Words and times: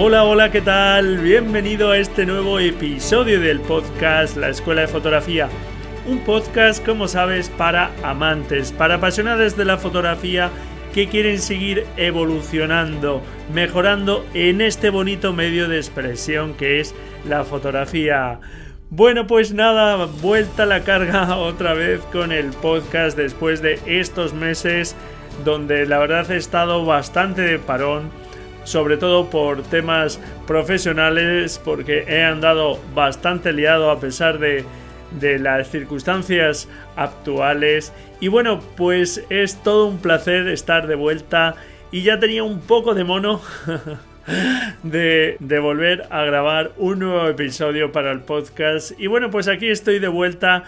Hola, 0.00 0.22
hola, 0.22 0.52
¿qué 0.52 0.60
tal? 0.60 1.18
Bienvenido 1.18 1.90
a 1.90 1.98
este 1.98 2.24
nuevo 2.24 2.60
episodio 2.60 3.40
del 3.40 3.58
podcast 3.58 4.36
La 4.36 4.48
Escuela 4.48 4.82
de 4.82 4.86
Fotografía. 4.86 5.48
Un 6.06 6.20
podcast, 6.20 6.86
como 6.86 7.08
sabes, 7.08 7.48
para 7.48 7.90
amantes, 8.04 8.70
para 8.70 8.94
apasionados 8.94 9.56
de 9.56 9.64
la 9.64 9.76
fotografía 9.76 10.50
que 10.94 11.08
quieren 11.08 11.40
seguir 11.40 11.84
evolucionando, 11.96 13.22
mejorando 13.52 14.24
en 14.34 14.60
este 14.60 14.90
bonito 14.90 15.32
medio 15.32 15.68
de 15.68 15.78
expresión 15.78 16.54
que 16.54 16.78
es 16.78 16.94
la 17.28 17.42
fotografía. 17.42 18.38
Bueno, 18.90 19.26
pues 19.26 19.52
nada, 19.52 20.06
vuelta 20.22 20.62
a 20.62 20.66
la 20.66 20.84
carga 20.84 21.36
otra 21.38 21.74
vez 21.74 22.02
con 22.12 22.30
el 22.30 22.50
podcast 22.50 23.18
después 23.18 23.62
de 23.62 23.80
estos 23.84 24.32
meses 24.32 24.94
donde 25.44 25.86
la 25.86 25.98
verdad 25.98 26.30
he 26.30 26.36
estado 26.36 26.84
bastante 26.84 27.42
de 27.42 27.58
parón 27.58 28.27
sobre 28.68 28.98
todo 28.98 29.30
por 29.30 29.62
temas 29.62 30.20
profesionales, 30.46 31.60
porque 31.64 32.04
he 32.06 32.22
andado 32.22 32.78
bastante 32.94 33.52
liado 33.52 33.90
a 33.90 33.98
pesar 33.98 34.38
de, 34.38 34.64
las 35.38 35.70
circunstancias 35.70 36.68
actuales. 36.94 37.94
Y 38.20 38.28
bueno, 38.28 38.60
pues 38.76 39.24
es 39.30 39.62
todo 39.62 39.86
un 39.86 39.98
placer 39.98 40.48
estar 40.48 40.86
de 40.86 40.96
vuelta 40.96 41.54
y 41.90 42.02
ya 42.02 42.18
tenía 42.18 42.44
un 42.44 42.60
poco 42.60 42.94
de 42.94 43.04
mono. 43.04 43.40
De, 44.82 45.38
de, 45.40 45.58
volver 45.58 46.06
a 46.10 46.22
grabar 46.22 46.72
un 46.76 46.98
nuevo 46.98 47.26
episodio 47.28 47.92
para 47.92 48.12
el 48.12 48.20
podcast. 48.20 48.92
Y 49.00 49.06
bueno, 49.06 49.30
pues 49.30 49.48
aquí 49.48 49.68
estoy 49.68 50.00
de 50.00 50.08
vuelta 50.08 50.64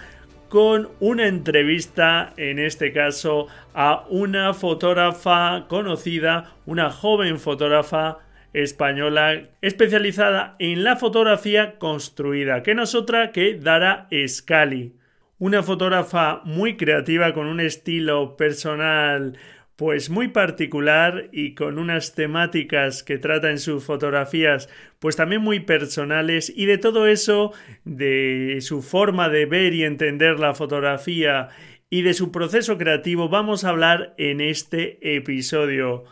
con 0.50 0.90
una 0.98 1.28
entrevista, 1.28 2.34
en 2.36 2.58
este 2.58 2.92
caso, 2.92 3.46
a 3.72 4.04
una 4.10 4.52
fotógrafa 4.52 5.66
conocida, 5.68 6.56
una 6.66 6.90
joven 6.90 7.38
fotógrafa 7.38 8.18
española 8.52 9.44
especializada 9.62 10.56
en 10.58 10.82
la 10.82 10.96
fotografía 10.96 11.78
construida, 11.78 12.64
que 12.64 12.74
no 12.74 12.82
es 12.82 12.96
otra 12.96 13.30
que 13.30 13.54
Dara 13.54 14.08
Scali. 14.26 14.96
Una 15.38 15.62
fotógrafa 15.62 16.42
muy 16.44 16.76
creativa 16.76 17.32
con 17.32 17.46
un 17.46 17.60
estilo 17.60 18.36
personal 18.36 19.38
pues 19.80 20.10
muy 20.10 20.28
particular 20.28 21.30
y 21.32 21.54
con 21.54 21.78
unas 21.78 22.14
temáticas 22.14 23.02
que 23.02 23.16
trata 23.16 23.50
en 23.50 23.58
sus 23.58 23.82
fotografías 23.82 24.68
pues 24.98 25.16
también 25.16 25.40
muy 25.40 25.60
personales 25.60 26.52
y 26.54 26.66
de 26.66 26.76
todo 26.76 27.06
eso, 27.06 27.54
de 27.86 28.58
su 28.60 28.82
forma 28.82 29.30
de 29.30 29.46
ver 29.46 29.72
y 29.72 29.84
entender 29.84 30.38
la 30.38 30.52
fotografía 30.52 31.48
y 31.88 32.02
de 32.02 32.12
su 32.12 32.30
proceso 32.30 32.76
creativo 32.76 33.30
vamos 33.30 33.64
a 33.64 33.70
hablar 33.70 34.12
en 34.18 34.42
este 34.42 35.16
episodio 35.16 36.04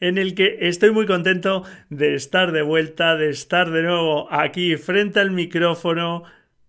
en 0.00 0.16
el 0.16 0.34
que 0.34 0.56
estoy 0.62 0.90
muy 0.90 1.04
contento 1.04 1.64
de 1.90 2.14
estar 2.14 2.50
de 2.50 2.62
vuelta, 2.62 3.16
de 3.16 3.28
estar 3.28 3.72
de 3.72 3.82
nuevo 3.82 4.32
aquí 4.32 4.78
frente 4.78 5.20
al 5.20 5.32
micrófono 5.32 6.22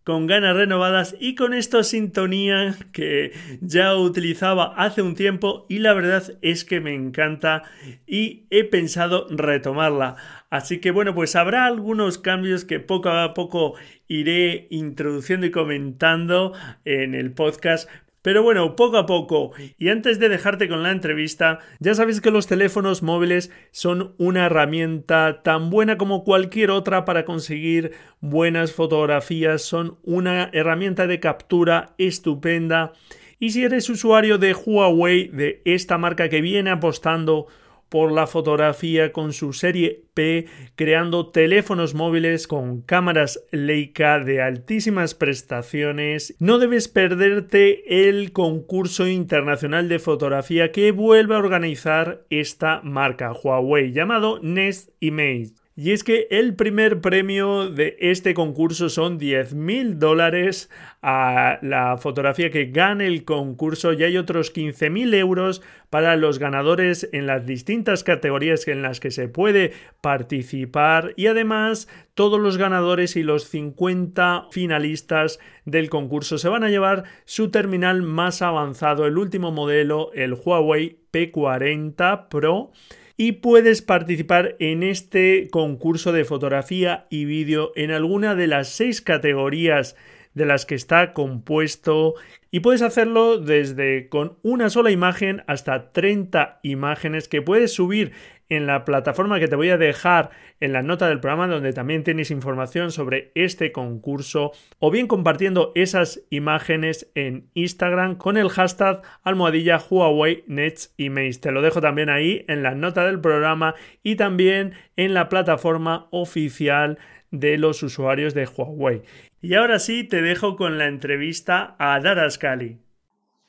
con 0.03 0.27
ganas 0.27 0.55
renovadas 0.55 1.15
y 1.19 1.35
con 1.35 1.53
esta 1.53 1.83
sintonía 1.83 2.75
que 2.91 3.31
ya 3.61 3.95
utilizaba 3.95 4.73
hace 4.75 5.01
un 5.01 5.15
tiempo 5.15 5.65
y 5.69 5.79
la 5.79 5.93
verdad 5.93 6.23
es 6.41 6.65
que 6.65 6.81
me 6.81 6.93
encanta 6.93 7.63
y 8.05 8.45
he 8.49 8.63
pensado 8.65 9.27
retomarla. 9.29 10.15
Así 10.49 10.79
que 10.79 10.91
bueno, 10.91 11.15
pues 11.15 11.35
habrá 11.35 11.65
algunos 11.65 12.17
cambios 12.17 12.65
que 12.65 12.79
poco 12.79 13.09
a 13.09 13.33
poco 13.33 13.75
iré 14.07 14.67
introduciendo 14.69 15.47
y 15.47 15.51
comentando 15.51 16.53
en 16.85 17.15
el 17.15 17.31
podcast, 17.31 17.89
pero 18.23 18.41
bueno, 18.41 18.75
poco 18.75 18.97
a 18.97 19.05
poco. 19.05 19.51
Y 19.77 19.89
antes 19.89 20.17
de 20.17 20.29
dejarte 20.29 20.67
con 20.67 20.81
la 20.81 20.91
entrevista, 20.91 21.59
ya 21.79 21.93
sabéis 21.93 22.21
que 22.21 22.31
los 22.31 22.47
teléfonos 22.47 23.03
móviles 23.03 23.51
son 23.71 24.15
una 24.17 24.45
herramienta 24.45 25.43
tan 25.43 25.69
buena 25.69 25.97
como 25.97 26.23
cualquier 26.23 26.71
otra 26.71 27.03
para 27.05 27.25
conseguir 27.25 27.91
buenas 28.21 28.71
fotografías. 28.71 29.61
Son 29.61 29.99
una 30.03 30.49
herramienta 30.53 31.05
de 31.05 31.19
captura 31.19 31.93
estupenda. 31.97 32.93
Y 33.39 33.49
si 33.49 33.65
eres 33.65 33.89
usuario 33.89 34.37
de 34.37 34.53
Huawei, 34.53 35.27
de 35.27 35.61
esta 35.65 35.97
marca 35.97 36.29
que 36.29 36.39
viene 36.39 36.69
apostando 36.69 37.47
por 37.93 38.11
la 38.11 38.25
fotografía 38.25 39.11
con 39.11 39.33
su 39.33 39.53
serie 39.53 40.05
P, 40.15 40.47
creando 40.75 41.29
teléfonos 41.29 41.93
móviles 41.93 42.47
con 42.47 42.81
cámaras 42.81 43.45
Leica 43.51 44.17
de 44.17 44.41
altísimas 44.41 45.13
prestaciones. 45.13 46.35
No 46.39 46.57
debes 46.57 46.87
perderte 46.87 48.09
el 48.09 48.31
concurso 48.31 49.07
internacional 49.07 49.89
de 49.89 49.99
fotografía 49.99 50.71
que 50.71 50.91
vuelve 50.91 51.35
a 51.35 51.37
organizar 51.37 52.25
esta 52.31 52.81
marca 52.81 53.31
Huawei 53.31 53.91
llamado 53.91 54.39
Nest 54.41 54.89
Image. 54.99 55.51
Y 55.75 55.89
es 55.91 56.03
que 56.03 56.27
el 56.29 56.55
primer 56.55 57.01
premio 57.01 57.67
de 57.67 57.97
este 57.99 58.35
concurso 58.35 58.89
son 58.89 59.19
10.000 59.19 59.95
dólares 59.95 60.69
a 61.01 61.57
la 61.63 61.97
fotografía 61.97 62.51
que 62.51 62.65
gane 62.65 63.07
el 63.07 63.25
concurso. 63.25 63.91
Y 63.91 64.03
hay 64.03 64.17
otros 64.17 64.53
15.000 64.53 65.15
euros 65.15 65.63
para 65.89 66.15
los 66.15 66.37
ganadores 66.37 67.09
en 67.11 67.25
las 67.25 67.47
distintas 67.47 68.03
categorías 68.03 68.67
en 68.67 68.83
las 68.83 68.99
que 68.99 69.09
se 69.09 69.27
puede 69.27 69.73
participar. 70.01 71.13
Y 71.15 71.25
además 71.25 71.87
todos 72.13 72.39
los 72.39 72.57
ganadores 72.57 73.15
y 73.15 73.23
los 73.23 73.45
50 73.45 74.49
finalistas 74.51 75.39
del 75.65 75.89
concurso 75.89 76.37
se 76.37 76.49
van 76.49 76.63
a 76.63 76.69
llevar 76.69 77.05
su 77.25 77.49
terminal 77.49 78.03
más 78.03 78.43
avanzado, 78.43 79.07
el 79.07 79.17
último 79.17 79.51
modelo, 79.51 80.11
el 80.13 80.35
Huawei 80.35 80.99
P40 81.11 82.27
Pro 82.27 82.71
y 83.17 83.33
puedes 83.33 83.81
participar 83.81 84.55
en 84.59 84.83
este 84.83 85.47
concurso 85.51 86.11
de 86.11 86.25
fotografía 86.25 87.05
y 87.09 87.25
vídeo 87.25 87.71
en 87.75 87.91
alguna 87.91 88.35
de 88.35 88.47
las 88.47 88.69
seis 88.69 89.01
categorías 89.01 89.95
de 90.33 90.45
las 90.45 90.65
que 90.65 90.75
está 90.75 91.13
compuesto 91.13 92.15
y 92.49 92.61
puedes 92.61 92.81
hacerlo 92.81 93.37
desde 93.37 94.09
con 94.09 94.37
una 94.41 94.69
sola 94.69 94.91
imagen 94.91 95.43
hasta 95.47 95.91
30 95.91 96.59
imágenes 96.63 97.27
que 97.27 97.41
puedes 97.41 97.73
subir 97.73 98.13
en 98.49 98.67
la 98.67 98.85
plataforma 98.85 99.39
que 99.39 99.47
te 99.47 99.55
voy 99.55 99.69
a 99.69 99.77
dejar 99.77 100.29
en 100.59 100.73
la 100.73 100.81
nota 100.81 101.07
del 101.07 101.19
programa 101.19 101.47
donde 101.47 101.73
también 101.73 102.03
tienes 102.03 102.31
información 102.31 102.91
sobre 102.91 103.31
este 103.35 103.71
concurso 103.71 104.51
o 104.79 104.91
bien 104.91 105.07
compartiendo 105.07 105.71
esas 105.75 106.23
imágenes 106.29 107.11
en 107.15 107.49
Instagram 107.53 108.15
con 108.15 108.37
el 108.37 108.49
hashtag 108.49 109.01
almohadilla 109.23 109.77
Huawei 109.77 110.43
Nets. 110.47 110.93
Te 111.41 111.51
lo 111.51 111.61
dejo 111.61 111.81
también 111.81 112.09
ahí 112.09 112.45
en 112.47 112.63
la 112.63 112.75
nota 112.75 113.05
del 113.05 113.19
programa 113.19 113.75
y 114.03 114.15
también 114.15 114.73
en 114.95 115.13
la 115.13 115.29
plataforma 115.29 116.07
oficial 116.11 116.97
de 117.31 117.57
los 117.57 117.81
usuarios 117.81 118.33
de 118.33 118.45
Huawei. 118.45 119.01
Y 119.41 119.55
ahora 119.55 119.79
sí 119.79 120.03
te 120.03 120.21
dejo 120.21 120.55
con 120.55 120.77
la 120.77 120.87
entrevista 120.87 121.75
a 121.79 121.99
Dara 121.99 122.29
Scali. 122.29 122.82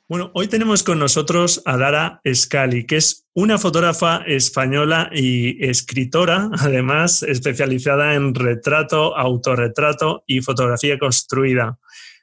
Bueno, 0.07 0.29
hoy 0.35 0.47
tenemos 0.47 0.83
con 0.83 0.99
nosotros 0.99 1.63
a 1.65 1.77
Dara 1.77 2.21
Scali, 2.31 2.85
que 2.85 2.97
es 2.97 3.25
una 3.33 3.57
fotógrafa 3.57 4.17
española 4.27 5.09
y 5.11 5.65
escritora, 5.67 6.51
además 6.59 7.23
especializada 7.23 8.13
en 8.13 8.35
retrato, 8.35 9.17
autorretrato 9.17 10.23
y 10.27 10.41
fotografía 10.41 10.99
construida. 10.99 11.79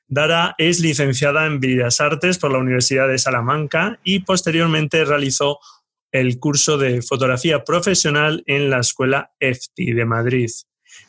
Dara 0.06 0.54
es 0.58 0.78
licenciada 0.78 1.44
en 1.46 1.58
Bellas 1.58 2.00
Artes 2.00 2.38
por 2.38 2.52
la 2.52 2.58
Universidad 2.58 3.08
de 3.08 3.18
Salamanca 3.18 3.98
y 4.04 4.20
posteriormente 4.20 5.04
realizó 5.04 5.58
el 6.12 6.38
curso 6.38 6.78
de 6.78 7.02
fotografía 7.02 7.64
profesional 7.64 8.44
en 8.46 8.70
la 8.70 8.78
Escuela 8.78 9.32
EFTI 9.40 9.92
de 9.92 10.04
Madrid. 10.04 10.50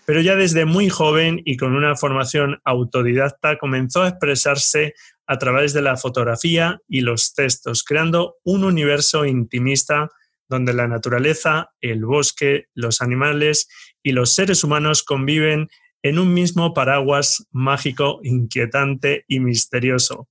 Pero 0.06 0.22
ya 0.22 0.36
desde 0.36 0.66
muy 0.66 0.90
joven 0.90 1.42
y 1.46 1.58
con 1.58 1.76
una 1.76 1.96
formación 1.96 2.60
autodidacta 2.66 3.58
comenzó 3.58 4.04
a 4.04 4.10
expresarse 4.10 4.94
a 5.28 5.38
través 5.38 5.74
de 5.74 5.82
la 5.82 5.96
fotografía 5.96 6.82
y 6.88 7.02
los 7.02 7.34
textos, 7.34 7.84
creando 7.84 8.38
un 8.44 8.64
universo 8.66 9.26
intimista 9.26 10.10
donde 10.50 10.74
la 10.74 10.88
naturaleza, 10.88 11.72
el 11.80 12.06
bosque, 12.06 12.68
los 12.74 13.02
animales 13.02 13.70
y 14.04 14.12
los 14.12 14.32
seres 14.32 14.64
humanos 14.64 15.04
conviven 15.04 15.70
en 16.04 16.20
un 16.20 16.34
mismo 16.34 16.74
paraguas 16.74 17.48
mágico, 17.52 18.20
inquietante 18.24 19.24
y 19.28 19.40
misterioso. 19.40 20.28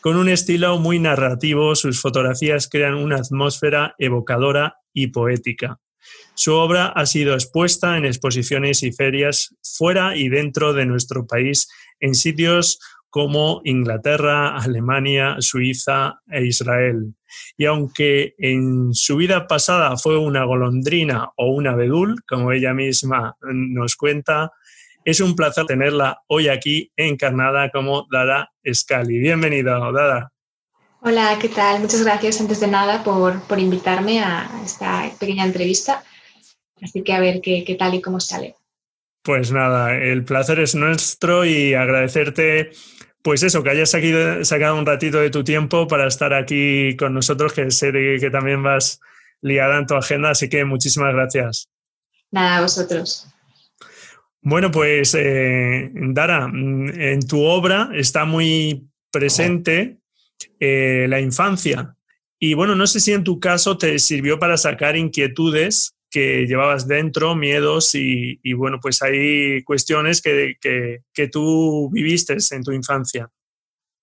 Con 0.00 0.16
un 0.16 0.28
estilo 0.28 0.78
muy 0.78 1.00
narrativo, 1.00 1.74
sus 1.74 2.00
fotografías 2.00 2.68
crean 2.68 2.94
una 2.94 3.16
atmósfera 3.16 3.94
evocadora 3.98 4.76
y 4.92 5.08
poética. 5.08 5.80
Su 6.38 6.54
obra 6.54 6.86
ha 6.94 7.04
sido 7.04 7.34
expuesta 7.34 7.96
en 7.96 8.04
exposiciones 8.04 8.84
y 8.84 8.92
ferias 8.92 9.56
fuera 9.60 10.14
y 10.16 10.28
dentro 10.28 10.72
de 10.72 10.86
nuestro 10.86 11.26
país 11.26 11.68
en 11.98 12.14
sitios 12.14 12.78
como 13.10 13.60
Inglaterra, 13.64 14.56
Alemania, 14.56 15.38
Suiza 15.40 16.20
e 16.30 16.44
Israel. 16.44 17.12
Y 17.56 17.64
aunque 17.64 18.36
en 18.38 18.94
su 18.94 19.16
vida 19.16 19.48
pasada 19.48 19.96
fue 19.96 20.16
una 20.16 20.44
golondrina 20.44 21.28
o 21.36 21.48
un 21.48 21.66
abedul, 21.66 22.22
como 22.24 22.52
ella 22.52 22.72
misma 22.72 23.36
nos 23.42 23.96
cuenta, 23.96 24.52
es 25.04 25.18
un 25.18 25.34
placer 25.34 25.66
tenerla 25.66 26.22
hoy 26.28 26.46
aquí 26.46 26.92
encarnada 26.96 27.68
como 27.70 28.06
Dada 28.12 28.52
Scali. 28.72 29.18
Bienvenida, 29.18 29.80
Dada. 29.90 30.30
Hola, 31.00 31.36
¿qué 31.40 31.48
tal? 31.48 31.80
Muchas 31.80 32.04
gracias 32.04 32.40
antes 32.40 32.60
de 32.60 32.68
nada 32.68 33.02
por, 33.02 33.40
por 33.42 33.58
invitarme 33.58 34.20
a 34.20 34.48
esta 34.64 35.10
pequeña 35.18 35.44
entrevista. 35.44 36.04
Así 36.82 37.02
que 37.02 37.12
a 37.12 37.20
ver 37.20 37.40
qué, 37.40 37.64
qué 37.64 37.74
tal 37.74 37.94
y 37.94 38.00
cómo 38.00 38.20
sale. 38.20 38.54
Pues 39.22 39.52
nada, 39.52 39.96
el 39.96 40.24
placer 40.24 40.60
es 40.60 40.74
nuestro 40.74 41.44
y 41.44 41.74
agradecerte 41.74 42.70
pues 43.22 43.42
eso, 43.42 43.62
que 43.62 43.70
hayas 43.70 43.90
sacado 43.90 44.78
un 44.78 44.86
ratito 44.86 45.18
de 45.18 45.30
tu 45.30 45.44
tiempo 45.44 45.86
para 45.86 46.06
estar 46.06 46.32
aquí 46.32 46.96
con 46.96 47.12
nosotros, 47.12 47.52
que 47.52 47.70
sé 47.70 47.92
que 47.92 48.30
también 48.30 48.62
vas 48.62 49.00
liada 49.42 49.78
en 49.78 49.86
tu 49.86 49.94
agenda, 49.94 50.30
así 50.30 50.48
que 50.48 50.64
muchísimas 50.64 51.12
gracias. 51.12 51.68
Nada, 52.30 52.58
a 52.58 52.62
vosotros. 52.62 53.28
Bueno, 54.40 54.70
pues 54.70 55.14
eh, 55.18 55.90
Dara, 55.92 56.46
en 56.46 57.20
tu 57.26 57.42
obra 57.42 57.90
está 57.92 58.24
muy 58.24 58.88
presente 59.10 59.98
eh, 60.60 61.06
la 61.08 61.20
infancia. 61.20 61.96
Y 62.38 62.54
bueno, 62.54 62.76
no 62.76 62.86
sé 62.86 63.00
si 63.00 63.12
en 63.12 63.24
tu 63.24 63.40
caso 63.40 63.76
te 63.76 63.98
sirvió 63.98 64.38
para 64.38 64.56
sacar 64.56 64.96
inquietudes 64.96 65.94
que 66.10 66.46
llevabas 66.46 66.88
dentro, 66.88 67.34
miedos 67.34 67.94
y, 67.94 68.52
bueno, 68.54 68.78
pues 68.80 69.02
hay 69.02 69.62
cuestiones 69.64 70.22
que, 70.22 70.56
que, 70.60 71.28
tú 71.28 71.90
viviste 71.90 72.36
en 72.50 72.62
tu 72.62 72.72
infancia. 72.72 73.30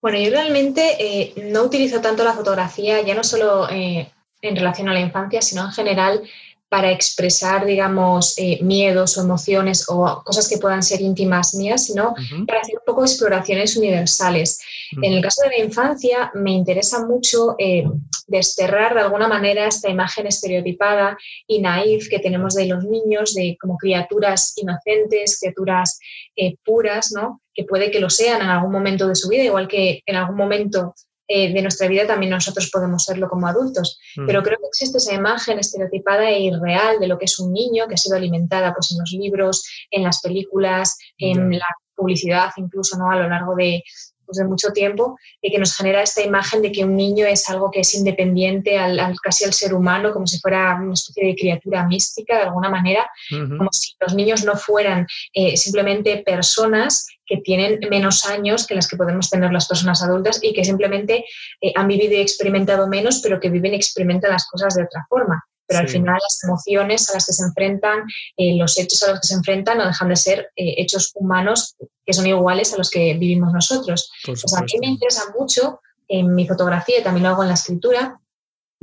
Bueno, 0.02 0.19
yo 0.19 0.30
realmente 0.30 0.98
eh, 1.00 1.34
no 1.52 1.63
utilizo 1.63 2.00
tanto 2.02 2.24
la 2.24 2.34
fotografía, 2.34 3.02
ya 3.02 3.16
no 3.16 3.24
solo 3.24 3.68
eh, 3.69 4.12
en 4.42 4.56
relación 4.56 4.88
a 4.90 4.94
la 4.94 5.00
infancia, 5.00 5.42
sino 5.42 5.66
en 5.66 5.72
general 5.72 6.22
para 6.69 6.91
expresar, 6.91 7.65
digamos, 7.65 8.33
eh, 8.38 8.59
miedos 8.62 9.17
o 9.17 9.21
emociones 9.21 9.85
o 9.88 10.23
cosas 10.23 10.47
que 10.50 10.57
puedan 10.57 10.83
ser 10.83 11.01
íntimas 11.01 11.53
mías, 11.56 11.85
sino 11.85 12.15
para 12.47 12.62
hacer 12.62 12.75
un 12.75 12.85
poco 12.85 13.03
exploraciones 13.03 13.77
universales. 13.77 14.59
En 15.01 15.13
el 15.13 15.21
caso 15.21 15.44
de 15.44 15.57
la 15.57 15.63
infancia, 15.63 16.31
me 16.33 16.51
interesa 16.51 17.06
mucho 17.06 17.56
eh, 17.59 17.85
desterrar 18.27 18.94
de 18.94 19.01
alguna 19.01 19.27
manera 19.27 19.67
esta 19.67 19.89
imagen 19.89 20.27
estereotipada 20.27 21.17
y 21.47 21.62
naif 21.62 22.09
que 22.09 22.19
tenemos 22.19 22.56
de 22.56 22.65
los 22.65 22.83
niños, 22.83 23.33
de 23.35 23.57
como 23.59 23.77
criaturas 23.77 24.53
inocentes, 24.57 25.39
criaturas 25.39 26.00
eh, 26.35 26.56
puras, 26.63 27.11
¿no? 27.11 27.41
que 27.53 27.63
puede 27.63 27.89
que 27.89 28.01
lo 28.01 28.09
sean 28.09 28.41
en 28.41 28.50
algún 28.50 28.71
momento 28.71 29.07
de 29.07 29.15
su 29.15 29.29
vida, 29.29 29.44
igual 29.44 29.68
que 29.68 30.03
en 30.06 30.15
algún 30.18 30.35
momento 30.35 30.94
eh, 31.27 31.54
de 31.54 31.62
nuestra 31.62 31.88
vida 31.88 32.06
también 32.06 32.31
nosotros 32.31 32.69
podemos 32.72 33.04
serlo 33.04 33.27
como 33.30 33.48
adultos. 33.48 34.00
Mm. 34.16 34.27
Pero 34.27 34.44
creo 34.44 34.57
que 34.60 34.68
existe 34.68 34.98
esa 34.98 35.13
imagen 35.13 35.60
estereotipada 35.60 36.30
e 36.30 36.42
irreal 36.42 37.00
de 37.00 37.07
lo 37.07 37.18
que 37.18 37.25
es 37.25 37.39
un 37.39 37.51
niño 37.51 37.88
que 37.88 37.95
ha 37.95 37.98
sido 37.98 38.16
alimentada 38.16 38.74
pues, 38.74 38.92
en 38.92 39.00
los 39.00 39.12
libros, 39.12 39.63
en 39.92 40.04
las 40.04 40.22
películas, 40.22 40.98
en 41.18 41.51
la 41.51 41.68
publicidad 41.95 42.51
incluso 42.57 42.98
¿no? 42.98 43.10
a 43.10 43.16
lo 43.16 43.30
largo 43.30 43.56
de, 43.56 43.81
pues, 44.25 44.38
de 44.38 44.45
mucho 44.45 44.72
tiempo 44.72 45.18
y 45.42 45.51
que 45.51 45.60
nos 45.60 45.75
genera 45.75 46.01
esta 46.01 46.22
imagen 46.22 46.62
de 46.62 46.72
que 46.72 46.83
un 46.83 46.95
niño 46.95 47.25
es 47.25 47.48
algo 47.50 47.69
que 47.71 47.81
es 47.81 47.94
independiente 47.94 48.78
al, 48.78 49.16
casi 49.21 49.45
al 49.45 49.54
ser 49.54 49.74
humano, 49.74 50.12
como 50.12 50.28
si 50.28 50.39
fuera 50.39 50.75
una 50.81 50.94
especie 50.94 51.25
de 51.25 51.36
criatura 51.36 51.88
mística 51.88 52.38
de 52.38 52.44
alguna 52.44 52.69
manera, 52.69 53.10
como 53.30 53.69
si 53.71 53.94
los 54.00 54.13
niños 54.13 54.44
no 54.44 54.56
fueran 54.56 55.07
eh, 55.33 55.56
simplemente 55.57 56.24
personas 56.25 57.06
que 57.25 57.38
tienen 57.38 57.80
menos 57.89 58.25
años 58.25 58.68
que 58.68 58.75
las 58.75 58.88
que 58.88 58.98
podemos 58.98 59.30
tener 59.30 59.51
las 59.51 59.68
personas 59.68 60.04
adultas 60.04 60.39
y 60.42 60.54
que 60.54 60.63
simplemente 60.63 61.25
eh, 61.62 61.74
han 61.75 61.88
vivido 61.88 62.13
y 62.13 62.22
experimentado 62.22 62.88
menos, 62.88 63.19
pero 63.22 63.39
que 63.39 63.50
viven 63.50 63.74
y 63.74 63.77
experimentan 63.77 64.31
las 64.31 64.48
cosas 64.48 64.75
de 64.75 64.83
otra 64.83 65.06
forma. 65.10 65.44
Pero 65.68 65.80
al 65.80 65.89
final 65.89 66.19
las 66.22 66.44
emociones 66.44 67.10
a 67.10 67.13
las 67.13 67.25
que 67.25 67.33
se 67.33 67.44
enfrentan, 67.44 68.04
eh, 68.38 68.56
los 68.56 68.77
hechos 68.77 69.01
a 69.04 69.12
los 69.12 69.22
que 69.22 69.27
se 69.27 69.33
enfrentan 69.33 69.80
no 69.80 69.88
dejan 69.88 70.10
de 70.10 70.16
ser 70.16 70.51
eh, 70.56 70.75
hechos 70.77 71.12
humanos 71.16 71.75
que 72.06 72.13
son 72.13 72.27
iguales 72.27 72.72
a 72.74 72.77
los 72.77 72.92
que 72.92 73.16
vivimos 73.16 73.51
nosotros. 73.51 74.12
Pues 74.24 74.54
a 74.54 74.62
mí 74.62 74.74
me 74.80 74.88
interesa 74.88 75.24
mucho 75.38 75.80
en 76.07 76.36
mi 76.36 76.48
fotografía 76.48 77.00
y 77.00 77.04
también 77.04 77.24
lo 77.24 77.30
hago 77.30 77.42
en 77.42 77.50
la 77.50 77.56
escritura, 77.56 78.19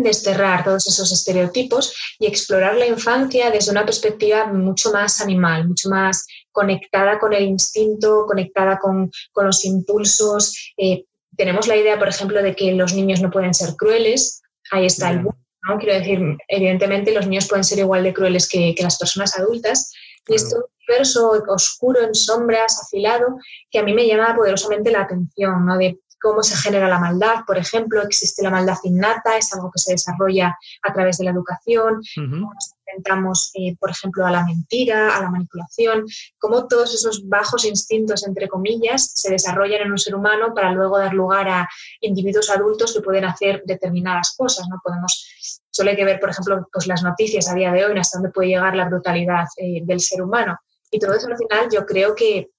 desterrar 0.03 0.65
todos 0.65 0.87
esos 0.87 1.13
estereotipos 1.13 1.95
y 2.19 2.27
explorar 2.27 2.77
la 2.77 2.87
infancia 2.87 3.51
desde 3.51 3.71
una 3.71 3.85
perspectiva 3.85 4.47
mucho 4.47 4.93
más 4.93 5.21
animal, 5.21 5.69
mucho 5.69 5.89
más 5.89 6.27
conectada 6.51 7.19
con 7.19 7.33
el 7.33 7.45
instinto, 7.45 8.25
conectada 8.27 8.79
con, 8.79 9.11
con 9.33 9.47
los 9.47 9.65
impulsos. 9.65 10.73
Eh, 10.77 11.05
tenemos 11.37 11.67
la 11.67 11.77
idea, 11.77 11.99
por 11.99 12.09
ejemplo, 12.09 12.43
de 12.43 12.55
que 12.55 12.73
los 12.73 12.95
niños 12.95 13.21
no 13.21 13.31
pueden 13.31 13.55
ser 13.55 13.75
crueles. 13.77 14.43
Ahí 14.71 14.87
está 14.87 15.11
el 15.11 15.23
¿no? 15.23 15.79
Quiero 15.79 15.95
decir, 15.95 16.21
evidentemente 16.49 17.13
los 17.13 17.27
niños 17.27 17.49
pueden 17.49 17.65
ser 17.65 17.79
igual 17.79 18.03
de 18.03 18.13
crueles 18.13 18.49
que, 18.49 18.75
que 18.75 18.83
las 18.83 18.99
personas 18.99 19.39
adultas. 19.39 19.93
Y 20.27 20.35
es 20.35 20.53
un 20.53 20.63
universo 20.89 21.33
oscuro, 21.49 22.03
en 22.03 22.15
sombras, 22.15 22.81
afilado, 22.83 23.37
que 23.71 23.79
a 23.79 23.83
mí 23.83 23.95
me 23.95 24.07
llama 24.07 24.35
poderosamente 24.35 24.91
la 24.91 25.03
atención, 25.03 25.67
¿no? 25.67 25.77
De 25.79 25.99
cómo 26.23 26.43
se 26.45 26.57
genera 26.57 26.89
la 26.89 27.01
maldad, 27.01 27.45
por 27.45 27.59
ejemplo, 27.59 28.01
existe 28.03 28.45
la 28.45 28.51
maldad 28.51 28.77
innata, 28.85 29.37
es 29.37 29.53
algo 29.53 29.73
que 29.73 29.81
se 29.81 29.93
desarrolla 29.93 30.57
a 30.83 30.93
través 30.93 31.19
de 31.19 31.25
la 31.25 31.33
educación, 31.33 32.01
cómo 32.15 32.55
nos 32.55 32.73
enfrentamos, 32.87 33.51
eh, 33.55 33.77
por 33.79 33.91
ejemplo, 33.91 34.25
a 34.25 34.31
la 34.31 34.45
mentira, 34.45 35.17
a 35.17 35.21
la 35.21 35.31
manipulación, 35.31 36.05
cómo 36.39 36.69
todos 36.69 36.95
esos 36.95 37.29
bajos 37.29 37.65
instintos, 37.65 38.25
entre 38.25 38.49
comillas, 38.49 39.11
se 39.15 39.33
desarrollan 39.33 39.83
en 39.83 39.91
un 39.91 39.99
ser 39.99 40.15
humano 40.15 40.55
para 40.55 40.71
luego 40.71 40.97
dar 40.97 41.13
lugar 41.13 41.49
a 41.49 41.69
individuos 42.01 42.51
adultos 42.51 42.95
que 42.95 43.01
pueden 43.01 43.25
hacer 43.25 43.63
determinadas 43.67 44.37
cosas, 44.37 44.69
¿no? 44.69 44.81
Podemos, 44.83 45.61
solo 45.71 45.91
hay 45.91 45.97
que 45.97 46.05
ver, 46.05 46.21
por 46.21 46.31
ejemplo, 46.31 46.69
pues 46.73 46.87
las 46.87 47.03
noticias 47.03 47.49
a 47.49 47.55
día 47.55 47.73
de 47.73 47.85
hoy, 47.85 47.99
hasta 47.99 48.19
dónde 48.19 48.31
puede 48.31 48.51
llegar 48.51 48.77
la 48.77 48.89
brutalidad 48.89 49.47
eh, 49.57 49.81
del 49.83 49.99
ser 49.99 50.23
humano. 50.23 50.57
Y 50.89 51.01
todo 51.01 51.15
eso 51.15 51.27
al 51.27 51.37
final 51.37 51.69
yo 51.73 51.85
creo 51.85 52.15
que, 52.15 52.51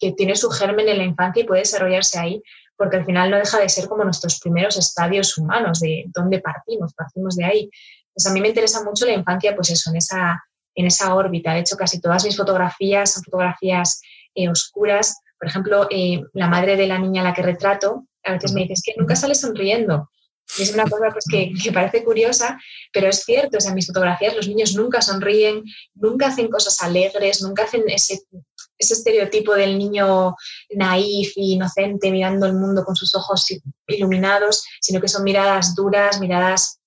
que 0.00 0.10
tiene 0.12 0.34
su 0.34 0.50
germen 0.50 0.88
en 0.88 0.98
la 0.98 1.04
infancia 1.04 1.42
y 1.42 1.46
puede 1.46 1.60
desarrollarse 1.60 2.18
ahí 2.18 2.42
porque 2.82 2.96
al 2.96 3.06
final 3.06 3.30
no 3.30 3.36
deja 3.36 3.60
de 3.60 3.68
ser 3.68 3.86
como 3.86 4.02
nuestros 4.02 4.40
primeros 4.40 4.76
estadios 4.76 5.38
humanos, 5.38 5.78
de 5.78 6.06
dónde 6.08 6.40
partimos, 6.40 6.92
partimos 6.94 7.36
de 7.36 7.44
ahí. 7.44 7.70
Pues 8.12 8.26
a 8.26 8.32
mí 8.32 8.40
me 8.40 8.48
interesa 8.48 8.82
mucho 8.82 9.06
la 9.06 9.12
infancia, 9.12 9.54
pues 9.54 9.70
eso, 9.70 9.90
en 9.90 9.98
esa, 9.98 10.42
en 10.74 10.86
esa 10.86 11.14
órbita. 11.14 11.54
De 11.54 11.60
hecho, 11.60 11.76
casi 11.76 12.00
todas 12.00 12.24
mis 12.24 12.36
fotografías 12.36 13.12
son 13.12 13.22
fotografías 13.22 14.02
eh, 14.34 14.48
oscuras. 14.48 15.20
Por 15.38 15.48
ejemplo, 15.48 15.86
eh, 15.92 16.24
la 16.32 16.48
madre 16.48 16.74
de 16.74 16.88
la 16.88 16.98
niña 16.98 17.20
a 17.20 17.24
la 17.26 17.34
que 17.34 17.42
retrato, 17.42 18.08
a 18.24 18.32
veces 18.32 18.52
me 18.52 18.62
dice, 18.62 18.72
es 18.72 18.82
que 18.84 18.94
nunca 18.96 19.14
sale 19.14 19.36
sonriendo. 19.36 20.10
Y 20.58 20.62
es 20.62 20.74
una 20.74 20.82
cosa 20.82 21.10
pues, 21.12 21.24
que, 21.30 21.52
que, 21.62 21.70
parece 21.70 22.02
curiosa, 22.02 22.58
pero 22.92 23.06
es 23.06 23.22
cierto. 23.22 23.58
O 23.58 23.60
sea, 23.60 23.70
en 23.70 23.76
mis 23.76 23.86
fotografías 23.86 24.34
los 24.34 24.48
niños 24.48 24.74
nunca 24.74 25.02
sonríen, 25.02 25.62
nunca 25.94 26.26
hacen 26.26 26.48
cosas 26.48 26.82
alegres, 26.82 27.42
nunca 27.42 27.62
hacen 27.62 27.84
ese 27.86 28.22
ese 28.82 28.94
estereotipo 28.94 29.54
del 29.54 29.78
niño 29.78 30.34
naif 30.74 31.36
e 31.36 31.42
inocente 31.56 32.10
mirando 32.10 32.46
el 32.46 32.54
mundo 32.54 32.84
con 32.84 32.96
sus 32.96 33.14
ojos 33.14 33.46
iluminados, 33.88 34.64
sino 34.80 35.00
que 35.00 35.08
son 35.08 35.24
miradas 35.24 35.74
duras, 35.74 36.20
miradas 36.20 36.78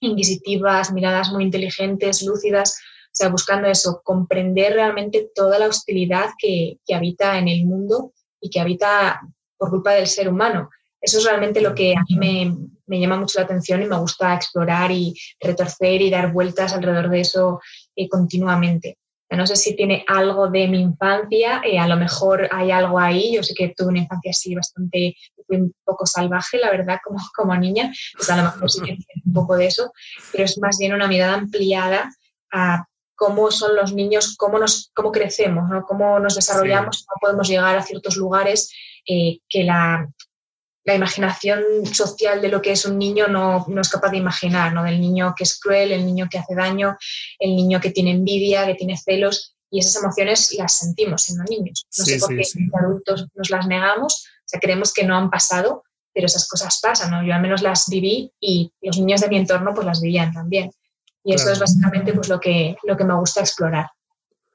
inquisitivas, 0.00 0.92
miradas 0.92 1.30
muy 1.30 1.44
inteligentes, 1.44 2.22
lúcidas, 2.22 2.78
o 3.06 3.18
sea, 3.18 3.28
buscando 3.30 3.68
eso, 3.68 4.02
comprender 4.04 4.74
realmente 4.74 5.30
toda 5.34 5.58
la 5.58 5.68
hostilidad 5.68 6.30
que, 6.38 6.78
habita 6.94 7.38
en 7.38 7.48
el 7.48 7.64
mundo 7.64 8.12
y 8.40 8.50
que 8.50 8.60
habita 8.60 9.20
por 9.56 9.70
culpa 9.70 9.92
del 9.92 10.06
ser 10.06 10.28
humano. 10.28 10.68
Eso 11.00 11.18
es 11.18 11.24
realmente 11.24 11.60
lo 11.60 11.74
que 11.74 11.94
a 11.94 12.02
mí 12.08 12.52
me, 12.86 13.00
llama 13.00 13.16
mucho 13.16 13.38
la 13.38 13.44
atención 13.44 13.82
y 13.82 13.86
me 13.86 13.98
gusta 13.98 14.34
explorar 14.34 14.90
y 14.90 15.14
retorcer 15.40 16.02
y 16.02 16.10
dar 16.10 16.32
vueltas 16.32 16.74
alrededor 16.74 17.08
de 17.08 17.20
eso 17.20 17.60
eh, 17.94 18.08
continuamente. 18.08 18.98
No 19.30 19.46
sé 19.46 19.56
si 19.56 19.74
tiene 19.74 20.04
algo 20.06 20.48
de 20.48 20.68
mi 20.68 20.80
infancia, 20.80 21.60
eh, 21.64 21.78
a 21.78 21.88
lo 21.88 21.96
mejor 21.96 22.48
hay 22.52 22.70
algo 22.70 22.98
ahí. 22.98 23.34
Yo 23.34 23.42
sé 23.42 23.54
que 23.54 23.74
tuve 23.76 23.88
una 23.88 23.98
infancia 24.00 24.30
así 24.30 24.54
bastante, 24.54 25.16
un 25.48 25.74
poco 25.84 26.06
salvaje, 26.06 26.58
la 26.58 26.70
verdad, 26.70 26.98
como, 27.02 27.18
como 27.36 27.56
niña. 27.56 27.92
Pues 28.14 28.30
a 28.30 28.36
lo 28.36 28.44
mejor 28.44 28.70
sí 28.70 28.80
que 28.80 28.86
tiene 28.96 29.22
un 29.24 29.32
poco 29.32 29.56
de 29.56 29.66
eso, 29.66 29.92
pero 30.30 30.44
es 30.44 30.58
más 30.58 30.78
bien 30.78 30.94
una 30.94 31.08
mirada 31.08 31.34
ampliada 31.34 32.10
a 32.52 32.86
cómo 33.16 33.50
son 33.50 33.74
los 33.74 33.92
niños, 33.92 34.36
cómo, 34.36 34.58
nos, 34.58 34.90
cómo 34.94 35.10
crecemos, 35.10 35.68
¿no? 35.70 35.84
cómo 35.84 36.20
nos 36.20 36.34
desarrollamos, 36.34 37.04
cómo 37.06 37.18
podemos 37.20 37.48
llegar 37.48 37.76
a 37.76 37.82
ciertos 37.82 38.16
lugares 38.16 38.72
eh, 39.08 39.38
que 39.48 39.64
la, 39.64 40.06
la, 40.86 40.94
imaginación 40.94 41.62
social 41.92 42.40
de 42.40 42.48
lo 42.48 42.62
que 42.62 42.72
es 42.72 42.84
un 42.86 42.98
niño 42.98 43.26
no, 43.28 43.66
no, 43.68 43.80
es 43.80 43.88
capaz 43.88 44.10
de 44.10 44.18
imaginar, 44.18 44.72
¿no? 44.72 44.84
del 44.84 45.00
niño 45.00 45.34
que 45.36 45.44
es 45.44 45.58
cruel, 45.58 45.92
el 45.92 46.06
niño 46.06 46.28
que 46.30 46.38
hace 46.38 46.54
daño, 46.54 46.96
el 47.38 47.54
niño 47.54 47.80
que 47.80 47.90
tiene 47.90 48.12
envidia, 48.12 48.66
que 48.66 48.74
tiene 48.74 48.96
celos, 48.96 49.56
y 49.70 49.80
esas 49.80 49.96
emociones 50.02 50.54
las 50.58 50.78
sentimos 50.78 51.22
siendo 51.22 51.44
niños. 51.44 51.86
No 51.98 52.04
sé 52.04 52.18
por 52.18 52.36
qué 52.36 52.44
sí, 52.44 52.60
adultos 52.80 53.26
nos 53.34 53.50
las 53.50 53.66
negamos, 53.66 54.26
o 54.26 54.48
sea, 54.48 54.60
creemos 54.60 54.92
que 54.92 55.04
no 55.04 55.16
han 55.16 55.28
pasado, 55.28 55.82
pero 56.14 56.26
esas 56.26 56.48
cosas 56.48 56.80
pasan, 56.80 57.10
¿no? 57.10 57.26
Yo 57.26 57.34
al 57.34 57.42
menos 57.42 57.62
las 57.62 57.88
viví 57.88 58.32
y 58.40 58.72
los 58.80 58.96
niños 58.98 59.20
de 59.20 59.28
mi 59.28 59.36
entorno 59.36 59.74
pues 59.74 59.86
las 59.86 60.00
vivían 60.00 60.32
también. 60.32 60.70
Y 61.22 61.34
eso 61.34 61.50
es 61.50 61.58
básicamente 61.58 62.12
pues, 62.12 62.28
lo, 62.28 62.38
que, 62.38 62.76
lo 62.84 62.96
que 62.96 63.04
me 63.04 63.14
gusta 63.14 63.40
explorar. 63.40 63.90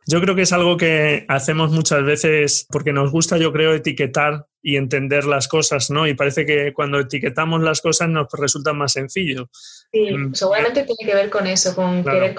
Yo 0.07 0.21
creo 0.21 0.35
que 0.35 0.43
es 0.43 0.53
algo 0.53 0.77
que 0.77 1.25
hacemos 1.27 1.71
muchas 1.71 2.03
veces 2.03 2.65
porque 2.69 2.93
nos 2.93 3.11
gusta, 3.11 3.37
yo 3.37 3.51
creo, 3.51 3.73
etiquetar 3.73 4.47
y 4.61 4.75
entender 4.75 5.25
las 5.25 5.47
cosas, 5.47 5.89
¿no? 5.89 6.07
Y 6.07 6.13
parece 6.13 6.45
que 6.45 6.73
cuando 6.73 6.99
etiquetamos 6.99 7.61
las 7.61 7.81
cosas 7.81 8.09
nos 8.09 8.27
resulta 8.31 8.73
más 8.73 8.93
sencillo. 8.93 9.49
Sí, 9.91 10.11
mm. 10.11 10.33
seguramente 10.33 10.83
tiene 10.83 11.11
que 11.11 11.15
ver 11.15 11.29
con 11.29 11.47
eso, 11.47 11.75
con 11.75 12.03
querer 12.03 12.35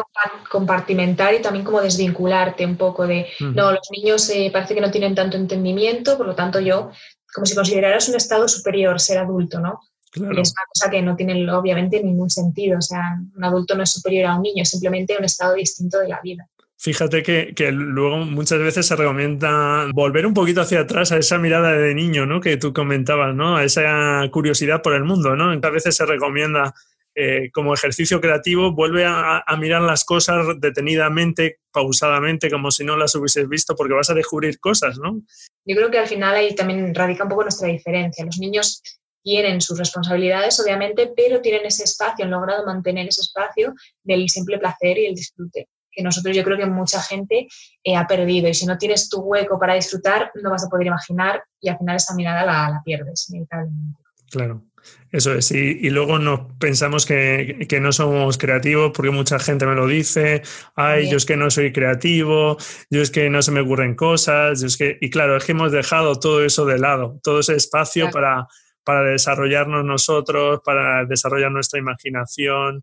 compartimentar 0.49 1.35
y 1.35 1.43
también 1.43 1.65
como 1.65 1.81
desvincularte 1.81 2.65
un 2.65 2.77
poco 2.77 3.07
de, 3.07 3.27
no, 3.41 3.73
los 3.73 3.89
niños 3.91 4.29
eh, 4.31 4.51
parece 4.53 4.75
que 4.75 4.81
no 4.81 4.91
tienen 4.91 5.15
tanto 5.15 5.37
entendimiento, 5.37 6.17
por 6.17 6.27
lo 6.27 6.35
tanto 6.35 6.61
yo, 6.61 6.91
como 7.35 7.47
si 7.47 7.55
consideraras 7.55 8.09
un 8.09 8.17
estado 8.17 8.47
superior 8.47 9.01
ser 9.01 9.19
adulto, 9.19 9.59
¿no? 9.59 9.81
Es 10.15 10.21
una 10.21 10.67
cosa 10.69 10.91
que 10.91 11.01
no 11.01 11.17
tiene 11.17 11.51
obviamente 11.51 12.03
ningún 12.03 12.29
sentido. 12.29 12.79
O 12.79 12.83
sea, 12.83 13.19
un 13.35 13.45
adulto 13.45 13.75
no 13.75 13.83
es 13.83 13.91
superior 13.91 14.27
a 14.27 14.37
un 14.37 14.43
niño, 14.43 14.63
es 14.63 14.69
simplemente 14.69 15.17
un 15.17 15.25
estado 15.25 15.55
distinto 15.55 15.99
de 16.01 16.09
la 16.09 16.21
vida. 16.21 16.49
Fíjate 16.83 17.23
que, 17.23 17.71
luego 17.71 18.17
muchas 18.25 18.59
veces 18.59 18.85
se 18.85 18.97
recomienda 18.97 19.87
volver 19.95 20.27
un 20.27 20.35
poquito 20.35 20.63
hacia 20.63 20.81
atrás 20.81 21.13
a 21.13 21.17
esa 21.17 21.39
mirada 21.39 21.71
de 21.71 21.95
niño, 21.95 22.27
¿no? 22.27 22.41
Que 22.41 22.57
tú 22.57 22.73
comentabas, 22.73 23.37
¿no? 23.37 23.57
A 23.57 23.63
esa 23.63 24.29
curiosidad 24.33 24.83
por 24.83 24.95
el 24.95 25.05
mundo, 25.05 25.37
¿no? 25.37 25.53
A 25.53 25.71
veces 25.71 25.95
se 25.95 26.05
recomienda 26.05 26.75
eh, 27.15 27.53
como 27.53 27.73
ejercicio 27.73 28.21
creativo, 28.21 28.73
vuelve 28.73 29.05
a, 29.05 29.45
a, 29.47 29.57
mirar 29.59 29.83
las 29.83 30.05
cosas 30.05 30.45
detenidamente, 30.59 31.59
pausadamente, 31.71 32.51
como 32.51 32.73
si 32.73 32.85
no 32.85 32.97
las 32.97 33.15
hubieses 33.15 33.49
visto, 33.49 33.77
porque 33.77 33.95
vas 33.95 34.11
a 34.11 34.15
descubrir 34.15 34.59
cosas, 34.59 34.99
¿no? 34.99 35.23
Yo 35.65 35.77
creo 35.77 35.89
que 35.89 35.99
al 35.99 36.09
final 36.09 36.35
ahí 36.35 36.53
también 36.53 36.93
radica 36.93 37.23
un 37.23 37.31
poco 37.31 37.43
nuestra 37.43 37.69
diferencia. 37.69 38.25
Los 38.25 38.39
niños 38.39 38.83
tienen 39.23 39.61
sus 39.61 39.79
responsabilidades, 39.79 40.59
obviamente, 40.59 41.13
pero 41.15 41.41
tienen 41.41 41.65
ese 41.65 41.85
espacio, 41.85 42.25
han 42.25 42.33
logrado 42.33 42.67
mantener 42.67 43.07
ese 43.07 43.21
espacio 43.21 43.73
del 44.03 44.29
simple 44.29 44.59
placer 44.59 44.99
y 44.99 45.07
el 45.07 45.15
disfrute, 45.15 45.69
que 45.93 46.03
nosotros 46.03 46.35
yo 46.35 46.43
creo 46.43 46.57
que 46.57 46.67
mucha 46.67 47.01
gente 47.03 47.47
eh, 47.85 47.97
ha 47.97 48.07
perdido. 48.07 48.49
Y 48.49 48.55
si 48.55 48.67
no 48.67 48.79
tienes 48.79 49.09
tu 49.09 49.21
hueco 49.21 49.59
para 49.59 49.75
disfrutar, 49.75 50.33
no 50.43 50.51
vas 50.51 50.65
a 50.65 50.69
poder 50.69 50.87
imaginar 50.87 51.45
y 51.61 51.69
al 51.69 51.79
final 51.79 51.97
esa 51.97 52.15
mirada 52.15 52.45
la, 52.45 52.71
la 52.71 52.83
pierdes, 52.85 53.29
inevitablemente. 53.31 53.99
Claro. 54.31 54.65
Eso 55.13 55.35
es, 55.35 55.53
y, 55.53 55.79
y 55.81 55.91
luego 55.91 56.19
nos 56.19 56.41
pensamos 56.59 57.05
que, 57.07 57.67
que, 57.69 57.81
no 57.81 57.93
somos 57.93 58.39
creativos 58.39 58.93
porque 58.95 59.11
mucha 59.11 59.39
gente 59.39 59.67
me 59.67 59.75
lo 59.75 59.87
dice, 59.87 60.43
ay, 60.75 61.09
yo 61.09 61.19
es 61.19 61.27
que 61.27 61.37
no 61.37 61.51
soy 61.51 61.71
creativo, 61.71 62.57
yo 62.91 63.03
es 63.03 63.11
que 63.11 63.29
no 63.29 63.43
se 63.43 63.53
me 63.53 63.61
ocurren 63.61 63.95
cosas, 63.95 64.61
yo 64.61 64.67
es 64.67 64.77
que, 64.77 64.99
y 65.01 65.11
claro, 65.11 65.37
es 65.37 65.45
que 65.45 65.53
hemos 65.53 65.71
dejado 65.71 66.19
todo 66.19 66.43
eso 66.45 66.65
de 66.65 66.79
lado, 66.79 67.21
todo 67.23 67.41
ese 67.41 67.55
espacio 67.55 68.11
claro. 68.11 68.13
para, 68.15 68.49
para 68.85 69.11
desarrollarnos 69.11 69.85
nosotros, 69.85 70.61
para 70.65 71.05
desarrollar 71.05 71.53
nuestra 71.53 71.79
imaginación, 71.79 72.83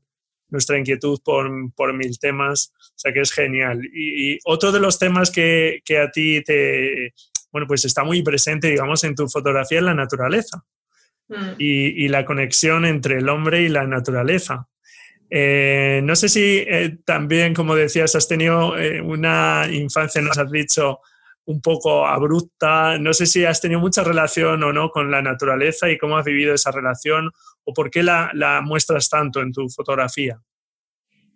nuestra 0.50 0.78
inquietud 0.78 1.20
por, 1.24 1.50
por 1.74 1.94
mil 1.94 2.18
temas. 2.20 2.74
O 2.80 3.00
sea 3.00 3.14
que 3.14 3.22
es 3.22 3.32
genial. 3.32 3.84
Y, 3.94 4.34
y 4.34 4.40
otro 4.46 4.72
de 4.72 4.80
los 4.80 5.00
temas 5.00 5.32
que, 5.32 5.82
que, 5.86 6.00
a 6.00 6.12
ti 6.12 6.44
te, 6.44 7.14
bueno, 7.52 7.68
pues 7.68 7.86
está 7.86 8.04
muy 8.04 8.22
presente, 8.22 8.70
digamos, 8.70 9.04
en 9.04 9.16
tu 9.16 9.28
fotografía 9.28 9.80
es 9.80 9.84
la 9.84 9.94
naturaleza 9.94 10.64
mm. 11.28 11.52
y, 11.58 12.06
y, 12.06 12.08
la 12.08 12.26
conexión 12.26 12.86
entre 12.86 13.18
el 13.20 13.30
hombre 13.30 13.62
y 13.62 13.70
la 13.70 13.86
naturaleza. 13.86 14.68
Eh, 15.30 16.02
no 16.04 16.16
sé 16.16 16.28
si 16.28 16.66
eh, 16.68 16.98
también, 17.06 17.54
como 17.54 17.76
decías, 17.76 18.16
has 18.16 18.28
tenido 18.28 18.78
eh, 18.78 19.00
una 19.02 19.68
infancia, 19.72 20.22
nos 20.22 20.38
has 20.38 20.52
dicho, 20.52 21.00
un 21.50 21.62
poco 21.62 22.06
abrupta. 22.06 22.98
No 23.00 23.12
sé 23.12 23.26
si 23.26 23.44
has 23.44 23.60
tenido 23.60 23.80
mucha 23.80 24.04
relación 24.04 24.64
o 24.64 24.72
no 24.72 24.92
con 24.92 25.10
la 25.10 25.22
naturaleza 25.22 25.90
y 25.90 25.98
cómo 25.98 26.16
has 26.18 26.26
vivido 26.26 26.54
esa 26.54 26.72
relación 26.72 27.32
o 27.64 27.74
por 27.74 27.90
qué 27.90 28.04
la, 28.04 28.30
la 28.34 28.62
muestras 28.62 29.10
tanto 29.10 29.42
en 29.42 29.52
tu 29.52 29.68
fotografía. 29.68 30.40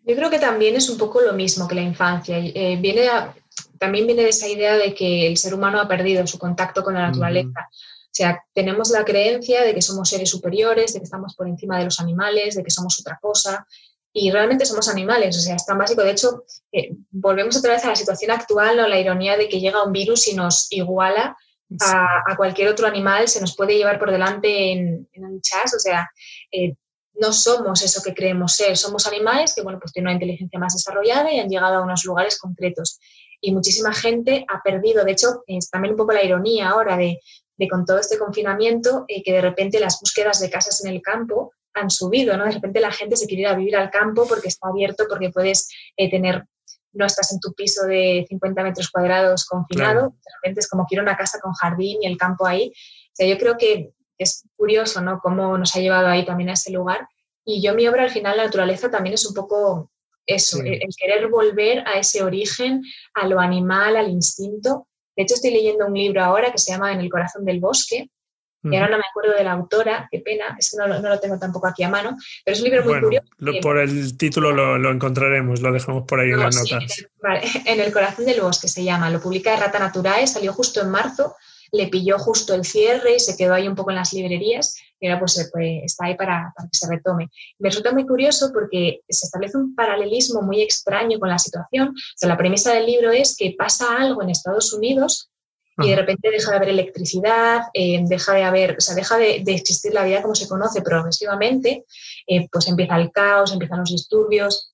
Yo 0.06 0.16
creo 0.16 0.30
que 0.30 0.38
también 0.38 0.76
es 0.76 0.90
un 0.90 0.98
poco 1.00 1.22
lo 1.22 1.34
mismo 1.34 1.68
que 1.68 1.76
la 1.76 1.82
infancia. 1.82 2.38
Eh, 2.38 2.78
viene 2.80 3.08
a, 3.08 3.34
también 3.80 4.06
viene 4.06 4.24
de 4.24 4.30
esa 4.30 4.48
idea 4.48 4.78
de 4.78 4.94
que 4.94 5.28
el 5.28 5.38
ser 5.38 5.54
humano 5.56 5.80
ha 5.80 5.88
perdido 5.88 6.28
su 6.28 6.38
contacto 6.38 6.84
con 6.84 6.94
la 6.94 7.08
naturaleza. 7.08 7.48
Uh 7.48 7.54
-huh. 7.54 7.94
O 8.14 8.16
sea, 8.16 8.44
tenemos 8.54 8.92
la 8.92 9.04
creencia 9.04 9.64
de 9.64 9.74
que 9.74 9.82
somos 9.82 10.10
seres 10.10 10.30
superiores, 10.30 10.94
de 10.94 11.00
que 11.00 11.06
estamos 11.06 11.36
por 11.36 11.48
encima 11.48 11.80
de 11.80 11.86
los 11.86 12.00
animales, 12.00 12.54
de 12.54 12.64
que 12.64 12.70
somos 12.70 13.00
otra 13.00 13.18
cosa, 13.20 13.66
y 14.14 14.30
realmente 14.30 14.66
somos 14.66 14.88
animales, 14.88 15.36
o 15.38 15.42
sea, 15.42 15.56
es 15.56 15.66
tan 15.66 15.78
básico. 15.78 16.04
De 16.04 16.12
hecho, 16.12 16.44
eh, 16.72 16.92
volvemos 17.10 17.58
otra 17.58 17.74
vez 17.74 17.84
a 17.84 17.90
la 17.90 17.96
situación 17.96 18.30
actual, 18.30 18.78
¿no? 18.78 18.88
la 18.88 19.00
ironía 19.00 19.36
de 19.36 19.50
que 19.50 19.60
llega 19.60 19.84
un 19.84 19.92
virus 19.92 20.28
y 20.28 20.36
nos 20.36 20.72
iguala 20.72 21.36
a, 21.82 22.32
a 22.32 22.38
cualquier 22.38 22.70
otro 22.70 22.86
animal, 22.86 23.28
se 23.28 23.42
nos 23.42 23.56
puede 23.56 23.76
llevar 23.76 23.98
por 23.98 24.12
delante 24.12 24.72
en, 24.72 25.10
en 25.12 25.26
un 25.26 25.42
chas, 25.42 25.74
o 25.74 25.80
sea, 25.80 26.12
eh, 26.52 26.76
no 27.16 27.34
somos 27.34 27.82
eso 27.82 28.02
que 28.04 28.14
creemos 28.14 28.54
ser, 28.54 28.78
somos 28.78 29.08
animales 29.08 29.54
que, 29.56 29.64
bueno, 29.64 29.80
pues 29.80 29.92
tienen 29.92 30.10
una 30.10 30.14
inteligencia 30.14 30.60
más 30.60 30.74
desarrollada 30.74 31.32
y 31.32 31.40
han 31.40 31.50
llegado 31.50 31.78
a 31.78 31.84
unos 31.84 32.06
lugares 32.06 32.38
concretos. 32.38 33.00
Y 33.42 33.52
muchísima 33.52 33.94
gente 33.94 34.46
ha 34.48 34.62
perdido, 34.62 35.04
de 35.04 35.12
hecho, 35.12 35.44
es 35.48 35.70
también 35.70 35.94
un 35.94 35.98
poco 35.98 36.14
la 36.14 36.24
ironía 36.24 36.70
ahora 36.70 36.98
de, 36.98 37.20
de 37.58 37.68
con 37.68 37.86
todo 37.86 37.98
este 38.00 38.18
confinamiento, 38.18 39.06
eh, 39.08 39.22
que 39.24 39.34
de 39.34 39.42
repente 39.42 39.80
las 39.80 40.00
búsquedas 40.00 40.40
de 40.40 40.50
casas 40.50 40.84
en 40.86 40.92
el 40.92 41.02
campo 41.02 41.52
han 41.74 41.90
subido, 41.90 42.38
¿no? 42.38 42.46
De 42.46 42.52
repente 42.52 42.80
la 42.80 42.92
gente 42.92 43.16
se 43.16 43.28
quiere 43.28 43.42
ir 43.42 43.48
a 43.48 43.56
vivir 43.56 43.76
al 43.76 43.90
campo 43.90 44.28
porque 44.28 44.48
está 44.48 44.68
abierto, 44.68 45.06
porque 45.10 45.30
puedes 45.30 45.70
eh, 45.98 46.10
tener, 46.10 46.46
no 46.94 47.06
estás 47.06 47.32
en 47.34 47.40
tu 47.40 47.54
piso 47.54 47.86
de 47.86 48.26
50 48.30 48.64
metros 48.64 48.90
cuadrados 48.90 49.46
confinado, 49.46 49.94
claro. 49.94 50.10
de 50.10 50.32
repente 50.36 50.60
es 50.60 50.70
como 50.70 50.86
quiero 50.86 51.04
una 51.04 51.18
casa 51.18 51.40
con 51.40 51.54
jardín 51.54 52.02
y 52.02 52.08
el 52.08 52.18
campo 52.18 52.46
ahí. 52.46 52.70
O 52.70 53.16
sea, 53.16 53.28
yo 53.28 53.38
creo 53.38 53.58
que 53.58 53.94
es 54.18 54.48
curioso, 54.56 55.02
¿no? 55.02 55.20
Cómo 55.20 55.58
nos 55.58 55.76
ha 55.76 55.80
llevado 55.80 56.08
ahí 56.08 56.26
también 56.26 56.50
a 56.50 56.54
ese 56.54 56.72
lugar. 56.72 57.08
Y 57.46 57.62
yo 57.62 57.74
mi 57.74 57.88
obra 57.88 58.04
al 58.04 58.12
final, 58.12 58.38
la 58.38 58.46
naturaleza 58.46 58.90
también 58.90 59.16
es 59.16 59.26
un 59.26 59.34
poco 59.34 59.92
eso, 60.26 60.58
sí. 60.58 60.68
el, 60.68 60.74
el 60.76 60.90
querer 60.98 61.28
volver 61.28 61.84
a 61.88 62.00
ese 62.00 62.24
origen, 62.24 62.82
a 63.14 63.28
lo 63.28 63.40
animal, 63.40 63.98
al 63.98 64.10
instinto. 64.10 64.88
De 65.16 65.24
hecho, 65.24 65.36
estoy 65.36 65.52
leyendo 65.52 65.86
un 65.86 65.94
libro 65.94 66.24
ahora 66.24 66.52
que 66.52 66.58
se 66.58 66.72
llama 66.72 66.94
En 66.94 67.02
el 67.02 67.10
corazón 67.10 67.46
del 67.46 67.60
bosque, 67.60 68.10
y 68.64 68.76
ahora 68.76 68.90
no 68.90 68.98
me 68.98 69.04
acuerdo 69.10 69.34
de 69.38 69.44
la 69.44 69.52
autora, 69.52 70.08
qué 70.12 70.20
pena, 70.20 70.56
es 70.58 70.72
que 70.72 70.78
no, 70.78 70.88
no, 70.88 71.10
lo 71.10 71.20
tengo 71.20 71.38
tampoco 71.38 71.68
aquí 71.68 71.84
a 71.84 71.90
mano, 71.90 72.16
pero 72.46 72.56
es 72.56 72.62
un 72.62 72.70
libro 72.70 72.84
muy 72.84 72.94
bueno, 72.94 73.08
curioso. 73.08 73.28
Lo, 73.38 73.60
por 73.60 73.78
el 73.78 74.18
título 74.18 74.52
lo, 74.52 74.78
lo, 74.78 74.92
encontraremos, 74.92 75.62
lo 75.62 75.72
dejamos 75.72 76.04
por 76.08 76.20
ahí 76.20 76.30
no, 76.30 76.36
en 76.36 76.40
las 76.42 76.56
sí, 76.56 76.74
notas. 76.74 76.98
En 77.00 77.06
el, 77.06 77.12
vale, 77.22 77.42
en 77.66 77.80
el 77.80 77.92
corazón 77.92 78.26
del 78.26 78.42
bosque 78.42 78.68
se 78.68 78.84
llama, 78.84 79.10
lo 79.10 79.20
publica 79.20 79.56
Rata 79.56 79.80
Naturae, 79.80 80.28
salió 80.28 80.54
justo 80.54 80.82
en 80.82 80.90
marzo, 80.90 81.36
le 81.74 81.88
pilló 81.88 82.20
justo 82.20 82.54
el 82.54 82.64
cierre 82.64 83.16
y 83.16 83.20
se 83.20 83.36
quedó 83.36 83.54
ahí 83.54 83.68
un 83.68 83.76
poco 83.76 83.90
en 83.90 83.98
las 83.98 84.14
librerías 84.14 84.76
y 85.00 85.08
ahora 85.08 85.20
pues, 85.20 85.50
pues 85.52 85.82
está 85.84 86.06
ahí 86.06 86.16
para, 86.16 86.54
para, 86.56 86.70
que 86.70 86.78
se 86.78 86.88
retome. 86.88 87.30
Me 87.60 87.70
resulta 87.70 87.92
muy 87.92 88.06
curioso 88.06 88.52
porque 88.54 89.02
se 89.10 89.26
establece 89.26 89.58
un 89.58 89.76
paralelismo 89.76 90.42
muy 90.42 90.62
extraño 90.62 91.20
con 91.20 91.30
la 91.30 91.40
situación. 91.40 91.90
O 91.90 91.94
sea, 92.16 92.30
la 92.30 92.38
premisa 92.38 92.74
del 92.74 92.86
libro 92.86 93.12
es 93.12 93.36
que 93.36 93.56
pasa 93.58 93.98
algo 93.98 94.22
en 94.22 94.30
Estados 94.30 94.72
Unidos 94.72 95.32
y 95.78 95.90
de 95.90 95.96
repente 95.96 96.30
deja 96.30 96.52
de 96.52 96.58
haber 96.58 96.70
electricidad, 96.70 97.64
eh, 97.74 98.00
deja 98.04 98.34
de 98.34 98.44
haber, 98.44 98.78
o 98.78 98.82
sea, 98.82 98.94
deja 98.96 99.18
de, 99.18 99.42
de, 99.44 99.54
existir 99.54 99.94
la 99.94 100.04
vida 100.04 100.22
como 100.22 100.36
se 100.36 100.48
conoce 100.48 100.82
progresivamente, 100.82 101.86
eh, 102.28 102.48
pues 102.52 102.68
empieza 102.68 102.98
el 102.98 103.12
caos, 103.12 103.52
empiezan 103.52 103.80
los 103.80 103.90
disturbios. 103.90 104.74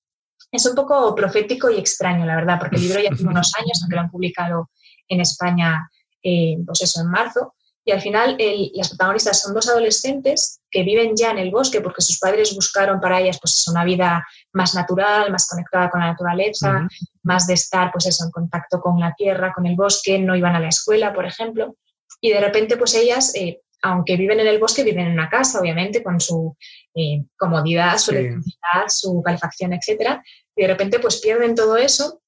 Es 0.51 0.65
un 0.65 0.75
poco 0.75 1.15
profético 1.15 1.70
y 1.70 1.77
extraño, 1.77 2.25
la 2.25 2.36
verdad, 2.36 2.60
porque 2.60 2.75
el 2.75 2.82
libro 2.82 3.00
ya 3.00 3.12
tiene 3.12 3.32
unos 3.32 3.53
años, 3.58 3.79
aunque 3.82 3.96
lo 3.96 4.01
han 4.01 4.12
publicado 4.12 4.70
en 5.08 5.22
España, 5.22 5.89
eh, 6.22 6.58
pues 6.65 6.82
eso, 6.82 7.01
en 7.01 7.08
marzo, 7.08 7.56
y 7.86 7.91
al 7.91 8.01
final 8.01 8.36
el, 8.38 8.72
las 8.74 8.89
protagonistas 8.89 9.41
son 9.41 9.53
dos 9.53 9.70
adolescentes 9.70 10.59
que 10.71 10.83
viven 10.83 11.15
ya 11.15 11.31
en 11.31 11.39
el 11.39 11.51
bosque 11.51 11.81
porque 11.81 12.01
sus 12.01 12.19
padres 12.19 12.55
buscaron 12.55 12.99
para 12.99 13.19
ellas 13.19 13.39
pues 13.41 13.67
una 13.67 13.83
vida 13.83 14.25
más 14.53 14.75
natural, 14.75 15.31
más 15.31 15.47
conectada 15.47 15.89
con 15.89 15.99
la 15.99 16.07
naturaleza, 16.07 16.71
uh 16.71 16.73
-huh. 16.83 16.89
más 17.23 17.47
de 17.47 17.55
estar 17.55 17.91
pues 17.91 18.05
eso, 18.05 18.25
en 18.25 18.31
contacto 18.31 18.79
con 18.79 18.99
la 18.99 19.13
tierra, 19.15 19.53
con 19.53 19.65
el 19.65 19.75
bosque, 19.75 20.19
no 20.19 20.35
iban 20.35 20.55
a 20.55 20.59
la 20.59 20.69
escuela, 20.69 21.13
por 21.13 21.25
ejemplo, 21.25 21.75
y 22.21 22.29
de 22.31 22.39
repente 22.39 22.77
pues 22.77 22.93
ellas, 22.95 23.33
eh, 23.35 23.61
aunque 23.81 24.17
viven 24.17 24.39
en 24.39 24.47
el 24.47 24.59
bosque, 24.59 24.83
viven 24.83 25.07
en 25.07 25.13
una 25.13 25.29
casa, 25.29 25.59
obviamente, 25.59 26.03
con 26.03 26.19
su 26.19 26.55
eh, 26.95 27.23
comodidad, 27.38 27.97
su 27.97 28.11
sí. 28.11 28.17
electricidad, 28.17 28.88
su 28.88 29.21
calefacción, 29.23 29.73
etcétera, 29.73 30.21
y 30.55 30.61
de 30.63 30.67
repente 30.67 30.99
pues 30.99 31.21
pierden 31.21 31.55
todo 31.55 31.77
eso 31.77 32.21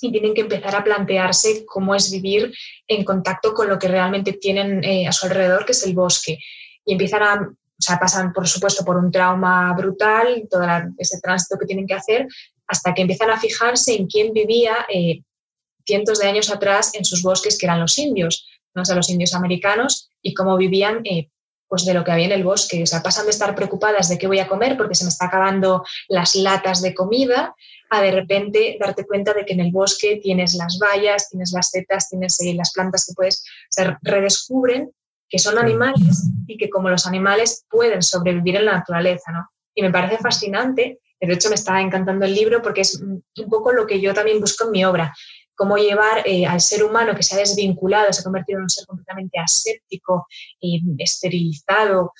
y 0.00 0.12
tienen 0.12 0.34
que 0.34 0.42
empezar 0.42 0.74
a 0.74 0.84
plantearse 0.84 1.64
cómo 1.66 1.94
es 1.94 2.10
vivir 2.10 2.52
en 2.86 3.04
contacto 3.04 3.54
con 3.54 3.68
lo 3.68 3.78
que 3.78 3.88
realmente 3.88 4.34
tienen 4.34 4.84
eh, 4.84 5.06
a 5.06 5.12
su 5.12 5.26
alrededor, 5.26 5.64
que 5.64 5.72
es 5.72 5.86
el 5.86 5.94
bosque. 5.94 6.38
Y 6.84 6.92
empiezan 6.92 7.22
a, 7.22 7.50
o 7.78 7.82
sea, 7.82 7.98
pasan 7.98 8.32
por 8.32 8.48
supuesto 8.48 8.84
por 8.84 8.96
un 8.96 9.10
trauma 9.10 9.74
brutal, 9.74 10.46
todo 10.50 10.64
ese 10.96 11.20
tránsito 11.20 11.58
que 11.58 11.66
tienen 11.66 11.86
que 11.86 11.94
hacer, 11.94 12.26
hasta 12.66 12.94
que 12.94 13.02
empiezan 13.02 13.30
a 13.30 13.38
fijarse 13.38 13.94
en 13.94 14.06
quién 14.06 14.32
vivía 14.32 14.86
eh, 14.92 15.22
cientos 15.84 16.18
de 16.18 16.28
años 16.28 16.50
atrás 16.50 16.94
en 16.94 17.04
sus 17.04 17.22
bosques, 17.22 17.58
que 17.58 17.66
eran 17.66 17.80
los 17.80 17.98
indios, 17.98 18.46
no 18.74 18.82
o 18.82 18.94
los 18.94 19.10
indios 19.10 19.34
americanos, 19.34 20.10
y 20.22 20.34
cómo 20.34 20.56
vivían 20.56 21.02
eh, 21.04 21.30
pues 21.68 21.84
de 21.84 21.94
lo 21.94 22.04
que 22.04 22.12
había 22.12 22.26
en 22.26 22.32
el 22.32 22.44
bosque. 22.44 22.82
O 22.82 22.86
sea, 22.86 23.02
pasan 23.02 23.24
de 23.26 23.30
estar 23.30 23.54
preocupadas 23.54 24.08
de 24.08 24.18
qué 24.18 24.26
voy 24.26 24.38
a 24.38 24.48
comer 24.48 24.76
porque 24.76 24.94
se 24.94 25.04
me 25.04 25.10
está 25.10 25.26
acabando 25.26 25.84
las 26.08 26.34
latas 26.34 26.80
de 26.80 26.94
comida, 26.94 27.54
a 27.90 28.02
de 28.02 28.10
repente 28.10 28.76
darte 28.80 29.04
cuenta 29.04 29.32
de 29.32 29.44
que 29.44 29.52
en 29.52 29.60
el 29.60 29.70
bosque 29.70 30.18
tienes 30.22 30.54
las 30.54 30.78
bayas, 30.78 31.28
tienes 31.28 31.52
las 31.52 31.70
setas, 31.70 32.08
tienes 32.08 32.40
eh, 32.40 32.54
las 32.54 32.72
plantas 32.72 33.06
que 33.06 33.14
puedes, 33.14 33.44
se 33.70 33.96
redescubren 34.02 34.92
que 35.28 35.38
son 35.38 35.58
animales 35.58 36.30
y 36.46 36.56
que 36.56 36.70
como 36.70 36.88
los 36.88 37.06
animales 37.06 37.64
pueden 37.68 38.02
sobrevivir 38.02 38.56
en 38.56 38.66
la 38.66 38.72
naturaleza, 38.72 39.32
¿no? 39.32 39.48
Y 39.74 39.82
me 39.82 39.90
parece 39.90 40.18
fascinante, 40.18 41.00
de 41.20 41.34
hecho 41.34 41.48
me 41.48 41.54
está 41.54 41.80
encantando 41.80 42.24
el 42.24 42.34
libro 42.34 42.62
porque 42.62 42.82
es 42.82 43.00
un 43.00 43.22
poco 43.48 43.72
lo 43.72 43.86
que 43.86 44.00
yo 44.00 44.14
también 44.14 44.40
busco 44.40 44.64
en 44.64 44.70
mi 44.70 44.84
obra, 44.84 45.14
cómo 45.54 45.76
llevar 45.76 46.22
eh, 46.26 46.46
al 46.46 46.60
ser 46.60 46.84
humano 46.84 47.14
que 47.14 47.22
se 47.22 47.34
ha 47.34 47.38
desvinculado, 47.38 48.12
se 48.12 48.20
ha 48.20 48.24
convertido 48.24 48.58
en 48.58 48.64
un 48.64 48.70
ser 48.70 48.86
completamente 48.86 49.38
aséptico, 49.38 50.26
y 50.60 50.82
esterilizado, 50.98 52.12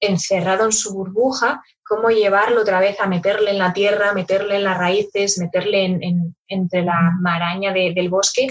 encerrado 0.00 0.64
en 0.64 0.72
su 0.72 0.92
burbuja, 0.92 1.62
cómo 1.82 2.10
llevarlo 2.10 2.62
otra 2.62 2.80
vez 2.80 2.98
a 3.00 3.06
meterle 3.06 3.50
en 3.50 3.58
la 3.58 3.72
tierra, 3.72 4.14
meterle 4.14 4.56
en 4.56 4.64
las 4.64 4.78
raíces, 4.78 5.38
meterle 5.38 5.84
en, 5.84 6.36
entre 6.48 6.82
la 6.82 7.12
maraña 7.20 7.72
del 7.72 8.08
bosque, 8.08 8.48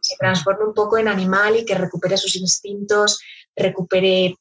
se 0.00 0.16
transforme 0.18 0.66
un 0.66 0.74
poco 0.74 0.98
en 0.98 1.08
animal 1.08 1.56
y 1.56 1.64
que 1.64 1.74
recupere 1.74 2.16
sus 2.16 2.36
instintos, 2.36 3.20
recupere 3.56 4.36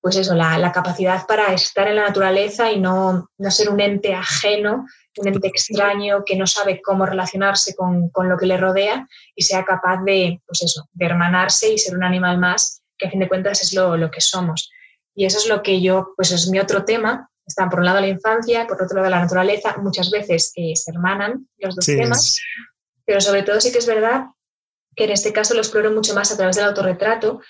pues 0.00 0.16
eso, 0.16 0.34
la, 0.34 0.72
capacidad 0.72 1.26
para 1.26 1.52
estar 1.52 1.88
en 1.88 1.96
la 1.96 2.06
naturaleza 2.06 2.70
y 2.70 2.78
no, 2.80 3.28
no, 3.36 3.50
ser 3.50 3.68
un 3.68 3.80
ente 3.80 4.14
ajeno, 4.14 4.86
un 5.16 5.28
ente 5.28 5.48
extraño 5.48 6.24
que 6.24 6.36
no 6.36 6.46
sabe 6.46 6.80
cómo 6.80 7.04
relacionarse 7.04 7.74
con, 7.74 8.08
con, 8.10 8.28
lo 8.28 8.38
que 8.38 8.46
le 8.46 8.56
rodea 8.56 9.06
y 9.34 9.42
sea 9.42 9.64
capaz 9.64 10.02
de, 10.04 10.40
pues 10.46 10.62
eso, 10.62 10.88
de 10.92 11.06
hermanarse 11.06 11.72
y 11.72 11.78
ser 11.78 11.96
un 11.96 12.04
animal 12.04 12.38
más, 12.38 12.82
que 12.96 13.08
a 13.08 13.10
fin 13.10 13.20
de 13.20 13.28
cuentas 13.28 13.62
es 13.62 13.74
lo, 13.74 13.96
lo 13.96 14.10
que 14.10 14.20
somos. 14.20 14.70
Y 15.14 15.24
eso 15.24 15.38
es 15.38 15.48
lo 15.48 15.62
que 15.62 15.80
yo, 15.80 16.12
pues 16.16 16.30
es 16.30 16.48
mi 16.48 16.60
otro 16.60 16.84
tema. 16.84 17.28
Está 17.44 17.68
por 17.68 17.80
un 17.80 17.86
lado 17.86 18.00
la 18.00 18.08
infancia, 18.08 18.66
por 18.66 18.80
otro 18.80 18.98
lado 18.98 19.10
la 19.10 19.20
naturaleza. 19.20 19.76
Muchas 19.78 20.10
veces 20.10 20.52
eh, 20.54 20.76
se 20.76 20.92
hermanan 20.92 21.48
los 21.58 21.74
dos 21.74 21.86
temas, 21.86 22.38
pero 23.04 23.20
sobre 23.20 23.42
todo 23.42 23.60
sí 23.60 23.72
que 23.72 23.78
es 23.78 23.86
verdad 23.86 24.26
que 24.94 25.04
en 25.04 25.10
este 25.10 25.32
caso 25.32 25.54
lo 25.54 25.60
exploro 25.60 25.90
mucho 25.90 26.14
más 26.14 26.30
a 26.30 26.36
través 26.36 26.56
del 26.56 26.66
autorretrato, 26.66 27.40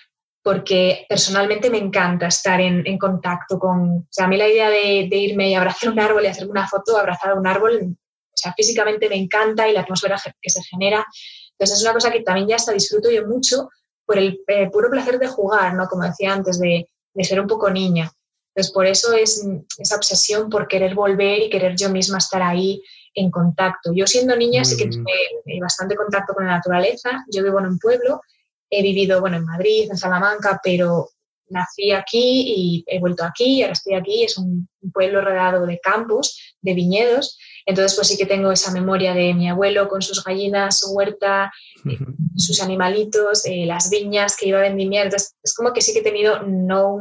porque 0.42 1.04
personalmente 1.08 1.70
me 1.70 1.78
encanta 1.78 2.26
estar 2.28 2.60
en, 2.60 2.98
contacto 2.98 3.58
con, 3.58 3.98
o 3.98 4.06
sea, 4.08 4.26
a 4.26 4.28
mí 4.28 4.36
la 4.36 4.48
idea 4.48 4.70
de, 4.70 5.08
irme 5.10 5.50
y 5.50 5.54
abrazar 5.54 5.90
un 5.90 6.00
árbol 6.00 6.24
y 6.24 6.28
hacer 6.28 6.48
una 6.48 6.66
foto 6.66 6.96
abrazada 6.96 7.34
a 7.34 7.38
un 7.38 7.46
árbol, 7.46 7.80
o 7.82 8.36
sea, 8.36 8.54
físicamente 8.54 9.08
me 9.08 9.16
encanta 9.16 9.68
y 9.68 9.72
la 9.72 9.80
atmósfera 9.80 10.20
que 10.40 10.50
se 10.50 10.62
genera. 10.62 11.04
Entonces 11.52 11.78
es 11.78 11.82
una 11.82 11.92
cosa 11.92 12.10
que 12.10 12.20
también 12.20 12.48
ya 12.48 12.56
hasta 12.56 12.72
disfruto 12.72 13.10
yo 13.10 13.26
mucho 13.26 13.68
por 14.06 14.16
el 14.16 14.40
eh, 14.46 14.70
puro 14.70 14.88
placer 14.90 15.18
de 15.18 15.26
jugar, 15.26 15.74
¿no? 15.74 15.86
Como 15.86 16.04
decía 16.04 16.32
antes, 16.32 16.58
de, 16.60 16.88
de, 17.12 17.24
ser 17.24 17.40
un 17.40 17.46
poco 17.46 17.68
niña. 17.68 18.10
Entonces 18.54 18.72
por 18.72 18.86
eso 18.86 19.12
es 19.12 19.44
esa 19.76 19.96
obsesión 19.96 20.48
por 20.48 20.66
querer 20.66 20.94
volver 20.94 21.42
y 21.42 21.50
querer 21.50 21.76
yo 21.76 21.90
misma 21.90 22.18
estar 22.18 22.42
ahí 22.42 22.82
en 23.14 23.30
contacto. 23.30 23.92
Yo 23.94 24.06
siendo 24.06 24.36
niña 24.36 24.64
sí 24.64 24.76
que 24.76 24.88
tuve 24.88 25.60
bastante 25.60 25.96
contacto 25.96 26.32
con 26.32 26.46
la 26.46 26.52
naturaleza. 26.52 27.24
Yo 27.30 27.42
vivo 27.42 27.58
en 27.58 27.66
un 27.66 27.78
pueblo 27.78 28.22
He 28.70 28.82
vivido, 28.82 29.20
bueno, 29.20 29.36
en 29.36 29.44
Madrid, 29.44 29.88
en 29.90 29.96
Salamanca, 29.96 30.60
pero 30.62 31.08
nací 31.50 31.92
aquí 31.92 32.54
y 32.56 32.84
he 32.86 33.00
vuelto 33.00 33.24
aquí, 33.24 33.62
ahora 33.62 33.72
estoy 33.72 33.94
aquí, 33.94 34.24
es 34.24 34.36
un, 34.38 34.68
pueblo 34.92 35.20
rodeado 35.20 35.66
de 35.66 35.80
campos, 35.80 36.56
de 36.62 36.72
viñedos, 36.72 37.36
entonces 37.66 37.94
pues 37.94 38.08
sí 38.08 38.16
que 38.16 38.24
tengo 38.24 38.50
esa 38.50 38.72
memoria 38.72 39.12
de 39.12 39.34
mi 39.34 39.50
abuelo 39.50 39.86
con 39.86 40.00
sus 40.00 40.24
gallinas, 40.24 40.78
su 40.78 40.92
huerta, 40.92 41.52
eh, 41.84 41.98
sus 42.36 42.62
animalitos, 42.62 43.44
eh, 43.44 43.66
las 43.66 43.90
viñas 43.90 44.36
que 44.36 44.48
iba 44.48 44.58
a 44.58 44.62
vendimiar, 44.62 45.06
entonces 45.06 45.34
es 45.42 45.52
como 45.54 45.72
que 45.72 45.82
sí 45.82 45.92
que 45.92 45.98
he 45.98 46.02
tenido 46.02 46.42
no 46.42 47.00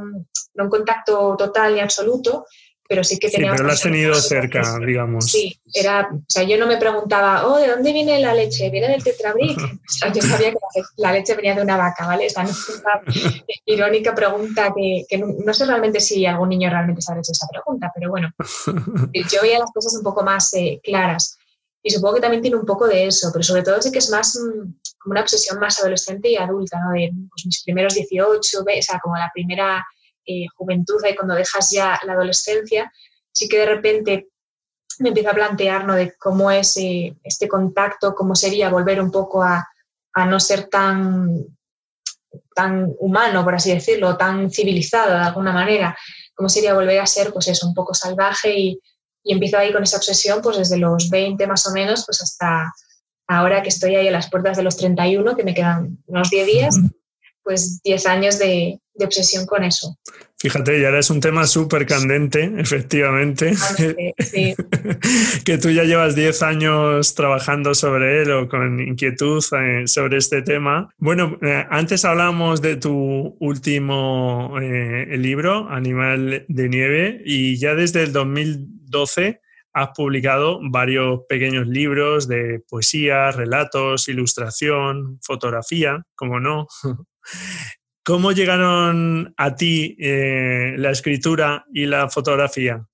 no 0.58 0.64
un 0.66 0.70
contacto 0.70 1.36
total 1.38 1.76
ni 1.76 1.80
absoluto, 1.80 2.46
pero 2.88 3.04
sí 3.04 3.18
que 3.20 3.30
tenía... 3.30 3.52
Sí, 3.52 3.58
pero 3.58 3.68
lo 3.68 3.74
has 3.74 3.82
tenido 3.82 4.16
cerca, 4.16 4.80
digamos. 4.86 5.30
Sí, 5.30 5.60
era, 5.74 6.10
o 6.12 6.24
sea, 6.28 6.44
yo 6.44 6.58
no 6.58 6.68
me 6.68 6.78
preguntaba, 6.78 7.48
oh, 7.48 7.58
¿de 7.58 7.68
dónde 7.68 7.92
viene 7.92 8.20
la 8.20 8.34
leche? 8.34 8.70
¿Viene 8.70 8.88
del 8.90 9.04
tetrabric? 9.04 9.58
o 9.62 9.80
sea, 9.86 10.12
yo 10.12 10.22
sabía 10.22 10.52
que 10.52 10.58
la 10.98 11.12
leche 11.12 11.36
venía 11.36 11.56
de 11.56 11.62
una 11.62 11.78
vaca, 11.78 12.08
¿vale? 12.08 12.26
Esa 12.26 12.44
no 12.44 12.50
es 12.50 12.70
una 12.70 13.02
irónica 13.66 14.16
pregunta 14.16 14.74
que, 14.76 15.06
que 15.08 15.18
no, 15.18 15.54
sé 15.54 15.66
realmente 15.66 16.00
si 16.00 16.26
algún 16.26 16.50
niño 16.50 16.70
realmente 16.70 17.02
sabe 17.02 17.20
hecho 17.20 17.34
esa 17.34 17.48
pregunta, 17.48 17.92
pero 17.94 18.10
bueno, 18.10 18.32
yo 19.32 19.42
veía 19.42 19.60
las 19.60 19.72
cosas 19.72 19.96
un 19.98 20.04
poco 20.04 20.24
más 20.24 20.54
eh, 20.54 20.80
claras. 20.84 21.38
Y 21.84 21.92
supongo 21.92 22.16
que 22.16 22.22
también 22.22 22.42
tiene 22.42 22.58
un 22.58 22.66
poco 22.66 22.88
de 22.88 23.08
eso, 23.08 23.30
pero 23.32 23.44
sobre 23.44 23.64
todo 23.64 23.82
sí 23.82 23.92
que 23.92 24.00
es 24.00 24.10
más 24.10 24.38
como 25.00 25.12
una 25.12 25.22
obsesión 25.22 25.60
más 25.60 25.80
adolescente 25.80 26.30
y 26.30 26.36
adulta, 26.36 26.80
¿no? 26.80 26.92
De 26.92 27.12
pues, 27.30 27.46
mis 27.46 27.64
primeros 27.64 27.94
18, 27.94 28.60
o 28.60 28.82
sea, 28.82 29.00
como 29.00 29.16
la 29.16 29.32
primera 29.34 29.86
eh, 30.28 30.46
juventud, 30.56 31.02
y 31.10 31.16
cuando 31.16 31.34
dejas 31.34 31.72
ya 31.72 32.00
la 32.06 32.14
adolescencia, 32.14 32.92
sí 33.34 33.48
que 33.48 33.60
de 33.60 33.66
repente 33.66 34.28
me 35.00 35.10
empiezo 35.10 35.30
a 35.30 35.34
plantear 35.34 35.86
¿no? 35.86 35.96
de 35.96 36.14
cómo 36.18 36.52
es 36.52 36.78
eh, 36.78 37.16
este 37.24 37.48
contacto, 37.48 38.14
cómo 38.14 38.36
sería 38.36 38.70
volver 38.70 39.02
un 39.02 39.12
poco 39.12 39.44
a, 39.44 39.66
no 40.28 40.40
ser 40.40 40.68
tan, 40.68 41.46
tan 42.56 42.92
humano, 43.00 43.44
por 43.44 43.54
así 43.54 43.72
decirlo, 43.72 44.18
tan 44.18 44.50
civilizado 44.50 45.12
de 45.12 45.20
alguna 45.20 45.54
manera, 45.54 45.96
cómo 46.34 46.50
sería 46.50 46.74
volver 46.74 47.00
a 47.00 47.06
ser, 47.06 47.32
pues 47.32 47.48
eso, 47.50 47.68
un 47.68 47.76
poco 47.76 47.94
salvaje 47.94 48.52
y, 48.58 48.82
y 49.24 49.34
empiezo 49.34 49.60
ahí 49.60 49.72
con 49.72 49.84
esa 49.84 49.98
obsesión, 49.98 50.42
pues 50.42 50.58
desde 50.58 50.78
los 50.78 51.12
20 51.12 51.46
más 51.46 51.68
o 51.68 51.72
menos, 51.72 52.04
pues 52.04 52.24
hasta 52.24 52.74
ahora 53.28 53.62
que 53.62 53.70
estoy 53.70 53.96
ahí 53.96 54.08
a 54.08 54.12
las 54.12 54.30
puertas 54.30 54.58
de 54.58 54.64
los 54.64 54.78
31, 54.78 55.36
que 55.36 55.44
me 55.44 55.54
quedan 55.54 56.00
unos 56.08 56.30
10 56.30 56.48
días, 56.48 56.76
pues 57.48 57.82
10 57.82 58.06
años 58.08 58.40
de, 58.40 58.78
obsesión 59.00 59.46
con 59.46 59.64
eso. 59.64 59.98
Fíjate, 60.40 60.82
ya 60.82 60.90
es 60.90 61.10
un 61.10 61.22
tema 61.22 61.48
súper 61.48 61.86
candente, 61.86 62.52
efectivamente. 62.58 63.54
Sí. 64.20 64.54
que 65.46 65.58
tú 65.58 65.70
ya 65.70 65.84
llevas 65.84 66.16
10 66.16 66.42
años 66.42 67.16
trabajando 67.16 67.74
sobre 67.74 68.24
él 68.24 68.32
o 68.32 68.50
con 68.50 68.82
inquietud 68.82 69.42
eh, 69.54 69.88
sobre 69.88 70.18
este 70.18 70.42
tema. 70.42 70.90
Bueno, 70.98 71.38
eh, 71.42 71.66
antes 71.70 72.04
hablamos 72.04 72.62
de 72.62 72.76
tu 72.76 73.38
último 73.40 74.58
eh, 74.62 75.16
libro, 75.18 75.70
Animal 75.70 76.44
de 76.50 76.70
Nieve, 76.70 77.22
y 77.24 77.58
ya 77.58 77.76
desde 77.76 78.04
el 78.04 78.12
2012 78.12 79.40
has 79.74 79.90
publicado 79.96 80.60
varios 80.72 81.22
pequeños 81.30 81.68
libros 81.68 82.28
de 82.28 82.64
poesía, 82.68 83.32
relatos, 83.32 84.10
ilustración, 84.10 85.20
fotografía, 85.22 86.04
como 86.16 86.40
no. 86.40 86.68
¿Cómo 88.04 88.32
llegaron 88.32 89.34
a 89.36 89.56
ti 89.56 89.98
eh, 90.00 90.76
la 90.78 90.92
escritura 90.92 91.66
y 91.74 91.86
la 91.86 92.10
fotografía? 92.10 92.88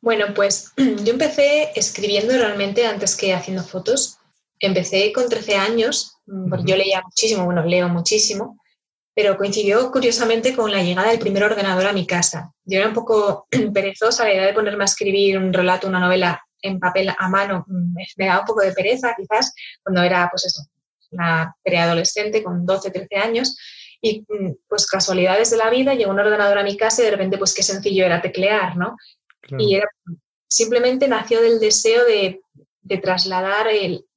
Bueno, 0.00 0.34
pues 0.34 0.72
yo 0.76 1.12
empecé 1.12 1.70
escribiendo 1.76 2.32
realmente 2.36 2.86
antes 2.86 3.16
que 3.16 3.32
haciendo 3.32 3.62
fotos. 3.62 4.18
Empecé 4.58 5.12
con 5.12 5.28
13 5.28 5.56
años, 5.56 6.16
porque 6.50 6.64
yo 6.66 6.76
leía 6.76 7.02
muchísimo, 7.02 7.44
bueno, 7.44 7.64
leo 7.64 7.88
muchísimo, 7.88 8.58
pero 9.14 9.36
coincidió 9.36 9.92
curiosamente 9.92 10.56
con 10.56 10.72
la 10.72 10.82
llegada 10.82 11.10
del 11.10 11.20
primer 11.20 11.44
ordenador 11.44 11.86
a 11.86 11.92
mi 11.92 12.06
casa. 12.06 12.52
Yo 12.64 12.78
era 12.78 12.88
un 12.88 12.94
poco 12.94 13.46
perezosa, 13.72 14.24
la 14.24 14.34
idea 14.34 14.46
de 14.46 14.54
ponerme 14.54 14.84
a 14.84 14.86
escribir 14.86 15.38
un 15.38 15.52
relato, 15.52 15.86
una 15.86 16.00
novela 16.00 16.42
en 16.62 16.80
papel 16.80 17.10
a 17.16 17.28
mano, 17.28 17.64
me 17.68 18.26
daba 18.26 18.40
un 18.40 18.46
poco 18.46 18.62
de 18.62 18.72
pereza 18.72 19.14
quizás 19.16 19.54
cuando 19.82 20.02
era, 20.02 20.28
pues 20.30 20.46
eso, 20.46 20.62
una 21.14 21.56
preadolescente 21.62 22.42
con 22.42 22.66
12, 22.66 22.90
13 22.90 23.16
años, 23.16 23.56
y 24.00 24.20
mm, 24.28 24.56
pues 24.68 24.86
casualidades 24.86 25.50
de 25.50 25.56
la 25.56 25.70
vida, 25.70 25.94
llegó 25.94 26.10
un 26.10 26.20
ordenador 26.20 26.58
a 26.58 26.62
mi 26.62 26.76
casa 26.76 27.00
y 27.00 27.06
de 27.06 27.12
repente 27.12 27.38
pues 27.38 27.54
qué 27.54 27.62
sencillo 27.62 28.04
era 28.04 28.20
teclear, 28.20 28.76
¿no? 28.76 28.96
Y 29.58 29.76
era, 29.76 29.88
simplemente 30.46 31.08
nació 31.08 31.40
del 31.40 31.58
deseo 31.58 32.04
de, 32.04 32.40
de 32.82 32.98
trasladar 32.98 33.66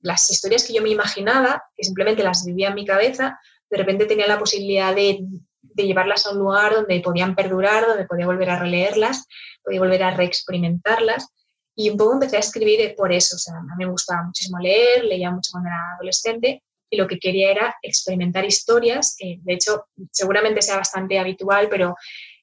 las 0.02 0.30
historias 0.30 0.66
que 0.66 0.74
yo 0.74 0.82
me 0.82 0.90
imaginaba, 0.90 1.64
que 1.76 1.84
simplemente 1.84 2.24
las 2.24 2.46
vivía 2.46 2.70
en 2.70 2.76
mi 2.76 2.86
cabeza, 2.86 3.40
de 3.70 3.78
repente 3.78 4.06
tenía 4.06 4.28
la 4.28 4.40
posibilidad 4.40 4.94
de, 4.94 5.20
de 5.62 5.86
llevarlas 5.86 6.26
a 6.26 6.32
un 6.32 6.40
lugar 6.40 6.74
donde 6.74 7.00
podían 7.00 7.36
perdurar, 7.36 7.88
donde 7.88 8.06
podía 8.06 8.26
volver 8.26 8.50
a 8.50 8.60
releerlas, 8.60 9.26
podía 9.64 9.80
volver 9.80 10.04
a 10.04 10.12
reexperimentarlas. 10.12 11.30
Y 11.76 11.90
un 11.90 11.98
poco 11.98 12.14
empecé 12.14 12.38
a 12.38 12.40
escribir 12.40 12.96
por 12.96 13.14
eso. 13.14 13.36
O 13.36 13.40
sea, 13.40 13.56
a 13.56 13.76
mí 13.76 13.86
me 13.86 13.92
gustaba 13.92 14.24
muchísimo 14.24 14.58
leer, 14.60 15.06
leía 15.06 15.30
mucho 15.32 15.52
cuando 15.52 15.70
era 15.70 15.94
adolescente 15.96 16.64
y 16.90 16.98
lo 16.98 17.08
que 17.08 17.20
quería 17.20 17.52
era 17.52 17.76
experimentar 17.82 18.46
historias. 18.46 19.18
de 19.20 19.54
hecho, 19.54 19.86
seguramente 20.12 20.62
sea 20.62 20.78
bastante 20.78 21.20
habitual, 21.20 21.68
pero 21.70 21.96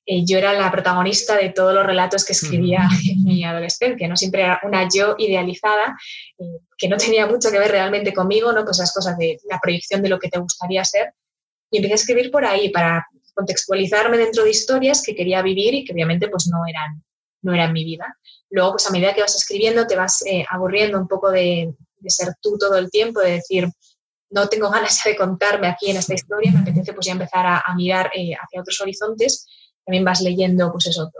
eh, 0.06 0.22
yo 0.24 0.36
era 0.36 0.52
la 0.52 0.70
protagonista 0.70 1.36
de 1.36 1.48
todos 1.48 1.72
los 1.72 1.86
relatos 1.86 2.24
que 2.24 2.34
escribía 2.34 2.86
en 3.10 3.24
mi 3.24 3.42
adolescencia, 3.42 4.06
¿no? 4.06 4.16
Siempre 4.16 4.42
era 4.42 4.60
una 4.64 4.86
yo 4.92 5.14
idealizada, 5.18 5.96
eh, 6.38 6.58
que 6.76 6.88
no 6.88 6.96
tenía 6.98 7.26
mucho 7.26 7.50
que 7.50 7.58
ver 7.58 7.70
realmente 7.70 8.12
conmigo, 8.12 8.52
¿no? 8.52 8.64
Pues 8.64 8.78
las 8.78 8.92
cosas 8.92 9.16
de 9.16 9.38
la 9.48 9.58
proyección 9.60 10.02
de 10.02 10.10
lo 10.10 10.18
que 10.18 10.28
te 10.28 10.38
gustaría 10.38 10.84
ser. 10.84 11.14
Y 11.70 11.78
empecé 11.78 11.94
a 11.94 11.96
escribir 11.96 12.30
por 12.30 12.44
ahí 12.44 12.68
para 12.68 13.06
contextualizarme 13.32 14.18
dentro 14.18 14.44
de 14.44 14.50
historias 14.50 15.02
que 15.02 15.14
quería 15.14 15.42
vivir 15.42 15.74
y 15.74 15.84
que 15.84 15.92
obviamente 15.92 16.28
pues 16.28 16.46
no 16.48 16.66
eran 16.68 17.02
no 17.44 17.52
era 17.52 17.70
mi 17.70 17.84
vida. 17.84 18.16
Luego, 18.50 18.72
pues 18.72 18.86
a 18.86 18.90
medida 18.90 19.14
que 19.14 19.20
vas 19.20 19.34
escribiendo, 19.34 19.86
te 19.86 19.96
vas 19.96 20.24
eh, 20.26 20.44
aburriendo 20.48 20.98
un 20.98 21.06
poco 21.06 21.30
de, 21.30 21.74
ser 22.06 22.34
tú 22.40 22.56
todo 22.58 22.76
el 22.76 22.90
tiempo, 22.90 23.20
de 23.20 23.32
decir, 23.32 23.68
no 24.34 24.48
tengo 24.48 24.68
ganas 24.68 25.00
de 25.04 25.16
contarme 25.16 25.68
aquí 25.68 25.90
en 25.90 25.96
esta 25.96 26.14
historia, 26.14 26.50
me 26.52 26.60
apetece 26.60 26.92
pues 26.92 27.06
ya 27.06 27.12
empezar 27.12 27.46
a, 27.46 27.62
mirar 27.76 28.10
eh, 28.14 28.34
hacia 28.34 28.60
otros 28.60 28.80
horizontes. 28.80 29.46
También 29.84 30.04
vas 30.04 30.20
leyendo, 30.20 30.72
pues 30.72 30.86
eso, 30.86 31.10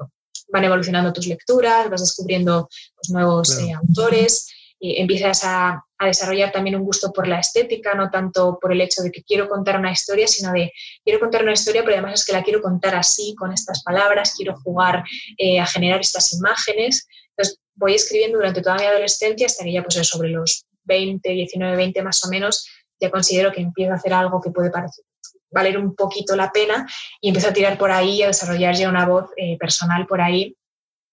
van 0.48 0.64
evolucionando 0.64 1.12
tus 1.12 1.26
lecturas, 1.26 1.88
vas 1.88 2.00
descubriendo 2.00 2.68
pues, 2.96 3.10
nuevos 3.10 3.58
eh, 3.58 3.72
autores, 3.72 4.52
y 4.80 5.00
empiezas 5.00 5.42
a, 5.44 5.82
desarrollar 6.04 6.52
también 6.52 6.76
un 6.76 6.84
gusto 6.84 7.10
por 7.14 7.26
la 7.26 7.40
estética, 7.40 7.94
no 7.94 8.10
tanto 8.10 8.58
por 8.60 8.70
el 8.70 8.82
hecho 8.82 9.00
de 9.00 9.10
que 9.10 9.22
quiero 9.22 9.48
contar 9.48 9.78
una 9.78 9.90
historia, 9.90 10.28
sino 10.28 10.52
de 10.52 10.70
quiero 11.02 11.18
contar 11.18 11.42
una 11.42 11.54
historia, 11.54 11.82
pero 11.82 11.94
además 11.94 12.20
es 12.20 12.26
que 12.26 12.34
la 12.34 12.42
quiero 12.42 12.60
contar 12.60 12.94
así, 12.94 13.34
con 13.34 13.54
estas 13.54 13.82
palabras, 13.82 14.34
quiero 14.36 14.54
jugar 14.62 15.02
eh, 15.38 15.58
a 15.58 15.64
generar 15.64 16.00
estas 16.00 16.34
imágenes. 16.34 17.08
Entonces 17.30 17.58
voy 17.74 17.94
escribiendo 17.94 18.36
durante 18.36 18.60
toda 18.60 18.76
mi 18.76 18.84
adolescencia 18.84 19.46
hasta 19.46 19.64
que 19.64 19.72
ya 19.72 19.82
pues 19.82 20.06
sobre 20.06 20.28
los 20.28 20.66
20, 20.82 21.26
19, 21.26 21.74
20 21.74 22.02
más 22.02 22.22
o 22.22 22.28
menos, 22.28 22.68
ya 23.04 23.10
considero 23.10 23.52
que 23.52 23.60
empiezo 23.60 23.92
a 23.92 23.96
hacer 23.96 24.12
algo 24.12 24.40
que 24.40 24.50
puede 24.50 24.70
parecer, 24.70 25.04
valer 25.50 25.78
un 25.78 25.94
poquito 25.94 26.34
la 26.36 26.50
pena 26.50 26.86
y 27.20 27.28
empiezo 27.28 27.48
a 27.48 27.52
tirar 27.52 27.78
por 27.78 27.90
ahí, 27.90 28.22
a 28.22 28.26
desarrollar 28.26 28.74
ya 28.74 28.88
una 28.88 29.06
voz 29.06 29.30
eh, 29.36 29.56
personal 29.58 30.06
por 30.06 30.20
ahí, 30.20 30.56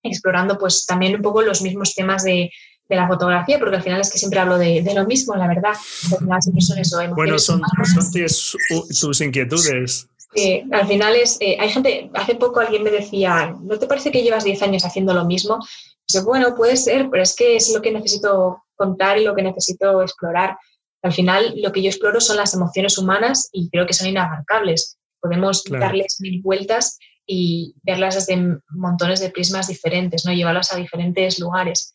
explorando 0.04 0.58
pues 0.58 0.86
también 0.86 1.16
un 1.16 1.22
poco 1.22 1.42
los 1.42 1.62
mismos 1.62 1.94
temas 1.94 2.24
de, 2.24 2.52
de 2.92 2.96
la 2.96 3.08
fotografía, 3.08 3.58
porque 3.58 3.78
al 3.78 3.84
final 3.84 4.02
es 4.02 4.12
que 4.12 4.18
siempre 4.18 4.40
hablo 4.40 4.58
de, 4.58 4.82
de 4.82 4.94
lo 4.94 5.06
mismo, 5.06 5.36
la 5.36 5.48
verdad. 5.48 5.74
Son 5.74 6.78
eso. 6.78 6.98
Bueno, 7.16 7.40
son, 7.40 7.62
son 7.86 9.00
tus, 9.00 9.22
inquietudes. 9.22 10.08
Sí, 10.34 10.64
al 10.72 10.88
final 10.88 11.16
es, 11.16 11.38
eh, 11.40 11.58
hay 11.60 11.70
gente, 11.70 12.10
hace 12.14 12.36
poco 12.36 12.60
alguien 12.60 12.84
me 12.84 12.92
decía, 12.92 13.56
¿no 13.62 13.78
te 13.78 13.88
parece 13.88 14.12
que 14.12 14.24
llevas 14.24 14.44
10 14.44 14.62
años 14.62 14.86
haciendo 14.86 15.14
lo 15.14 15.26
mismo? 15.26 15.60
Pues, 16.08 16.24
bueno, 16.24 16.56
puede 16.56 16.78
ser, 16.78 17.10
pero 17.10 17.24
es 17.24 17.36
que 17.36 17.56
es 17.56 17.70
lo 17.74 17.82
que 17.82 17.92
necesito 17.92 18.64
contar 18.76 19.18
y 19.18 19.24
lo 19.26 19.36
que 19.36 19.44
necesito 19.44 20.02
explorar. 20.02 20.58
Al 21.04 21.14
final, 21.14 21.54
lo 21.58 21.72
que 21.72 21.82
yo 21.82 21.90
exploro 21.90 22.22
son 22.22 22.38
las 22.38 22.54
emociones 22.54 22.98
humanas 22.98 23.50
y 23.52 23.70
creo 23.70 23.88
que 23.88 23.94
son 23.94 24.08
inabarcables. 24.08 24.98
Podemos 25.20 25.64
darles 25.64 26.18
mil 26.20 26.42
vueltas 26.42 27.00
y 27.26 27.76
verlas 27.84 28.16
desde 28.16 28.60
montones 28.70 29.20
de 29.20 29.30
prismas 29.30 29.68
diferentes, 29.68 30.26
¿no? 30.26 30.34
llevarlas 30.34 30.74
a 30.74 30.78
diferentes 30.78 31.40
lugares. 31.40 31.94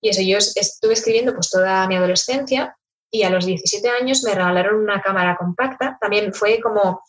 Y 0.00 0.10
eso, 0.10 0.22
yo 0.22 0.38
estuve 0.38 0.92
escribiendo 0.92 1.34
pues 1.34 1.50
toda 1.50 1.86
mi 1.88 1.96
adolescencia 1.96 2.76
y 3.10 3.22
a 3.22 3.30
los 3.30 3.46
17 3.46 3.88
años 3.88 4.22
me 4.22 4.34
regalaron 4.34 4.82
una 4.82 5.00
cámara 5.00 5.36
compacta. 5.36 5.96
También 6.00 6.34
fue 6.34 6.60
como, 6.60 7.00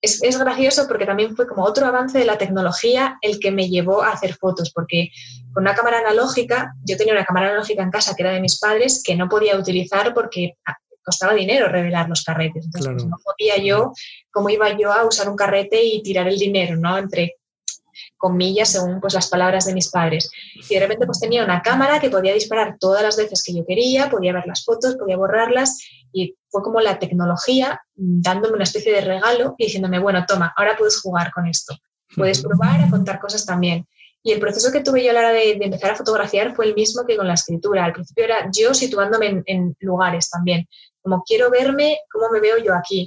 es, 0.00 0.22
es, 0.22 0.38
gracioso 0.38 0.86
porque 0.86 1.06
también 1.06 1.34
fue 1.34 1.48
como 1.48 1.64
otro 1.64 1.86
avance 1.86 2.18
de 2.18 2.26
la 2.26 2.38
tecnología 2.38 3.18
el 3.22 3.40
que 3.40 3.50
me 3.50 3.68
llevó 3.68 4.02
a 4.02 4.12
hacer 4.12 4.34
fotos, 4.34 4.70
porque 4.72 5.08
con 5.52 5.64
una 5.64 5.74
cámara 5.74 5.98
analógica, 5.98 6.74
yo 6.84 6.96
tenía 6.96 7.14
una 7.14 7.24
cámara 7.24 7.48
analógica 7.48 7.82
en 7.82 7.90
casa 7.90 8.14
que 8.14 8.22
era 8.22 8.32
de 8.32 8.40
mis 8.40 8.58
padres, 8.60 9.02
que 9.04 9.16
no 9.16 9.28
podía 9.28 9.56
utilizar 9.56 10.14
porque 10.14 10.56
costaba 11.04 11.34
dinero 11.34 11.68
revelar 11.68 12.08
los 12.08 12.24
carretes. 12.24 12.64
Entonces, 12.64 12.92
pues, 12.92 13.04
no 13.06 13.16
podía 13.22 13.56
yo, 13.58 13.92
cómo 14.30 14.48
iba 14.50 14.76
yo 14.76 14.92
a 14.92 15.04
usar 15.04 15.28
un 15.28 15.36
carrete 15.36 15.82
y 15.82 16.02
tirar 16.02 16.26
el 16.28 16.38
dinero, 16.38 16.76
¿no? 16.76 16.96
Entre 16.98 17.36
comillas, 18.16 18.70
según 18.72 19.00
pues, 19.00 19.14
las 19.14 19.28
palabras 19.28 19.66
de 19.66 19.74
mis 19.74 19.90
padres. 19.90 20.30
Y 20.68 20.74
de 20.74 20.80
repente 20.80 21.06
pues 21.06 21.20
tenía 21.20 21.44
una 21.44 21.62
cámara 21.62 22.00
que 22.00 22.10
podía 22.10 22.34
disparar 22.34 22.76
todas 22.78 23.02
las 23.02 23.16
veces 23.16 23.42
que 23.44 23.54
yo 23.54 23.64
quería, 23.66 24.10
podía 24.10 24.32
ver 24.32 24.46
las 24.46 24.64
fotos, 24.64 24.96
podía 24.96 25.16
borrarlas 25.16 25.78
y 26.12 26.34
fue 26.48 26.62
como 26.62 26.80
la 26.80 26.98
tecnología 26.98 27.82
dándome 27.94 28.54
una 28.54 28.64
especie 28.64 28.92
de 28.92 29.00
regalo 29.00 29.54
y 29.58 29.66
diciéndome, 29.66 29.98
bueno, 29.98 30.24
toma, 30.26 30.52
ahora 30.56 30.76
puedes 30.76 31.00
jugar 31.00 31.32
con 31.32 31.46
esto, 31.46 31.76
puedes 32.16 32.42
probar 32.42 32.80
a 32.80 32.90
contar 32.90 33.20
cosas 33.20 33.44
también. 33.44 33.86
Y 34.26 34.32
el 34.32 34.40
proceso 34.40 34.72
que 34.72 34.80
tuve 34.80 35.04
yo 35.04 35.10
a 35.10 35.12
la 35.12 35.20
hora 35.20 35.32
de, 35.32 35.58
empezar 35.60 35.90
a 35.90 35.96
fotografiar 35.96 36.56
fue 36.56 36.64
el 36.64 36.74
mismo 36.74 37.04
que 37.06 37.14
con 37.14 37.28
la 37.28 37.34
escritura. 37.34 37.84
Al 37.84 37.92
principio 37.92 38.24
era 38.24 38.48
yo 38.50 38.72
situándome 38.72 39.42
en, 39.44 39.76
lugares 39.80 40.30
también, 40.30 40.66
como 41.02 41.22
quiero 41.22 41.50
verme, 41.50 41.98
cómo 42.10 42.30
me 42.32 42.40
veo 42.40 42.56
yo 42.56 42.74
aquí. 42.74 43.06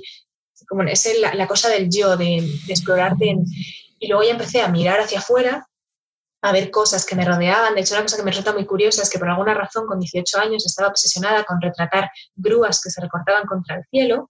Como 0.69 0.83
es 0.83 1.09
la, 1.19 1.47
cosa 1.47 1.69
del 1.69 1.89
yo, 1.89 2.15
de, 2.17 2.37
explorarte 2.67 3.35
y 3.97 4.07
luego 4.07 4.23
ya 4.23 4.31
empecé 4.31 4.61
a 4.61 4.67
mirar 4.67 4.99
hacia 4.99 5.17
afuera, 5.17 5.67
a 6.43 6.51
ver 6.51 6.69
cosas 6.69 7.03
que 7.03 7.15
me 7.15 7.25
rodeaban. 7.25 7.73
De 7.73 7.81
hecho, 7.81 7.95
una 7.95 8.03
cosa 8.03 8.17
que 8.17 8.23
me 8.23 8.29
resulta 8.29 8.53
muy 8.53 8.67
curiosa 8.67 9.01
es 9.01 9.09
que 9.09 9.17
por 9.17 9.27
alguna 9.27 9.55
razón 9.55 9.87
con 9.87 9.99
18 9.99 10.39
años 10.39 10.67
estaba 10.67 10.89
obsesionada 10.89 11.43
con 11.45 11.59
retratar 11.59 12.11
grúas 12.35 12.79
que 12.79 12.91
se 12.91 13.01
recortaban 13.01 13.47
contra 13.47 13.77
el 13.77 13.85
cielo. 13.89 14.29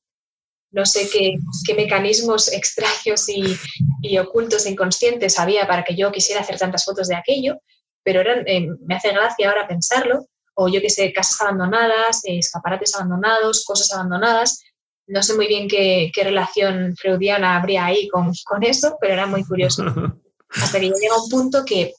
No 0.71 0.85
sé 0.85 1.09
qué, 1.11 1.35
qué 1.65 1.73
mecanismos 1.73 2.47
extraños 2.53 3.27
y, 3.29 3.55
y, 4.01 4.17
ocultos 4.17 4.65
e 4.65 4.71
inconscientes 4.71 5.39
había 5.39 5.67
para 5.67 5.83
que 5.83 5.95
yo 5.95 6.11
quisiera 6.11 6.41
hacer 6.41 6.57
tantas 6.57 6.85
fotos 6.85 7.07
de 7.07 7.15
aquello, 7.15 7.61
pero 8.03 8.21
eran, 8.21 8.47
eh, 8.47 8.67
me 8.85 8.95
hace 8.95 9.11
gracia 9.11 9.49
ahora 9.49 9.67
pensarlo. 9.67 10.25
O 10.59 10.67
yo 10.67 10.81
qué 10.81 10.89
sé, 10.89 11.13
casas 11.13 11.39
abandonadas, 11.41 12.21
eh, 12.25 12.39
escaparates 12.39 12.95
abandonados, 12.95 13.63
cosas 13.63 13.93
abandonadas 13.93 14.63
no 15.07 15.23
sé 15.23 15.33
muy 15.35 15.47
bien 15.47 15.67
qué, 15.67 16.11
relación 16.15 16.95
freudiana 16.97 17.57
habría 17.57 17.85
ahí 17.85 18.07
con, 18.09 18.33
eso, 18.61 18.97
pero 18.99 19.13
era 19.13 19.25
muy 19.25 19.43
curioso. 19.43 19.83
Hasta 20.49 20.79
que 20.79 20.87
yo 20.87 20.93
llega 21.01 21.21
un 21.21 21.29
punto 21.29 21.63
que 21.65 21.93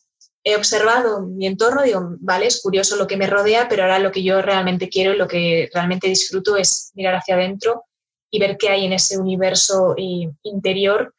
he 0.45 0.57
observado 0.57 1.23
mi 1.23 1.47
entorno, 1.47 1.83
digo, 1.83 2.17
vale, 2.21 2.47
es 2.47 2.63
curioso 2.63 2.97
lo 2.97 3.07
que 3.07 3.17
me 3.17 3.27
rodea, 3.27 3.69
pero 3.69 3.83
ahora 3.83 3.99
lo 3.99 4.13
que 4.13 4.23
yo 4.23 4.41
realmente 4.41 4.89
quiero 4.89 5.13
y 5.13 5.19
lo 5.19 5.27
que 5.27 5.69
realmente 5.73 6.09
disfruto 6.09 6.57
es 6.57 6.93
mirar 6.95 7.15
hacia 7.17 7.35
adentro 7.35 7.85
y 8.31 8.39
ver 8.39 8.57
qué 8.59 8.69
hay 8.69 8.85
en 8.85 8.93
ese 8.93 9.19
universo 9.19 9.95
eh, 9.97 10.31
interior 10.43 11.15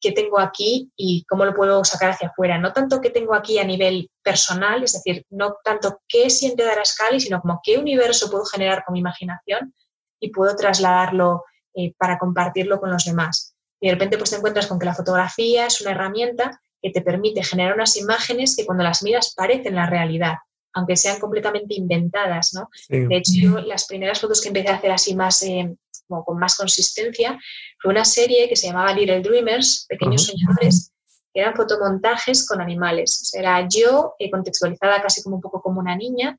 que 0.00 0.12
tengo 0.12 0.38
aquí 0.38 0.92
y 0.96 1.24
cómo 1.24 1.46
lo 1.46 1.54
puedo 1.54 1.82
sacar 1.84 2.10
hacia 2.10 2.28
afuera. 2.28 2.58
No 2.58 2.72
tanto 2.72 3.00
que 3.00 3.08
tengo 3.08 3.34
aquí 3.34 3.58
a 3.58 3.64
nivel 3.64 4.10
personal, 4.22 4.82
es 4.82 4.92
decir, 4.92 5.24
no 5.30 5.56
tanto 5.64 6.00
qué 6.06 6.28
siente 6.28 6.62
Darascali, 6.62 7.20
sino 7.20 7.40
como 7.40 7.60
qué 7.62 7.78
universo 7.78 8.30
puedo 8.30 8.44
generar 8.44 8.84
con 8.84 8.92
mi 8.92 9.00
imaginación 9.00 9.74
y 10.20 10.30
puedo 10.30 10.54
trasladarlo 10.56 11.44
eh, 11.74 11.94
para 11.96 12.18
compartirlo 12.18 12.80
con 12.80 12.90
los 12.90 13.04
demás. 13.04 13.54
Y 13.80 13.88
de 13.88 13.94
repente 13.94 14.18
pues 14.18 14.30
te 14.30 14.36
encuentras 14.36 14.66
con 14.66 14.78
que 14.78 14.86
la 14.86 14.94
fotografía 14.94 15.66
es 15.66 15.80
una 15.80 15.92
herramienta 15.92 16.60
que 16.82 16.90
te 16.90 17.00
permite 17.00 17.42
generar 17.42 17.74
unas 17.74 17.96
imágenes 17.96 18.56
que 18.56 18.66
cuando 18.66 18.84
las 18.84 19.02
miras 19.02 19.32
parecen 19.34 19.74
la 19.74 19.86
realidad, 19.86 20.34
aunque 20.74 20.96
sean 20.96 21.20
completamente 21.20 21.74
inventadas, 21.74 22.52
¿no? 22.54 22.68
De 22.88 23.16
hecho, 23.16 23.58
las 23.60 23.86
primeras 23.86 24.20
fotos 24.20 24.40
que 24.40 24.48
empecé 24.48 24.68
a 24.68 24.76
hacer 24.76 24.90
así 24.90 25.14
más, 25.14 25.42
eh, 25.42 25.74
con 26.08 26.38
más 26.38 26.56
consistencia, 26.56 27.38
fue 27.80 27.92
una 27.92 28.04
serie 28.04 28.48
que 28.48 28.56
se 28.56 28.66
llamaba 28.66 28.92
Little 28.92 29.20
Dreamers, 29.20 29.86
Pequeños 29.88 30.26
Soñadores, 30.26 30.92
que 31.32 31.40
eran 31.40 31.54
fotomontajes 31.54 32.46
con 32.46 32.60
animales. 32.60 33.32
era 33.34 33.66
yo 33.68 34.14
eh, 34.18 34.30
contextualizada 34.30 35.00
casi 35.02 35.22
como 35.22 35.36
un 35.36 35.42
poco 35.42 35.62
como 35.62 35.80
una 35.80 35.96
niña, 35.96 36.38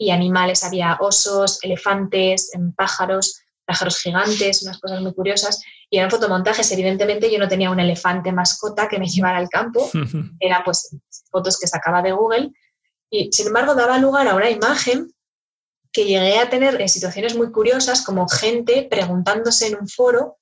y 0.00 0.10
animales, 0.10 0.64
había 0.64 0.96
osos, 0.98 1.62
elefantes, 1.62 2.54
em, 2.54 2.72
pájaros, 2.72 3.42
pájaros 3.66 3.98
gigantes, 3.98 4.62
unas 4.62 4.80
cosas 4.80 5.02
muy 5.02 5.12
curiosas. 5.12 5.62
Y 5.90 5.98
eran 5.98 6.10
fotomontajes, 6.10 6.72
evidentemente 6.72 7.30
yo 7.30 7.38
no 7.38 7.48
tenía 7.48 7.70
un 7.70 7.78
elefante 7.78 8.32
mascota 8.32 8.88
que 8.88 8.98
me 8.98 9.06
llevara 9.08 9.36
al 9.36 9.50
campo, 9.50 9.90
eran 10.40 10.62
pues 10.64 10.96
fotos 11.30 11.58
que 11.58 11.66
sacaba 11.66 12.00
de 12.00 12.12
Google. 12.12 12.50
Y 13.10 13.30
sin 13.32 13.48
embargo 13.48 13.74
daba 13.74 13.98
lugar 13.98 14.28
a 14.28 14.34
una 14.34 14.50
imagen 14.50 15.12
que 15.92 16.04
llegué 16.04 16.38
a 16.38 16.48
tener 16.48 16.80
en 16.80 16.88
situaciones 16.88 17.36
muy 17.36 17.50
curiosas, 17.50 18.02
como 18.02 18.28
gente 18.28 18.86
preguntándose 18.88 19.66
en 19.66 19.76
un 19.76 19.88
foro 19.88 20.38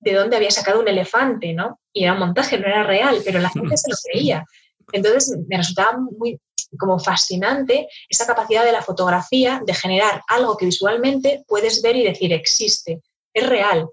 de 0.00 0.14
dónde 0.14 0.36
había 0.36 0.50
sacado 0.50 0.80
un 0.80 0.88
elefante, 0.88 1.52
¿no? 1.52 1.80
Y 1.92 2.04
era 2.04 2.12
un 2.12 2.18
montaje, 2.18 2.58
no 2.58 2.66
era 2.66 2.84
real, 2.84 3.20
pero 3.24 3.38
la 3.38 3.50
gente 3.50 3.76
se 3.76 3.90
lo 3.90 3.96
creía. 4.04 4.44
Entonces 4.92 5.36
me 5.48 5.56
resultaba 5.56 5.98
muy 5.98 6.38
como 6.78 6.98
fascinante 6.98 7.88
esa 8.08 8.26
capacidad 8.26 8.64
de 8.64 8.72
la 8.72 8.82
fotografía 8.82 9.60
de 9.64 9.74
generar 9.74 10.22
algo 10.28 10.56
que 10.56 10.66
visualmente 10.66 11.44
puedes 11.46 11.82
ver 11.82 11.96
y 11.96 12.04
decir 12.04 12.32
existe, 12.32 13.02
es 13.32 13.48
real. 13.48 13.88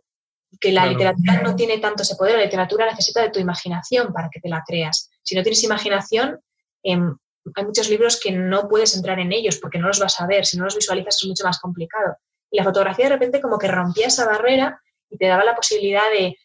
Que 0.60 0.72
la 0.72 0.86
literatura 0.86 1.42
no 1.42 1.56
tiene 1.56 1.78
tanto 1.78 2.04
ese 2.04 2.16
poder, 2.16 2.38
la 2.38 2.46
literatura 2.46 2.86
necesita 2.86 3.22
de 3.22 3.30
tu 3.30 3.40
imaginación 3.40 4.14
para 4.14 4.30
que 4.30 4.40
te 4.40 4.50
la 4.50 4.64
creas. 4.66 5.10
Si 5.22 5.36
no 5.36 5.44
tienes 5.44 5.64
imaginación, 5.64 6.40
em, 6.84 7.16
hay 7.56 7.66
muchos 7.66 7.90
libros 7.90 8.20
que 8.20 8.32
no 8.32 8.68
puedes 8.68 8.96
entrar 8.96 9.20
en 9.20 9.32
ellos 9.32 9.58
porque 9.58 9.80
no 9.80 9.88
los 9.88 10.00
vas 10.00 10.20
a 10.20 10.28
ver, 10.28 10.46
si 10.46 10.58
no 10.58 10.66
los 10.66 10.76
visualizas 10.76 11.18
es 11.18 11.28
mucho 11.28 11.44
más 11.44 11.60
complicado. 11.60 12.18
Y 12.52 12.58
la 12.58 12.64
fotografía 12.64 13.06
de 13.06 13.12
repente 13.12 13.42
como 13.42 13.58
que 13.58 13.68
rompía 13.68 14.08
esa 14.08 14.26
barrera 14.26 14.82
y 15.10 15.18
te 15.18 15.28
daba 15.28 15.44
la 15.44 15.56
posibilidad 15.56 16.10
de, 16.12 16.38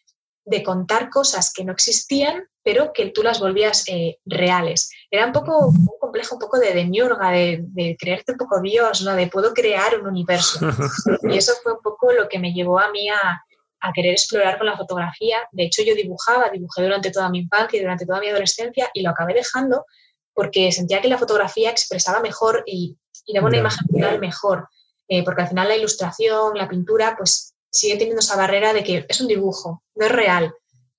de 0.45 0.63
contar 0.63 1.09
cosas 1.09 1.51
que 1.53 1.63
no 1.63 1.71
existían 1.71 2.47
pero 2.63 2.93
que 2.93 3.07
tú 3.07 3.21
las 3.23 3.39
volvías 3.39 3.83
eh, 3.87 4.19
reales. 4.25 4.89
Era 5.11 5.25
un 5.25 5.33
poco 5.33 5.67
un 5.67 5.99
complejo, 5.99 6.35
un 6.35 6.39
poco 6.39 6.57
de 6.59 6.73
demiurga, 6.73 7.29
de, 7.29 7.59
de, 7.61 7.97
creerte 7.99 8.31
un 8.31 8.37
poco 8.37 8.61
Dios, 8.61 9.01
¿no? 9.01 9.15
de 9.15 9.27
puedo 9.27 9.53
crear 9.53 9.99
un 9.99 10.07
universo. 10.07 10.59
Y 11.29 11.37
eso 11.37 11.53
fue 11.61 11.73
un 11.73 11.81
poco 11.81 12.11
lo 12.13 12.27
que 12.29 12.39
me 12.39 12.53
llevó 12.53 12.79
a 12.79 12.89
mí 12.91 13.09
a, 13.09 13.43
a 13.81 13.93
querer 13.93 14.13
explorar 14.13 14.57
con 14.57 14.67
la 14.67 14.77
fotografía. 14.77 15.37
De 15.51 15.63
hecho, 15.63 15.83
yo 15.83 15.93
dibujaba, 15.93 16.49
dibujé 16.49 16.83
durante 16.83 17.11
toda 17.11 17.29
mi 17.29 17.39
infancia 17.39 17.77
y 17.77 17.81
durante 17.81 18.05
toda 18.05 18.19
mi 18.19 18.29
adolescencia 18.29 18.89
y 18.93 19.01
lo 19.01 19.09
acabé 19.09 19.33
dejando 19.33 19.85
porque 20.33 20.71
sentía 20.71 21.01
que 21.01 21.07
la 21.07 21.17
fotografía 21.17 21.69
expresaba 21.69 22.19
mejor 22.19 22.63
y, 22.65 22.97
y 23.25 23.33
daba 23.33 23.47
una 23.47 23.57
imagen 23.57 23.87
final 23.87 24.19
mejor. 24.19 24.67
Eh, 25.07 25.23
porque 25.23 25.41
al 25.41 25.49
final 25.49 25.67
la 25.67 25.75
ilustración, 25.75 26.57
la 26.57 26.69
pintura, 26.69 27.15
pues 27.17 27.53
sigue 27.69 27.97
teniendo 27.97 28.21
esa 28.21 28.37
barrera 28.37 28.73
de 28.73 28.83
que 28.83 29.05
es 29.07 29.21
un 29.21 29.27
dibujo, 29.27 29.83
no 29.95 30.05
es 30.05 30.11
real 30.11 30.53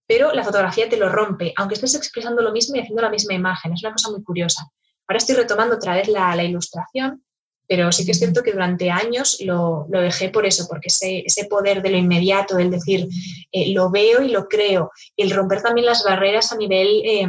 pero 0.06 0.32
la 0.32 0.44
fotografía 0.44 0.88
te 0.88 0.96
lo 0.96 1.08
rompe, 1.08 1.52
aunque 1.56 1.74
estés 1.74 1.94
expresando 1.94 2.42
lo 2.42 2.52
mismo 2.52 2.76
y 2.76 2.80
haciendo 2.80 3.02
la 3.02 3.10
misma 3.10 3.34
imagen. 3.34 3.72
Es 3.72 3.82
una 3.82 3.92
cosa 3.92 4.10
muy 4.10 4.22
curiosa. 4.22 4.68
Ahora 5.06 5.18
estoy 5.18 5.36
retomando 5.36 5.76
otra 5.76 5.94
vez 5.94 6.08
la, 6.08 6.42
ilustración, 6.42 7.24
pero 7.66 7.90
sí 7.92 8.04
que 8.04 8.12
es 8.12 8.18
cierto 8.18 8.42
que 8.42 8.52
durante 8.52 8.90
años 8.90 9.38
lo, 9.40 9.86
dejé 9.88 10.28
por 10.28 10.44
eso, 10.46 10.66
porque 10.68 10.88
ese, 10.88 11.22
ese, 11.24 11.46
poder 11.46 11.82
de 11.82 11.90
lo 11.90 11.96
inmediato, 11.96 12.56
del 12.56 12.70
decir, 12.70 13.08
eh, 13.50 13.72
lo 13.72 13.90
veo 13.90 14.22
y 14.22 14.28
lo 14.28 14.46
creo, 14.46 14.90
y 15.16 15.22
el 15.22 15.30
romper 15.30 15.62
también 15.62 15.86
las 15.86 16.04
barreras 16.04 16.52
a 16.52 16.56
nivel, 16.56 17.02
eh, 17.04 17.28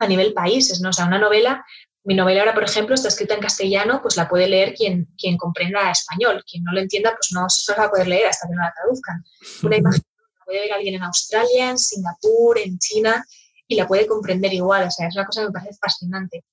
a 0.00 0.06
nivel 0.08 0.32
países, 0.32 0.80
¿no? 0.80 0.88
O 0.88 0.92
sea, 0.92 1.06
una 1.06 1.18
novela 1.18 1.64
mi 2.04 2.14
novela 2.14 2.40
ahora, 2.40 2.54
por 2.54 2.64
ejemplo, 2.64 2.94
está 2.94 3.08
escrita 3.08 3.34
en 3.34 3.40
castellano, 3.40 4.00
pues 4.00 4.16
la 4.16 4.28
puede 4.28 4.48
leer 4.48 4.74
quien, 4.74 5.06
quien 5.18 5.36
comprenda 5.36 5.90
español. 5.90 6.42
Quien 6.50 6.64
no 6.64 6.72
lo 6.72 6.80
entienda, 6.80 7.14
pues 7.14 7.32
no 7.32 7.48
se 7.48 7.74
va 7.74 7.84
a 7.84 7.90
poder 7.90 8.08
leer 8.08 8.26
hasta 8.26 8.48
que 8.48 8.54
no 8.54 8.62
la 8.62 8.72
traduzcan. 8.74 9.22
Una 9.62 9.76
imagen 9.76 10.02
la 10.38 10.44
puede 10.44 10.60
ver 10.60 10.72
alguien 10.72 10.94
en 10.94 11.02
Australia, 11.02 11.70
en 11.70 11.78
Singapur, 11.78 12.58
en 12.58 12.78
China, 12.78 13.24
y 13.68 13.76
la 13.76 13.86
puede 13.86 14.06
comprender 14.06 14.52
igual. 14.52 14.86
O 14.86 14.90
sea, 14.90 15.08
es 15.08 15.14
una 15.14 15.26
cosa 15.26 15.42
que 15.42 15.46
me 15.48 15.52
parece 15.52 15.78
fascinante. 15.78 16.44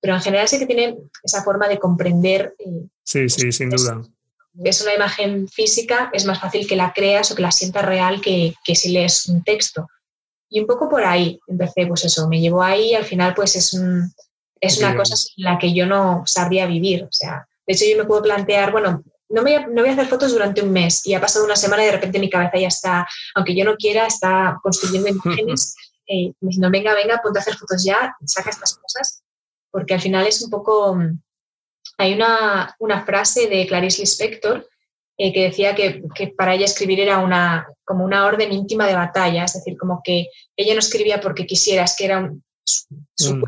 Pero 0.00 0.14
en 0.14 0.20
general 0.20 0.48
sí 0.48 0.58
que 0.58 0.66
tiene 0.66 0.96
esa 1.22 1.44
forma 1.44 1.68
de 1.68 1.78
comprender. 1.78 2.54
Eh, 2.58 2.88
sí, 3.04 3.28
sí, 3.28 3.52
sin 3.52 3.70
duda. 3.70 4.02
Es 4.64 4.82
una 4.82 4.94
imagen 4.94 5.46
física, 5.46 6.10
es 6.12 6.24
más 6.24 6.40
fácil 6.40 6.66
que 6.66 6.74
la 6.74 6.92
creas 6.92 7.30
o 7.30 7.36
que 7.36 7.42
la 7.42 7.52
sientas 7.52 7.84
real 7.84 8.20
que, 8.20 8.54
que 8.64 8.74
si 8.74 8.90
lees 8.90 9.28
un 9.28 9.44
texto. 9.44 9.86
Y 10.50 10.60
un 10.60 10.66
poco 10.66 10.88
por 10.88 11.04
ahí 11.04 11.38
empecé, 11.46 11.86
pues 11.86 12.04
eso, 12.04 12.28
me 12.28 12.40
llevó 12.40 12.62
ahí 12.62 12.90
y 12.90 12.94
al 12.94 13.04
final 13.04 13.34
pues 13.34 13.54
es 13.56 13.74
un 13.74 14.12
es 14.60 14.78
una 14.78 14.96
cosa 14.96 15.14
en 15.36 15.44
la 15.44 15.58
que 15.58 15.72
yo 15.72 15.86
no 15.86 16.22
sabría 16.26 16.66
vivir. 16.66 17.04
O 17.04 17.12
sea, 17.12 17.46
de 17.66 17.74
hecho, 17.74 17.84
yo 17.84 17.96
me 17.96 18.04
puedo 18.04 18.22
plantear, 18.22 18.72
bueno, 18.72 19.02
no, 19.28 19.42
me, 19.42 19.66
no 19.66 19.82
voy 19.82 19.90
a 19.90 19.92
hacer 19.92 20.06
fotos 20.06 20.32
durante 20.32 20.62
un 20.62 20.72
mes 20.72 21.06
y 21.06 21.14
ha 21.14 21.20
pasado 21.20 21.44
una 21.44 21.56
semana 21.56 21.82
y 21.82 21.86
de 21.86 21.92
repente 21.92 22.18
mi 22.18 22.30
cabeza 22.30 22.58
ya 22.58 22.68
está, 22.68 23.06
aunque 23.34 23.54
yo 23.54 23.64
no 23.64 23.76
quiera, 23.76 24.06
está 24.06 24.58
construyendo 24.62 25.08
imágenes, 25.24 25.76
eh, 26.06 26.32
diciendo, 26.40 26.70
venga, 26.70 26.94
venga, 26.94 27.20
ponte 27.22 27.38
a 27.38 27.42
hacer 27.42 27.56
fotos 27.56 27.84
ya, 27.84 28.16
saca 28.24 28.50
estas 28.50 28.76
cosas, 28.78 29.22
porque 29.70 29.94
al 29.94 30.00
final 30.00 30.26
es 30.26 30.42
un 30.42 30.50
poco... 30.50 30.98
Hay 32.00 32.14
una, 32.14 32.76
una 32.78 33.04
frase 33.04 33.48
de 33.48 33.66
Clarice 33.66 34.02
Lispector 34.02 34.68
eh, 35.20 35.32
que 35.32 35.42
decía 35.42 35.74
que, 35.74 36.02
que, 36.14 36.28
para 36.28 36.54
ella 36.54 36.64
escribir 36.64 37.00
era 37.00 37.18
una, 37.18 37.66
como 37.84 38.04
una 38.04 38.24
orden 38.24 38.52
íntima 38.52 38.86
de 38.86 38.94
batalla, 38.94 39.44
es 39.44 39.54
decir, 39.54 39.76
como 39.76 40.00
que 40.04 40.28
ella 40.56 40.74
no 40.74 40.78
escribía 40.78 41.20
porque 41.20 41.44
quisiera, 41.44 41.82
es 41.82 41.96
que 41.96 42.04
era 42.04 42.18
un, 42.18 42.44
su, 43.16 43.36
mm. 43.36 43.42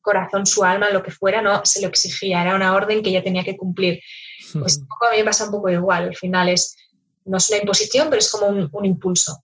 corazón, 0.00 0.44
su 0.44 0.64
alma, 0.64 0.90
lo 0.90 1.02
que 1.02 1.10
fuera, 1.10 1.40
no 1.40 1.64
se 1.64 1.80
lo 1.82 1.88
exigía, 1.88 2.42
era 2.42 2.56
una 2.56 2.74
orden 2.74 3.02
que 3.02 3.10
ella 3.10 3.22
tenía 3.22 3.44
que 3.44 3.56
cumplir. 3.56 4.00
Pues 4.52 4.80
a 4.80 5.12
mí 5.12 5.18
me 5.18 5.24
pasa 5.24 5.44
un 5.44 5.52
poco 5.52 5.68
igual, 5.68 6.08
al 6.08 6.16
final 6.16 6.48
es, 6.48 6.76
no 7.24 7.38
es 7.38 7.48
una 7.50 7.60
imposición, 7.60 8.08
pero 8.10 8.18
es 8.18 8.30
como 8.30 8.48
un, 8.48 8.84
impulso. 8.84 9.42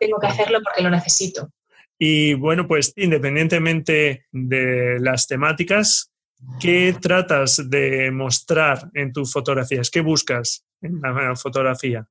tengo 0.00 0.18
que 0.18 0.26
hacerlo 0.26 0.58
porque 0.62 0.82
lo 0.82 0.90
necesito. 0.90 1.48
Y 1.98 2.34
bueno, 2.34 2.68
pues 2.68 2.92
independientemente 2.96 4.26
de 4.30 4.98
las 5.00 5.26
temáticas, 5.26 6.10
¿qué 6.60 6.94
tratas 7.00 7.68
de 7.68 8.10
mostrar 8.12 8.88
en 8.94 9.12
tus 9.12 9.32
fotografías? 9.32 9.90
¿Qué 9.90 10.00
buscas 10.00 10.64
en 10.82 11.00
la 11.00 11.36
fotografía? 11.36 12.06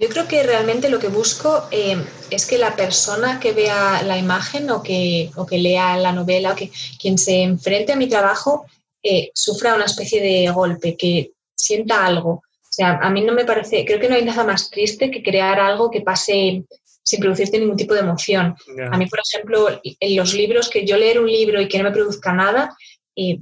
Yo 0.00 0.08
creo 0.08 0.28
que 0.28 0.44
realmente 0.44 0.88
lo 0.88 1.00
que 1.00 1.08
busco 1.08 1.64
eh, 1.72 1.96
es 2.30 2.46
que 2.46 2.56
la 2.56 2.76
persona 2.76 3.40
que 3.40 3.52
vea 3.52 4.02
la 4.04 4.16
imagen 4.16 4.70
o 4.70 4.80
que, 4.80 5.30
o 5.34 5.44
que 5.44 5.58
lea 5.58 5.96
la 5.96 6.12
novela 6.12 6.52
o 6.52 6.56
que 6.56 6.70
quien 7.00 7.18
se 7.18 7.42
enfrente 7.42 7.92
a 7.92 7.96
mi 7.96 8.08
trabajo 8.08 8.66
eh, 9.02 9.30
sufra 9.34 9.74
una 9.74 9.86
especie 9.86 10.22
de 10.22 10.50
golpe, 10.52 10.96
que 10.96 11.32
sienta 11.56 12.06
algo. 12.06 12.30
O 12.30 12.70
sea, 12.70 12.98
a 13.02 13.10
mí 13.10 13.22
no 13.22 13.32
me 13.32 13.44
parece, 13.44 13.84
creo 13.84 13.98
que 13.98 14.08
no 14.08 14.14
hay 14.14 14.24
nada 14.24 14.44
más 14.44 14.70
triste 14.70 15.10
que 15.10 15.22
crear 15.22 15.58
algo 15.58 15.90
que 15.90 16.02
pase 16.02 16.62
sin 17.04 17.20
producirte 17.20 17.58
ningún 17.58 17.76
tipo 17.76 17.94
de 17.94 18.00
emoción. 18.00 18.54
A 18.92 18.98
mí, 18.98 19.06
por 19.06 19.18
ejemplo, 19.18 19.80
en 19.82 20.16
los 20.16 20.34
libros, 20.34 20.68
que 20.68 20.86
yo 20.86 20.96
leer 20.96 21.18
un 21.18 21.26
libro 21.26 21.60
y 21.60 21.66
que 21.66 21.78
no 21.78 21.84
me 21.84 21.90
produzca 21.90 22.32
nada, 22.32 22.76
eh, 23.16 23.40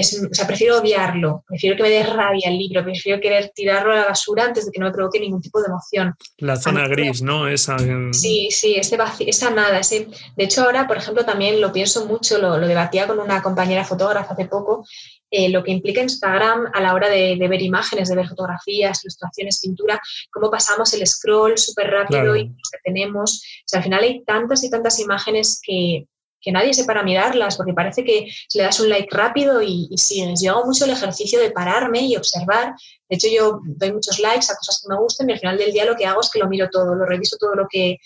o 0.00 0.34
sea, 0.34 0.46
prefiero 0.46 0.78
odiarlo, 0.78 1.42
prefiero 1.48 1.76
que 1.76 1.82
me 1.82 1.90
dé 1.90 2.04
rabia 2.04 2.48
el 2.48 2.56
libro, 2.56 2.84
prefiero 2.84 3.20
querer 3.20 3.50
tirarlo 3.52 3.92
a 3.92 3.96
la 3.96 4.04
basura 4.04 4.44
antes 4.44 4.64
de 4.64 4.70
que 4.70 4.78
no 4.78 4.86
me 4.86 4.92
provoque 4.92 5.18
ningún 5.18 5.42
tipo 5.42 5.60
de 5.60 5.66
emoción. 5.66 6.14
La 6.36 6.54
zona 6.54 6.86
gris, 6.86 7.20
¿no? 7.20 7.48
Esa, 7.48 7.76
Sí, 8.12 8.48
sí, 8.52 8.76
ese 8.76 8.96
esa 9.26 9.50
nada. 9.50 9.80
Ese, 9.80 10.06
de 10.36 10.44
hecho, 10.44 10.62
ahora, 10.62 10.86
por 10.86 10.98
ejemplo, 10.98 11.24
también 11.24 11.60
lo 11.60 11.72
pienso 11.72 12.06
mucho, 12.06 12.38
lo, 12.38 12.58
debatía 12.60 13.08
con 13.08 13.18
una 13.18 13.42
compañera 13.42 13.84
fotógrafa 13.84 14.34
hace 14.34 14.46
poco, 14.46 14.84
eh, 15.32 15.48
lo 15.48 15.64
que 15.64 15.72
implica 15.72 16.00
Instagram 16.00 16.70
a 16.72 16.80
la 16.80 16.94
hora 16.94 17.08
de, 17.08 17.36
ver 17.36 17.60
imágenes, 17.60 18.08
de 18.08 18.14
ver 18.14 18.28
fotografías, 18.28 19.02
ilustraciones, 19.02 19.60
pintura, 19.60 20.00
cómo 20.30 20.48
pasamos 20.48 20.94
el 20.94 21.04
scroll 21.08 21.58
súper 21.58 21.90
rápido 21.90 22.36
y 22.36 22.44
nos 22.44 22.70
detenemos. 22.70 23.42
O 23.42 23.64
sea, 23.66 23.78
al 23.78 23.84
final 23.84 24.04
hay 24.04 24.22
tantas 24.22 24.62
y 24.62 24.70
tantas 24.70 25.00
imágenes 25.00 25.60
que, 25.60 26.06
que 26.40 26.52
nadie 26.52 26.72
se 26.72 26.84
para 26.84 27.02
mirarlas, 27.02 27.56
porque 27.56 27.72
parece 27.72 28.04
que 28.04 28.28
le 28.54 28.62
das 28.62 28.80
un 28.80 28.88
like 28.88 29.14
rápido 29.14 29.60
y, 29.62 29.88
sigues. 29.96 30.40
Yo 30.40 30.52
hago 30.52 30.66
mucho 30.66 30.84
el 30.84 30.92
ejercicio 30.92 31.40
de 31.40 31.50
pararme 31.50 32.00
y 32.00 32.16
observar. 32.16 32.74
De 33.08 33.16
hecho, 33.16 33.28
yo 33.34 33.60
doy 33.64 33.92
muchos 33.92 34.18
likes 34.20 34.46
a 34.50 34.56
cosas 34.56 34.80
que 34.82 34.88
me 34.88 34.98
gusten 34.98 35.28
y 35.28 35.32
al 35.32 35.38
final 35.38 35.58
del 35.58 35.72
día 35.72 35.84
lo 35.84 35.96
que 35.96 36.06
hago 36.06 36.20
es 36.20 36.30
que 36.30 36.38
lo 36.38 36.48
miro 36.48 36.68
todo, 36.70 36.94
lo 36.94 37.04
reviso 37.04 37.36
todo 37.38 37.54
lo 37.54 37.66
que, 37.68 37.98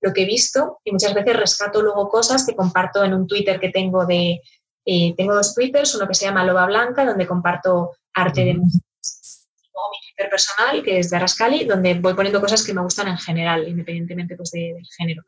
lo 0.00 0.12
que 0.12 0.22
he 0.22 0.26
visto 0.26 0.78
y 0.84 0.92
muchas 0.92 1.14
veces 1.14 1.36
rescato 1.36 1.82
luego 1.82 2.08
cosas 2.08 2.46
que 2.46 2.54
comparto 2.54 3.04
en 3.04 3.14
un 3.14 3.26
Twitter 3.26 3.58
que 3.58 3.70
tengo 3.70 4.06
de... 4.06 4.40
Eh, 4.86 5.14
tengo 5.16 5.34
dos 5.34 5.54
Twitters, 5.54 5.94
uno 5.94 6.08
que 6.08 6.14
se 6.14 6.24
llama 6.24 6.44
Loba 6.44 6.66
Blanca, 6.66 7.04
donde 7.04 7.26
comparto 7.26 7.92
arte 8.14 8.44
de 8.44 8.54
mujeres, 8.54 9.48
luego 9.72 9.90
mi 9.90 9.98
Twitter 10.06 10.30
personal, 10.30 10.82
que 10.82 10.98
es 10.98 11.10
de 11.10 11.16
Arascali, 11.16 11.64
donde 11.64 11.94
voy 11.94 12.14
poniendo 12.14 12.40
cosas 12.40 12.64
que 12.64 12.72
me 12.72 12.80
gustan 12.80 13.08
en 13.08 13.18
general, 13.18 13.68
independientemente 13.68 14.36
pues, 14.36 14.50
de, 14.50 14.74
del 14.74 14.86
género. 14.96 15.22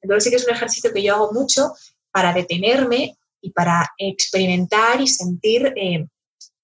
Entonces 0.00 0.24
sí 0.24 0.30
que 0.30 0.36
es 0.36 0.44
un 0.46 0.54
ejercicio 0.54 0.92
que 0.92 1.02
yo 1.02 1.14
hago 1.14 1.32
mucho 1.32 1.74
para 2.14 2.32
detenerme 2.32 3.16
y 3.40 3.50
para 3.50 3.90
experimentar 3.98 5.00
y 5.00 5.08
sentir, 5.08 5.74
eh, 5.74 6.06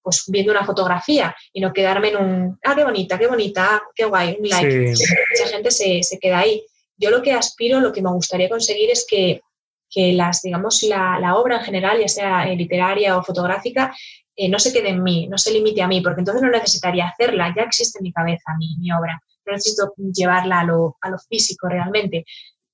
pues 0.01 0.23
viendo 0.27 0.53
una 0.53 0.63
fotografía 0.63 1.35
y 1.51 1.59
no 1.59 1.73
quedarme 1.73 2.07
en 2.07 2.17
un, 2.17 2.59
ah, 2.63 2.73
qué 2.73 2.85
bonita, 2.85 3.19
qué 3.19 3.27
bonita, 3.27 3.83
qué 3.93 4.05
guay, 4.05 4.37
un 4.39 4.47
like. 4.47 4.93
Mucha 4.93 5.51
gente 5.51 5.69
se, 5.69 6.03
se, 6.03 6.17
queda 6.19 6.39
ahí. 6.39 6.63
Yo 6.95 7.09
lo 7.09 7.21
que 7.21 7.33
aspiro, 7.33 7.81
lo 7.81 7.91
que 7.91 8.01
me 8.01 8.13
gustaría 8.13 8.47
conseguir 8.47 8.91
es 8.91 9.05
que, 9.07 9.41
que 9.89 10.13
las, 10.13 10.41
digamos, 10.41 10.81
la, 10.83 11.19
la, 11.19 11.35
obra 11.35 11.57
en 11.57 11.65
general, 11.65 11.99
ya 11.99 12.07
sea 12.07 12.47
eh, 12.47 12.55
literaria 12.55 13.17
o 13.17 13.23
fotográfica, 13.23 13.93
eh, 14.37 14.47
no 14.47 14.57
se 14.57 14.71
quede 14.71 14.89
en 14.89 15.03
mí, 15.03 15.27
no 15.27 15.37
se 15.37 15.51
limite 15.51 15.81
a 15.81 15.87
mí, 15.87 15.99
porque 15.99 16.21
entonces 16.21 16.41
no 16.41 16.49
necesitaría 16.49 17.09
hacerla, 17.09 17.53
ya 17.53 17.63
existe 17.63 17.99
en 17.99 18.03
mi 18.03 18.13
cabeza 18.13 18.55
mi, 18.57 18.77
mi 18.77 18.89
obra, 18.93 19.21
no 19.45 19.51
necesito 19.51 19.93
llevarla 19.97 20.61
a 20.61 20.63
lo, 20.63 20.97
a 21.01 21.09
lo 21.09 21.19
físico 21.19 21.67
realmente. 21.67 22.23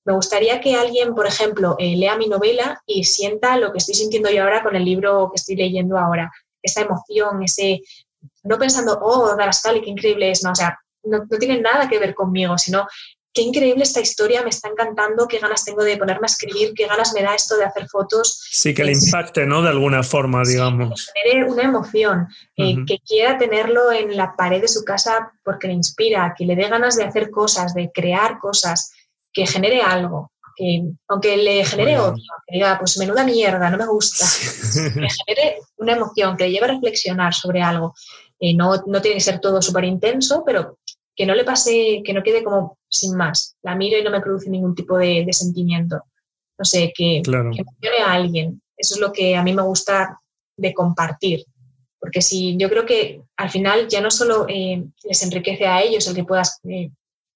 Me 0.08 0.14
gustaría 0.14 0.58
que 0.58 0.74
alguien, 0.74 1.14
por 1.14 1.26
ejemplo, 1.26 1.76
eh, 1.78 1.94
lea 1.94 2.16
mi 2.16 2.28
novela 2.28 2.82
y 2.86 3.04
sienta 3.04 3.58
lo 3.58 3.72
que 3.72 3.76
estoy 3.76 3.94
sintiendo 3.94 4.30
yo 4.30 4.42
ahora 4.42 4.62
con 4.62 4.74
el 4.74 4.82
libro 4.82 5.30
que 5.30 5.36
estoy 5.36 5.54
leyendo 5.54 5.98
ahora. 5.98 6.32
Esa 6.62 6.80
emoción, 6.80 7.42
ese. 7.42 7.82
No 8.42 8.56
pensando, 8.56 8.98
oh, 9.02 9.36
Darascali, 9.36 9.82
qué 9.82 9.90
increíble 9.90 10.30
es, 10.30 10.42
no, 10.42 10.52
o 10.52 10.54
sea, 10.54 10.78
no, 11.02 11.26
no 11.30 11.38
tiene 11.38 11.60
nada 11.60 11.90
que 11.90 11.98
ver 11.98 12.14
conmigo, 12.14 12.56
sino 12.56 12.86
qué 13.34 13.42
increíble 13.42 13.82
esta 13.82 14.00
historia, 14.00 14.42
me 14.42 14.48
está 14.48 14.70
encantando, 14.70 15.28
qué 15.28 15.40
ganas 15.40 15.62
tengo 15.62 15.84
de 15.84 15.98
ponerme 15.98 16.24
a 16.24 16.32
escribir, 16.32 16.72
qué 16.74 16.86
ganas 16.86 17.12
me 17.12 17.22
da 17.22 17.34
esto 17.34 17.58
de 17.58 17.64
hacer 17.64 17.86
fotos. 17.86 18.48
Sí, 18.50 18.72
que 18.72 18.84
le 18.84 18.92
impacte, 18.92 19.44
¿no? 19.44 19.60
De 19.60 19.68
alguna 19.68 20.02
forma, 20.02 20.42
digamos. 20.42 21.12
Que 21.12 21.20
genere 21.20 21.52
una 21.52 21.64
emoción, 21.64 22.28
eh, 22.56 22.76
que 22.86 22.98
quiera 23.06 23.36
tenerlo 23.36 23.92
en 23.92 24.16
la 24.16 24.34
pared 24.34 24.62
de 24.62 24.68
su 24.68 24.84
casa 24.84 25.32
porque 25.44 25.66
le 25.66 25.74
inspira, 25.74 26.34
que 26.34 26.46
le 26.46 26.56
dé 26.56 26.66
ganas 26.66 26.96
de 26.96 27.04
hacer 27.04 27.30
cosas, 27.30 27.74
de 27.74 27.90
crear 27.92 28.38
cosas, 28.38 28.94
que 29.32 29.46
genere 29.46 29.80
algo, 29.82 30.32
que 30.56 30.82
aunque 31.08 31.36
le 31.36 31.64
genere 31.64 31.98
odio, 31.98 32.22
que 32.46 32.56
diga, 32.56 32.78
pues 32.78 32.98
menuda 32.98 33.24
mierda, 33.24 33.70
no 33.70 33.78
me 33.78 33.86
gusta, 33.86 34.26
que 34.72 34.90
genere 34.90 35.58
una 35.76 35.92
emoción, 35.92 36.36
que 36.36 36.44
le 36.44 36.50
lleve 36.50 36.66
a 36.66 36.72
reflexionar 36.72 37.32
sobre 37.34 37.62
algo. 37.62 37.94
Eh, 38.40 38.54
no, 38.54 38.82
no, 38.86 39.00
tiene 39.00 39.16
que 39.16 39.22
ser 39.22 39.40
todo 39.40 39.60
súper 39.62 39.84
intenso, 39.84 40.42
pero 40.44 40.78
que 41.14 41.26
no 41.26 41.34
le 41.34 41.44
pase, 41.44 42.02
que 42.04 42.12
no 42.12 42.22
quede 42.22 42.44
como 42.44 42.78
sin 42.88 43.16
más. 43.16 43.56
La 43.62 43.74
miro 43.74 43.98
y 43.98 44.04
no 44.04 44.10
me 44.10 44.20
produce 44.20 44.50
ningún 44.50 44.74
tipo 44.74 44.96
de, 44.96 45.26
sentimiento. 45.32 46.02
No 46.56 46.64
sé, 46.64 46.92
que, 46.94 47.18
emocione 47.18 47.98
a 48.04 48.12
alguien. 48.12 48.62
Eso 48.76 48.94
es 48.94 49.00
lo 49.00 49.12
que 49.12 49.36
a 49.36 49.42
mí 49.42 49.52
me 49.52 49.62
gusta 49.62 50.20
de 50.56 50.72
compartir. 50.72 51.44
Porque 52.00 52.22
si 52.22 52.56
yo 52.56 52.68
creo 52.68 52.86
que 52.86 53.20
al 53.36 53.50
final 53.50 53.88
ya 53.88 54.00
no 54.00 54.10
solo 54.10 54.46
eh, 54.48 54.84
les 55.02 55.22
enriquece 55.24 55.66
a 55.66 55.82
ellos 55.82 56.06
el 56.06 56.14
que 56.14 56.24
puedas 56.24 56.60
eh, 56.68 56.90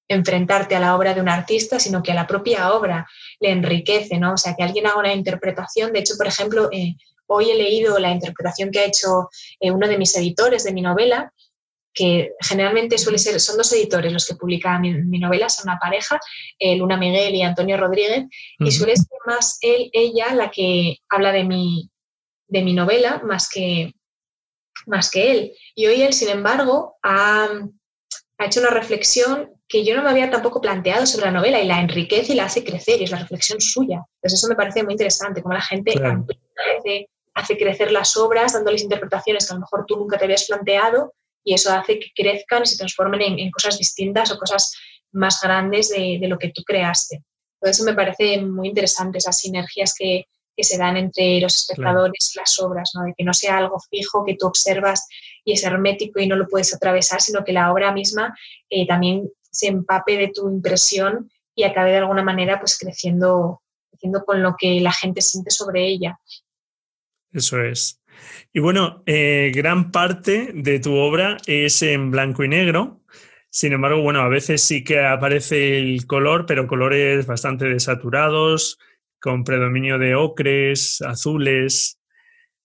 enfrentarte 0.08 0.76
a 0.76 0.80
la 0.80 0.96
obra 0.96 1.14
de 1.14 1.20
un 1.20 1.28
artista, 1.28 1.78
sino 1.78 2.02
que 2.02 2.12
a 2.12 2.14
la 2.14 2.26
propia 2.26 2.72
obra 2.72 3.06
le 3.40 3.50
enriquece, 3.50 4.18
¿no? 4.18 4.34
O 4.34 4.36
sea, 4.36 4.54
que 4.54 4.62
alguien 4.62 4.86
haga 4.86 4.98
una 4.98 5.14
interpretación. 5.14 5.92
De 5.92 6.00
hecho, 6.00 6.14
por 6.16 6.26
ejemplo, 6.26 6.68
eh, 6.72 6.96
hoy 7.26 7.50
he 7.50 7.56
leído 7.56 7.98
la 7.98 8.10
interpretación 8.10 8.70
que 8.70 8.80
ha 8.80 8.84
hecho 8.86 9.28
eh, 9.60 9.70
uno 9.70 9.88
de 9.88 9.98
mis 9.98 10.16
editores 10.16 10.64
de 10.64 10.72
mi 10.72 10.82
novela, 10.82 11.32
que 11.94 12.32
generalmente 12.40 12.96
suele 12.96 13.18
ser, 13.18 13.38
son 13.38 13.58
dos 13.58 13.72
editores 13.72 14.12
los 14.12 14.26
que 14.26 14.34
publican 14.34 14.80
mi, 14.80 15.18
novela, 15.18 15.48
son 15.48 15.68
una 15.68 15.78
pareja, 15.78 16.18
eh, 16.58 16.76
Luna 16.76 16.96
Miguel 16.96 17.34
y 17.34 17.42
Antonio 17.42 17.76
Rodríguez, 17.76 18.24
y 18.58 18.72
suele 18.72 18.96
ser 18.96 19.18
más 19.26 19.58
él, 19.60 19.90
ella, 19.92 20.34
la 20.34 20.50
que 20.50 20.98
habla 21.08 21.32
de 21.32 21.44
mi, 21.44 21.90
de 22.48 22.62
mi 22.62 22.72
novela, 22.72 23.20
más 23.24 23.48
que, 23.48 23.92
más 24.86 25.10
que 25.10 25.32
él. 25.32 25.52
Y 25.74 25.86
hoy 25.86 26.02
él, 26.02 26.14
sin 26.14 26.30
embargo, 26.30 26.96
ha, 27.02 27.48
ha 28.38 28.46
hecho 28.46 28.60
una 28.60 28.70
reflexión 28.70 29.50
que 29.72 29.86
yo 29.86 29.96
no 29.96 30.02
me 30.02 30.10
había 30.10 30.30
tampoco 30.30 30.60
planteado 30.60 31.06
sobre 31.06 31.24
la 31.24 31.32
novela 31.32 31.58
y 31.58 31.66
la 31.66 31.80
enriquece 31.80 32.34
y 32.34 32.36
la 32.36 32.44
hace 32.44 32.62
crecer 32.62 33.00
y 33.00 33.04
es 33.04 33.10
la 33.10 33.20
reflexión 33.20 33.58
suya. 33.58 34.04
Entonces 34.16 34.38
eso 34.38 34.48
me 34.48 34.54
parece 34.54 34.82
muy 34.82 34.92
interesante, 34.92 35.40
como 35.40 35.54
la 35.54 35.62
gente 35.62 35.94
hace 37.32 37.56
crecer 37.56 37.90
las 37.90 38.14
obras, 38.18 38.52
dándoles 38.52 38.82
interpretaciones 38.82 39.46
que 39.46 39.52
a 39.52 39.54
lo 39.54 39.60
mejor 39.60 39.86
tú 39.86 39.96
nunca 39.96 40.18
te 40.18 40.26
habías 40.26 40.44
planteado 40.44 41.14
y 41.42 41.54
eso 41.54 41.72
hace 41.72 41.98
que 41.98 42.10
crezcan 42.14 42.64
y 42.64 42.66
se 42.66 42.76
transformen 42.76 43.38
en, 43.38 43.50
cosas 43.50 43.78
distintas 43.78 44.30
o 44.30 44.38
cosas 44.38 44.76
más 45.12 45.40
grandes 45.40 45.88
de, 45.88 46.18
lo 46.28 46.36
que 46.36 46.50
tú 46.50 46.62
creaste. 46.64 47.24
Por 47.58 47.70
eso 47.70 47.82
me 47.84 47.94
parece 47.94 48.42
muy 48.42 48.68
interesante 48.68 49.18
esas 49.18 49.38
sinergias 49.38 49.94
que, 49.98 50.26
se 50.58 50.78
dan 50.78 50.96
entre 50.96 51.40
los 51.40 51.56
espectadores 51.56 52.34
y 52.34 52.38
las 52.38 52.60
obras, 52.60 52.92
¿no? 52.94 53.04
de 53.04 53.14
que 53.16 53.24
no 53.24 53.34
sea 53.34 53.56
algo 53.56 53.80
fijo 53.90 54.24
que 54.24 54.36
tú 54.36 54.46
observas 54.46 55.08
y 55.44 55.54
es 55.54 55.64
hermético 55.64 56.20
y 56.20 56.28
no 56.28 56.36
lo 56.36 56.46
puedes 56.46 56.72
atravesar, 56.72 57.20
sino 57.20 57.42
que 57.42 57.52
la 57.52 57.72
obra 57.72 57.90
misma 57.90 58.32
eh, 58.70 58.86
también 58.86 59.28
se 59.52 59.68
empape 59.68 60.16
de 60.16 60.28
tu 60.28 60.50
impresión 60.50 61.30
y 61.54 61.64
acabe 61.64 61.90
de 61.90 61.98
alguna 61.98 62.22
manera 62.22 62.58
pues 62.58 62.78
creciendo, 62.78 63.62
creciendo 63.90 64.24
con 64.24 64.42
lo 64.42 64.56
que 64.58 64.80
la 64.80 64.92
gente 64.92 65.20
siente 65.20 65.50
sobre 65.50 65.86
ella. 65.86 66.18
Eso 67.30 67.62
es. 67.62 68.00
Y 68.52 68.60
bueno, 68.60 69.02
eh, 69.06 69.52
gran 69.54 69.90
parte 69.90 70.50
de 70.54 70.80
tu 70.80 70.94
obra 70.94 71.38
es 71.46 71.82
en 71.82 72.10
blanco 72.10 72.44
y 72.44 72.48
negro. 72.48 73.00
Sin 73.48 73.72
embargo, 73.72 74.02
bueno, 74.02 74.20
a 74.20 74.28
veces 74.28 74.62
sí 74.62 74.82
que 74.82 75.04
aparece 75.04 75.78
el 75.78 76.06
color, 76.06 76.46
pero 76.46 76.66
colores 76.66 77.26
bastante 77.26 77.66
desaturados, 77.66 78.78
con 79.20 79.44
predominio 79.44 79.98
de 79.98 80.14
ocres, 80.14 81.02
azules. 81.02 81.98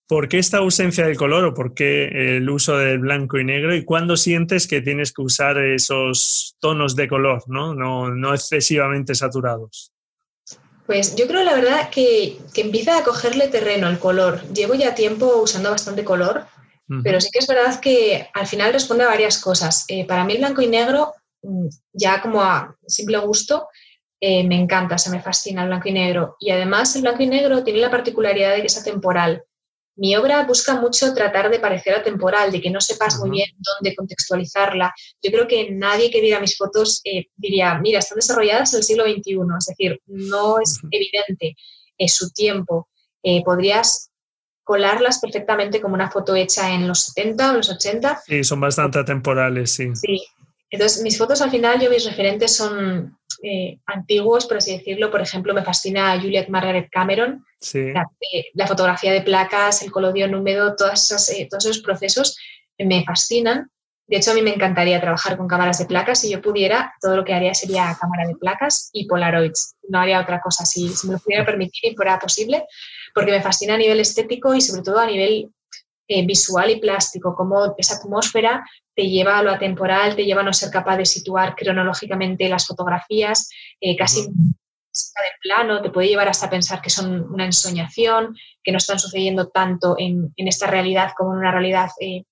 ¿Por 0.08 0.30
qué 0.30 0.40
esta 0.40 0.60
ausencia 0.60 1.06
del 1.06 1.18
color 1.18 1.44
o 1.44 1.54
por 1.54 1.74
qué 1.74 2.38
el 2.38 2.50
uso 2.50 2.78
del 2.78 3.00
blanco 3.00 3.38
y 3.40 3.44
negro? 3.44 3.76
¿Y 3.76 3.84
cuándo 3.84 4.16
sientes 4.16 4.66
que 4.66 4.80
tienes 4.80 5.12
que 5.12 5.22
usar 5.22 5.58
esos 5.58 6.56
tonos 6.62 6.96
de 6.96 7.10
color, 7.10 7.44
no, 7.48 7.76
no, 7.76 8.10
no 8.10 8.34
excesivamente 8.34 9.16
saturados? 9.16 9.92
Pues 10.86 11.18
yo 11.18 11.28
creo 11.28 11.44
la 11.44 11.56
verdad 11.56 11.90
que, 11.90 12.40
empieza 12.56 12.98
a 12.98 13.04
cogerle 13.04 13.50
terreno 13.50 13.90
el 13.90 14.00
color. 14.00 14.42
Llevo 14.54 14.76
ya 14.76 14.96
tiempo 14.96 15.42
usando 15.42 15.72
bastante 15.72 16.06
color, 16.06 16.46
pero 17.04 17.20
sí 17.20 17.30
que 17.30 17.40
es 17.40 17.48
verdad 17.48 17.78
que 17.82 18.30
al 18.34 18.48
final 18.48 18.72
responde 18.72 19.04
a 19.04 19.08
varias 19.08 19.42
cosas. 19.42 19.84
Eh, 19.90 20.08
para 20.08 20.24
mí 20.24 20.34
el 20.34 20.40
blanco 20.40 20.62
y 20.62 20.68
negro, 20.68 21.16
mm, 21.44 21.68
ya 21.92 22.22
como 22.22 22.42
a 22.42 22.74
simple 22.88 23.18
gusto, 23.18 23.68
eh, 24.22 24.48
me 24.48 24.58
encanta, 24.58 24.98
se 24.98 25.10
me 25.10 25.22
fascina 25.22 25.64
el 25.64 25.68
blanco 25.68 25.90
y 25.90 25.92
negro. 25.92 26.38
Y 26.40 26.52
además 26.52 26.96
el 26.96 27.02
blanco 27.02 27.24
y 27.24 27.28
negro 27.28 27.62
tiene 27.66 27.82
la 27.82 27.92
particularidad 27.92 28.54
de 28.54 28.62
que 28.62 28.68
es 28.68 28.78
atemporal 28.78 29.44
mi 29.98 30.16
obra 30.16 30.44
busca 30.46 30.80
mucho 30.80 31.14
tratar 31.14 31.50
de 31.50 31.60
parecer 31.60 31.96
atemporal, 31.96 32.52
de 32.52 32.62
que 32.62 32.70
no 32.70 32.80
sepas 32.80 33.18
muy 33.20 33.32
bien 33.32 33.50
dónde 33.58 33.96
contextualizarla. 33.96 34.94
Yo 35.22 35.32
creo 35.32 35.48
que 35.48 35.72
nadie 35.72 36.10
que 36.10 36.22
viera 36.22 36.40
mis 36.40 36.56
fotos 36.58 37.02
eh, 37.04 37.28
diría, 37.36 37.78
mira, 37.80 38.00
están 38.00 38.18
desarrolladas 38.18 38.74
en 38.74 38.78
el 38.78 38.84
siglo 38.84 39.04
XXI, 39.04 39.38
es 39.58 39.66
decir, 39.66 40.02
no 40.06 40.60
es 40.60 40.80
evidente 40.92 41.56
es 41.98 42.14
su 42.14 42.32
tiempo. 42.32 42.90
Eh, 43.24 43.44
podrías 43.44 44.12
colarlas 44.64 45.20
perfectamente 45.20 45.82
como 45.82 45.96
una 45.96 46.12
foto 46.12 46.36
hecha 46.36 46.74
en 46.74 46.88
los 46.88 47.06
70 47.06 47.52
o 47.52 47.54
los 47.56 47.70
80. 47.70 48.22
Sí, 48.26 48.44
son 48.44 48.60
bastante 48.60 49.00
atemporales, 49.00 49.72
sí. 49.72 49.96
Sí, 49.96 50.22
entonces, 50.70 51.02
mis 51.02 51.18
fotos 51.18 51.42
al 51.42 51.52
final, 51.52 51.80
yo 51.80 51.90
mis 51.90 52.06
referentes 52.06 52.56
son 52.56 53.18
eh, 53.42 53.80
antiguos, 53.86 54.46
por 54.46 54.58
así 54.58 54.78
decirlo. 54.78 55.10
Por 55.10 55.22
ejemplo, 55.22 55.54
me 55.54 55.64
fascina 55.64 56.20
Juliet 56.20 56.50
Margaret 56.50 56.90
Cameron. 56.92 57.46
Eh, 57.74 57.94
la, 58.54 58.68
fotografía 58.68 59.12
de 59.14 59.22
placas, 59.22 59.82
el 59.82 59.92
colodión 59.92 60.36
húmedo, 60.36 60.76
todas 60.76 61.30
eh, 61.32 61.48
todos 61.50 61.66
esos 61.66 61.80
procesos 61.80 62.38
me 62.78 63.04
fascinan. 63.06 63.72
De 64.08 64.18
hecho, 64.18 64.32
a 64.32 64.34
mí 64.34 64.42
me 64.42 64.54
encantaría 64.54 65.02
trabajar 65.02 65.38
con 65.38 65.48
cámaras 65.48 65.80
de 65.80 65.86
placas. 65.86 66.20
Si 66.20 66.30
yo 66.30 66.42
pudiera, 66.42 66.94
todo 67.02 67.16
lo 67.16 67.24
que 67.26 67.34
haría 67.34 67.54
sería 67.54 67.98
cámara 68.00 68.28
de 68.28 68.36
placas 68.36 68.90
y 68.94 69.06
Polaroids. 69.08 69.76
No 69.88 70.00
haría 70.00 70.20
otra 70.22 70.42
cosa. 70.42 70.66
Si, 70.66 70.90
si 70.90 71.08
me 71.08 71.14
lo 71.14 71.20
pudiera 71.20 71.46
permitir 71.46 71.92
y 71.92 71.96
fuera 71.96 72.20
posible, 72.20 72.66
porque 73.14 73.32
me 73.32 73.42
fascina 73.42 73.76
a 73.76 73.78
nivel 73.78 74.00
estético 74.00 74.54
y 74.54 74.62
sobre 74.62 74.82
todo 74.82 75.00
a 75.00 75.06
nivel 75.06 75.50
eh, 76.10 76.26
visual 76.26 76.70
y 76.70 76.80
plástico, 76.80 77.36
como 77.36 77.76
esa 77.78 77.98
atmósfera 77.98 78.66
te 78.96 79.10
lleva 79.10 79.38
a 79.38 79.44
lo 79.44 79.52
atemporal, 79.52 80.16
te 80.16 80.24
lleva 80.24 80.40
a 80.40 80.44
no 80.46 80.54
ser 80.54 80.72
capaz 80.72 80.96
de 80.96 81.06
situar 81.06 81.54
cronológicamente 81.54 82.48
las 82.48 82.66
fotografías, 82.66 83.50
eh, 83.82 83.96
casi 83.98 84.22
de 84.22 85.32
plano, 85.42 85.82
te 85.82 85.90
puede 85.90 86.08
llevar 86.08 86.30
hasta 86.30 86.50
pensar 86.50 86.82
que 86.82 86.90
son 86.90 87.30
una 87.32 87.44
ensoñación, 87.44 88.38
que 88.64 88.72
no 88.72 88.78
están 88.78 89.00
sucediendo 89.00 89.50
tanto 89.50 89.96
en, 89.98 90.32
esta 90.38 90.68
realidad 90.68 91.12
como 91.16 91.34
en 91.34 91.40
una 91.40 91.52
realidad 91.52 91.90
eh, 92.00 92.24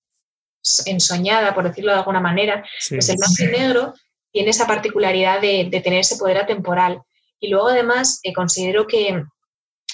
ensoñada, 0.86 1.54
por 1.54 1.66
decirlo 1.66 1.92
de 1.92 2.00
alguna 2.00 2.22
manera. 2.22 2.64
Pues 2.90 3.10
el 3.10 3.18
blanco 3.18 3.44
y 3.44 3.60
negro 3.60 3.94
tiene 4.32 4.52
esa 4.52 4.68
particularidad 4.68 5.42
de, 5.42 5.70
tener 5.84 6.00
ese 6.00 6.16
poder 6.16 6.38
atemporal. 6.38 7.02
Y 7.42 7.50
luego 7.50 7.68
además 7.68 8.22
considero 8.34 8.88
que 8.88 9.22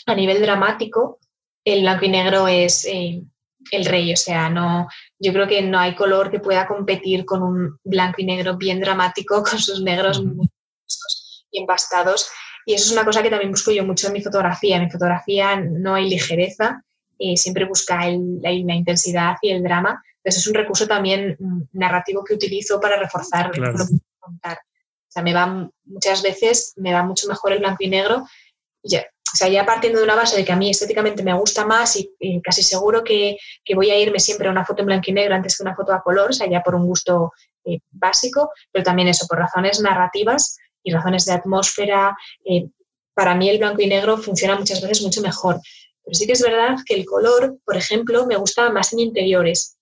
a 0.06 0.16
nivel 0.16 0.40
dramático 0.40 1.20
el 1.66 1.82
blanco 1.82 2.06
y 2.06 2.10
negro 2.10 2.48
es 2.48 2.88
el 3.72 3.86
rey, 3.86 4.12
o 4.14 4.18
sea, 4.18 4.50
no, 4.50 4.88
yo 5.20 5.32
creo 5.34 5.48
que 5.48 5.62
no 5.62 5.80
hay 5.80 5.96
color 5.96 6.32
que 6.32 6.40
pueda 6.40 6.68
competir 6.68 7.26
con 7.26 7.44
un 7.44 7.78
blanco 7.84 8.16
y 8.18 8.26
negro 8.26 8.58
bien 8.58 8.80
dramático, 8.80 9.44
con 9.44 9.60
sus 9.60 9.82
negros 9.82 10.24
muy 10.24 10.48
y 11.52 11.60
empastados. 11.60 12.30
Y 12.66 12.74
eso 12.74 12.86
es 12.86 12.92
una 12.92 13.06
cosa 13.06 13.22
que 13.22 13.30
también 13.30 13.52
busco 13.52 13.72
yo 13.72 13.86
mucho 13.86 14.08
en 14.08 14.14
mi 14.14 14.22
fotografía. 14.22 14.78
En 14.78 14.86
mi 14.86 14.92
fotografía 14.92 15.56
no 15.58 15.96
hay 15.96 16.10
ligereza, 16.10 16.84
eh, 17.20 17.38
siempre 17.38 17.66
busca 17.66 17.98
la, 17.98 18.52
intensidad 18.52 19.36
y 19.42 19.52
el 19.52 19.64
drama. 19.64 20.02
Entonces 20.18 20.42
es 20.42 20.48
un 20.48 20.56
recurso 20.56 20.88
también 20.88 21.36
mm, 21.40 21.62
narrativo 21.74 22.24
que 22.24 22.34
utilizo 22.34 22.80
para 22.80 22.98
reforzar 22.98 23.56
lo 23.56 23.74
que 23.74 24.00
contar. 24.20 24.58
O 24.58 25.12
sea, 25.12 25.24
me 25.24 25.34
va 25.34 25.70
muchas 25.86 26.22
veces, 26.22 26.74
me 26.78 26.94
va 26.94 27.04
mucho 27.04 27.28
mejor 27.28 27.52
el 27.52 27.60
blanco 27.60 27.84
y 27.84 27.90
negro. 27.90 28.26
Ya, 28.84 29.06
o 29.34 29.38
sea, 29.38 29.48
ya 29.48 29.66
partiendo 29.66 30.00
de 30.00 30.06
una 30.06 30.16
base 30.16 30.36
de 30.36 30.44
que 30.44 30.52
a 30.52 30.58
mí 30.58 30.70
estéticamente 30.70 31.24
me 31.24 31.34
gusta 31.34 31.66
más 31.66 31.96
y, 31.96 32.42
casi 32.42 32.64
seguro 32.64 33.04
que, 33.04 33.38
voy 33.74 33.90
a 33.90 33.98
irme 33.98 34.20
siempre 34.20 34.48
a 34.48 34.52
una 34.52 34.66
foto 34.66 34.82
en 34.82 34.88
blanco 34.88 35.06
y 35.08 35.14
negro 35.14 35.36
antes 35.36 35.58
que 35.58 35.64
una 35.64 35.76
foto 35.76 35.94
a 35.94 36.02
color, 36.02 36.32
o 36.32 36.34
sea, 36.34 36.50
ya 36.50 36.62
por 36.62 36.76
un 36.76 36.86
gusto 36.86 37.32
eh, 37.66 37.80
básico, 37.92 38.52
pero 38.72 38.84
también 38.84 39.08
eso, 39.08 39.28
por 39.28 39.38
razones 39.38 39.80
narrativas 39.80 40.58
y 40.84 40.92
razones 40.92 41.26
de 41.26 41.34
atmósfera. 41.34 42.18
Eh, 42.46 42.68
para 43.14 43.36
mí 43.36 43.50
el 43.50 43.60
blanco 43.60 43.82
y 43.82 43.88
negro 43.88 44.18
funciona 44.18 44.58
muchas 44.58 44.82
veces 44.82 45.02
mucho 45.02 45.22
mejor. 45.22 45.62
Pero 46.04 46.16
sí 46.16 46.26
que 46.26 46.34
es 46.34 46.42
verdad 46.42 46.78
que 46.86 46.96
el 46.96 47.06
color, 47.06 47.58
por 47.64 47.78
ejemplo, 47.78 48.26
me 48.26 48.36
gusta 48.36 48.70
más 48.70 48.92
en 48.92 49.00
interiores. 49.00 49.78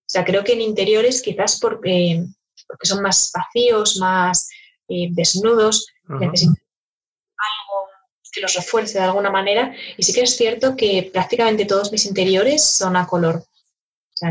O 0.00 0.10
sea, 0.10 0.24
creo 0.24 0.44
que 0.44 0.52
en 0.52 0.60
interiores 0.60 1.20
quizás 1.20 1.58
porque, 1.60 2.22
porque 2.68 2.86
son 2.86 3.02
más 3.02 3.30
vacíos, 3.34 3.96
más 3.98 4.48
eh, 4.88 5.08
desnudos, 5.10 5.88
necesitan 6.08 6.54
algo 6.54 6.63
que 8.34 8.40
los 8.40 8.54
refuerce 8.54 8.98
de 8.98 9.04
alguna 9.04 9.30
manera. 9.30 9.74
Y 9.96 10.02
sí 10.02 10.12
que 10.12 10.22
es 10.22 10.36
cierto 10.36 10.76
que 10.76 11.10
prácticamente 11.12 11.64
todos 11.64 11.92
mis 11.92 12.06
interiores 12.06 12.64
son 12.64 12.96
a 12.96 13.06
color. 13.06 13.36
O 13.36 14.16
sea, 14.16 14.30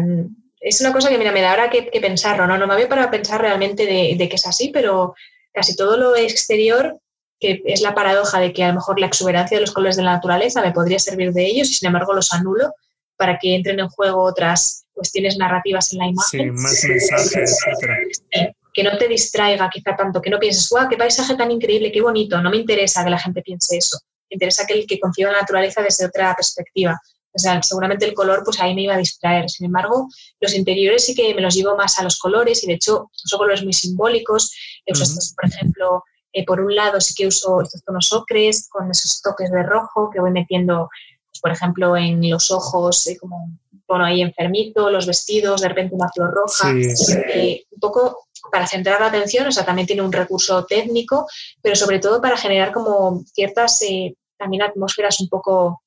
es 0.60 0.82
una 0.82 0.94
cosa 0.94 1.10
que 1.10 1.18
mira, 1.18 1.32
me 1.32 1.42
da 1.42 1.52
ahora 1.52 1.70
que, 1.70 1.84
pensarlo, 2.00 2.48
¿no? 2.48 2.58
No 2.58 2.68
me 2.68 2.74
había 2.74 2.90
para 2.90 3.12
pensar 3.12 3.42
realmente 3.42 3.86
de, 3.86 4.30
que 4.30 4.36
es 4.36 4.48
así, 4.48 4.70
pero 4.70 5.14
casi 5.52 5.76
todo 5.76 5.98
lo 5.98 6.16
exterior, 6.16 7.00
que 7.40 7.62
es 7.66 7.82
la 7.82 7.94
paradoja 7.94 8.40
de 8.40 8.54
que 8.54 8.64
a 8.64 8.70
lo 8.70 8.76
mejor 8.76 9.00
la 9.00 9.08
exuberancia 9.08 9.58
de 9.58 9.62
los 9.62 9.72
colores 9.72 9.98
de 9.98 10.04
la 10.04 10.14
naturaleza 10.14 10.62
me 10.62 10.72
podría 10.72 11.00
servir 11.00 11.34
de 11.34 11.46
ellos 11.46 11.70
y 11.70 11.74
sin 11.74 11.88
embargo 11.88 12.14
los 12.14 12.34
anulo 12.34 12.74
para 13.18 13.38
que 13.40 13.56
entren 13.56 13.80
en 13.80 13.90
juego 13.90 14.24
otras 14.24 14.86
cuestiones 14.94 15.38
narrativas 15.38 15.92
en 15.94 16.00
la 16.00 16.08
imagen. 16.08 16.56
Sí, 16.56 16.62
más 16.62 16.84
mensajes, 16.86 17.58
etcétera 17.68 18.54
que 18.74 18.84
no 18.84 18.98
te 18.98 19.08
distraiga 19.08 19.70
quizá 19.72 19.96
tanto, 19.96 20.22
que 20.22 20.30
no 20.30 20.40
pienses, 20.40 20.68
guau, 20.70 20.90
qué 20.90 20.98
paisaje 20.98 21.36
tan 21.36 21.52
increíble, 21.52 21.92
qué 21.92 22.02
bonito. 22.02 22.42
No 22.42 22.50
me 22.50 22.58
interesa 22.58 23.04
que 23.04 23.10
la 23.12 23.20
gente 23.20 23.42
piense 23.42 23.78
eso. 23.78 24.00
Me 24.30 24.36
interesa 24.36 24.66
que 24.66 24.74
el 24.74 24.88
que 24.88 25.00
conciba 25.00 25.32
la 25.32 25.42
naturaleza 25.42 25.82
desde 25.82 26.06
otra 26.06 26.36
perspectiva. 26.36 27.00
O 27.36 27.40
sea, 27.40 27.62
seguramente 27.64 28.06
el 28.06 28.14
color, 28.14 28.44
pues 28.44 28.60
ahí 28.60 28.76
me 28.76 28.84
iba 28.84 28.94
a 28.94 28.98
distraer. 28.98 29.50
Sin 29.50 29.66
embargo, 29.66 30.08
los 30.40 30.54
interiores 30.54 31.06
sí 31.06 31.16
que 31.16 31.34
me 31.34 31.42
los 31.42 31.56
llevo 31.56 31.76
más 31.76 31.98
a 32.00 32.04
los 32.04 32.20
colores 32.20 32.64
y 32.64 32.68
de 32.68 32.74
hecho 32.74 33.10
son 33.14 33.38
colores 33.38 33.64
muy 33.64 33.74
simbólicos. 33.74 34.52
Uso 34.88 35.04
estos, 35.04 35.34
por 35.34 35.46
ejemplo, 35.46 36.04
eh, 36.32 36.46
por 36.46 36.60
un 36.60 36.76
lado 36.76 37.00
sí 37.00 37.14
que 37.16 37.28
uso 37.28 37.62
estos 37.62 37.84
tonos 37.84 38.12
ocres 38.12 38.68
con 38.70 38.90
esos 38.90 39.22
toques 39.22 39.52
de 39.52 39.64
rojo 39.64 40.10
que 40.12 40.20
voy 40.20 40.32
metiendo, 40.32 40.90
pues, 41.30 41.40
por 41.42 41.52
ejemplo, 41.52 41.98
en 41.98 42.28
los 42.30 42.52
ojos, 42.52 43.08
eh, 43.08 43.18
como 43.18 43.38
un 43.72 43.84
tono 43.88 44.06
ahí 44.06 44.22
enfermito, 44.22 44.92
los 44.92 45.08
vestidos, 45.08 45.62
de 45.62 45.70
repente 45.70 45.96
una 45.96 46.10
flor 46.10 46.34
roja. 46.34 46.72
Eh, 46.72 47.66
un 47.72 47.80
poco 47.80 48.28
para 48.52 48.68
centrar 48.68 49.00
la 49.02 49.08
atención, 49.08 49.48
o 49.48 49.52
sea, 49.52 49.66
también 49.66 49.88
tiene 49.88 50.02
un 50.02 50.12
recurso 50.12 50.66
técnico, 50.66 51.28
pero 51.62 51.76
sobre 51.76 52.00
todo 52.00 52.22
para 52.22 52.38
generar 52.38 52.72
como 52.72 53.24
ciertas 53.34 53.82
eh, 53.82 54.16
también 54.38 54.64
atmósferas 54.64 55.20
un 55.22 55.30
poco 55.30 55.82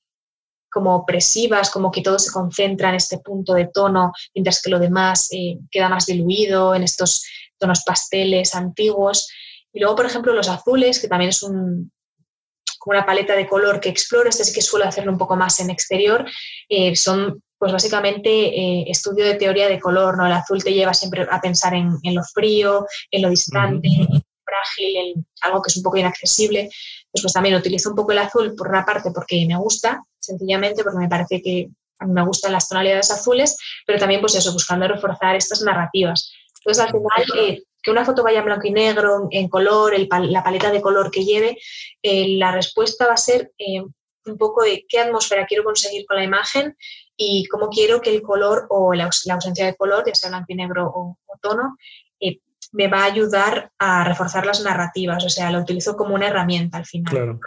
como 0.71 0.95
opresivas, 0.95 1.71
como 1.71 1.91
que 1.91 2.03
todo 2.03 2.19
se 2.19 2.33
concentra 2.33 2.91
en 2.91 2.97
este 2.97 3.19
punto 3.19 3.55
de 3.55 3.69
tono, 3.73 4.13
mientras 4.35 4.61
que 4.61 4.71
lo 4.71 4.79
demás 4.79 5.29
eh, 5.33 5.59
queda 5.71 5.89
más 5.89 6.07
diluido 6.07 6.75
en 6.75 6.83
estos 6.83 7.25
tonos 7.59 7.83
pasteles 7.85 8.55
antiguos. 8.55 9.29
Y 9.73 9.81
luego, 9.81 9.97
por 9.97 10.07
ejemplo, 10.07 10.33
los 10.33 10.49
azules, 10.49 11.01
que 11.01 11.09
también 11.09 11.31
es 11.31 11.43
un, 11.43 11.91
una 12.87 13.05
paleta 13.05 13.35
de 13.35 13.49
color 13.49 13.81
que 13.81 13.89
exploro, 13.89 14.29
este 14.29 14.45
sí 14.45 14.53
que 14.53 14.63
suelo 14.63 14.87
hacerlo 14.87 15.13
un 15.13 15.19
poco 15.19 15.37
más 15.37 15.61
en 15.61 15.71
exterior, 15.71 16.25
eh, 16.69 16.95
son 16.95 17.43
pues 17.67 17.73
básicamente 17.73 18.31
eh, 18.31 18.85
estudio 18.87 19.25
de 19.25 19.35
teoría 19.35 19.67
de 19.69 19.81
color, 19.81 20.17
¿no? 20.17 20.25
El 20.25 20.33
azul 20.33 20.63
te 20.63 20.73
lleva 20.73 20.95
siempre 20.95 21.27
a 21.29 21.41
pensar 21.41 21.75
en, 21.75 21.99
lo 22.15 22.23
frío, 22.23 22.87
en 23.11 23.23
lo 23.23 23.29
distante, 23.29 23.89
en 23.89 24.03
lo 24.03 24.21
frágil, 24.45 24.97
en 24.97 25.27
algo 25.41 25.61
que 25.61 25.71
es 25.71 25.77
un 25.77 25.83
poco 25.83 25.97
inaccesible. 25.97 26.71
Pues, 27.11 27.23
pues 27.23 27.33
también 27.33 27.57
utilizo 27.57 27.91
un 27.91 27.97
poco 27.97 28.13
el 28.13 28.19
azul 28.19 28.55
por 28.55 28.69
una 28.69 28.85
parte 28.85 29.11
porque 29.11 29.45
me 29.49 29.57
gusta, 29.57 30.01
sencillamente 30.17 30.85
porque 30.85 31.01
me 31.01 31.09
parece 31.09 31.43
que 31.43 31.69
a 31.99 32.07
mí 32.07 32.13
me 32.13 32.25
gustan 32.25 32.53
las 32.53 32.69
tonalidades 32.69 33.11
azules, 33.11 33.57
pero 33.85 33.99
también 33.99 34.21
pues 34.21 34.37
eso, 34.37 34.53
buscando 34.53 34.87
reforzar 34.87 35.35
estas 35.35 35.63
narrativas. 35.63 36.33
Entonces, 36.61 36.85
al 36.85 36.91
final, 36.93 37.49
eh, 37.49 37.65
que 37.83 37.91
una 37.91 38.05
foto 38.05 38.23
vaya 38.23 38.39
en 38.39 38.45
blanco 38.45 38.69
y 38.69 38.71
negro, 38.71 39.27
en 39.33 39.49
color, 39.49 39.93
la 39.99 40.45
paleta 40.45 40.71
de 40.71 40.81
color 40.81 41.11
que 41.11 41.25
lleve, 41.25 41.59
eh, 42.01 42.37
la 42.39 42.53
respuesta 42.53 43.09
va 43.09 43.15
a 43.15 43.17
ser 43.17 43.51
eh, 43.59 43.83
un 44.27 44.39
poco 44.39 44.63
de 44.63 44.85
qué 44.89 45.01
atmósfera 45.01 45.47
quiero 45.47 45.65
conseguir 45.65 46.07
con 46.07 46.17
la 46.17 46.23
imagen 46.23 46.77
y 47.17 47.47
cómo 47.47 47.69
quiero 47.69 48.01
que 48.01 48.15
el 48.15 48.23
color 48.23 48.67
o 48.69 48.93
la, 48.95 49.05
ausencia 49.05 49.67
de 49.67 49.75
color, 49.75 50.05
ya 50.07 50.15
sea 50.15 50.31
blanco 50.31 50.47
y 50.49 50.55
negro 50.55 50.91
o, 50.95 51.19
tono, 51.41 51.77
me 52.73 52.89
va 52.89 53.03
a 53.03 53.05
ayudar 53.05 53.71
a 53.79 54.05
reforzar 54.05 54.45
las 54.45 54.63
narrativas, 54.63 55.25
o 55.25 55.29
sea, 55.29 55.51
lo 55.51 55.61
utilizo 55.61 55.97
como 55.97 56.15
una 56.15 56.29
herramienta 56.29 56.79
al 56.79 56.85
final. 56.85 57.11
Claro. 57.13 57.41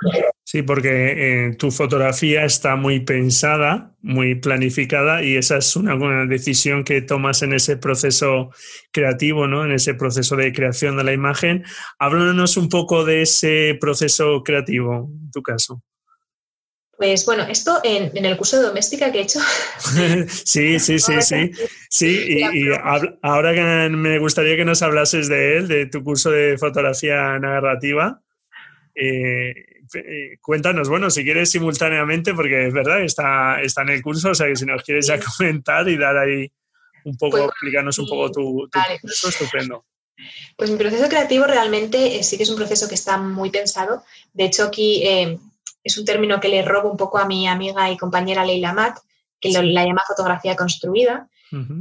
Sí, 0.44 0.64
porque 0.64 1.48
eh, 1.48 1.56
tu 1.56 1.70
fotografía 1.70 2.46
está 2.46 2.76
muy 2.76 3.02
pensada, 3.02 3.94
muy 4.02 4.36
planificada 4.36 5.24
y 5.24 5.38
esa 5.38 5.58
es 5.58 5.76
una, 5.76 5.94
buena 5.94 6.26
decisión 6.26 6.84
que 6.84 7.02
tomas 7.02 7.44
en 7.44 7.54
ese 7.54 7.78
proceso 7.78 8.50
creativo, 8.92 9.48
¿no? 9.48 9.66
En 9.66 9.72
ese 9.72 9.94
proceso 9.94 10.36
de 10.36 10.52
creación 10.52 10.98
de 10.98 11.04
la 11.04 11.14
imagen. 11.14 11.64
Háblanos 12.00 12.58
un 12.58 12.70
poco 12.70 13.06
de 13.06 13.22
ese 13.22 13.78
proceso 13.80 14.42
creativo, 14.44 15.10
en 15.12 15.32
tu 15.32 15.44
caso. 15.44 15.84
Pues 17.00 17.26
bueno, 17.26 17.44
esto 17.44 17.80
en, 17.82 18.26
el 18.26 18.36
curso 18.36 18.58
de 18.58 18.64
doméstica 18.64 19.10
que 19.10 19.20
he 19.20 19.22
hecho. 19.22 19.40
sí, 20.28 20.78
sí, 20.80 21.00
sí, 21.00 21.22
sí. 21.22 21.52
Sí, 21.90 22.42
y, 22.54 22.68
ahora 23.22 23.54
que 23.54 23.90
me 23.90 24.20
gustaría 24.20 24.58
que 24.58 24.66
nos 24.66 24.82
hablases 24.82 25.30
de 25.30 25.58
él, 25.58 25.70
de 25.70 25.86
tu 25.86 26.04
curso 26.04 26.30
de 26.30 26.58
fotografía 26.58 27.40
narrativa. 27.40 28.22
Eh, 28.94 29.54
eh, 29.96 30.38
cuéntanos, 30.42 30.90
bueno, 30.90 31.10
si 31.10 31.24
quieres 31.24 31.50
simultáneamente, 31.50 32.34
porque 32.34 32.68
es 32.68 32.74
verdad, 32.74 33.02
está, 33.02 33.62
está 33.62 33.84
en 33.84 33.90
el 33.90 34.02
curso, 34.02 34.32
o 34.32 34.36
sea 34.36 34.48
que 34.48 34.58
si 34.58 34.66
nos 34.66 34.84
quieres 34.84 35.08
ya 35.08 35.18
comentar 35.38 35.88
y 35.88 35.96
dar 35.96 36.18
ahí 36.18 36.52
un 37.06 37.16
poco, 37.16 37.38
pues, 37.38 37.46
explicarnos 37.46 37.98
un 37.98 38.10
poco 38.10 38.30
tu, 38.30 38.70
proceso, 38.70 39.30
estupendo. 39.30 39.86
Pues 40.58 40.70
mi 40.70 40.76
proceso 40.76 41.08
creativo 41.08 41.46
realmente 41.46 42.18
eh, 42.18 42.24
sí 42.24 42.36
que 42.36 42.44
es 42.44 42.50
un 42.50 42.58
proceso 42.58 42.90
que 42.90 42.96
está 42.96 43.18
muy 43.18 43.52
pensado. 43.52 44.04
De 44.34 44.44
hecho, 44.44 44.66
aquí 44.66 45.02
es 45.84 45.98
un 45.98 46.06
término 46.06 46.40
que 46.40 46.50
le 46.50 46.62
robo 46.62 46.92
un 46.92 46.98
poco 46.98 47.18
a 47.18 47.26
mi 47.26 47.48
amiga 47.48 47.90
y 47.90 47.98
compañera 47.98 48.46
Leila 48.46 48.74
Matt, 48.74 49.00
que 49.40 49.52
la 49.52 49.86
llama 49.86 50.02
fotografía 50.08 50.56
construida. 50.56 51.30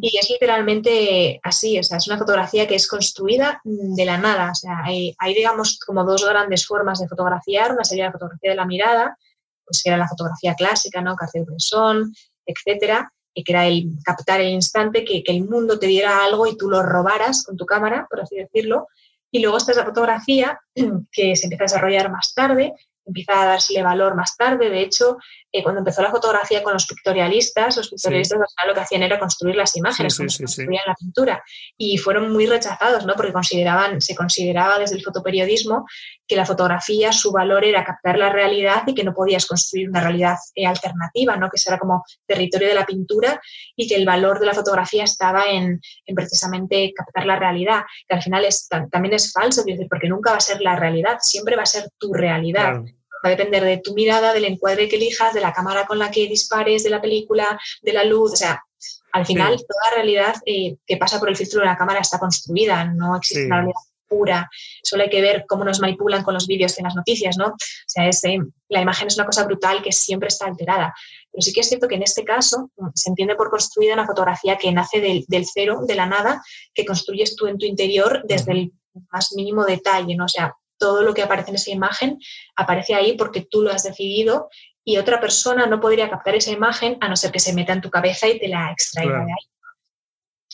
Y 0.00 0.16
es 0.16 0.30
literalmente 0.30 1.40
así, 1.42 1.78
o 1.78 1.82
sea, 1.82 1.98
es 1.98 2.06
una 2.06 2.16
fotografía 2.16 2.66
que 2.66 2.74
es 2.74 2.88
construida 2.88 3.60
de 3.64 4.04
la 4.06 4.16
nada. 4.16 4.52
O 4.52 4.54
sea, 4.54 4.82
hay, 4.84 5.34
digamos, 5.34 5.78
como 5.78 6.04
dos 6.04 6.26
grandes 6.26 6.66
formas 6.66 7.00
de 7.00 7.08
fotografiar. 7.08 7.72
Una 7.72 7.84
sería 7.84 8.06
la 8.06 8.12
fotografía 8.12 8.50
de 8.50 8.56
la 8.56 8.64
mirada, 8.64 9.18
pues 9.66 9.82
que 9.82 9.90
era 9.90 9.98
la 9.98 10.08
fotografía 10.08 10.54
clásica, 10.54 11.02
¿no? 11.02 11.16
Cartier-Bresson, 11.16 12.14
etcétera, 12.46 13.12
y 13.34 13.44
que 13.44 13.52
era 13.52 13.66
el 13.66 13.90
captar 14.02 14.40
el 14.40 14.48
instante, 14.48 15.04
que, 15.04 15.22
que 15.22 15.32
el 15.32 15.44
mundo 15.44 15.78
te 15.78 15.86
diera 15.86 16.24
algo 16.24 16.46
y 16.46 16.56
tú 16.56 16.70
lo 16.70 16.82
robaras 16.82 17.44
con 17.44 17.58
tu 17.58 17.66
cámara, 17.66 18.06
por 18.08 18.22
así 18.22 18.36
decirlo. 18.36 18.86
Y 19.30 19.40
luego 19.40 19.58
está 19.58 19.72
esa 19.72 19.84
fotografía 19.84 20.58
que 21.12 21.36
se 21.36 21.44
empieza 21.44 21.64
a 21.64 21.66
desarrollar 21.66 22.10
más 22.10 22.32
tarde, 22.32 22.72
empieza 23.08 23.42
a 23.42 23.46
dársele 23.46 23.82
valor 23.82 24.14
más 24.14 24.36
tarde. 24.36 24.70
De 24.70 24.80
hecho, 24.80 25.18
eh, 25.50 25.62
cuando 25.62 25.80
empezó 25.80 26.02
la 26.02 26.10
fotografía 26.10 26.62
con 26.62 26.74
los 26.74 26.86
pictorialistas, 26.86 27.76
los 27.76 27.88
pictorialistas 27.88 28.38
lo 28.66 28.74
que 28.74 28.80
hacían 28.80 29.02
era 29.02 29.18
construir 29.18 29.56
las 29.56 29.74
imágenes, 29.76 30.16
como 30.16 30.28
construían 30.28 30.84
la 30.86 30.94
pintura. 30.94 31.42
Y 31.76 31.96
fueron 31.96 32.30
muy 32.32 32.46
rechazados, 32.46 33.06
¿no? 33.06 33.14
Porque 33.14 33.32
consideraban, 33.32 34.00
se 34.00 34.14
consideraba 34.14 34.78
desde 34.78 34.96
el 34.96 35.02
fotoperiodismo 35.02 35.86
que 36.26 36.36
la 36.36 36.44
fotografía, 36.44 37.12
su 37.12 37.32
valor 37.32 37.64
era 37.64 37.82
captar 37.82 38.18
la 38.18 38.28
realidad 38.28 38.82
y 38.86 38.94
que 38.94 39.04
no 39.04 39.14
podías 39.14 39.46
construir 39.46 39.88
una 39.88 40.02
realidad 40.02 40.36
eh, 40.54 40.66
alternativa, 40.66 41.36
¿no? 41.36 41.48
Que 41.48 41.58
era 41.66 41.78
como 41.78 42.04
territorio 42.26 42.68
de 42.68 42.74
la 42.74 42.84
pintura 42.84 43.40
y 43.74 43.88
que 43.88 43.96
el 43.96 44.04
valor 44.04 44.38
de 44.40 44.46
la 44.46 44.54
fotografía 44.54 45.04
estaba 45.04 45.44
en, 45.46 45.80
precisamente 46.14 46.92
captar 46.94 47.24
la 47.24 47.36
realidad, 47.36 47.84
que 48.06 48.16
al 48.16 48.22
final 48.22 48.44
es, 48.44 48.68
también 48.68 49.14
es 49.14 49.32
falso, 49.32 49.64
porque 49.88 50.08
nunca 50.08 50.32
va 50.32 50.36
a 50.36 50.40
ser 50.40 50.60
la 50.60 50.76
realidad, 50.76 51.18
siempre 51.20 51.56
va 51.56 51.62
a 51.62 51.66
ser 51.66 51.88
tu 51.98 52.12
realidad 52.12 52.82
va 53.24 53.28
a 53.28 53.30
depender 53.30 53.64
de 53.64 53.78
tu 53.78 53.94
mirada, 53.94 54.32
del 54.32 54.44
encuadre 54.44 54.88
que 54.88 54.96
elijas, 54.96 55.34
de 55.34 55.40
la 55.40 55.52
cámara 55.52 55.86
con 55.86 55.98
la 55.98 56.10
que 56.10 56.28
dispares, 56.28 56.84
de 56.84 56.90
la 56.90 57.00
película, 57.00 57.58
de 57.82 57.92
la 57.92 58.04
luz, 58.04 58.32
o 58.32 58.36
sea, 58.36 58.62
al 59.12 59.26
final 59.26 59.56
toda 59.56 59.94
realidad 59.94 60.34
eh, 60.44 60.76
que 60.86 60.96
pasa 60.96 61.18
por 61.18 61.28
el 61.28 61.36
filtro 61.36 61.60
de 61.60 61.66
la 61.66 61.76
cámara 61.76 62.00
está 62.00 62.18
construida, 62.18 62.84
no 62.84 63.16
existe 63.16 63.46
una 63.46 63.56
realidad 63.56 63.80
pura, 64.08 64.48
solo 64.82 65.02
hay 65.02 65.10
que 65.10 65.20
ver 65.20 65.44
cómo 65.46 65.64
nos 65.64 65.80
manipulan 65.80 66.24
con 66.24 66.34
los 66.34 66.46
vídeos 66.46 66.78
en 66.78 66.84
las 66.84 66.94
noticias, 66.94 67.36
¿no? 67.36 67.48
O 67.48 67.56
sea, 67.86 68.08
eh, 68.08 68.38
la 68.68 68.80
imagen 68.80 69.08
es 69.08 69.16
una 69.16 69.26
cosa 69.26 69.44
brutal 69.44 69.82
que 69.82 69.92
siempre 69.92 70.28
está 70.28 70.46
alterada. 70.46 70.94
Pero 71.30 71.42
sí 71.42 71.52
que 71.52 71.60
es 71.60 71.68
cierto 71.68 71.86
que 71.86 71.96
en 71.96 72.02
este 72.02 72.24
caso 72.24 72.70
mm, 72.76 72.88
se 72.94 73.10
entiende 73.10 73.36
por 73.36 73.50
construida 73.50 73.94
una 73.94 74.06
fotografía 74.06 74.56
que 74.56 74.72
nace 74.72 75.00
del, 75.00 75.24
del 75.28 75.44
cero, 75.46 75.82
de 75.86 75.94
la 75.94 76.06
nada, 76.06 76.42
que 76.74 76.86
construyes 76.86 77.36
tú 77.36 77.46
en 77.46 77.58
tu 77.58 77.66
interior 77.66 78.22
desde 78.24 78.52
el 78.52 78.72
más 79.12 79.32
mínimo 79.34 79.64
detalle, 79.64 80.16
¿no? 80.16 80.24
O 80.24 80.28
sea, 80.28 80.54
todo 80.78 81.02
lo 81.02 81.14
que 81.14 81.22
aparece 81.22 81.50
en 81.50 81.56
esa 81.56 81.70
imagen 81.70 82.18
aparece 82.56 82.94
ahí 82.94 83.16
porque 83.16 83.46
tú 83.48 83.62
lo 83.62 83.70
has 83.70 83.82
decidido 83.82 84.48
y 84.84 84.96
otra 84.96 85.20
persona 85.20 85.66
no 85.66 85.80
podría 85.80 86.08
captar 86.08 86.34
esa 86.34 86.50
imagen 86.50 86.96
a 87.00 87.08
no 87.08 87.16
ser 87.16 87.30
que 87.30 87.40
se 87.40 87.52
meta 87.52 87.74
en 87.74 87.82
tu 87.82 87.90
cabeza 87.90 88.26
y 88.26 88.38
te 88.38 88.48
la 88.48 88.72
extraiga 88.72 89.18
de 89.24 89.32
ahí. 89.32 89.48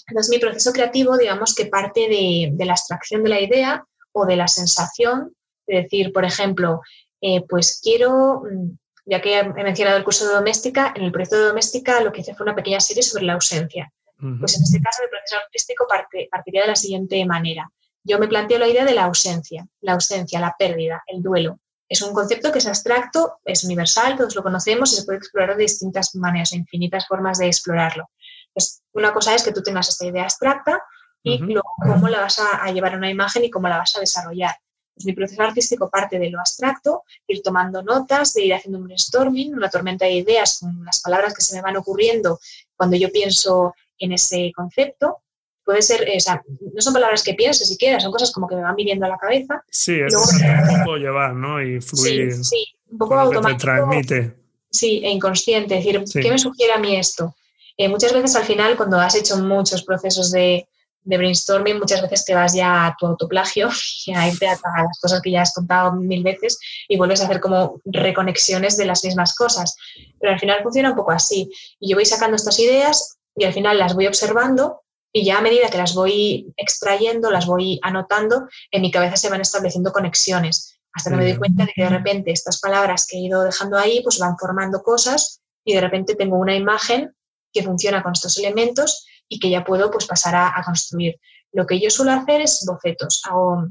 Entonces, 0.08 0.30
mi 0.30 0.38
proceso 0.38 0.72
creativo, 0.72 1.16
digamos 1.16 1.54
que 1.54 1.66
parte 1.66 2.08
de, 2.08 2.64
la 2.64 2.72
abstracción 2.72 3.22
de 3.22 3.28
la 3.28 3.40
idea 3.40 3.84
o 4.12 4.26
de 4.26 4.36
la 4.36 4.48
sensación, 4.48 5.34
de 5.66 5.82
decir, 5.82 6.12
por 6.12 6.24
ejemplo, 6.24 6.82
eh, 7.20 7.42
pues 7.48 7.80
quiero, 7.82 8.42
mm, 8.42 8.76
ya 9.06 9.22
que 9.22 9.38
he 9.38 9.44
mencionado 9.44 9.96
el 9.96 10.04
curso 10.04 10.26
de 10.26 10.34
doméstica, 10.34 10.92
en 10.96 11.04
el 11.04 11.12
proyecto 11.12 11.36
de 11.36 11.46
doméstica 11.46 12.00
lo 12.00 12.12
que 12.12 12.22
hice 12.22 12.34
fue 12.34 12.44
una 12.44 12.56
pequeña 12.56 12.80
serie 12.80 13.02
sobre 13.02 13.24
la 13.24 13.34
ausencia. 13.34 13.92
Pues 14.40 14.56
en 14.56 14.62
este 14.62 14.80
caso 14.80 15.02
el 15.02 15.10
proceso 15.10 15.36
artístico 15.36 15.86
partiría 16.30 16.62
de 16.62 16.68
la 16.68 16.76
siguiente 16.76 17.24
manera 17.26 17.70
yo 18.04 18.18
me 18.18 18.28
planteo 18.28 18.58
la 18.58 18.68
idea 18.68 18.84
de 18.84 18.94
la 18.94 19.04
ausencia, 19.04 19.66
la 19.80 19.94
ausencia, 19.94 20.38
la 20.38 20.54
pérdida, 20.58 21.02
el 21.06 21.22
duelo. 21.22 21.58
Es 21.88 22.02
un 22.02 22.14
concepto 22.14 22.52
que 22.52 22.58
es 22.58 22.66
abstracto, 22.66 23.38
es 23.44 23.64
universal, 23.64 24.16
todos 24.16 24.34
lo 24.34 24.42
conocemos 24.42 24.92
y 24.92 24.96
se 24.96 25.04
puede 25.04 25.18
explorar 25.18 25.56
de 25.56 25.62
distintas 25.62 26.14
maneras, 26.14 26.52
infinitas 26.52 27.06
formas 27.06 27.38
de 27.38 27.46
explorarlo. 27.46 28.10
Pues 28.52 28.82
una 28.92 29.12
cosa 29.12 29.34
es 29.34 29.42
que 29.42 29.52
tú 29.52 29.62
tengas 29.62 29.88
esta 29.88 30.06
idea 30.06 30.24
abstracta 30.24 30.82
y 31.22 31.38
luego 31.38 31.68
cómo 31.82 32.08
la 32.08 32.20
vas 32.20 32.38
a, 32.38 32.70
llevar 32.70 32.94
a 32.94 32.98
una 32.98 33.10
imagen 33.10 33.44
y 33.44 33.50
cómo 33.50 33.68
la 33.68 33.78
vas 33.78 33.96
a 33.96 34.00
desarrollar. 34.00 34.54
Pues 34.94 35.06
mi 35.06 35.12
proceso 35.12 35.42
artístico 35.42 35.88
parte 35.90 36.18
de 36.18 36.30
lo 36.30 36.38
abstracto, 36.38 37.04
ir 37.26 37.42
tomando 37.42 37.82
notas, 37.82 38.34
de 38.34 38.44
ir 38.44 38.54
haciendo 38.54 38.78
un 38.78 38.84
brainstorming, 38.84 39.54
una 39.54 39.70
tormenta 39.70 40.04
de 40.04 40.12
ideas 40.12 40.58
con 40.60 40.84
las 40.84 41.00
palabras 41.00 41.34
que 41.34 41.42
se 41.42 41.56
me 41.56 41.62
van 41.62 41.76
ocurriendo 41.76 42.38
cuando 42.76 42.96
yo 42.96 43.10
pienso 43.10 43.74
en 43.98 44.12
ese 44.12 44.52
concepto 44.54 45.23
puede 45.64 45.82
ser, 45.82 46.08
eh, 46.08 46.16
o 46.16 46.20
sea, 46.20 46.42
no 46.46 46.80
son 46.80 46.92
palabras 46.92 47.22
que 47.22 47.34
pienses 47.34 47.68
siquiera, 47.68 48.00
son 48.00 48.12
cosas 48.12 48.32
como 48.32 48.46
que 48.46 48.56
me 48.56 48.62
van 48.62 48.76
viniendo 48.76 49.06
a 49.06 49.08
la 49.08 49.18
cabeza. 49.18 49.64
Sí, 49.70 49.98
es 50.00 50.14
un 50.14 50.78
poco 50.78 50.96
llevar, 50.96 51.34
¿no? 51.34 51.62
Y 51.62 51.80
fluir. 51.80 52.34
Sí, 52.34 52.44
sí 52.44 52.74
un 52.94 52.98
poco 52.98 53.18
automático. 53.18 53.60
transmite. 53.60 54.36
Sí, 54.70 55.02
e 55.04 55.10
inconsciente, 55.10 55.78
es 55.78 55.84
decir, 55.84 56.22
¿qué 56.22 56.30
me 56.30 56.38
sugiere 56.38 56.72
a 56.72 56.78
mí 56.78 56.96
esto? 56.96 57.34
Eh, 57.76 57.88
muchas 57.88 58.12
veces 58.12 58.34
al 58.34 58.44
final, 58.44 58.76
cuando 58.76 58.98
has 58.98 59.14
hecho 59.14 59.36
muchos 59.36 59.84
procesos 59.84 60.30
de, 60.30 60.68
de, 61.02 61.18
brainstorming, 61.18 61.78
muchas 61.78 62.02
veces 62.02 62.24
te 62.24 62.34
vas 62.34 62.54
ya 62.54 62.86
a 62.86 62.96
tu 62.98 63.06
autoplagio 63.06 63.68
y 64.06 64.14
a 64.14 64.28
irte 64.28 64.48
a, 64.48 64.52
las 64.52 64.98
cosas 65.00 65.20
que 65.20 65.30
ya 65.30 65.42
has 65.42 65.52
contado 65.52 65.92
mil 65.92 66.22
veces 66.22 66.58
y 66.88 66.96
vuelves 66.96 67.20
a 67.20 67.24
hacer 67.24 67.40
como 67.40 67.80
reconexiones 67.84 68.76
de 68.76 68.86
las 68.86 69.04
mismas 69.04 69.34
cosas. 69.34 69.76
Pero 70.20 70.32
al 70.32 70.40
final 70.40 70.62
funciona 70.62 70.90
un 70.90 70.96
poco 70.96 71.12
así. 71.12 71.50
Y 71.78 71.90
yo 71.90 71.96
voy 71.96 72.06
sacando 72.06 72.36
estas 72.36 72.58
ideas 72.58 73.16
y 73.36 73.44
al 73.44 73.52
final 73.52 73.78
las 73.78 73.94
voy 73.94 74.06
observando 74.06 74.82
y 75.16 75.24
ya 75.24 75.38
a 75.38 75.42
medida 75.42 75.70
que 75.70 75.78
las 75.78 75.94
voy 75.94 76.52
extrayendo, 76.56 77.30
las 77.30 77.46
voy 77.46 77.78
anotando, 77.82 78.48
en 78.72 78.82
mi 78.82 78.90
cabeza 78.90 79.16
se 79.16 79.30
van 79.30 79.40
estableciendo 79.40 79.92
conexiones, 79.92 80.76
hasta 80.92 81.10
que 81.10 81.16
me 81.16 81.24
doy 81.24 81.36
cuenta 81.38 81.64
de 81.64 81.72
que 81.72 81.84
de 81.84 81.88
repente 81.88 82.32
estas 82.32 82.58
palabras 82.60 83.06
que 83.08 83.16
he 83.16 83.20
ido 83.20 83.44
dejando 83.44 83.78
ahí, 83.78 84.02
pues 84.02 84.18
van 84.18 84.36
formando 84.36 84.82
cosas 84.82 85.40
y 85.64 85.72
de 85.72 85.80
repente 85.80 86.16
tengo 86.16 86.36
una 86.36 86.56
imagen 86.56 87.14
que 87.52 87.62
funciona 87.62 88.02
con 88.02 88.10
estos 88.10 88.36
elementos 88.38 89.06
y 89.28 89.38
que 89.38 89.50
ya 89.50 89.64
puedo 89.64 89.88
pues 89.88 90.04
pasar 90.06 90.34
a, 90.34 90.60
construir. 90.64 91.20
Lo 91.52 91.64
que 91.64 91.78
yo 91.78 91.90
suelo 91.90 92.10
hacer 92.10 92.40
es 92.40 92.64
bocetos. 92.66 93.22
Hago, 93.24 93.68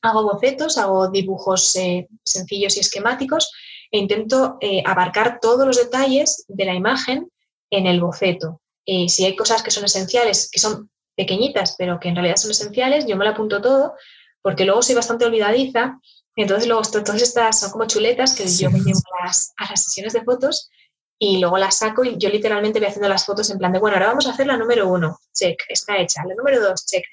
hago 0.00 0.22
bocetos, 0.22 0.78
hago 0.78 1.08
dibujos 1.08 1.76
eh, 1.76 2.08
sencillos 2.24 2.78
y 2.78 2.80
esquemáticos 2.80 3.52
e 3.90 3.98
intento 3.98 4.56
eh, 4.62 4.82
abarcar 4.86 5.40
todos 5.40 5.66
los 5.66 5.76
detalles 5.76 6.46
de 6.48 6.64
la 6.64 6.72
imagen 6.72 7.30
en 7.68 7.86
el 7.86 8.00
boceto. 8.00 8.62
Eh, 8.86 9.08
si 9.08 9.24
hay 9.24 9.34
cosas 9.36 9.62
que 9.62 9.70
son 9.70 9.84
esenciales, 9.84 10.50
que 10.50 10.58
son 10.58 10.90
pequeñitas, 11.16 11.76
pero 11.78 11.98
que 12.00 12.08
en 12.08 12.16
realidad 12.16 12.36
son 12.36 12.50
esenciales, 12.50 13.06
yo 13.06 13.16
me 13.16 13.24
lo 13.24 13.30
apunto 13.30 13.62
todo, 13.62 13.94
porque 14.42 14.64
luego 14.64 14.82
soy 14.82 14.94
bastante 14.94 15.24
olvidadiza, 15.24 15.98
y 16.36 16.42
entonces 16.42 16.66
luego 16.66 16.82
todas 16.82 17.22
estas 17.22 17.60
son 17.60 17.70
como 17.70 17.86
chuletas 17.86 18.34
que 18.34 18.46
yo 18.46 18.70
me 18.70 18.80
llevo 18.80 19.00
a 19.20 19.26
las, 19.26 19.54
sesiones 19.76 20.12
de 20.12 20.22
fotos 20.24 20.68
y 21.16 21.38
luego 21.38 21.58
las 21.58 21.78
saco 21.78 22.04
y 22.04 22.18
yo 22.18 22.28
literalmente 22.28 22.80
voy 22.80 22.88
haciendo 22.88 23.08
las 23.08 23.24
fotos 23.24 23.48
en 23.50 23.58
plan 23.58 23.72
de, 23.72 23.78
bueno, 23.78 23.96
ahora 23.96 24.08
vamos 24.08 24.26
a 24.26 24.32
hacer 24.32 24.48
la 24.48 24.56
número 24.56 24.88
uno, 24.88 25.16
check, 25.32 25.56
está 25.68 25.96
hecha, 25.96 26.22
la 26.26 26.34
número 26.34 26.60
dos, 26.60 26.84
check. 26.86 27.04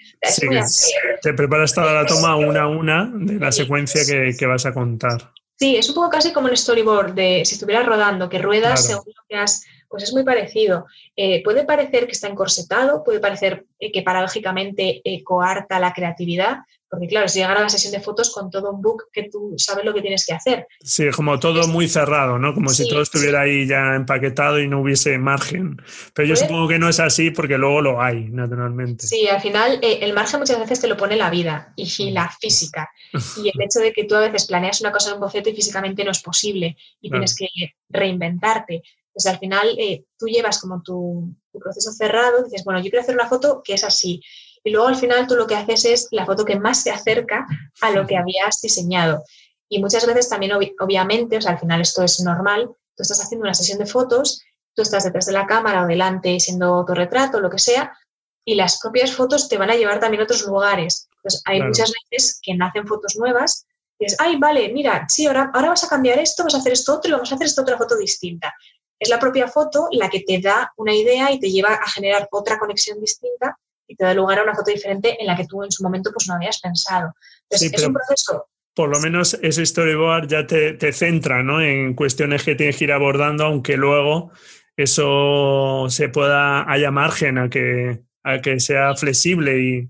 te 1.21 1.33
preparas 1.33 1.73
toda 1.73 1.93
la 1.93 2.05
toma 2.05 2.35
una 2.35 2.63
a 2.63 2.67
una 2.67 3.11
de 3.13 3.35
la 3.35 3.51
secuencia 3.51 4.01
que, 4.05 4.35
que, 4.37 4.45
vas 4.47 4.65
a 4.65 4.73
contar. 4.73 5.31
Sí, 5.55 5.77
es 5.77 5.87
un 5.87 5.95
poco 5.95 6.09
casi 6.09 6.33
como 6.33 6.47
un 6.47 6.57
storyboard 6.57 7.13
de 7.13 7.43
si 7.45 7.53
estuvieras 7.53 7.85
rodando, 7.85 8.27
que 8.27 8.39
ruedas 8.39 8.87
según 8.87 9.13
lo 9.15 9.21
que 9.29 9.35
has 9.35 9.63
Pues 9.91 10.03
es 10.03 10.13
muy 10.13 10.23
parecido. 10.23 10.85
Eh, 11.17 11.43
puede 11.43 11.65
parecer 11.65 12.05
que 12.05 12.13
está 12.13 12.29
encorsetado, 12.29 13.03
puede 13.03 13.19
parecer 13.19 13.65
eh, 13.77 13.91
que 13.91 14.01
paradójicamente 14.01 15.01
eh, 15.03 15.21
coarta 15.21 15.79
la 15.79 15.91
creatividad, 15.91 16.59
porque 16.89 17.07
claro, 17.07 17.27
si 17.27 17.39
llegar 17.39 17.57
a 17.57 17.61
la 17.61 17.69
sesión 17.69 17.91
de 17.91 17.99
fotos 17.99 18.33
con 18.33 18.49
todo 18.49 18.71
un 18.71 18.81
book 18.81 19.05
que 19.11 19.29
tú 19.29 19.53
sabes 19.57 19.85
lo 19.85 19.93
que 19.93 20.01
tienes 20.01 20.25
que 20.25 20.33
hacer. 20.33 20.67
Sí, 20.81 21.09
como 21.11 21.39
todo 21.39 21.67
muy 21.67 21.87
cerrado, 21.87 22.37
¿no? 22.37 22.53
Como 22.53 22.69
si 22.69 22.87
todo 22.87 23.01
estuviera 23.01 23.41
ahí 23.41 23.67
ya 23.67 23.95
empaquetado 23.95 24.59
y 24.59 24.67
no 24.67 24.81
hubiese 24.81 25.17
margen. 25.17 25.81
Pero 26.13 26.27
yo 26.27 26.35
supongo 26.35 26.67
que 26.67 26.79
no 26.79 26.89
es 26.89 26.99
así 26.99 27.31
porque 27.31 27.57
luego 27.57 27.81
lo 27.81 28.01
hay, 28.01 28.29
naturalmente. 28.29 29.07
Sí, 29.07 29.27
al 29.27 29.41
final 29.41 29.79
el 29.81 30.13
margen 30.13 30.39
muchas 30.39 30.59
veces 30.59 30.81
te 30.81 30.87
lo 30.87 30.97
pone 30.97 31.15
la 31.15 31.29
vida 31.29 31.73
y 31.75 32.11
la 32.11 32.29
física. 32.29 32.89
Y 33.43 33.49
el 33.49 33.61
hecho 33.61 33.79
de 33.79 33.91
que 33.91 34.05
tú 34.05 34.15
a 34.15 34.21
veces 34.21 34.47
planeas 34.47 34.79
una 34.79 34.91
cosa 34.91 35.09
en 35.09 35.15
un 35.15 35.21
boceto 35.21 35.49
y 35.49 35.53
físicamente 35.53 36.03
no 36.03 36.11
es 36.11 36.21
posible 36.21 36.77
y 37.01 37.09
tienes 37.09 37.35
que 37.35 37.47
reinventarte. 37.89 38.83
Pues 39.13 39.25
al 39.25 39.39
final 39.39 39.75
eh, 39.77 40.05
tú 40.17 40.27
llevas 40.27 40.59
como 40.59 40.81
tu, 40.81 41.35
proceso 41.51 41.91
cerrado, 41.91 42.43
dices, 42.43 42.63
bueno, 42.63 42.79
yo 42.79 42.89
quiero 42.89 43.01
hacer 43.01 43.15
una 43.15 43.27
foto 43.27 43.61
que 43.63 43.73
es 43.73 43.83
así. 43.83 44.21
Y 44.63 44.71
luego 44.71 44.87
al 44.87 44.95
final 44.95 45.27
tú 45.27 45.35
lo 45.35 45.47
que 45.47 45.55
haces 45.55 45.85
es 45.85 46.07
la 46.11 46.25
foto 46.25 46.45
que 46.45 46.59
más 46.59 46.81
se 46.81 46.91
acerca 46.91 47.45
a 47.81 47.91
lo 47.91 48.07
que 48.07 48.15
habías 48.15 48.61
diseñado. 48.61 49.23
Y 49.67 49.81
muchas 49.81 50.05
veces 50.05 50.29
también, 50.29 50.53
obviamente, 50.53 51.37
o 51.37 51.41
sea, 51.41 51.53
al 51.53 51.59
final 51.59 51.81
esto 51.81 52.03
es 52.03 52.19
normal, 52.21 52.69
tú 52.95 53.03
estás 53.03 53.21
haciendo 53.21 53.43
una 53.43 53.53
sesión 53.53 53.79
de 53.79 53.85
fotos, 53.85 54.41
tú 54.73 54.81
estás 54.81 55.03
detrás 55.03 55.25
de 55.25 55.33
la 55.33 55.45
cámara 55.45 55.83
o 55.83 55.87
delante 55.87 56.39
siendo 56.39 56.67
autorretrato, 56.67 57.39
lo 57.39 57.49
que 57.49 57.59
sea, 57.59 57.97
y 58.45 58.55
las 58.55 58.79
propias 58.79 59.13
fotos 59.13 59.49
te 59.49 59.57
van 59.57 59.71
a 59.71 59.75
llevar 59.75 59.99
también 59.99 60.21
a 60.21 60.23
otros 60.23 60.45
lugares. 60.45 61.09
Entonces, 61.17 61.41
hay 61.45 61.61
muchas 61.61 61.91
veces 62.09 62.39
que 62.41 62.55
nacen 62.55 62.87
fotos 62.87 63.15
nuevas 63.17 63.65
y 63.99 64.05
dices, 64.05 64.19
ay, 64.19 64.37
vale, 64.37 64.71
mira, 64.73 65.05
sí, 65.07 65.25
ahora, 65.25 65.51
ahora 65.53 65.69
vas 65.69 65.83
a 65.83 65.89
cambiar 65.89 66.19
esto, 66.19 66.43
vas 66.43 66.55
a 66.55 66.57
hacer 66.57 66.73
esto 66.73 66.95
otro 66.95 67.09
y 67.09 67.13
vamos 67.13 67.31
a 67.31 67.35
hacer 67.35 67.47
esta 67.47 67.61
otra 67.61 67.77
foto 67.77 67.97
distinta 67.97 68.53
es 69.01 69.09
la 69.09 69.19
propia 69.19 69.47
foto 69.47 69.87
la 69.91 70.09
que 70.09 70.19
te 70.19 70.39
da 70.39 70.71
una 70.77 70.93
idea 70.93 71.31
y 71.31 71.39
te 71.39 71.49
lleva 71.49 71.73
a 71.73 71.89
generar 71.89 72.27
otra 72.31 72.59
conexión 72.59 73.01
distinta 73.01 73.57
y 73.87 73.95
te 73.95 74.05
da 74.05 74.13
lugar 74.13 74.39
a 74.39 74.43
una 74.43 74.53
foto 74.53 74.69
diferente 74.69 75.17
en 75.19 75.25
la 75.25 75.35
que 75.35 75.47
tú 75.47 75.63
en 75.63 75.71
su 75.71 75.83
momento 75.83 76.11
pues 76.13 76.27
no 76.27 76.35
habías 76.35 76.61
pensado. 76.61 77.11
Entonces, 77.49 77.73
es 77.73 77.83
un 77.83 77.93
proceso 77.93 78.47
por 78.73 78.87
lo 78.87 78.99
menos 79.01 79.37
ese 79.41 79.65
storyboard 79.65 80.29
ya 80.29 80.47
te, 80.47 80.73
te, 80.73 80.93
centra 80.93 81.43
¿no? 81.43 81.61
en 81.61 81.93
cuestiones 81.93 82.43
que 82.43 82.55
tienes 82.55 82.77
que 82.77 82.85
ir 82.85 82.93
abordando, 82.93 83.43
aunque 83.43 83.75
luego 83.75 84.31
eso 84.77 85.87
se 85.89 86.07
pueda, 86.07 86.71
haya 86.71 86.89
margen 86.89 87.37
a 87.37 87.49
que, 87.49 88.03
a 88.23 88.39
que 88.39 88.61
sea 88.61 88.95
flexible 88.95 89.59
y... 89.59 89.89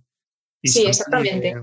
sí, 0.68 0.88
exactamente 0.88 1.53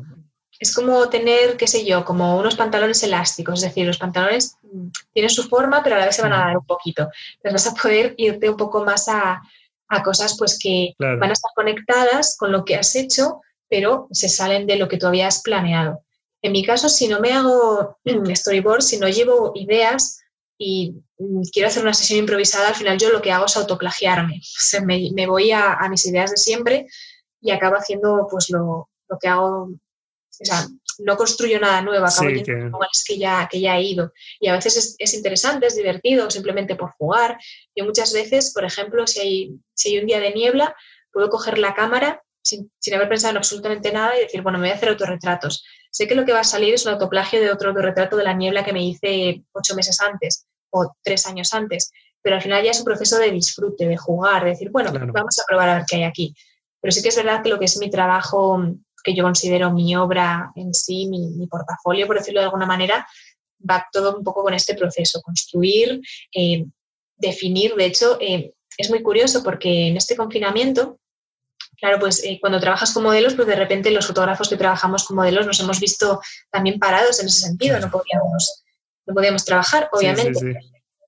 es 0.59 0.75
como 0.75 1.09
tener, 1.09 1.57
qué 1.57 1.67
sé 1.67 1.85
yo, 1.85 2.05
como 2.05 2.37
unos 2.37 2.57
pantalones 2.57 3.03
elásticos, 3.03 3.63
es 3.63 3.69
decir, 3.69 3.87
los 3.87 3.99
pantalones 3.99 4.57
mm, 4.63 4.89
tienen 5.13 5.31
su 5.31 5.45
forma, 5.49 5.83
pero 5.83 5.97
a 5.97 6.01
la 6.01 6.07
vez 6.07 6.17
se 6.17 6.23
van 6.23 6.33
a 6.33 6.39
dar 6.39 6.59
un 6.59 6.67
poquito. 6.67 7.09
Entonces 7.37 7.53
vas 7.53 7.67
a 7.67 7.83
poder 7.83 8.15
irte 8.17 8.51
un 8.51 8.57
poco 8.57 8.85
más 8.85 9.09
a, 9.09 9.41
cosas 10.05 10.37
pues 10.39 10.59
que 10.59 10.95
van 10.99 11.31
a 11.31 11.33
estar 11.33 11.51
conectadas 11.55 12.37
con 12.39 12.53
lo 12.53 12.63
que 12.63 12.77
has 12.77 12.95
hecho, 12.95 13.41
pero 13.71 14.07
se 14.11 14.29
salen 14.29 14.67
de 14.67 14.77
lo 14.77 14.87
que 14.87 14.99
tú 14.99 15.07
habías 15.07 15.41
planeado. 15.41 16.05
En 16.43 16.53
mi 16.53 16.63
caso, 16.63 16.91
si 16.91 17.09
no 17.09 17.21
me 17.21 17.33
hago 17.33 17.99
storyboard, 18.35 18.83
si 18.83 18.99
no 18.99 19.09
llevo 19.09 19.53
ideas 19.55 20.21
y 20.59 20.95
mm, 21.19 21.43
quiero 21.53 21.69
hacer 21.69 21.83
una 21.83 21.95
sesión 21.95 22.19
improvisada, 22.19 22.69
al 22.69 22.75
final 22.75 22.99
yo 22.99 23.11
lo 23.11 23.23
que 23.23 23.33
hago 23.33 23.47
es 23.47 23.57
autoplagiarme. 23.57 24.43
me, 24.85 25.27
voy 25.27 25.53
a, 25.53 25.79
mis 25.89 26.05
ideas 26.05 26.33
de 26.33 26.37
siempre 26.37 26.87
y 27.41 27.51
acabo 27.51 27.77
haciendo 27.77 28.27
pues 28.31 28.51
lo, 28.51 28.91
lo 29.09 29.19
que 29.19 29.29
hago 29.29 29.71
o 30.41 30.45
sea, 30.45 30.67
no 30.99 31.17
construyo 31.17 31.59
nada 31.59 31.83
nuevo, 31.83 32.07
acabo 32.07 32.29
sí, 32.29 32.43
que... 32.43 32.71
que 33.07 33.19
ya, 33.19 33.49
que 33.51 33.61
ya 33.61 33.77
he 33.77 33.83
ido. 33.83 34.13
Y 34.41 34.49
a 34.49 34.53
veces 34.53 34.97
es, 34.99 35.15
interesante, 35.15 35.67
es 35.67 35.77
divertido, 35.77 36.31
simplemente 36.31 36.77
por 36.77 36.93
jugar. 36.93 37.39
Yo 37.75 37.85
muchas 37.85 38.13
veces, 38.13 38.53
por 38.53 38.65
ejemplo, 38.65 39.07
si 39.07 39.21
hay, 39.21 39.61
si 39.75 39.91
hay 39.91 39.99
un 39.99 40.07
día 40.07 40.21
de 40.21 40.33
niebla, 40.33 40.75
puedo 41.13 41.29
coger 41.29 41.59
la 41.59 41.75
cámara 41.75 42.23
sin, 42.43 42.71
haber 42.95 43.09
pensado 43.09 43.33
en 43.33 43.39
absolutamente 43.39 43.93
nada 43.93 44.17
y 44.17 44.21
decir, 44.21 44.43
bueno, 44.43 44.59
me 44.59 44.69
voy 44.69 44.73
a 44.73 44.77
hacer 44.77 44.89
autorretratos. 44.91 45.65
Sé 45.91 46.07
que 46.07 46.15
lo 46.15 46.25
que 46.25 46.33
va 46.33 46.41
a 46.41 46.45
salir 46.45 46.75
es 46.75 46.87
un 46.87 46.93
autoplagio 46.93 47.41
de 47.41 47.51
otro 47.51 47.71
autorretrato 47.71 48.17
de 48.17 48.25
la 48.25 48.35
niebla 48.35 48.65
que 48.65 48.73
me 48.73 48.85
hice 48.85 49.43
ocho 49.53 49.75
meses 49.75 50.01
antes 50.01 50.47
o 50.71 50.95
tres 51.03 51.27
años 51.27 51.53
antes, 51.55 51.91
pero 52.23 52.37
al 52.37 52.43
final 52.43 52.63
ya 52.63 52.71
es 52.71 52.79
un 52.79 52.85
proceso 52.85 53.19
de 53.19 53.31
disfrute, 53.31 53.87
de 53.87 53.97
jugar, 53.97 54.45
de 54.45 54.51
decir, 54.51 54.71
bueno, 54.71 54.93
vamos 54.93 55.39
a 55.39 55.45
probar 55.47 55.69
a 55.69 55.75
ver 55.77 55.85
qué 55.89 55.97
hay 55.97 56.05
aquí. 56.05 56.35
Pero 56.81 56.93
sí 56.93 57.03
que 57.03 57.09
es 57.09 57.17
verdad 57.17 57.43
que 57.43 57.49
lo 57.49 57.59
que 57.59 57.65
es 57.65 57.79
mi 57.79 57.91
trabajo 57.91 58.63
que 59.09 59.15
yo 59.17 59.25
considero 59.25 59.73
mi 59.73 59.97
obra 59.97 60.53
en 60.55 60.75
sí, 60.75 61.09
mi, 61.09 61.47
portafolio, 61.47 62.07
por 62.07 62.19
decirlo 62.19 62.41
de 62.41 62.47
alguna 62.47 62.67
manera, 62.67 63.07
va 63.69 63.87
todo 63.91 64.19
un 64.19 64.23
poco 64.23 64.43
con 64.43 64.53
este 64.53 64.75
proceso, 64.75 65.23
construir, 65.23 66.03
eh, 66.35 66.67
definir. 67.17 67.75
De 67.75 67.87
hecho, 67.87 68.19
eh, 68.21 68.53
es 68.77 68.91
muy 68.91 69.03
curioso 69.03 69.43
porque 69.43 69.89
en 69.89 69.97
este 69.97 70.15
confinamiento, 70.15 70.99
claro, 71.79 71.99
pues 71.99 72.23
eh, 72.23 72.39
cuando 72.39 72.61
trabajas 72.61 72.93
con 72.93 73.03
modelos, 73.03 73.35
pues 73.35 73.49
de 73.49 73.57
repente 73.57 73.91
los 73.91 74.07
fotógrafos 74.07 74.51
que 74.51 74.59
trabajamos 74.59 75.05
con 75.05 75.17
modelos 75.17 75.47
nos 75.47 75.61
hemos 75.61 75.81
visto 75.81 76.21
también 76.51 76.79
parados 76.79 77.19
en 77.21 77.29
ese 77.29 77.41
sentido, 77.41 77.81
no 77.81 77.91
podíamos, 77.91 78.63
no 79.07 79.15
podíamos 79.15 79.45
trabajar, 79.47 79.89
obviamente. 79.93 80.61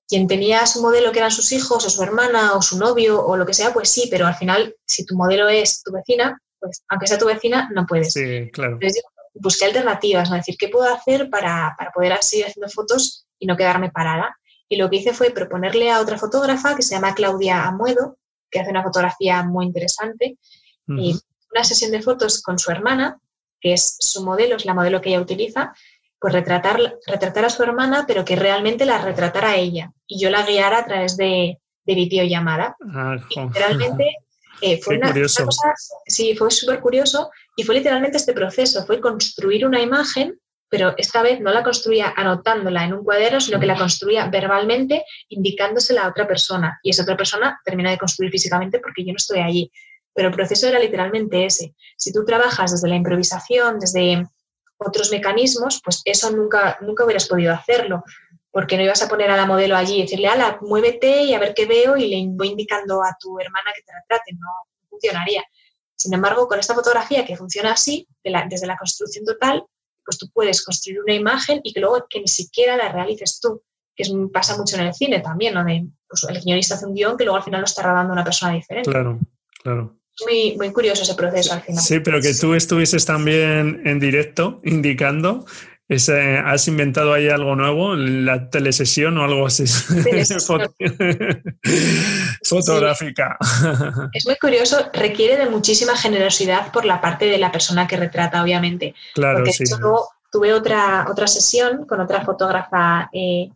Quien 0.07 0.27
tenía 0.27 0.65
su 0.65 0.81
modelo 0.81 1.11
que 1.11 1.19
eran 1.19 1.31
sus 1.31 1.51
hijos 1.51 1.85
o 1.85 1.89
su 1.89 2.01
hermana 2.01 2.55
o 2.55 2.63
su 2.63 2.79
novio 2.79 3.23
o 3.23 3.37
lo 3.37 3.45
que 3.45 3.53
sea, 3.53 3.71
pues 3.71 3.89
sí, 3.89 4.07
pero 4.09 4.25
al 4.25 4.35
final, 4.35 4.75
si 4.85 5.05
tu 5.05 5.15
modelo 5.15 5.47
es 5.47 5.83
tu 5.83 5.91
vecina, 5.93 6.41
pues 6.61 6.83
aunque 6.87 7.07
sea 7.07 7.17
tu 7.17 7.25
vecina, 7.25 7.69
no 7.73 7.85
puedes. 7.85 8.13
Sí, 8.13 8.49
claro. 8.51 8.73
Entonces, 8.73 9.03
busqué 9.33 9.65
alternativas, 9.65 10.29
¿no? 10.29 10.35
Es 10.35 10.41
decir, 10.41 10.57
¿qué 10.57 10.69
puedo 10.69 10.93
hacer 10.93 11.29
para, 11.29 11.75
poder 11.93 12.17
seguir 12.21 12.45
haciendo 12.45 12.69
fotos 12.69 13.25
y 13.39 13.47
no 13.47 13.57
quedarme 13.57 13.89
parada? 13.89 14.37
Y 14.69 14.77
lo 14.77 14.89
que 14.89 14.97
hice 14.97 15.13
fue 15.13 15.31
proponerle 15.31 15.91
a 15.91 15.99
otra 15.99 16.17
fotógrafa 16.17 16.75
que 16.75 16.83
se 16.83 16.95
llama 16.95 17.15
Claudia 17.15 17.65
Amuedo, 17.65 18.17
que 18.49 18.59
hace 18.59 18.69
una 18.69 18.83
fotografía 18.83 19.43
muy 19.43 19.65
interesante, 19.65 20.37
y 20.87 21.17
una 21.51 21.63
sesión 21.63 21.91
de 21.91 22.01
fotos 22.01 22.41
con 22.41 22.59
su 22.59 22.69
hermana, 22.69 23.17
que 23.61 23.73
es 23.73 23.95
su 23.99 24.25
modelo, 24.25 24.57
es 24.57 24.65
la 24.65 24.73
modelo 24.73 24.99
que 24.99 25.09
ella 25.09 25.21
utiliza, 25.21 25.73
pues 26.19 26.33
retratar, 26.33 26.97
retratar 27.07 27.45
a 27.45 27.49
su 27.49 27.63
hermana, 27.63 28.05
pero 28.05 28.25
que 28.25 28.35
realmente 28.35 28.85
la 28.85 29.01
retratara 29.01 29.51
a 29.51 29.55
ella 29.55 29.91
y 30.05 30.21
yo 30.21 30.29
la 30.29 30.45
guiara 30.45 30.79
a 30.79 30.85
través 30.85 31.15
de, 31.15 31.59
de 31.85 31.95
videollamada. 31.95 32.75
Ah, 32.93 33.15
literalmente 33.29 34.17
eh, 34.61 34.79
fue 34.81 34.97
una, 34.97 35.13
cosa, 35.13 35.73
sí, 36.05 36.35
fue 36.35 36.51
súper 36.51 36.79
curioso 36.79 37.31
y 37.55 37.63
fue 37.63 37.75
literalmente 37.75 38.17
este 38.17 38.33
proceso, 38.33 38.85
fue 38.85 39.01
construir 39.01 39.65
una 39.65 39.81
imagen, 39.81 40.39
pero 40.69 40.93
esta 40.97 41.21
vez 41.21 41.41
no 41.41 41.51
la 41.51 41.63
construía 41.63 42.13
anotándola 42.15 42.85
en 42.85 42.93
un 42.93 43.03
cuaderno, 43.03 43.41
sino 43.41 43.59
que 43.59 43.65
la 43.65 43.77
construía 43.77 44.27
verbalmente, 44.27 45.03
indicándosela 45.29 46.03
a 46.03 46.09
otra 46.09 46.27
persona. 46.27 46.79
Y 46.81 46.91
esa 46.91 47.03
otra 47.03 47.17
persona 47.17 47.59
termina 47.65 47.91
de 47.91 47.97
construir 47.97 48.31
físicamente 48.31 48.79
porque 48.79 49.03
yo 49.03 49.11
no 49.11 49.17
estoy 49.17 49.39
allí. 49.39 49.71
Pero 50.13 50.29
el 50.29 50.33
proceso 50.33 50.67
era 50.67 50.79
literalmente 50.79 51.45
ese. 51.45 51.75
Si 51.97 52.13
tú 52.13 52.23
trabajas 52.23 52.71
desde 52.71 52.87
la 52.87 52.95
improvisación, 52.95 53.79
desde 53.79 54.25
otros 54.77 55.11
mecanismos, 55.11 55.81
pues 55.83 56.01
eso 56.05 56.31
nunca, 56.31 56.77
nunca 56.81 57.03
hubieras 57.03 57.27
podido 57.27 57.53
hacerlo 57.53 58.03
porque 58.51 58.77
no 58.77 58.83
ibas 58.83 59.01
a 59.01 59.07
poner 59.07 59.31
a 59.31 59.37
la 59.37 59.45
modelo 59.45 59.75
allí 59.75 59.95
y 59.95 60.01
decirle, 60.01 60.27
ala, 60.27 60.59
muévete 60.61 61.23
y 61.23 61.33
a 61.33 61.39
ver 61.39 61.53
qué 61.53 61.65
veo 61.65 61.95
y 61.95 62.07
le 62.09 62.27
voy 62.35 62.49
indicando 62.49 63.01
a 63.01 63.15
tu 63.19 63.39
hermana 63.39 63.71
que 63.73 63.81
te 63.81 63.93
retrate, 63.93 64.33
no 64.33 64.47
funcionaría. 64.89 65.43
Sin 65.95 66.13
embargo, 66.13 66.47
con 66.47 66.59
esta 66.59 66.73
fotografía 66.73 67.25
que 67.25 67.37
funciona 67.37 67.73
así, 67.73 68.07
desde 68.23 68.67
la 68.67 68.77
construcción 68.77 69.23
total, 69.25 69.63
pues 70.03 70.17
tú 70.17 70.29
puedes 70.33 70.63
construir 70.65 70.99
una 71.01 71.13
imagen 71.13 71.61
y 71.63 71.73
que 71.73 71.79
luego 71.79 72.05
que 72.09 72.19
ni 72.19 72.27
siquiera 72.27 72.75
la 72.75 72.91
realices 72.91 73.39
tú, 73.39 73.63
que 73.95 74.03
pasa 74.33 74.57
mucho 74.57 74.75
en 74.77 74.87
el 74.87 74.93
cine 74.93 75.19
también, 75.19 75.53
¿no? 75.53 75.63
De, 75.63 75.85
pues 76.07 76.25
el 76.27 76.41
guionista 76.41 76.75
hace 76.75 76.85
un 76.85 76.95
guion 76.95 77.17
que 77.17 77.23
luego 77.23 77.37
al 77.37 77.43
final 77.43 77.61
lo 77.61 77.65
está 77.65 77.83
rodando 77.83 78.11
una 78.11 78.23
persona 78.23 78.53
diferente. 78.53 78.89
Claro, 78.89 79.19
claro. 79.61 79.97
Muy, 80.25 80.57
muy 80.57 80.71
curioso 80.73 81.03
ese 81.03 81.15
proceso 81.15 81.53
al 81.53 81.61
final. 81.61 81.83
Sí, 81.83 81.99
pero 81.99 82.19
que 82.19 82.33
tú 82.33 82.53
estuvieses 82.53 83.05
también 83.05 83.81
en 83.85 83.99
directo 83.99 84.59
indicando 84.63 85.45
¿Has 86.45 86.69
inventado 86.69 87.13
ahí 87.13 87.27
algo 87.27 87.53
nuevo? 87.55 87.95
¿La 87.95 88.49
telesesión 88.49 89.17
o 89.17 89.25
algo 89.25 89.45
así? 89.45 89.65
Fotográfica. 92.47 93.37
Es 94.13 94.25
muy 94.25 94.37
curioso, 94.37 94.89
requiere 94.93 95.37
de 95.37 95.49
muchísima 95.49 95.97
generosidad 95.97 96.71
por 96.71 96.85
la 96.85 97.01
parte 97.01 97.25
de 97.25 97.37
la 97.37 97.51
persona 97.51 97.87
que 97.87 97.97
retrata, 97.97 98.41
obviamente. 98.41 98.95
Claro, 99.13 99.39
Porque 99.39 99.51
sí. 99.51 99.65
tuve 100.31 100.53
otra, 100.53 101.07
otra 101.09 101.27
sesión 101.27 101.85
con 101.85 101.99
otra 101.99 102.23
fotógrafa 102.23 103.09
eh, 103.11 103.49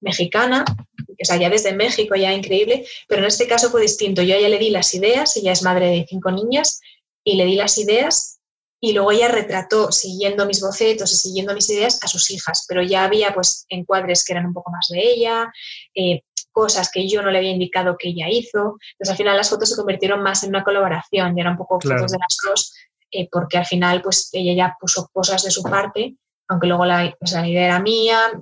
mexicana, 0.00 0.64
que 0.96 1.14
es 1.18 1.30
allá 1.30 1.50
desde 1.50 1.72
México, 1.72 2.14
ya 2.14 2.32
increíble, 2.32 2.86
pero 3.08 3.22
en 3.22 3.26
este 3.26 3.48
caso 3.48 3.68
fue 3.68 3.82
distinto. 3.82 4.22
Yo 4.22 4.34
a 4.34 4.38
ella 4.38 4.48
le 4.48 4.58
di 4.58 4.70
las 4.70 4.94
ideas, 4.94 5.36
ella 5.36 5.52
es 5.52 5.62
madre 5.62 5.86
de 5.86 6.06
cinco 6.08 6.30
niñas, 6.30 6.80
y 7.24 7.34
le 7.34 7.46
di 7.46 7.56
las 7.56 7.78
ideas 7.78 8.39
y 8.80 8.92
luego 8.92 9.12
ella 9.12 9.28
retrató, 9.28 9.92
siguiendo 9.92 10.46
mis 10.46 10.60
bocetos 10.60 11.12
y 11.12 11.16
siguiendo 11.16 11.54
mis 11.54 11.68
ideas, 11.68 12.00
a 12.02 12.08
sus 12.08 12.30
hijas, 12.30 12.64
pero 12.66 12.82
ya 12.82 13.04
había 13.04 13.34
pues 13.34 13.66
encuadres 13.68 14.24
que 14.24 14.32
eran 14.32 14.46
un 14.46 14.54
poco 14.54 14.70
más 14.70 14.88
de 14.88 15.00
ella, 15.00 15.52
eh, 15.94 16.22
cosas 16.50 16.90
que 16.90 17.06
yo 17.06 17.20
no 17.22 17.30
le 17.30 17.38
había 17.38 17.50
indicado 17.50 17.96
que 17.98 18.08
ella 18.08 18.28
hizo. 18.30 18.78
Entonces 18.92 19.10
al 19.10 19.16
final 19.16 19.36
las 19.36 19.50
fotos 19.50 19.68
se 19.68 19.76
convirtieron 19.76 20.22
más 20.22 20.42
en 20.44 20.50
una 20.50 20.64
colaboración, 20.64 21.36
ya 21.36 21.42
eran 21.42 21.52
un 21.52 21.58
poco 21.58 21.78
fotos 21.80 22.10
de 22.10 22.18
las 22.18 22.36
dos, 22.46 22.74
eh, 23.10 23.28
porque 23.30 23.58
al 23.58 23.66
final 23.66 24.00
pues 24.00 24.30
ella 24.32 24.54
ya 24.54 24.76
puso 24.80 25.10
cosas 25.12 25.42
de 25.42 25.50
su 25.50 25.62
parte, 25.62 26.16
aunque 26.48 26.66
luego 26.66 26.86
la, 26.86 27.04
idea 27.04 27.64
era 27.66 27.80
mía. 27.80 28.32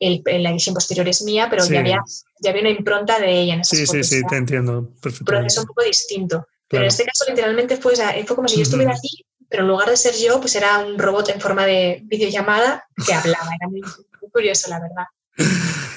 la 0.00 0.50
edición 0.50 0.74
posterior 0.74 1.08
es 1.08 1.22
mía, 1.22 1.46
pero 1.48 1.64
ya, 1.64 1.80
había, 1.80 2.02
ya 2.40 2.50
había 2.50 2.62
una 2.62 2.70
impronta 2.70 3.20
de 3.20 3.30
ella 3.30 3.54
en 3.54 3.60
esas 3.60 3.78
Sí, 3.78 3.86
fotos. 3.86 4.06
sí, 4.08 4.16
sí, 4.16 4.26
te 4.28 4.36
entiendo. 4.36 4.78
Un 4.78 5.24
proceso 5.24 5.60
un 5.60 5.66
poco 5.68 5.84
distinto. 5.84 6.46
Pero 6.68 6.82
en 6.82 6.88
este 6.88 7.04
caso 7.04 7.24
literalmente 7.28 7.76
fue, 7.78 7.94
fue 8.26 8.36
como 8.36 8.46
si 8.46 8.56
yo 8.56 8.62
estuviera 8.62 8.92
aquí, 8.92 9.24
pero 9.48 9.62
en 9.62 9.68
lugar 9.68 9.88
de 9.88 9.96
ser 9.96 10.14
yo, 10.14 10.40
pues 10.40 10.54
era 10.56 10.78
un 10.78 10.98
robot 10.98 11.30
en 11.30 11.40
forma 11.40 11.64
de 11.66 12.02
videollamada 12.04 12.86
que 13.06 13.14
hablaba. 13.14 13.50
Era 13.60 13.68
muy, 13.68 13.80
muy 13.80 14.30
curioso, 14.30 14.68
la 14.70 14.80
verdad. 14.80 15.06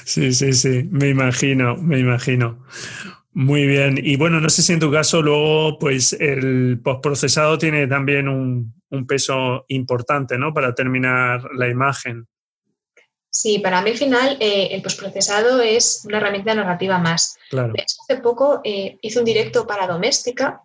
Sí, 0.04 0.32
sí, 0.32 0.52
sí, 0.52 0.88
me 0.90 1.08
imagino, 1.08 1.76
me 1.76 1.98
imagino. 1.98 2.64
Muy 3.34 3.66
bien. 3.66 3.98
Y 4.02 4.16
bueno, 4.16 4.40
no 4.40 4.50
sé 4.50 4.62
si 4.62 4.72
en 4.72 4.80
tu 4.80 4.90
caso 4.90 5.22
luego, 5.22 5.78
pues 5.78 6.12
el 6.12 6.80
postprocesado 6.82 7.56
tiene 7.58 7.86
también 7.86 8.28
un, 8.28 8.74
un 8.90 9.06
peso 9.06 9.64
importante, 9.68 10.36
¿no? 10.36 10.52
Para 10.52 10.74
terminar 10.74 11.48
la 11.54 11.68
imagen. 11.68 12.26
Sí, 13.30 13.60
para 13.60 13.80
mí 13.80 13.90
al 13.90 13.96
final 13.96 14.36
eh, 14.40 14.68
el 14.72 14.82
postprocesado 14.82 15.62
es 15.62 16.02
una 16.04 16.18
herramienta 16.18 16.54
narrativa 16.54 16.98
más. 16.98 17.38
Claro. 17.48 17.72
De 17.72 17.82
hecho, 17.82 17.96
hace 18.02 18.20
poco 18.20 18.60
eh, 18.62 18.98
hice 19.00 19.18
un 19.18 19.24
directo 19.24 19.66
para 19.66 19.86
Doméstica 19.86 20.60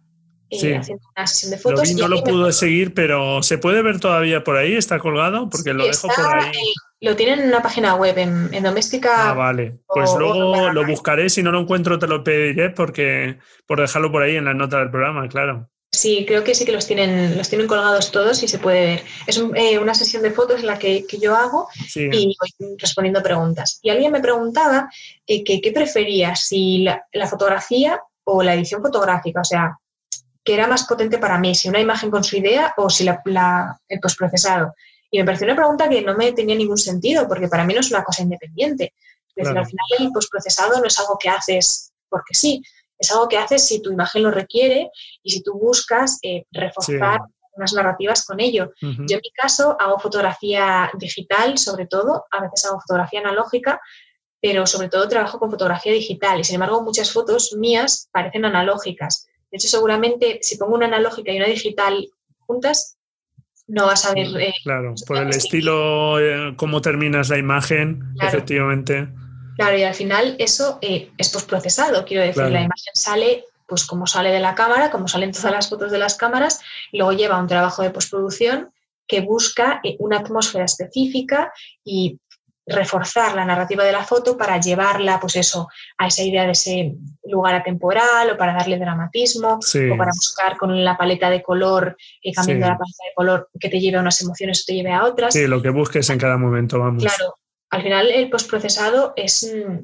eh, 0.50 0.60
Sí. 0.60 0.74
haciendo 0.74 1.04
una 1.16 1.28
sesión 1.28 1.52
de 1.52 1.58
Lo 1.58 1.62
fotos. 1.64 1.82
vi, 1.84 1.92
y 1.92 1.96
no 1.96 2.08
lo 2.08 2.16
me- 2.18 2.22
pude 2.24 2.52
seguir, 2.54 2.94
pero 2.94 3.44
¿se 3.44 3.58
puede 3.58 3.82
ver 3.82 4.00
todavía 4.00 4.44
por 4.44 4.58
ahí? 4.58 4.74
¿Está 4.76 5.00
colgado? 5.00 5.50
Porque 5.50 5.74
lo 5.74 5.86
dejo 5.86 6.08
está, 6.10 6.24
por 6.24 6.38
ahí. 6.40 6.52
eh, 6.52 6.74
lo 7.02 7.16
tienen 7.16 7.40
en 7.42 7.48
una 7.50 7.62
página 7.62 7.96
web, 7.96 8.18
en, 8.18 8.50
en 8.54 8.64
Doméstica. 8.64 9.30
Ah, 9.30 9.34
vale. 9.34 9.78
Pues 9.88 10.10
o- 10.12 10.20
luego 10.20 10.72
lo 10.72 10.86
buscaré. 10.88 11.30
Si 11.30 11.44
no 11.44 11.52
lo 11.52 11.60
encuentro, 11.62 12.00
te 12.00 12.08
lo 12.08 12.24
pediré 12.24 12.70
porque 12.72 13.38
por 13.66 13.80
dejarlo 13.82 14.12
por 14.12 14.24
ahí 14.24 14.36
en 14.36 14.46
la 14.46 14.54
nota 14.54 14.80
del 14.80 14.90
programa, 14.90 15.28
claro. 15.28 15.70
Sí, 15.90 16.26
creo 16.28 16.44
que 16.44 16.54
sí 16.54 16.66
que 16.66 16.74
los 16.74 16.86
tienen, 16.86 17.38
los 17.38 17.50
tienen 17.50 17.66
colgados 17.66 18.12
todos 18.12 18.44
y 18.44 18.48
se 18.48 18.60
puede 18.60 18.86
ver. 18.86 19.04
Es 19.26 19.38
un- 19.38 19.56
eh, 19.56 19.80
una 19.80 19.94
sesión 19.96 20.22
de 20.22 20.32
fotos 20.32 20.60
en 20.60 20.68
la 20.68 20.78
que, 20.78 21.06
que 21.08 21.18
yo 21.18 21.36
hago 21.36 21.70
Sí. 21.88 22.10
y 22.12 22.36
voy 22.60 22.76
respondiendo 22.78 23.24
preguntas. 23.24 23.80
Y 23.82 23.90
alguien 23.90 24.12
me 24.12 24.20
preguntaba 24.20 24.90
eh, 25.26 25.44
que 25.44 25.62
qué 25.62 25.72
prefería, 25.72 26.36
si 26.36 26.80
la, 26.80 27.04
la 27.14 27.26
fotografía 27.28 28.00
o 28.26 28.44
la 28.44 28.54
edición 28.54 28.82
fotográfica, 28.82 29.40
o 29.42 29.46
sea, 29.46 29.78
qué 30.48 30.54
era 30.54 30.66
más 30.66 30.86
potente 30.88 31.18
para 31.18 31.38
mí, 31.38 31.54
si 31.54 31.68
una 31.68 31.82
imagen 31.82 32.10
con 32.10 32.24
su 32.24 32.38
idea 32.38 32.74
o 32.78 32.90
si 32.90 33.04
la, 33.04 33.22
la- 33.26 33.78
el 33.90 34.00
postprocesado. 34.00 34.74
Y 35.12 35.20
me 35.20 35.26
pareció 35.26 35.46
una 35.46 35.56
pregunta 35.58 35.90
que 35.90 36.02
no 36.02 36.16
me 36.16 36.32
tenía 36.32 36.56
ningún 36.56 36.78
sentido, 36.78 37.28
porque 37.28 37.50
para 37.50 37.66
mí 37.66 37.74
no 37.74 37.82
es 37.82 37.92
una 37.92 38.04
cosa 38.04 38.22
independiente. 38.24 38.94
Es 39.28 39.36
decir, 39.36 39.58
al 39.60 39.66
final 39.66 39.86
el 40.00 40.12
postprocesado 40.14 40.80
no 40.80 40.86
es 40.86 40.98
algo 41.00 41.18
que 41.20 41.28
haces 41.30 41.92
porque 42.10 42.34
sí, 42.34 42.62
es 42.98 43.12
algo 43.12 43.28
que 43.28 43.38
haces 43.38 43.68
si 43.68 43.82
tu 43.82 43.92
imagen 43.92 44.24
lo 44.24 44.32
requiere 44.32 44.90
y 45.22 45.30
si 45.32 45.44
tú 45.44 45.54
buscas 45.60 46.18
eh, 46.24 46.46
reforzar 46.52 47.20
unas 47.58 47.74
narrativas 47.74 48.24
con 48.26 48.40
ello. 48.40 48.72
Yo 49.08 49.16
en 49.18 49.22
mi 49.24 49.32
caso 49.32 49.76
hago 49.80 50.00
fotografía 50.00 50.90
digital, 50.98 51.58
sobre 51.58 51.88
todo, 51.88 52.26
a 52.32 52.42
veces 52.42 52.66
hago 52.66 52.80
fotografía 52.80 53.20
analógica, 53.20 53.82
pero 54.42 54.66
sobre 54.68 54.88
todo 54.90 55.08
trabajo 55.10 55.40
con 55.40 55.50
fotografía 55.52 55.92
digital 55.92 56.40
y 56.40 56.44
sin 56.44 56.56
embargo 56.56 56.82
muchas 56.84 57.12
fotos 57.12 57.54
mías 57.58 58.08
parecen 58.12 58.46
analógicas. 58.46 59.28
De 59.52 59.58
hecho, 59.58 59.68
seguramente 59.68 60.40
si 60.42 60.58
pongo 60.58 60.76
una 60.76 60.88
analógica 60.88 61.32
y 61.32 61.38
una 61.38 61.48
digital 61.48 62.08
juntas, 62.40 62.98
no 63.68 63.86
vas 63.86 64.06
a 64.06 64.14
ver... 64.14 64.28
eh, 64.40 64.54
Claro, 64.64 64.94
por 65.06 65.18
el 65.18 65.30
estilo, 65.30 66.20
eh, 66.20 66.54
cómo 66.56 66.82
terminas 66.82 67.30
la 67.30 67.38
imagen, 67.38 68.02
Claro. 68.16 68.30
efectivamente. 68.38 69.10
claro, 69.58 69.78
y 69.78 69.84
al 69.84 69.96
final 69.96 70.36
eso 70.40 70.78
eh, 70.82 71.10
es 71.18 71.30
postprocesado, 71.30 72.06
quiero 72.06 72.22
decir, 72.22 72.36
Claro. 72.36 72.52
la 72.52 72.62
imagen 72.62 72.94
sale 72.94 73.44
pues 73.68 73.86
como 73.86 74.08
sale 74.08 74.32
de 74.32 74.40
la 74.40 74.56
cámara, 74.56 74.90
como 74.92 75.10
salen 75.10 75.34
todas 75.34 75.52
las 75.52 75.68
fotos 75.70 75.92
de 75.92 75.98
las 75.98 76.16
cámaras, 76.16 76.62
y 76.92 76.98
luego 77.00 77.12
lleva 77.12 77.38
un 77.38 77.48
trabajo 77.48 77.84
de 77.84 77.90
postproducción 77.90 78.72
que 79.06 79.20
busca 79.20 79.82
una 80.00 80.20
atmósfera 80.20 80.64
específica 80.64 81.52
y 81.84 82.18
reforzar 82.68 83.34
la 83.34 83.46
narrativa 83.46 83.84
de 83.86 83.94
la 83.94 84.04
foto 84.04 84.38
para 84.38 84.60
llevarla, 84.60 85.20
pues 85.22 85.38
eso, 85.38 85.70
a 85.98 86.08
esa 86.08 86.22
idea 86.24 86.44
de 86.44 86.52
ese 86.52 86.96
lugar 87.24 87.56
atemporal 87.56 88.30
o 88.32 88.38
para 88.38 88.54
darle 88.54 88.78
dramatismo 88.78 89.60
Sí. 89.62 89.90
o 89.90 89.98
para 89.98 90.12
buscar 90.14 90.58
con 90.58 90.84
la 90.84 90.98
paleta 90.98 91.30
de 91.30 91.42
color, 91.42 91.96
eh, 92.22 92.34
cambiando 92.34 92.66
Sí. 92.66 92.72
la 92.72 92.78
paleta 92.78 93.04
de 93.06 93.14
color 93.16 93.50
que 93.60 93.70
te 93.70 93.80
lleve 93.80 93.98
a 93.98 94.02
unas 94.02 94.22
emociones 94.22 94.62
o 94.62 94.64
te 94.68 94.74
lleve 94.74 94.92
a 94.92 95.06
otras. 95.06 95.34
Sí, 95.34 95.48
lo 95.48 95.62
que 95.62 95.70
busques 95.70 96.10
en 96.10 96.20
cada 96.20 96.38
momento, 96.38 96.80
vamos. 96.80 97.04
Claro, 97.04 97.36
al 97.70 97.82
final 97.84 98.12
el 98.12 98.30
postprocesado 98.30 99.14
es 99.16 99.50
mm, 99.56 99.80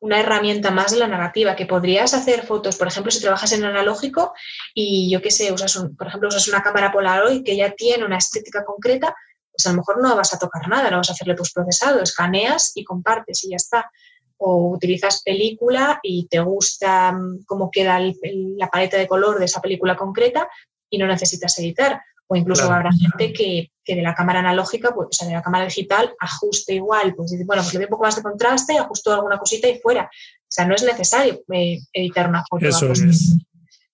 una 0.00 0.18
herramienta 0.20 0.70
más 0.72 0.90
de 0.92 0.98
la 0.98 1.06
narrativa, 1.08 1.54
que 1.56 1.66
podrías 1.66 2.12
hacer 2.14 2.42
fotos, 2.44 2.76
por 2.76 2.88
ejemplo, 2.88 3.12
si 3.12 3.20
trabajas 3.20 3.52
en 3.52 3.64
analógico 3.64 4.32
y 4.74 5.08
yo 5.12 5.22
qué 5.22 5.30
sé, 5.30 5.52
usas 5.52 5.76
un- 5.76 5.96
por 5.96 6.08
ejemplo, 6.08 6.28
usas 6.28 6.48
una 6.48 6.60
cámara 6.62 6.90
Polaroid 6.90 7.44
que 7.44 7.56
ya 7.56 7.70
tiene 7.72 8.04
una 8.04 8.18
estética 8.18 8.64
concreta, 8.64 9.14
pues 9.52 9.66
a 9.66 9.70
lo 9.70 9.76
mejor 9.76 10.02
no 10.02 10.16
vas 10.16 10.32
a 10.34 10.38
tocar 10.38 10.66
nada, 10.68 10.90
no 10.90 10.96
vas 10.98 11.10
a 11.10 11.12
hacerle 11.12 11.34
postprocesado, 11.34 12.00
escaneas 12.02 12.72
y 12.74 12.84
compartes 12.84 13.44
y 13.44 13.50
ya 13.50 13.56
está. 13.56 13.90
O 14.38 14.70
utilizas 14.70 15.22
película 15.22 16.00
y 16.02 16.26
te 16.26 16.40
gusta 16.40 17.12
mm, 17.12 17.44
cómo 17.46 17.70
queda 17.70 17.98
el- 17.98 18.16
la 18.56 18.68
paleta 18.68 18.96
de 18.96 19.06
color 19.06 19.38
de 19.38 19.44
esa 19.44 19.60
película 19.60 19.96
concreta 19.96 20.48
y 20.90 20.98
no 20.98 21.06
necesitas 21.06 21.56
editar. 21.58 22.00
O 22.26 22.34
incluso 22.36 22.62
Claro. 22.62 22.76
habrá 22.76 22.90
gente 22.92 23.32
que, 23.32 23.70
que 23.84 23.94
de 23.94 24.00
la 24.02 24.14
cámara 24.14 24.38
analógica, 24.40 24.94
pues, 24.94 25.08
o 25.10 25.12
sea, 25.12 25.28
de 25.28 25.34
la 25.34 25.42
cámara 25.42 25.66
digital, 25.66 26.14
ajuste 26.18 26.74
igual, 26.74 27.14
pues 27.14 27.30
dice, 27.32 27.44
bueno, 27.44 27.62
pues 27.62 27.74
le 27.74 27.80
doy 27.80 27.84
un 27.84 27.90
poco 27.90 28.04
más 28.04 28.16
de 28.16 28.22
contraste, 28.22 28.78
ajusto 28.78 29.12
alguna 29.12 29.38
cosita 29.38 29.68
y 29.68 29.78
fuera. 29.80 30.04
O 30.04 30.46
sea, 30.48 30.64
no 30.66 30.74
es 30.74 30.82
necesario 30.82 31.42
eh, 31.52 31.78
editar 31.92 32.28
una 32.28 32.42
foto. 32.48 32.66
Eso 32.66 32.90
es. 32.90 33.36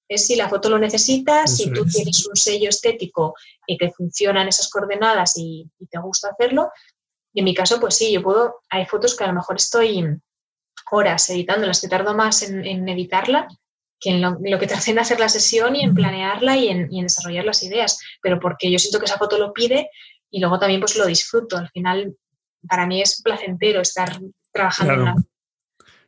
Es 0.09 0.27
si 0.27 0.37
la 0.37 0.49
foto 0.49 0.71
lo 0.71 0.79
necesitas, 0.79 1.57
si 1.57 1.71
tú 1.71 1.85
es. 1.85 1.93
tienes 1.93 2.27
un 2.27 2.37
sello 2.37 2.69
estético 2.69 3.35
y 3.67 3.77
que 3.77 3.91
funciona 3.91 4.43
en 4.43 4.49
esas 4.49 4.71
coordenadas 4.71 5.37
y, 5.37 5.71
y 5.79 5.87
te 5.87 5.99
gusta 5.99 6.31
hacerlo. 6.31 6.71
Y 7.33 7.41
en 7.41 7.45
mi 7.45 7.55
caso, 7.55 7.79
pues 7.79 7.97
sí, 7.97 8.13
yo 8.13 8.23
puedo, 8.23 8.63
hay 8.71 8.87
fotos 8.87 9.17
que 9.17 9.25
a 9.25 9.29
lo 9.29 9.35
mejor 9.35 9.57
estoy 9.57 10.05
horas 10.91 11.29
editándolas, 11.31 11.81
que 11.81 11.89
tardo 11.89 12.15
más 12.15 12.43
en, 12.43 12.65
en 12.65 12.89
editarla 12.89 13.49
que 14.01 14.11
en 14.11 14.21
lo, 14.21 14.39
lo 14.41 14.59
que 14.59 14.67
en 14.67 14.99
hacer 14.99 15.21
la 15.21 15.29
sesión 15.29 15.77
y 15.77 15.83
en 15.83 15.95
planearla 15.95 16.57
y 16.57 16.69
en, 16.69 16.93
y 16.93 16.99
en 16.99 17.07
desarrollar 17.07 17.45
las 17.45 17.63
ideas, 17.63 17.99
pero 18.23 18.39
porque 18.41 18.71
yo 18.71 18.79
siento 18.79 18.99
que 18.99 19.07
esa 19.07 19.19
foto 19.19 19.39
lo 19.39 19.53
pide 19.53 19.91
y 20.31 20.41
luego 20.41 20.59
también 20.59 20.81
pues 20.81 20.97
lo 20.97 21.07
disfruto. 21.07 21.57
Al 21.57 21.69
final, 21.71 22.17
para 22.69 22.87
mí 22.87 23.01
es 23.01 23.23
placentero 23.23 23.81
estar 23.81 24.19
trabajando 24.53 24.93
en 24.95 25.01
una 25.01 25.15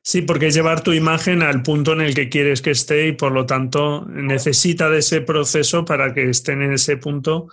Sí, 0.02 0.22
porque 0.22 0.46
es 0.46 0.54
llevar 0.54 0.82
tu 0.82 0.92
imagen 0.92 1.42
al 1.42 1.62
punto 1.62 1.92
en 1.92 2.00
el 2.00 2.14
que 2.14 2.28
quieres 2.28 2.62
que 2.62 2.70
esté 2.70 3.08
y 3.08 3.12
por 3.12 3.32
lo 3.32 3.44
tanto 3.44 4.06
necesita 4.08 4.88
de 4.88 4.98
ese 5.00 5.20
proceso 5.20 5.84
para 5.84 6.14
que 6.14 6.30
estén 6.30 6.62
en 6.62 6.72
ese 6.72 6.96
punto 6.96 7.48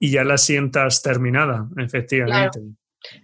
y 0.00 0.10
ya 0.10 0.24
la 0.24 0.36
sientas 0.36 1.00
terminada, 1.00 1.68
efectivamente. 1.76 2.58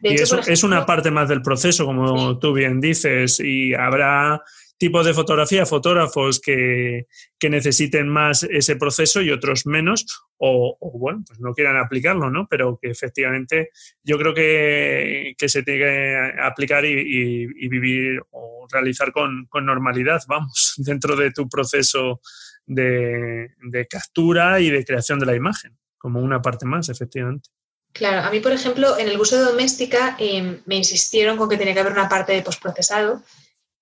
De 0.00 0.10
y 0.10 0.12
hecho, 0.14 0.38
eso 0.38 0.40
es 0.50 0.62
una 0.62 0.86
parte 0.86 1.10
más 1.10 1.28
del 1.28 1.42
proceso, 1.42 1.84
como 1.86 2.32
Sí. 2.34 2.38
tú 2.40 2.52
bien 2.52 2.80
dices, 2.80 3.40
y 3.40 3.74
habrá 3.74 4.42
tipos 4.76 5.04
de 5.04 5.12
fotografía, 5.14 5.66
fotógrafos 5.66 6.40
que, 6.40 7.06
que 7.38 7.50
necesiten 7.50 8.08
más 8.08 8.44
ese 8.44 8.76
proceso 8.76 9.20
y 9.22 9.30
otros 9.30 9.66
menos, 9.66 10.06
o, 10.38 10.76
o, 10.80 10.98
bueno, 10.98 11.24
pues 11.26 11.40
no 11.40 11.52
quieran 11.52 11.76
aplicarlo, 11.76 12.30
¿no? 12.30 12.46
Pero 12.48 12.78
que 12.80 12.90
efectivamente 12.90 13.70
yo 14.02 14.16
creo 14.18 14.32
que, 14.34 15.34
que 15.36 15.48
se 15.48 15.62
tiene 15.62 15.80
que 15.80 16.32
aplicar 16.42 16.84
y, 16.84 16.92
y- 16.92 17.48
y 17.64 17.68
vivir 17.68 18.20
o 18.30 18.66
realizar 18.70 19.12
con, 19.12 19.46
con 19.46 19.66
normalidad, 19.66 20.22
vamos, 20.28 20.74
dentro 20.78 21.16
de 21.16 21.32
tu 21.32 21.48
proceso 21.48 22.20
de, 22.66 23.50
de 23.62 23.86
captura 23.86 24.60
y 24.60 24.70
de 24.70 24.84
creación 24.84 25.18
de 25.18 25.26
la 25.26 25.34
imagen, 25.34 25.76
como 25.96 26.20
una 26.20 26.40
parte 26.42 26.66
más, 26.66 26.88
efectivamente. 26.88 27.50
Claro, 27.92 28.26
a 28.26 28.30
mí, 28.30 28.40
por 28.40 28.52
ejemplo, 28.52 28.98
en 28.98 29.08
el 29.08 29.18
uso 29.18 29.36
de 29.36 29.42
doméstica 29.50 30.14
eh, 30.20 30.60
me 30.66 30.76
insistieron 30.76 31.36
con 31.36 31.48
que 31.48 31.56
tenía 31.56 31.72
que 31.74 31.80
haber 31.80 31.94
una 31.94 32.08
parte 32.08 32.32
de 32.32 32.42
postprocesado 32.42 33.22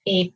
eh, 0.05 0.33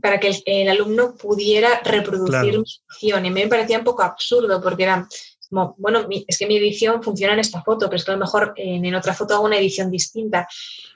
para 0.00 0.18
que 0.18 0.28
el, 0.28 0.36
el 0.46 0.68
alumno 0.70 1.14
pudiera 1.14 1.80
reproducir 1.84 2.30
Claro. 2.30 2.46
mi 2.46 2.54
edición. 2.56 2.82
Y 3.02 3.12
a 3.12 3.20
mí 3.20 3.30
me 3.30 3.46
parecía 3.48 3.78
un 3.78 3.84
poco 3.84 4.02
absurdo 4.02 4.60
porque 4.62 4.84
era 4.84 5.06
como, 5.52 5.74
bueno, 5.78 6.06
es 6.26 6.38
que 6.38 6.46
mi 6.46 6.56
edición 6.56 7.02
funciona 7.02 7.34
en 7.34 7.40
esta 7.40 7.62
foto, 7.62 7.86
pero 7.86 7.96
es 7.96 8.04
que 8.04 8.10
a 8.10 8.14
lo 8.14 8.20
mejor 8.20 8.54
en, 8.56 8.94
otra 8.94 9.12
foto 9.12 9.34
hago 9.34 9.44
una 9.44 9.58
edición 9.58 9.90
distinta. 9.90 10.48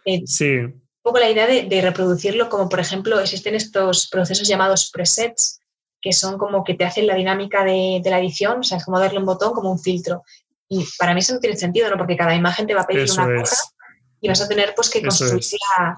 Eh, 0.05 0.23
Sí, 0.27 0.47
un 0.57 0.83
poco 1.03 1.19
la 1.19 1.29
idea 1.31 1.47
de, 1.47 1.65
de 1.65 1.81
reproducirlo, 1.83 2.49
como 2.49 2.69
por 2.69 2.81
ejemplo 2.81 3.21
existen 3.21 3.55
estos 3.55 4.09
procesos 4.09 4.49
llamados 4.49 4.91
presets, 4.91 5.61
que 6.01 6.13
son 6.13 6.39
como 6.39 6.65
que 6.65 6.75
te 6.75 6.85
hacen 6.85 7.07
la 7.07 7.15
dinámica 7.17 7.65
de, 7.65 8.01
de 8.03 8.11
la 8.11 8.19
edición, 8.19 8.61
o 8.61 8.63
sea, 8.63 8.79
es 8.79 8.85
como 8.85 8.99
darle 8.99 9.19
un 9.19 9.27
botón, 9.27 9.53
como 9.53 9.71
un 9.71 9.79
filtro. 9.79 10.23
Y 10.69 10.85
para 10.99 11.13
mí 11.15 11.21
eso 11.21 11.35
no 11.35 11.41
tiene 11.41 11.57
sentido, 11.57 11.91
¿no? 11.91 11.97
Porque 11.99 12.17
cada 12.17 12.35
imagen 12.35 12.67
te 12.67 12.75
va 12.75 12.81
a 12.81 12.87
pedir 12.87 13.03
eso 13.03 13.23
una 13.23 13.35
es. 13.37 13.51
cosa 13.51 13.63
y 14.21 14.29
vas 14.29 14.41
a 14.41 14.49
tener 14.49 14.73
pues 14.75 14.89
que 14.89 14.99
Eso 14.99 15.07
construir 15.09 15.39
es. 15.41 15.55
la- 15.79 15.97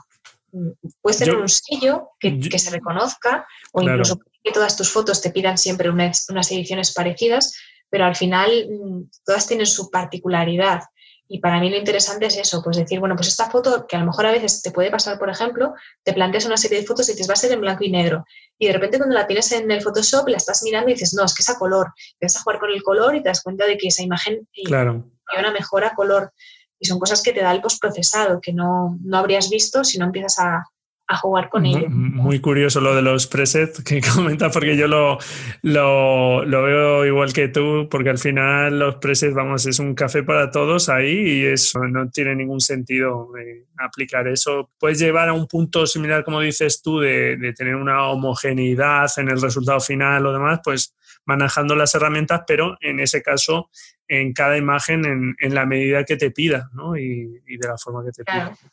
Puedes 1.03 1.19
tener 1.19 1.35
Yo- 1.35 1.41
un 1.43 1.49
sello 1.49 2.11
que, 2.19 2.39
yo- 2.39 2.51
que 2.51 2.59
se 2.59 2.71
reconozca 2.71 3.47
o 3.73 3.81
Claro. 3.81 3.97
incluso 3.99 4.19
que 4.43 4.51
todas 4.51 4.77
tus 4.77 4.91
fotos 4.91 5.21
te 5.21 5.31
pidan 5.31 5.59
siempre 5.59 5.91
unas, 5.91 6.27
unas 6.31 6.51
ediciones 6.51 6.93
parecidas, 6.95 7.55
pero 7.91 8.05
al 8.05 8.17
final 8.17 8.51
mm, 8.71 9.11
todas 9.25 9.47
tienen 9.47 9.67
su 9.67 9.91
particularidad. 9.91 10.83
Y 11.31 11.41
para 11.41 11.61
mí 11.61 11.69
lo 11.69 11.77
interesante 11.77 12.25
es 12.25 12.39
eso, 12.39 12.63
pues 12.63 12.79
decir, 12.79 13.01
bueno, 13.01 13.15
pues 13.15 13.29
esta 13.29 13.51
foto 13.51 13.87
que 13.87 13.97
a 13.97 14.01
lo 14.01 14.07
mejor 14.07 14.25
a 14.25 14.33
veces 14.33 14.63
te 14.63 14.71
puede 14.71 14.91
pasar, 14.91 15.19
por 15.19 15.29
ejemplo, 15.29 15.75
te 16.03 16.15
planteas 16.15 16.47
una 16.47 16.57
serie 16.57 16.81
de 16.81 16.87
fotos 16.87 17.07
y 17.09 17.13
dices, 17.13 17.29
va 17.29 17.35
a 17.35 17.37
ser 17.37 17.53
en 17.53 17.61
blanco 17.61 17.85
y 17.85 17.91
negro. 17.91 18.25
Y 18.59 18.67
de 18.67 18.73
repente 18.73 18.97
cuando 18.97 19.15
la 19.15 19.27
tienes 19.27 19.53
en 19.53 19.71
el 19.71 19.83
Photoshop, 19.83 20.27
la 20.29 20.39
estás 20.39 20.63
mirando 20.63 20.89
y 20.89 20.95
dices, 20.95 21.13
no, 21.13 21.25
es 21.25 21.35
que 21.35 21.43
es 21.43 21.51
a 21.51 21.59
color. 21.59 21.93
Empiezas 22.15 22.41
a 22.41 22.45
jugar 22.45 22.61
con 22.61 22.71
el 22.71 22.83
color 22.83 23.15
y 23.15 23.23
te 23.23 23.29
das 23.29 23.43
cuenta 23.43 23.67
de 23.67 23.77
que 23.77 23.89
esa 23.89 24.03
imagen 24.03 24.49
eh, 24.55 24.63
claro. 24.65 25.05
tiene 25.31 25.49
una 25.49 25.53
mejora 25.53 25.93
color. 25.95 26.33
y 26.81 26.87
son 26.87 26.99
cosas 26.99 27.23
que 27.23 27.33
te 27.33 27.43
da 27.43 27.53
el 27.53 27.61
postprocesado, 27.61 28.41
que 28.41 28.55
no, 28.55 28.99
no 29.03 29.19
habrías 29.19 29.51
visto 29.51 29.85
si 29.85 29.99
no 29.99 30.07
empiezas 30.07 30.39
a, 30.39 30.65
a 31.09 31.17
jugar 31.17 31.49
con 31.49 31.65
ello. 31.65 31.89
Muy 31.89 32.39
curioso 32.39 32.83
lo 32.83 32.95
de 32.95 33.01
los 33.01 33.27
presets 33.27 33.83
que 33.83 34.01
comentas, 34.15 34.53
porque 34.53 34.77
yo 34.77 34.87
lo, 34.87 35.19
lo, 35.63 36.45
lo, 36.45 36.63
veo 36.63 37.07
igual 37.07 37.33
que 37.33 37.49
tú, 37.49 37.89
porque 37.91 38.11
al 38.11 38.19
final 38.19 38.79
los 38.79 38.97
presets, 38.97 39.35
vamos, 39.35 39.65
es 39.65 39.79
un 39.79 39.95
café 39.95 40.23
para 40.23 40.51
todos 40.51 40.91
ahí 40.91 41.41
y 41.41 41.47
eso 41.47 41.81
no 41.87 42.11
tiene 42.11 42.37
ningún 42.37 42.61
sentido 42.61 43.31
eh, 43.39 43.65
aplicar 43.79 44.29
eso. 44.29 44.71
Puedes 44.79 44.99
llevar 44.99 45.31
a 45.31 45.33
un 45.33 45.47
punto 45.47 45.87
similar, 45.87 46.25
como 46.25 46.41
dices 46.41 46.83
tú, 46.83 47.01
de, 47.01 47.39
de, 47.39 47.55
tener 47.55 47.75
una 47.75 48.09
homogeneidad 48.09 49.11
en 49.17 49.31
el 49.31 49.41
resultado 49.41 49.81
final 49.81 50.27
o 50.27 50.33
demás, 50.33 50.61
pues 50.63 50.95
manejando 51.25 51.75
las 51.75 51.95
herramientas, 51.95 52.43
pero 52.47 52.77
en 52.81 53.01
ese 53.01 53.23
caso 53.23 53.71
en 54.09 54.33
cada 54.33 54.57
imagen 54.57 55.05
en, 55.05 55.37
en 55.39 55.55
la 55.55 55.67
medida 55.67 56.05
que 56.05 56.17
te 56.17 56.31
pida 56.31 56.71
¿no? 56.73 56.97
y, 56.97 57.43
y, 57.47 57.59
de 57.59 57.69
la 57.69 57.77
forma 57.77 58.03
que 58.05 58.11
te 58.11 58.25
claro. 58.25 58.57
pida. 58.57 58.71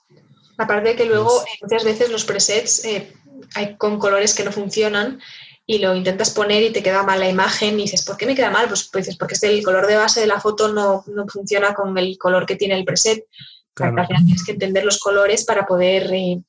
Aparte 0.58 0.90
de 0.90 0.96
que 0.96 1.06
luego 1.06 1.44
eh, 1.44 1.60
muchas 1.62 1.84
veces 1.84 2.10
los 2.10 2.26
presets 2.26 2.86
eh, 2.86 3.14
hay 3.56 3.76
con 3.76 4.00
colores 4.00 4.34
que 4.34 4.44
no 4.44 4.52
funcionan 4.52 5.20
y 5.68 5.80
lo 5.80 5.96
intentas 5.96 6.30
poner 6.30 6.64
y 6.64 6.72
te 6.72 6.84
queda 6.84 7.04
mal 7.04 7.20
la 7.20 7.30
imagen 7.30 7.80
y 7.80 7.84
dices, 7.84 8.04
¿por 8.06 8.18
qué 8.18 8.26
me 8.26 8.36
queda 8.36 8.52
mal? 8.52 8.68
Pues, 8.68 8.88
pues 8.92 9.06
dices, 9.06 9.18
porque 9.18 9.34
es 9.34 9.44
el 9.44 9.64
color 9.64 9.88
de 9.88 9.96
base 9.96 10.22
de 10.22 10.28
la 10.28 10.40
foto 10.40 10.72
no, 10.72 11.04
no 11.08 11.28
funciona 11.28 11.74
con 11.74 11.98
el 11.98 12.18
color 12.18 12.46
que 12.46 12.56
tiene 12.56 12.76
el 12.76 12.86
preset. 12.86 13.26
Claro. 13.74 14.00
Al 14.00 14.08
final 14.08 14.24
tienes 14.26 14.46
que 14.46 14.52
entender 14.54 14.86
los 14.86 15.00
colores 15.00 15.44
para 15.44 15.66
poder 15.66 16.14
eh, 16.14 16.40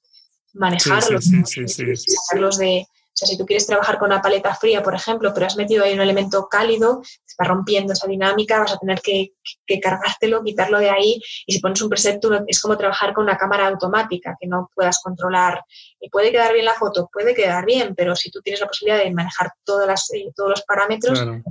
manejarlos, 0.52 1.24
sí, 1.24 1.42
sí, 1.44 1.66
sí, 1.66 1.84
¿no? 1.84 1.96
sacarlos 1.96 2.58
de, 2.58 2.86
sea, 3.18 3.28
si 3.28 3.38
tú 3.38 3.46
quieres 3.46 3.66
trabajar 3.66 3.98
con 3.98 4.10
una 4.10 4.20
paleta 4.20 4.54
fría, 4.54 4.82
por 4.82 4.94
ejemplo, 4.94 5.32
pero 5.32 5.46
has 5.46 5.56
metido 5.56 5.84
ahí 5.84 5.94
un 5.94 6.00
elemento 6.00 6.48
cálido, 6.48 7.02
está 7.26 7.44
rompiendo 7.44 7.92
esa 7.92 8.06
dinámica, 8.06 8.60
vas 8.60 8.72
a 8.72 8.78
tener 8.78 9.00
que, 9.00 9.32
que 9.66 9.80
cargártelo, 9.80 10.42
quitarlo 10.44 10.78
de 10.78 10.90
ahí. 10.90 11.20
Y 11.46 11.54
si 11.54 11.60
pones 11.60 11.80
un 11.80 11.88
preset, 11.88 12.20
tú 12.20 12.30
no, 12.30 12.44
es 12.46 12.60
como 12.60 12.76
trabajar 12.76 13.14
con 13.14 13.24
una 13.24 13.38
cámara 13.38 13.68
automática 13.68 14.36
que 14.38 14.46
no 14.46 14.70
puedas 14.74 15.00
controlar. 15.02 15.64
Y 16.00 16.10
puede 16.10 16.30
quedar 16.30 16.52
bien 16.52 16.66
la 16.66 16.74
foto, 16.74 17.08
puede 17.12 17.34
quedar 17.34 17.64
bien, 17.64 17.94
pero 17.94 18.14
si 18.14 18.30
tú 18.30 18.40
tienes 18.42 18.60
la 18.60 18.66
posibilidad 18.66 19.02
de 19.02 19.10
manejar 19.10 19.52
todas 19.64 19.86
las, 19.86 20.12
eh, 20.12 20.30
todos 20.34 20.50
los 20.50 20.62
parámetros, 20.62 21.20
claro. 21.20 21.42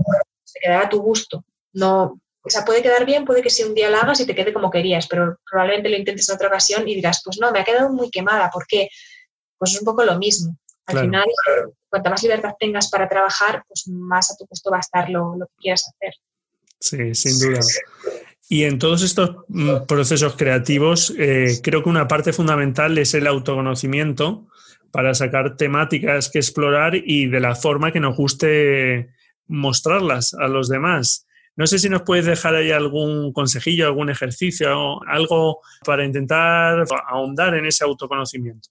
se 0.43 0.59
quedará 0.59 0.85
a 0.85 0.89
tu 0.89 1.01
gusto. 1.01 1.43
No, 1.73 2.19
o 2.45 2.49
sea, 2.49 2.63
puede 2.63 2.83
quedar 2.83 3.05
bien, 3.05 3.25
puede 3.25 3.41
que 3.41 3.49
si 3.49 3.63
un 3.63 3.73
día 3.73 3.89
la 3.89 4.01
hagas 4.01 4.19
y 4.19 4.25
te 4.27 4.35
quede 4.35 4.53
como 4.53 4.69
querías, 4.69 5.07
pero 5.07 5.39
probablemente 5.49 5.89
lo 5.89 5.97
intentes 5.97 6.29
en 6.29 6.35
otra 6.35 6.47
ocasión 6.47 6.87
y 6.87 6.93
dirás, 6.93 7.21
pues 7.25 7.39
no, 7.39 7.51
me 7.51 7.59
ha 7.59 7.63
quedado 7.63 7.89
muy 7.89 8.11
quemada. 8.11 8.51
¿Por 8.51 8.67
qué? 8.67 8.87
Pues 9.57 9.73
es 9.73 9.79
un 9.79 9.85
poco 9.85 10.03
lo 10.03 10.19
mismo. 10.19 10.55
Al 10.87 10.93
claro. 10.93 11.07
final, 11.07 11.25
cuanta 11.89 12.09
más 12.09 12.23
libertad 12.23 12.53
tengas 12.59 12.89
para 12.89 13.09
trabajar, 13.09 13.63
pues 13.67 13.87
más 13.87 14.31
a 14.31 14.37
tu 14.37 14.45
gusto 14.45 14.69
va 14.71 14.77
a 14.77 14.81
estar 14.81 15.09
lo, 15.09 15.35
lo 15.35 15.47
que 15.47 15.53
quieras 15.59 15.87
hacer. 15.87 16.13
Sí, 16.79 17.15
sin 17.15 17.39
duda. 17.39 17.61
Y 18.47 18.63
en 18.63 18.77
todos 18.77 19.01
estos 19.01 19.37
mm, 19.47 19.85
procesos 19.87 20.35
creativos, 20.35 21.13
eh, 21.17 21.59
creo 21.63 21.83
que 21.83 21.89
una 21.89 22.07
parte 22.07 22.31
fundamental 22.31 22.97
es 22.97 23.13
el 23.15 23.25
autoconocimiento 23.25 24.47
para 24.91 25.13
sacar 25.13 25.57
temáticas 25.57 26.29
que 26.29 26.39
explorar 26.39 26.95
y 26.95 27.25
de 27.27 27.39
la 27.39 27.55
forma 27.55 27.91
que 27.91 27.99
nos 27.99 28.15
guste 28.15 29.09
mostrarlas 29.47 30.33
a 30.35 30.47
los 30.47 30.69
demás. 30.69 31.25
No 31.55 31.67
sé 31.67 31.79
si 31.79 31.89
nos 31.89 32.03
puedes 32.03 32.25
dejar 32.25 32.55
ahí 32.55 32.71
algún 32.71 33.33
consejillo, 33.33 33.87
algún 33.87 34.09
ejercicio, 34.09 35.01
algo 35.07 35.61
para 35.83 36.05
intentar 36.05 36.85
ahondar 37.07 37.55
en 37.55 37.65
ese 37.65 37.83
autoconocimiento. 37.83 38.69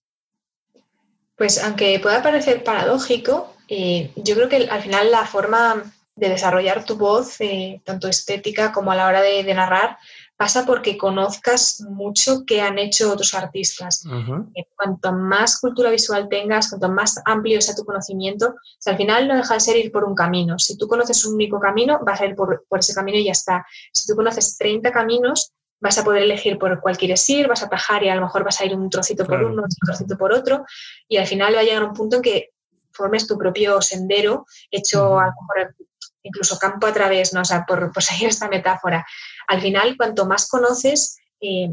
Pues 1.36 1.62
aunque 1.62 1.98
pueda 2.00 2.22
parecer 2.22 2.62
paradójico, 2.62 3.54
eh, 3.68 4.12
yo 4.16 4.34
creo 4.34 4.48
que 4.48 4.68
al 4.68 4.82
final 4.82 5.10
la 5.10 5.26
forma 5.26 5.92
de 6.16 6.28
desarrollar 6.28 6.84
tu 6.84 6.96
voz, 6.96 7.40
eh, 7.40 7.82
tanto 7.84 8.08
estética 8.08 8.72
como 8.72 8.92
a 8.92 8.96
la 8.96 9.08
hora 9.08 9.20
de, 9.20 9.42
de, 9.42 9.54
narrar, 9.54 9.98
pasa 10.36 10.64
porque 10.64 10.96
conozcas 10.96 11.80
mucho 11.80 12.44
qué 12.46 12.60
han 12.60 12.78
hecho 12.78 13.12
otros 13.12 13.34
artistas. 13.34 14.04
Uh 14.04 14.10
-huh. 14.10 14.50
eh, 14.54 14.66
cuanto 14.76 15.12
más 15.12 15.60
cultura 15.60 15.90
visual 15.90 16.28
tengas, 16.28 16.68
cuanto 16.68 16.88
más 16.88 17.20
amplio 17.24 17.60
sea 17.60 17.74
tu 17.74 17.84
conocimiento, 17.84 18.48
o 18.48 18.76
sea, 18.78 18.92
al 18.92 18.96
final 18.96 19.26
no 19.26 19.36
deja 19.36 19.54
de 19.54 19.60
ser 19.60 19.76
ir 19.76 19.90
por 19.90 20.04
un 20.04 20.14
camino. 20.14 20.58
Si 20.58 20.76
tú 20.76 20.86
conoces 20.86 21.24
un 21.24 21.34
único 21.34 21.58
camino, 21.58 22.00
vas 22.04 22.20
a 22.20 22.26
ir 22.26 22.34
por, 22.36 22.64
por 22.68 22.78
ese 22.78 22.94
camino 22.94 23.18
y 23.18 23.24
ya 23.24 23.32
está. 23.32 23.66
Si 23.92 24.06
tú 24.06 24.14
conoces 24.14 24.56
30 24.56 24.92
caminos, 24.92 25.52
vas 25.84 25.98
a 25.98 26.02
poder 26.02 26.22
elegir 26.22 26.58
por 26.58 26.80
cuál 26.80 26.96
quieres 26.96 27.28
ir, 27.28 27.46
vas 27.46 27.62
a 27.62 27.66
atajar 27.66 28.02
y 28.02 28.08
a 28.08 28.14
lo 28.14 28.22
mejor 28.22 28.42
vas 28.42 28.58
a 28.58 28.64
ir 28.64 28.74
un 28.74 28.88
trocito 28.88 29.26
por 29.26 29.36
claro. 29.36 29.52
uno, 29.52 29.62
un 29.64 29.86
trocito 29.86 30.16
por 30.16 30.32
otro, 30.32 30.64
y 31.06 31.18
al 31.18 31.26
final 31.26 31.54
va 31.54 31.60
a 31.60 31.62
llegar 31.62 31.84
un 31.84 31.92
punto 31.92 32.16
en 32.16 32.22
que 32.22 32.50
formes 32.90 33.26
tu 33.26 33.36
propio 33.36 33.82
sendero, 33.82 34.46
hecho 34.70 35.18
a 35.18 35.26
lo 35.26 35.32
mejor 35.32 35.74
incluso 36.22 36.58
campo 36.58 36.86
a 36.86 36.92
través, 36.94 37.34
¿no? 37.34 37.42
o 37.42 37.44
sea, 37.44 37.66
por, 37.66 37.92
por 37.92 38.02
seguir 38.02 38.28
esta 38.28 38.48
metáfora. 38.48 39.04
Al 39.46 39.60
final, 39.60 39.94
cuanto 39.98 40.24
más 40.24 40.48
conoces, 40.48 41.18
eh, 41.38 41.68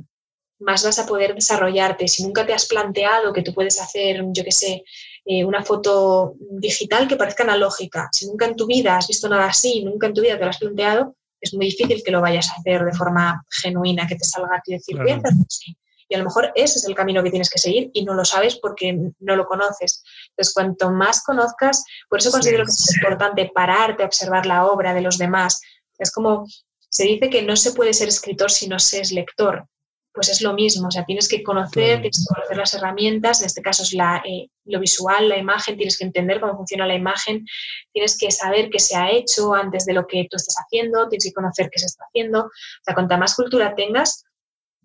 más 0.59 0.84
vas 0.84 0.99
a 0.99 1.05
poder 1.05 1.34
desarrollarte. 1.34 2.09
Si 2.09 2.22
nunca 2.22 2.45
te 2.45 2.53
has 2.53 2.68
planteado 2.68 3.32
que 3.32 3.43
tú 3.43 3.53
puedes 3.53 3.80
hacer, 3.80 4.22
yo 4.34 4.43
qué 4.43 4.51
sé, 4.51 4.84
eh, 5.24 5.45
una 5.45 5.64
foto 5.64 6.36
digital 6.38 7.07
que 7.07 7.16
parezca 7.16 7.43
analógica, 7.43 8.09
si 8.12 8.28
nunca 8.28 8.45
en 8.45 8.57
tu 8.57 8.68
vida 8.68 8.97
has 8.97 9.07
visto 9.07 9.30
nada 9.30 9.45
así, 9.45 9.86
nunca 9.86 10.07
en 10.07 10.14
tu 10.14 10.22
vida 10.22 10.38
te 10.38 10.43
lo 10.43 10.49
has 10.49 10.59
planteado, 10.59 11.16
es 11.41 11.53
muy 11.53 11.65
difícil 11.65 12.01
que 12.03 12.11
lo 12.11 12.21
vayas 12.21 12.49
a 12.49 12.55
hacer 12.59 12.85
de 12.85 12.93
forma 12.93 13.43
genuina, 13.49 14.07
que 14.07 14.15
te 14.15 14.23
salga 14.23 14.57
a 14.57 14.61
ti 14.61 14.73
decir, 14.73 14.97
voy 14.97 15.11
a 15.11 15.17
hacerlo 15.17 15.41
así. 15.47 15.75
Y 16.07 16.15
a 16.15 16.17
lo 16.17 16.25
mejor 16.25 16.51
ese 16.55 16.77
es 16.77 16.85
el 16.85 16.93
camino 16.93 17.23
que 17.23 17.29
tienes 17.29 17.49
que 17.49 17.57
seguir 17.57 17.89
y 17.93 18.03
no 18.03 18.13
lo 18.13 18.25
sabes 18.25 18.57
porque 18.57 18.97
no 19.19 19.35
lo 19.35 19.45
conoces. 19.45 20.03
Entonces, 20.31 20.53
cuanto 20.53 20.91
más 20.91 21.23
conozcas, 21.23 21.85
por 22.09 22.19
eso 22.19 22.31
considero 22.31 22.65
sí, 22.65 22.71
que 22.71 22.91
es 22.91 22.97
importante 22.97 23.51
pararte 23.55 24.03
a 24.03 24.07
observar 24.07 24.45
la 24.45 24.65
obra 24.65 24.93
de 24.93 25.01
los 25.01 25.17
demás. 25.17 25.61
Es 25.97 26.11
como, 26.11 26.45
se 26.89 27.05
dice 27.05 27.29
que 27.29 27.43
no 27.43 27.55
se 27.55 27.71
puede 27.71 27.93
ser 27.93 28.09
escritor 28.09 28.51
si 28.51 28.67
no 28.67 28.77
se 28.77 28.99
es 28.99 29.13
lector. 29.13 29.65
Pues 30.14 30.28
es 30.28 30.41
lo 30.41 30.53
mismo, 30.53 30.89
o 30.89 30.91
sea, 30.91 31.05
tienes 31.05 31.30
que 31.30 31.41
conocer, 31.41 32.01
tienes 32.01 32.26
que 32.26 32.34
conocer 32.36 32.57
las 32.57 32.74
herramientas, 32.74 33.39
en 33.41 33.45
este 33.47 33.62
caso 33.62 33.84
es 33.84 33.93
la, 33.93 34.22
eh, 34.26 34.49
lo 34.66 34.80
visual, 34.80 35.30
la 35.30 35.38
imagen, 35.38 35.78
tienes 35.78 35.97
que 35.97 36.03
entender 36.03 36.41
cómo 36.41 36.57
funciona 36.57 36.86
la 36.86 36.95
imagen, 36.95 37.45
tienes 37.93 38.18
que 38.18 38.30
saber 38.30 38.70
qué 38.70 38.80
se 38.80 38.97
ha 38.97 39.09
hecho 39.09 39.53
antes 39.53 39.86
de 39.86 39.93
lo 39.93 40.05
que 40.07 40.28
tú 40.30 40.36
estás 40.36 40.55
haciendo, 40.57 41.07
tienes 41.07 41.24
que 41.24 41.34
conocer 41.34 41.70
qué 41.72 41.80
se 41.80 41.86
está 41.86 42.03
haciendo. 42.05 42.45
O 42.45 42.51
sea, 42.84 42.93
cuanta 42.93 43.18
más 43.18 43.36
cultura 43.36 43.74
tengas, 43.74 44.26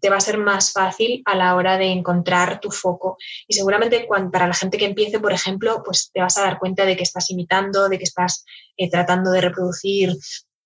te 0.00 0.10
va 0.10 0.16
a 0.16 0.20
ser 0.20 0.38
más 0.38 0.72
fácil 0.72 1.22
a 1.24 1.34
la 1.34 1.54
hora 1.54 1.78
de 1.78 1.86
encontrar 1.86 2.60
tu 2.60 2.70
foco. 2.70 3.16
Y 3.48 3.54
seguramente 3.54 4.06
cuando, 4.06 4.30
para 4.30 4.46
la 4.46 4.54
gente 4.54 4.78
que 4.78 4.84
empiece, 4.84 5.18
por 5.18 5.32
ejemplo, 5.32 5.82
pues 5.84 6.10
te 6.12 6.20
vas 6.20 6.36
a 6.38 6.42
dar 6.42 6.58
cuenta 6.58 6.84
de 6.84 6.96
que 6.96 7.02
estás 7.02 7.30
imitando, 7.30 7.88
de 7.88 7.98
que 7.98 8.04
estás 8.04 8.44
eh, 8.76 8.90
tratando 8.90 9.30
de 9.30 9.40
reproducir 9.40 10.14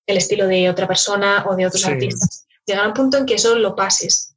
el 0.07 0.17
estilo 0.17 0.47
de 0.47 0.69
otra 0.69 0.87
persona 0.87 1.47
o 1.49 1.57
de 1.57 1.67
otros 1.67 1.83
sí. 1.83 1.91
artistas. 1.91 2.47
Llegará 2.67 2.89
un 2.89 2.95
punto 2.95 3.17
en 3.17 3.27
que 3.27 3.35
eso 3.35 3.55
lo 3.57 3.75
pases 3.75 4.30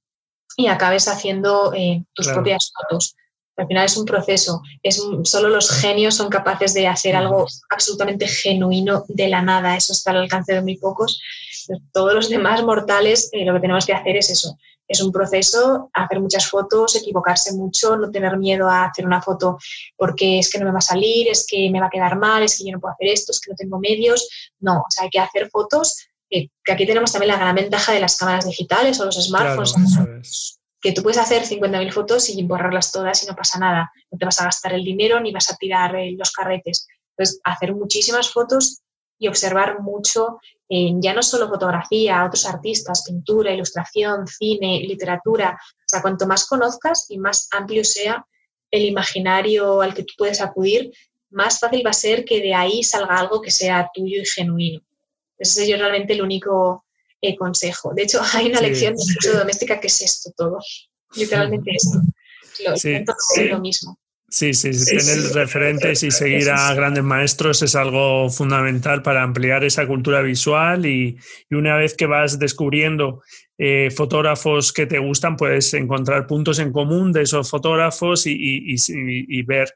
y 0.58 0.68
acabes 0.68 1.08
haciendo 1.08 1.74
eh, 1.74 2.04
tus 2.14 2.28
claro. 2.28 2.38
propias 2.38 2.72
fotos. 2.74 3.16
Al 3.56 3.68
final 3.68 3.86
es 3.86 3.98
un 3.98 4.06
proceso. 4.06 4.62
Es 4.82 5.00
un, 5.00 5.26
solo 5.26 5.50
los 5.50 5.70
genios 5.70 6.16
son 6.16 6.30
capaces 6.30 6.74
de 6.74 6.88
hacer 6.88 7.16
algo 7.16 7.46
absolutamente 7.70 8.28
genuino 8.28 9.04
de 9.08 9.28
la 9.28 9.42
nada. 9.42 9.76
Eso 9.76 9.94
está 9.94 10.12
al 10.12 10.18
alcance 10.18 10.54
de 10.54 10.62
muy 10.62 10.78
pocos. 10.78 11.22
Todos 11.92 12.14
los 12.14 12.30
demás 12.30 12.64
mortales 12.64 13.30
eh, 13.32 13.46
lo 13.46 13.54
que 13.54 13.60
tenemos 13.60 13.86
que 13.86 13.94
hacer 13.94 14.18
es 14.18 14.30
eso, 14.30 14.58
es 14.88 15.02
un 15.02 15.12
proceso, 15.12 15.90
hacer 15.94 16.20
muchas 16.20 16.48
fotos, 16.50 16.96
equivocarse 16.96 17.54
mucho, 17.54 17.96
no 17.96 18.12
tener 18.12 18.38
miedo 18.38 18.70
a 18.70 18.86
hacer 18.86 19.06
una 19.06 19.22
foto 19.22 19.58
porque 19.96 20.40
es 20.40 20.52
que 20.52 20.60
no 20.60 20.66
me 20.66 20.72
va 20.72 20.80
a 20.80 20.82
salir, 20.82 21.28
es 21.30 21.46
que 21.48 21.70
me 21.72 21.80
va 21.80 21.88
a 21.88 21.90
quedar 21.90 22.18
mal, 22.18 22.44
es 22.44 22.58
que 22.58 22.66
yo 22.66 22.74
no 22.74 22.80
puedo 22.80 22.94
hacer 22.94 23.08
esto, 23.08 23.32
es 23.32 23.40
que 23.40 23.52
no 23.52 23.56
tengo 23.56 23.80
medios. 23.80 24.28
No, 24.60 24.80
o 24.80 24.86
sea, 24.90 25.06
hay 25.06 25.10
que 25.10 25.20
hacer 25.20 25.50
fotos, 25.50 26.08
que 26.64 26.72
aquí 26.72 26.86
tenemos 26.86 27.12
también 27.12 27.34
la 27.34 27.40
gran 27.40 27.56
ventaja 27.56 27.92
de 27.92 28.00
las 28.00 28.18
cámaras 28.18 28.46
digitales 28.46 29.00
o 29.00 29.06
los 29.06 29.16
smartphones. 29.16 29.74
Claro, 29.74 30.22
que 30.82 30.92
tú 30.92 31.02
puedes 31.02 31.18
hacer 31.18 31.44
50.000 31.44 31.92
fotos 31.94 32.30
y 32.30 32.44
borrarlas 32.44 32.92
todas 32.92 33.24
y 33.24 33.28
no 33.28 33.36
pasa 33.36 33.58
nada. 33.58 33.92
No 34.12 34.18
te 34.18 34.26
vas 34.26 34.42
a 34.42 34.46
gastar 34.46 34.74
el 34.74 34.84
dinero 34.84 35.20
ni 35.22 35.32
vas 35.32 35.50
a 35.50 35.56
tirar 35.56 35.96
eh, 35.96 36.14
los 36.18 36.32
carretes. 36.32 36.88
Entonces, 37.12 37.40
hacer 37.44 37.74
muchísimas 37.74 38.30
fotos 38.30 38.82
y 39.18 39.28
observar 39.28 39.80
mucho 39.82 40.40
ya 40.70 41.14
no 41.14 41.22
solo 41.22 41.50
fotografía, 41.50 42.26
otros 42.26 42.46
artistas, 42.48 43.04
pintura, 43.06 43.54
ilustración, 43.54 44.26
cine, 44.28 44.80
literatura. 44.88 45.56
O 45.62 45.84
sea, 45.86 46.02
cuanto 46.02 46.26
más 46.26 46.48
conozcas 46.48 47.06
y 47.10 47.20
más 47.20 47.48
amplio 47.52 47.84
sea 47.84 48.26
el 48.72 48.86
imaginario 48.86 49.82
al 49.82 49.94
que 49.94 50.04
tú 50.04 50.14
puedes 50.18 50.42
acudir, 50.42 50.92
más 51.30 51.60
fácil 51.60 51.86
va 51.86 51.92
a 51.92 51.94
ser 51.94 52.26
que 52.26 52.42
de 52.42 52.56
ahí 52.56 52.84
salga 52.84 53.18
algo 53.18 53.42
que 53.42 53.52
sea 53.52 53.90
tuyo 53.94 54.22
y 54.22 54.26
genuino. 54.26 54.82
Ese 55.44 55.64
es 55.64 55.70
yo 55.70 55.78
realmente 55.78 56.14
el 56.14 56.22
único 56.22 56.86
eh, 57.22 57.36
consejo. 57.36 57.94
De 57.94 58.04
hecho, 58.04 58.22
hay 58.34 58.48
una 58.48 58.60
sí. 58.60 58.66
lección 58.66 58.96
de 58.96 59.02
uso 59.02 59.38
doméstica 59.38 59.80
que 59.80 59.88
es 59.88 60.02
esto 60.02 60.32
todo. 60.36 60.60
Literalmente 61.16 61.72
esto. 61.76 62.00
Lo, 62.66 62.78
sí. 62.78 62.96
lo 63.50 63.60
mismo. 63.60 64.00
Sí, 64.30 64.54
sí, 64.56 64.74
sí, 64.74 64.98
tener 64.98 65.32
referentes 65.34 66.02
y 66.02 66.10
seguir 66.10 66.50
a 66.50 66.74
grandes 66.74 67.04
maestros 67.04 67.62
es 67.62 67.76
algo 67.76 68.30
fundamental 68.32 69.04
para 69.04 69.22
ampliar 69.22 69.64
esa 69.64 69.86
cultura 69.86 70.24
visual 70.24 70.88
y, 70.88 71.20
y 71.52 71.56
una 71.56 71.76
vez 71.76 71.94
que 71.96 72.08
vas 72.08 72.40
descubriendo 72.40 73.22
eh, 73.60 73.92
fotógrafos 73.96 74.74
que 74.74 74.88
te 74.88 74.98
gustan, 74.98 75.38
puedes 75.38 75.72
encontrar 75.76 76.26
puntos 76.26 76.58
en 76.58 76.72
común 76.72 77.12
de 77.12 77.22
esos 77.22 77.48
fotógrafos 77.48 78.26
y, 78.26 78.34
y, 78.34 78.76
y 78.88 79.44
ver 79.44 79.72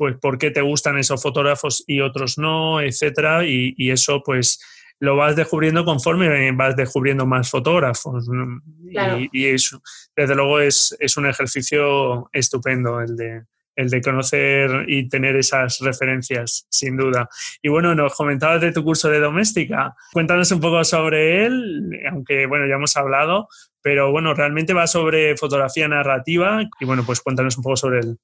pues 0.00 0.16
por 0.18 0.38
qué 0.38 0.50
te 0.50 0.62
gustan 0.62 0.96
esos 0.96 1.20
fotógrafos 1.20 1.84
y 1.86 2.00
otros 2.00 2.38
no, 2.38 2.80
etcétera, 2.80 3.44
y, 3.44 3.90
eso 3.90 4.22
pues 4.24 4.58
lo 5.00 5.16
vas 5.16 5.34
descubriendo 5.34 5.84
conforme 5.84 6.52
vas 6.52 6.76
descubriendo 6.76 7.26
más 7.26 7.50
fotógrafos. 7.50 8.28
Y, 9.32 9.46
eso, 9.46 9.82
desde 10.14 10.34
luego, 10.34 10.60
es, 10.60 10.96
es 11.00 11.16
un 11.16 11.26
ejercicio 11.26 12.28
estupendo 12.32 13.00
el 13.00 13.16
de, 13.16 13.42
el 13.76 13.88
de 13.88 14.02
conocer 14.02 14.84
y 14.88 15.08
tener 15.08 15.36
esas 15.36 15.80
referencias, 15.80 16.66
sin 16.70 16.96
duda. 16.96 17.28
Y 17.62 17.70
bueno, 17.70 17.94
nos 17.94 18.14
comentabas 18.14 18.60
de 18.60 18.72
tu 18.72 18.84
curso 18.84 19.08
de 19.08 19.20
doméstica. 19.20 19.94
Cuéntanos 20.12 20.52
un 20.52 20.60
poco 20.60 20.84
sobre 20.84 21.46
él, 21.46 21.98
aunque 22.10 22.46
bueno, 22.46 22.66
ya 22.66 22.74
hemos 22.74 22.96
hablado, 22.96 23.48
pero 23.80 24.10
bueno, 24.10 24.34
realmente 24.34 24.74
va 24.74 24.86
sobre 24.86 25.36
fotografía 25.36 25.88
narrativa 25.88 26.62
y 26.78 26.84
bueno, 26.84 27.04
pues 27.04 27.20
cuéntanos 27.20 27.56
un 27.56 27.62
poco 27.62 27.76
sobre 27.76 28.00
él. 28.00 28.18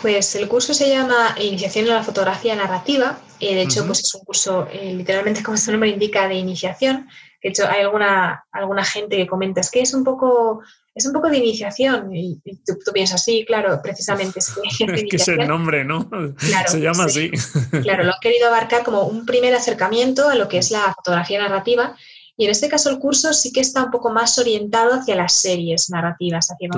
Pues 0.00 0.34
el 0.36 0.48
curso 0.48 0.74
se 0.74 0.88
llama 0.88 1.34
Iniciación 1.40 1.86
en 1.86 1.94
la 1.94 2.02
fotografía 2.02 2.54
narrativa. 2.54 3.18
y 3.38 3.54
de 3.54 3.62
hecho, 3.62 3.86
pues 3.86 4.00
es 4.00 4.14
un 4.14 4.22
curso, 4.22 4.68
eh, 4.70 4.94
literalmente 4.94 5.42
como 5.44 5.56
su 5.56 5.70
nombre 5.72 5.90
indica, 5.90 6.28
de 6.28 6.34
iniciación. 6.34 7.08
De 7.42 7.50
hecho, 7.50 7.68
hay 7.68 7.82
alguna, 7.82 8.44
alguna 8.52 8.84
gente 8.84 9.16
que 9.16 9.26
comenta, 9.26 9.60
es 9.60 9.70
que 9.70 9.80
es 9.80 9.94
un 9.94 10.04
poco 10.04 10.62
es 10.98 11.06
un 11.06 11.12
poco 11.12 11.28
de 11.28 11.38
iniciación. 11.38 12.14
Y, 12.14 12.40
tú, 12.66 12.92
piensas, 12.92 13.24
sí, 13.24 13.44
claro, 13.46 13.80
precisamente. 13.82 14.40
Es, 14.80 15.04
que 15.08 15.16
es 15.16 15.28
el 15.28 15.46
nombre, 15.46 15.84
¿no? 15.84 16.08
Se 16.66 16.80
llama 16.80 17.04
así. 17.04 17.30
Claro, 17.82 18.04
lo 18.04 18.12
han 18.12 18.20
querido 18.20 18.48
abarcar 18.48 18.82
como 18.82 19.02
un 19.02 19.24
primer 19.24 19.54
acercamiento 19.54 20.28
a 20.28 20.34
lo 20.34 20.48
que 20.48 20.58
es 20.58 20.70
la 20.70 20.92
fotografía 20.94 21.40
narrativa. 21.40 21.96
Y 22.36 22.44
en 22.44 22.50
este 22.50 22.68
caso 22.68 22.90
el 22.90 22.98
curso 22.98 23.32
sí 23.32 23.52
que 23.52 23.60
está 23.60 23.84
un 23.84 23.90
poco 23.90 24.10
más 24.10 24.38
orientado 24.38 24.94
hacia 24.94 25.14
las 25.14 25.34
series 25.34 25.90
narrativas, 25.90 26.50
hacia 26.50 26.68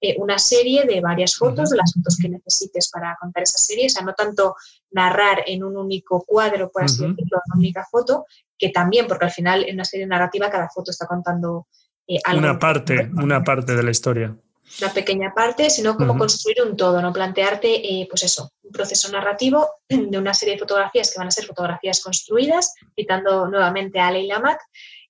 eh, 0.00 0.16
una 0.18 0.38
serie 0.38 0.84
de 0.84 1.00
varias 1.00 1.36
fotos, 1.36 1.70
de 1.70 1.76
las 1.76 1.92
fotos 1.92 2.16
que 2.20 2.28
necesites 2.28 2.90
para 2.90 3.16
contar 3.20 3.42
esa 3.42 3.58
serie, 3.58 3.86
o 3.86 3.90
sea, 3.90 4.02
no 4.02 4.14
tanto 4.14 4.56
narrar 4.92 5.44
en 5.46 5.62
un 5.62 5.76
único 5.76 6.24
cuadro, 6.26 6.70
por 6.70 6.84
así 6.84 7.02
decirlo, 7.02 7.38
en 7.38 7.52
una 7.52 7.58
única 7.58 7.86
foto, 7.90 8.24
que 8.56 8.70
también, 8.70 9.06
porque 9.06 9.26
al 9.26 9.30
final 9.30 9.64
en 9.68 9.74
una 9.74 9.84
serie 9.84 10.06
narrativa 10.06 10.50
cada 10.50 10.68
foto 10.68 10.90
está 10.90 11.06
contando 11.06 11.66
eh, 12.06 12.18
una 12.34 12.58
parte, 12.58 13.10
una 13.14 13.44
parte 13.44 13.76
de 13.76 13.82
la 13.82 13.90
historia. 13.90 14.36
Una 14.80 14.92
pequeña 14.92 15.34
parte, 15.34 15.68
sino 15.68 15.96
como 15.96 16.16
construir 16.16 16.62
un 16.62 16.76
todo, 16.76 17.02
no 17.02 17.12
plantearte, 17.12 17.68
eh, 17.74 18.06
pues 18.08 18.22
eso, 18.22 18.52
un 18.62 18.70
proceso 18.70 19.10
narrativo 19.10 19.68
de 19.88 20.16
una 20.16 20.32
serie 20.32 20.54
de 20.54 20.60
fotografías 20.60 21.12
que 21.12 21.18
van 21.18 21.28
a 21.28 21.32
ser 21.32 21.44
fotografías 21.44 22.00
construidas, 22.00 22.74
citando 22.94 23.48
nuevamente 23.48 23.98
a 23.98 24.12
Leila 24.12 24.38
Mack, 24.38 24.60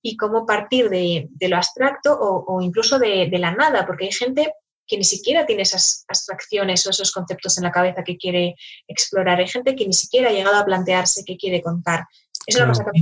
y 0.03 0.17
cómo 0.17 0.47
partir 0.47 0.89
de, 0.89 1.29
lo 1.41 1.57
abstracto 1.57 2.19
o, 2.19 2.61
incluso 2.63 2.99
de, 2.99 3.29
la 3.33 3.53
nada, 3.53 3.87
porque 3.87 4.07
hay 4.07 4.13
gente 4.13 4.53
que 4.91 4.97
ni 4.97 5.05
siquiera 5.05 5.47
tiene 5.47 5.63
esas 5.63 6.05
abstracciones 6.09 6.85
o 6.85 6.91
esos 6.91 7.13
conceptos 7.13 7.57
en 7.57 7.65
la 7.65 7.71
cabeza 7.71 8.03
que 8.03 8.17
quiere 8.17 8.57
explorar. 8.89 9.39
Hay 9.39 9.47
gente 9.47 9.77
que 9.77 9.87
ni 9.87 9.93
siquiera 9.93 10.31
ha 10.31 10.33
llegado 10.33 10.57
a 10.57 10.65
plantearse 10.65 11.23
qué 11.25 11.37
quiere 11.37 11.63
contar. 11.63 12.07
Es 12.45 12.57
una 12.57 12.67
cosa 12.67 12.85
que 12.93 13.01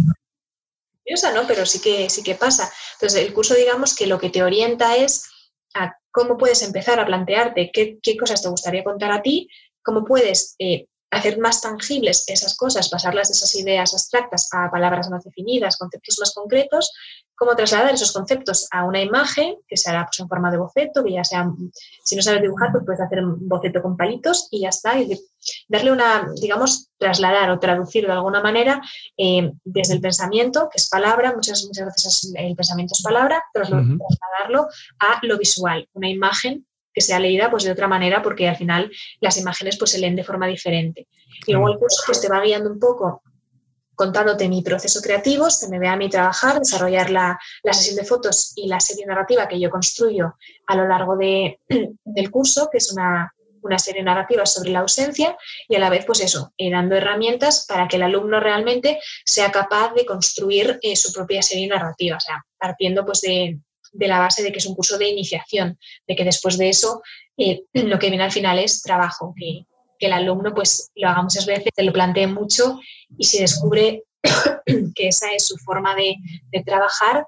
¿no? 1.34 1.46
Pero 1.46 1.64
sí 1.64 1.80
que, 1.80 2.10
sí 2.10 2.22
que 2.22 2.34
pasa. 2.34 2.70
Entonces, 2.94 3.24
el 3.24 3.32
curso, 3.32 3.54
digamos, 3.54 3.96
que 3.96 4.06
lo 4.06 4.18
que 4.18 4.28
te 4.28 4.42
orienta 4.42 4.96
es 4.96 5.30
a 5.74 5.96
cómo 6.10 6.36
puedes 6.36 6.62
empezar 6.62 7.00
a 7.00 7.06
plantearte 7.06 7.70
qué, 7.72 8.16
cosas 8.18 8.42
te 8.42 8.50
gustaría 8.50 8.84
contar 8.84 9.10
a 9.10 9.22
ti, 9.22 9.48
cómo 9.82 10.04
puedes 10.04 10.56
eh, 10.58 10.88
hacer 11.10 11.38
más 11.38 11.62
tangibles 11.62 12.24
esas 12.26 12.56
cosas, 12.56 12.88
pasarlas 12.88 13.28
de 13.28 13.32
esas 13.32 13.54
ideas 13.54 13.92
abstractas 13.92 14.48
a 14.52 14.70
palabras 14.70 15.08
más 15.10 15.24
definidas, 15.24 15.76
conceptos 15.76 16.18
más 16.20 16.34
concretos, 16.34 16.92
cómo 17.34 17.54
trasladar 17.54 17.94
esos 17.94 18.12
conceptos 18.12 18.66
a 18.72 18.84
una 18.84 19.00
imagen 19.00 19.56
que 19.66 19.76
se 19.76 19.88
hará 19.88 20.04
pues, 20.04 20.18
en 20.20 20.28
forma 20.28 20.50
de 20.50 20.58
boceto, 20.58 21.04
que 21.04 21.12
ya 21.12 21.24
sea, 21.24 21.48
si 22.04 22.16
no 22.16 22.22
sabes 22.22 22.42
dibujar, 22.42 22.72
pues 22.72 22.84
puedes 22.84 23.00
hacer 23.00 23.24
un 23.24 23.48
boceto 23.48 23.80
con 23.80 23.96
palitos 23.96 24.48
y 24.50 24.62
ya 24.62 24.68
está, 24.70 24.98
y 24.98 25.18
darle 25.68 25.92
una, 25.92 26.28
digamos, 26.40 26.90
trasladar 26.98 27.50
o 27.50 27.60
traducir 27.60 28.06
de 28.06 28.12
alguna 28.12 28.42
manera 28.42 28.82
eh, 29.16 29.52
desde 29.64 29.94
el 29.94 30.00
pensamiento, 30.00 30.68
que 30.68 30.76
es 30.76 30.88
palabra, 30.88 31.32
muchas, 31.32 31.64
muchas 31.64 31.86
veces 31.86 32.32
el 32.36 32.56
pensamiento 32.56 32.94
es 32.94 33.02
palabra, 33.02 33.42
trasladarlo 33.52 34.68
a 34.98 35.20
lo 35.22 35.38
visual, 35.38 35.88
una 35.92 36.10
imagen 36.10 36.66
que 36.98 37.04
sea 37.04 37.20
leída 37.20 37.48
pues 37.48 37.62
de 37.62 37.70
otra 37.70 37.86
manera 37.86 38.22
porque 38.22 38.48
al 38.48 38.56
final 38.56 38.90
las 39.20 39.36
imágenes 39.36 39.78
pues 39.78 39.92
se 39.92 40.00
leen 40.00 40.16
de 40.16 40.24
forma 40.24 40.48
diferente. 40.48 41.06
Y 41.46 41.52
luego 41.52 41.68
el 41.68 41.78
curso 41.78 42.02
pues 42.06 42.20
te 42.20 42.28
va 42.28 42.40
guiando 42.40 42.68
un 42.70 42.80
poco 42.80 43.22
contándote 43.94 44.48
mi 44.48 44.62
proceso 44.62 45.00
creativo, 45.00 45.50
se 45.50 45.68
me 45.68 45.78
ve 45.78 45.88
a 45.88 45.96
mí 45.96 46.08
trabajar, 46.08 46.58
desarrollar 46.58 47.10
la, 47.10 47.38
sesión 47.72 47.96
de 47.96 48.04
fotos 48.04 48.52
y 48.54 48.68
la 48.68 48.78
serie 48.78 49.04
narrativa 49.06 49.48
que 49.48 49.58
yo 49.58 49.70
construyo 49.70 50.36
a 50.66 50.76
lo 50.76 50.86
largo 50.86 51.16
de, 51.16 51.60
del 52.04 52.30
curso, 52.30 52.68
que 52.70 52.78
es 52.78 52.92
una, 52.92 53.32
serie 53.76 54.02
narrativa 54.02 54.46
sobre 54.46 54.70
la 54.70 54.78
ausencia 54.78 55.36
y 55.68 55.74
a 55.74 55.78
la 55.78 55.90
vez, 55.90 56.06
pues 56.06 56.20
eso, 56.20 56.54
eh, 56.56 56.70
dando 56.70 56.94
herramientas 56.94 57.66
para 57.68 57.86
que 57.86 57.96
el 57.96 58.02
alumno 58.02 58.40
realmente 58.40 58.98
sea 59.26 59.52
capaz 59.52 59.92
de 59.94 60.06
construir 60.06 60.78
eh, 60.80 60.96
su 60.96 61.12
propia 61.12 61.42
serie 61.42 61.66
narrativa, 61.68 62.16
o 62.16 62.20
sea, 62.20 62.42
partiendo 62.56 63.04
pues 63.04 63.20
de, 63.20 63.58
de 63.92 64.08
la 64.08 64.18
base 64.18 64.42
de 64.42 64.52
que 64.52 64.58
es 64.58 64.66
un 64.66 64.74
curso 64.74 64.98
de 64.98 65.08
iniciación, 65.08 65.78
de 66.06 66.16
que 66.16 66.24
después 66.24 66.58
de 66.58 66.68
eso 66.68 67.02
eh, 67.36 67.64
lo 67.72 67.98
que 67.98 68.10
viene 68.10 68.24
al 68.24 68.32
final 68.32 68.58
es 68.58 68.82
trabajo, 68.82 69.34
que, 69.36 69.66
el 70.00 70.12
alumno 70.12 70.54
pues 70.54 70.92
lo 70.94 71.08
haga 71.08 71.22
muchas 71.22 71.44
veces, 71.44 71.72
se 71.74 71.82
lo 71.82 71.92
plantee 71.92 72.28
mucho 72.28 72.78
y 73.16 73.24
si 73.24 73.40
descubre 73.40 74.04
que 74.94 75.08
esa 75.08 75.32
es 75.32 75.44
su 75.44 75.56
forma 75.56 75.96
de, 75.96 76.14
trabajar, 76.64 77.26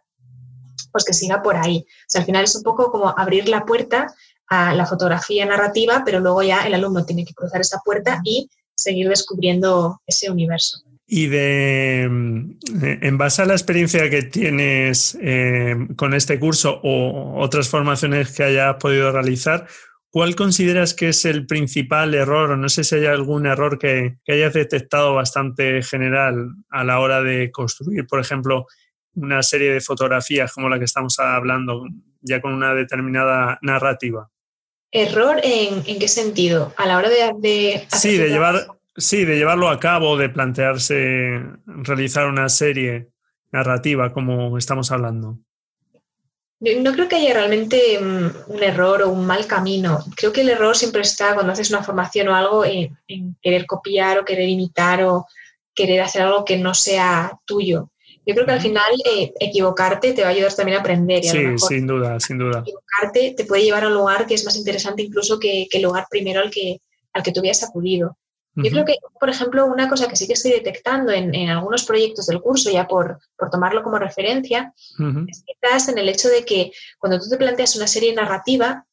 pues 0.93 1.05
que 1.05 1.13
siga 1.13 1.43
por 1.43 1.57
ahí. 1.57 1.79
O 1.79 2.05
sea, 2.07 2.21
al 2.21 2.27
final 2.27 2.45
es 2.45 2.55
un 2.55 2.63
poco 2.63 2.93
como 2.93 3.09
abrir 3.09 3.49
la 3.49 3.65
puerta 3.65 4.07
a 4.47 4.73
la 4.73 4.87
fotografía 4.87 5.47
narrativa, 5.47 6.03
pero 6.05 6.21
luego 6.21 6.45
ya 6.45 6.65
el 6.65 6.75
alumno 6.75 7.05
tiene 7.05 7.25
que 7.25 7.35
cruzar 7.35 7.61
esa 7.61 7.81
puerta 7.85 8.21
y 8.23 8.49
seguir 8.77 9.09
descubriendo 9.09 10.01
ese 10.07 10.31
universo. 10.31 10.85
Y 11.13 11.27
de, 11.27 12.03
en 12.03 13.19
base 13.19 13.43
a 13.43 13.45
la 13.45 13.55
experiencia 13.55 14.09
que 14.09 14.23
tienes 14.23 15.19
eh, 15.21 15.75
con 15.97 16.15
este 16.15 16.39
curso 16.39 16.81
o 16.85 17.41
otras 17.41 17.69
formaciones 17.69 18.31
que 18.31 18.45
hayas 18.45 18.77
podido 18.77 19.11
realizar, 19.11 19.67
¿cuál 20.11 20.37
consideras 20.37 20.95
que 20.95 21.09
es 21.09 21.25
el 21.25 21.47
principal 21.47 22.15
error? 22.15 22.53
O 22.53 22.57
no 22.57 22.69
sé 22.69 22.85
si 22.85 22.95
hay 22.95 23.07
algún 23.07 23.47
error 23.47 23.77
que, 23.77 24.19
hayas 24.29 24.53
detectado 24.53 25.13
bastante 25.13 25.83
general 25.83 26.53
a 26.69 26.85
la 26.85 27.01
hora 27.01 27.25
de 27.25 27.51
construir, 27.51 28.07
por 28.07 28.21
ejemplo, 28.21 28.67
una 29.15 29.43
serie 29.43 29.73
de 29.73 29.81
fotografías 29.81 30.53
como 30.53 30.69
la 30.69 30.79
que 30.79 30.85
estamos 30.85 31.19
hablando, 31.19 31.89
ya 32.21 32.41
con 32.41 32.55
una 32.55 32.73
determinada 32.73 33.59
narrativa. 33.63 34.31
¿Error 34.93 35.41
en, 35.43 35.83
qué 35.83 36.07
sentido? 36.07 36.73
A 36.77 36.87
la 36.87 36.99
hora 36.99 37.09
de... 37.09 37.33
de 37.41 37.89
sí, 37.91 38.17
de 38.17 38.29
llevar 38.29 38.80
Sí, 39.01 39.25
de 39.25 39.37
llevarlo 39.37 39.71
a 39.71 39.81
cabo, 39.81 40.17
de 40.19 40.29
plantearse 40.29 41.41
realizar 41.67 42.27
una 42.27 42.49
serie 42.51 43.09
narrativa 43.51 44.13
como 44.13 44.59
estamos 44.59 44.93
hablando. 44.93 45.39
No 46.61 46.93
creo 46.93 47.09
que 47.09 47.17
haya 47.17 47.33
realmente 47.33 47.99
mm, 47.99 48.53
un 48.53 48.63
error 48.63 49.03
o 49.03 49.11
un 49.11 49.25
mal 49.25 49.47
camino. 49.47 50.05
Creo 50.15 50.31
que 50.31 50.43
el 50.43 50.51
error 50.51 50.77
siempre 50.77 51.01
está 51.01 51.33
cuando 51.33 51.53
haces 51.53 51.71
una 51.71 51.83
formación 51.83 52.29
o 52.29 52.35
algo 52.35 52.65
en, 52.67 52.99
querer 53.41 53.65
copiar 53.65 54.19
o 54.19 54.25
querer 54.27 54.47
imitar 54.47 55.03
o 55.05 55.27
querer 55.75 56.03
hacer 56.03 56.21
algo 56.21 56.45
que 56.45 56.59
no 56.59 56.75
sea 56.75 57.33
tuyo. 57.47 57.91
Yo 58.27 58.35
creo 58.35 58.45
que 58.45 58.53
al 58.53 58.61
final 58.61 58.93
eh, 59.11 59.33
equivocarte 59.41 60.13
te 60.13 60.21
va 60.21 60.29
a 60.29 60.33
ayudar 60.33 60.53
también 60.53 60.77
a 60.77 60.81
aprender. 60.81 61.25
sí, 61.25 61.57
sin 61.57 61.87
duda, 61.87 62.21
sin 62.21 62.37
duda. 62.37 62.61
Equivocarte 62.61 63.35
te 63.35 63.47
puede 63.47 63.63
llevar 63.63 63.85
a 63.85 63.89
un 63.89 63.95
lugar 63.95 64.27
que 64.27 64.35
es 64.35 64.45
más 64.45 64.57
interesante 64.57 65.03
incluso 65.03 65.39
que, 65.39 65.67
el 65.71 65.83
lugar 65.83 66.07
primero 66.11 66.41
al 66.41 66.51
que, 66.51 66.83
al 67.15 67.23
que 67.23 67.33
tú 67.33 67.41
habías 67.41 67.63
acudido. 67.63 68.19
Yo 68.57 68.71
creo 68.71 68.85
que, 68.85 68.97
por 69.19 69.31
ejemplo, 69.31 69.67
una 69.67 69.89
cosa 69.89 70.09
que 70.09 70.17
sí 70.17 70.27
que 70.27 70.33
estoy 70.33 70.51
detectando 70.51 71.13
en, 71.13 71.49
algunos 71.49 71.85
proyectos 71.85 72.27
del 72.27 72.41
curso, 72.41 72.71
ya 72.71 72.87
por, 72.89 73.21
tomarlo 73.51 73.83
como 73.83 73.99
referencia, 73.99 74.75
es 75.29 75.45
quizás 75.47 75.89
en 75.89 75.99
el 75.99 76.09
hecho 76.09 76.29
de 76.29 76.45
que 76.45 76.73
cuando 76.99 77.19
tú 77.19 77.29
te 77.29 77.37
planteas 77.37 77.77
una 77.77 77.87
serie 77.87 78.15
narrativa, 78.15 78.85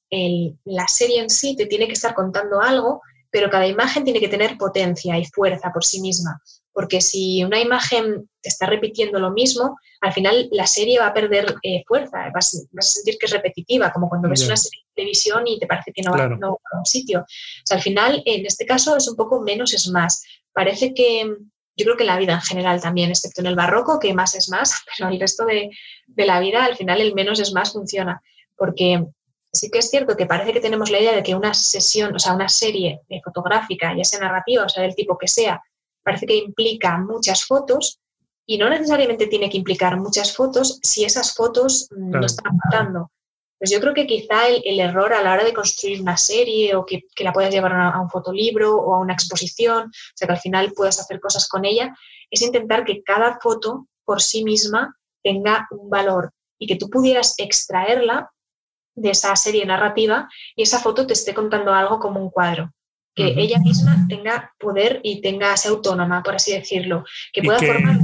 la 0.66 0.88
serie 0.88 1.22
en 1.22 1.30
sí 1.30 1.56
te 1.56 1.66
tiene 1.66 1.88
que 1.88 1.94
estar 1.94 2.14
contando 2.14 2.62
algo, 2.62 3.02
pero 3.30 3.50
cada 3.50 3.68
imagen 3.68 4.04
tiene 4.04 4.20
que 4.20 4.30
tener 4.30 4.58
potencia 4.58 5.18
y 5.18 5.26
fuerza 5.26 5.72
por 5.74 5.84
sí 5.84 6.02
misma. 6.02 6.42
Porque 6.72 7.02
si 7.02 7.44
una 7.44 7.60
imagen 7.60 8.30
te 8.42 8.50
está 8.50 8.68
repitiendo 8.68 9.20
lo 9.20 9.32
mismo, 9.32 9.78
al 10.02 10.14
final 10.14 10.48
la 10.52 10.68
serie 10.68 11.00
va 11.00 11.08
a 11.08 11.14
perder 11.14 11.56
eh, 11.64 11.84
fuerza, 11.88 12.30
vas, 12.34 12.68
a 12.78 12.82
sentir 12.82 13.18
que 13.18 13.26
es 13.26 13.32
repetitiva, 13.32 13.92
como 13.92 14.08
cuando 14.08 14.30
ves 14.30 14.46
una 14.46 14.56
serie 14.56 14.87
televisión 14.98 15.48
y 15.48 15.60
te 15.60 15.68
parece 15.68 15.92
que 15.94 16.02
no, 16.02 16.12
va, 16.12 16.26
a 16.26 16.78
un 16.78 16.86
sitio. 16.86 17.22
O 17.22 17.26
sea, 17.64 17.78
al 17.78 17.84
final, 17.84 18.22
en 18.26 18.46
este 18.46 18.66
caso, 18.66 18.98
es 18.98 19.08
un 19.08 19.16
poco 19.16 19.42
menos 19.42 19.74
es 19.74 19.88
más. 19.88 20.24
Parece 20.52 20.94
que, 20.94 21.24
yo 21.76 21.86
creo 21.86 21.96
que 21.96 22.04
en 22.04 22.08
la 22.08 22.18
vida 22.18 22.34
en 22.34 22.42
general 22.42 22.82
también, 22.82 23.10
excepto 23.10 23.42
en 23.42 23.48
el 23.48 23.56
barroco, 23.56 24.00
que 24.00 24.14
más 24.14 24.36
es 24.36 24.50
más, 24.50 24.84
pero 24.98 25.10
el 25.10 25.20
resto 25.20 25.46
de, 25.46 25.70
de 26.08 26.26
la 26.26 26.40
vida, 26.40 26.66
al 26.66 26.76
final, 26.76 27.00
el 27.00 27.14
menos 27.14 27.40
es 27.40 27.54
más 27.54 27.72
funciona, 27.72 28.22
porque 28.58 29.06
sí 29.54 29.70
que 29.70 29.80
es 29.80 29.90
cierto 29.90 30.16
que 30.16 30.26
parece 30.26 30.54
que 30.54 30.60
tenemos 30.60 30.90
la 30.90 31.00
idea 31.00 31.16
de 31.16 31.24
que 31.24 31.36
una 31.36 31.54
sesión, 31.54 32.16
o 32.16 32.20
sea, 32.20 32.34
una 32.34 32.50
serie 32.50 33.02
fotográfica, 33.24 33.96
ya 33.96 34.04
sea 34.04 34.20
narrativa, 34.20 34.66
o 34.66 34.70
sea, 34.70 34.84
del 34.84 34.96
tipo 34.96 35.18
que 35.18 35.28
sea, 35.28 35.62
parece 36.04 36.26
que 36.26 36.36
implica 36.36 36.98
muchas 36.98 37.46
fotos 37.46 38.00
y 38.46 38.58
no 38.58 38.70
necesariamente 38.70 39.28
tiene 39.28 39.50
que 39.50 39.58
implicar 39.58 40.00
muchas 40.00 40.36
fotos 40.36 40.80
si 40.82 41.04
esas 41.04 41.36
fotos 41.36 41.90
no 41.92 42.26
están 42.26 42.58
matando. 42.64 43.12
Pues 43.60 43.72
yo 43.72 43.80
creo 43.80 43.94
que 43.94 44.06
quizá 44.06 44.48
el, 44.48 44.80
error 44.80 45.14
a 45.14 45.24
la 45.24 45.34
hora 45.34 45.44
de 45.44 45.54
construir 45.54 46.02
una 46.02 46.16
serie 46.16 46.76
o 46.76 46.86
que, 46.86 47.04
la 47.20 47.34
puedas 47.34 47.52
llevar 47.52 47.74
a, 47.74 48.00
un 48.00 48.10
fotolibro 48.10 48.76
o 48.76 48.94
a 48.94 49.00
una 49.00 49.14
exposición, 49.14 49.88
o 49.88 49.92
sea 50.16 50.28
que 50.28 50.34
al 50.34 50.40
final 50.40 50.74
puedas 50.74 51.00
hacer 51.00 51.20
cosas 51.20 51.48
con 51.48 51.66
ella, 51.66 51.96
es 52.30 52.42
intentar 52.42 52.86
que 52.86 53.02
cada 53.04 53.40
foto 53.40 53.88
por 54.06 54.22
sí 54.22 54.44
misma 54.44 54.96
tenga 55.24 55.68
un 55.72 55.90
valor 55.90 56.32
y 56.60 56.68
que 56.68 56.76
tú 56.76 56.90
pudieras 56.90 57.36
extraerla 57.38 58.32
de 58.96 59.12
esa 59.12 59.36
serie 59.36 59.66
narrativa 59.66 60.28
y 60.56 60.64
esa 60.64 60.80
foto 60.80 61.08
te 61.08 61.14
esté 61.14 61.34
contando 61.34 61.74
algo 61.74 62.00
como 62.00 62.22
un 62.22 62.30
cuadro. 62.30 62.72
Que 63.16 63.34
ella 63.36 63.58
misma 63.58 64.06
tenga 64.08 64.54
poder 64.60 65.00
y 65.02 65.22
tenga, 65.22 65.58
sea 65.58 65.72
autónoma, 65.72 66.22
por 66.22 66.36
así 66.36 66.52
decirlo, 66.52 67.04
que 67.34 67.42
pueda 67.42 67.58
formar 67.58 67.98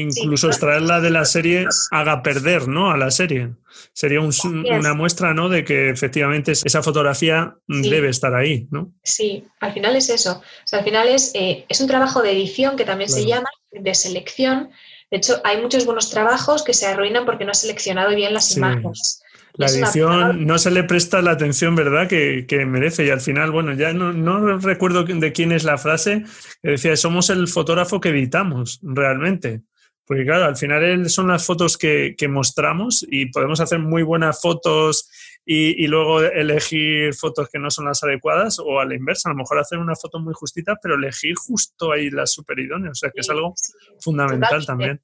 incluso 0.00 0.48
extraerla 0.48 1.00
de 1.00 1.10
la 1.10 1.24
serie 1.24 1.66
haga 1.90 2.22
perder 2.22 2.68
¿no? 2.68 2.90
a 2.90 2.96
la 2.96 3.10
serie. 3.10 3.52
Sería 3.92 4.20
una 4.20 4.94
muestra 4.94 5.34
¿no? 5.34 5.48
de 5.48 5.64
que 5.64 5.90
efectivamente 5.90 6.52
esa 6.52 6.82
fotografía 6.82 7.56
debe 7.66 8.08
estar 8.08 8.34
ahí. 8.34 8.66
¿no? 8.70 8.92
Sí, 9.02 9.44
al 9.60 9.72
final 9.72 9.96
es 9.96 10.10
eso. 10.10 10.42
al 10.72 10.84
final 10.84 11.08
es, 11.08 11.32
eh, 11.34 11.64
es 11.68 11.80
un 11.80 11.86
trabajo 11.86 12.22
de 12.22 12.32
edición 12.32 12.76
que 12.76 12.84
también 12.84 13.10
se 13.10 13.26
llama, 13.26 13.48
de 13.70 13.94
selección. 13.94 14.70
De 15.10 15.18
hecho, 15.18 15.40
hay 15.44 15.60
muchos 15.60 15.84
buenos 15.84 16.10
trabajos 16.10 16.64
que 16.64 16.74
se 16.74 16.86
arruinan 16.86 17.24
porque 17.24 17.44
no 17.44 17.52
has 17.52 17.60
seleccionado 17.60 18.14
bien 18.14 18.34
las 18.34 18.56
imágenes. 18.56 19.22
La 19.56 19.66
edición 19.66 20.46
no 20.46 20.58
se 20.58 20.72
le 20.72 20.82
presta 20.82 21.22
la 21.22 21.30
atención, 21.30 21.76
¿verdad?, 21.76 22.08
que, 22.08 22.44
que 22.48 22.66
merece. 22.66 23.06
Y 23.06 23.10
al 23.10 23.20
final, 23.20 23.52
bueno, 23.52 23.72
ya 23.74 23.92
no, 23.92 24.12
no, 24.12 24.58
recuerdo 24.58 25.04
de 25.04 25.32
quién 25.32 25.52
es 25.52 25.62
la 25.62 25.78
frase 25.78 26.24
que 26.60 26.70
decía, 26.70 26.96
somos 26.96 27.30
el 27.30 27.46
fotógrafo 27.46 28.00
que 28.00 28.08
editamos, 28.08 28.80
realmente. 28.82 29.62
Porque 30.06 30.24
claro, 30.24 30.44
al 30.44 30.56
final 30.56 31.08
son 31.08 31.28
las 31.28 31.46
fotos 31.46 31.78
que, 31.78 32.14
mostramos 32.28 33.06
y 33.08 33.26
podemos 33.26 33.60
hacer 33.60 33.78
muy 33.78 34.02
buenas 34.02 34.40
fotos 34.40 35.10
y, 35.46 35.86
luego 35.86 36.22
elegir 36.22 37.14
fotos 37.14 37.48
que 37.48 37.58
no 37.58 37.70
son 37.70 37.86
las 37.86 38.02
adecuadas 38.02 38.58
o 38.58 38.80
a 38.80 38.84
la 38.84 38.94
inversa, 38.94 39.28
a 39.28 39.32
lo 39.32 39.38
mejor 39.38 39.58
hacer 39.58 39.78
una 39.78 39.94
foto 39.94 40.18
muy 40.18 40.34
justita, 40.34 40.76
pero 40.82 40.94
elegir 40.94 41.34
justo 41.36 41.92
ahí 41.92 42.10
las 42.10 42.32
super 42.32 42.58
idóneas, 42.58 42.92
o 42.92 42.94
sea 42.94 43.10
que 43.10 43.20
es 43.20 43.30
algo 43.30 43.54
fundamental 44.00 44.64
también. 44.66 45.00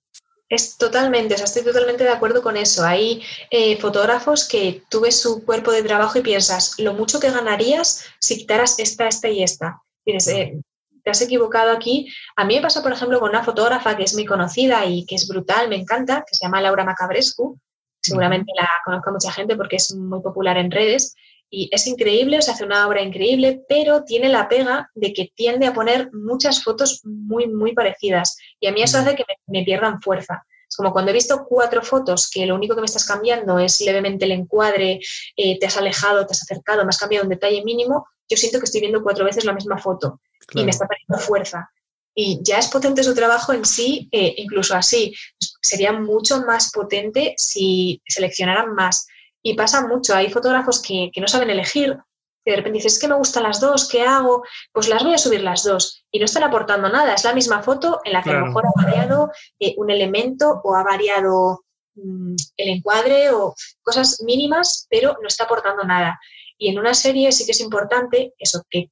Es 0.50 0.76
totalmente, 0.76 1.34
o 1.34 1.36
sea, 1.36 1.46
estoy 1.46 1.62
totalmente 1.62 2.02
de 2.02 2.10
acuerdo 2.10 2.42
con 2.42 2.56
eso. 2.56 2.84
Hay 2.84 3.22
eh, 3.50 3.76
fotógrafos 3.78 4.48
que 4.48 4.82
tú 4.90 5.02
ves 5.02 5.20
su 5.20 5.44
cuerpo 5.44 5.70
de 5.70 5.84
trabajo 5.84 6.18
y 6.18 6.22
piensas 6.22 6.74
lo 6.78 6.92
mucho 6.92 7.20
que 7.20 7.30
ganarías 7.30 8.04
si 8.20 8.36
quitaras 8.36 8.76
esta, 8.80 9.06
esta 9.06 9.28
y 9.28 9.44
esta. 9.44 9.80
Tienes, 10.04 10.26
eh, 10.26 10.60
te 11.02 11.10
has 11.10 11.22
equivocado 11.22 11.70
aquí. 11.70 12.08
A 12.36 12.44
mí 12.44 12.56
me 12.56 12.62
pasa, 12.62 12.82
por 12.82 12.92
ejemplo, 12.92 13.20
con 13.20 13.30
una 13.30 13.44
fotógrafa 13.44 13.96
que 13.96 14.04
es 14.04 14.14
muy 14.14 14.24
conocida 14.24 14.84
y 14.86 15.04
que 15.06 15.14
es 15.14 15.26
brutal, 15.28 15.68
me 15.68 15.76
encanta, 15.76 16.24
que 16.26 16.34
se 16.34 16.44
llama 16.44 16.60
Laura 16.60 16.84
Macabrescu. 16.84 17.58
Seguramente 18.02 18.52
la 18.56 18.68
conozca 18.84 19.10
mucha 19.10 19.32
gente 19.32 19.56
porque 19.56 19.76
es 19.76 19.94
muy 19.94 20.20
popular 20.22 20.56
en 20.56 20.70
redes. 20.70 21.14
Y 21.52 21.68
es 21.72 21.86
increíble, 21.88 22.38
o 22.38 22.42
sea, 22.42 22.54
hace 22.54 22.64
una 22.64 22.86
obra 22.86 23.02
increíble, 23.02 23.64
pero 23.68 24.04
tiene 24.04 24.28
la 24.28 24.48
pega 24.48 24.88
de 24.94 25.12
que 25.12 25.32
tiende 25.34 25.66
a 25.66 25.74
poner 25.74 26.10
muchas 26.12 26.62
fotos 26.62 27.00
muy, 27.04 27.48
muy 27.48 27.74
parecidas. 27.74 28.36
Y 28.60 28.68
a 28.68 28.72
mí 28.72 28.82
eso 28.82 28.98
hace 28.98 29.16
que 29.16 29.24
me, 29.48 29.64
pierdan 29.64 30.00
fuerza. 30.00 30.44
Es 30.68 30.76
como 30.76 30.92
cuando 30.92 31.10
he 31.10 31.14
visto 31.14 31.44
cuatro 31.48 31.82
fotos 31.82 32.30
que 32.30 32.46
lo 32.46 32.54
único 32.54 32.76
que 32.76 32.82
me 32.82 32.86
estás 32.86 33.04
cambiando 33.04 33.58
es 33.58 33.80
levemente 33.80 34.26
el 34.26 34.30
encuadre, 34.30 35.00
eh, 35.36 35.58
te 35.58 35.66
has 35.66 35.76
alejado, 35.76 36.24
te 36.24 36.32
has 36.32 36.42
acercado, 36.42 36.84
me 36.84 36.90
has 36.90 36.98
cambiado 36.98 37.24
un 37.24 37.30
detalle 37.30 37.64
mínimo, 37.64 38.06
yo 38.30 38.36
siento 38.36 38.60
que 38.60 38.64
estoy 38.64 38.80
viendo 38.80 39.02
cuatro 39.02 39.24
veces 39.24 39.44
la 39.44 39.52
misma 39.52 39.76
foto 39.76 40.20
y 40.54 40.64
me 40.64 40.70
está 40.70 40.86
poniendo 40.86 41.18
fuerza. 41.18 41.70
Y 42.14 42.40
ya 42.42 42.58
es 42.58 42.68
potente 42.68 43.02
su 43.02 43.14
trabajo 43.14 43.52
en 43.52 43.64
sí, 43.64 44.08
eh, 44.12 44.34
incluso 44.38 44.74
así. 44.74 45.14
Sería 45.60 45.92
mucho 45.92 46.42
más 46.42 46.70
potente 46.70 47.34
si 47.36 48.00
seleccionaran 48.06 48.74
más. 48.74 49.06
Y 49.42 49.54
pasa 49.54 49.86
mucho, 49.86 50.14
hay 50.14 50.30
fotógrafos 50.30 50.80
que, 50.80 51.10
no 51.16 51.26
saben 51.26 51.50
elegir, 51.50 51.96
que 52.44 52.52
de 52.52 52.56
repente 52.56 52.78
dices, 52.78 52.94
es 52.94 52.98
que 53.00 53.08
me 53.08 53.16
gustan 53.16 53.42
las 53.42 53.60
dos, 53.60 53.88
¿qué 53.88 54.02
hago? 54.02 54.44
Pues 54.72 54.88
las 54.88 55.02
voy 55.02 55.14
a 55.14 55.18
subir 55.18 55.42
las 55.42 55.64
dos. 55.64 56.04
Y 56.10 56.18
no 56.18 56.24
están 56.24 56.44
aportando 56.44 56.88
nada, 56.88 57.14
es 57.14 57.24
la 57.24 57.34
misma 57.34 57.62
foto 57.62 58.00
en 58.04 58.12
la 58.12 58.22
que 58.22 58.30
a 58.30 58.34
lo 58.34 58.46
mejor 58.46 58.64
ha 58.66 58.84
variado 58.84 59.30
eh, 59.58 59.74
un 59.76 59.90
elemento 59.90 60.60
o 60.62 60.74
ha 60.74 60.82
variado 60.82 61.64
mm, 61.94 62.36
el 62.56 62.68
encuadre 62.68 63.30
o 63.30 63.54
cosas 63.82 64.22
mínimas, 64.22 64.86
pero 64.90 65.16
no 65.20 65.28
está 65.28 65.44
aportando 65.44 65.84
nada. 65.84 66.20
Y 66.60 66.68
en 66.68 66.78
una 66.78 66.94
serie 66.94 67.32
sí 67.32 67.44
que 67.44 67.52
es 67.52 67.60
importante 67.60 68.34
eso, 68.38 68.62
que 68.70 68.90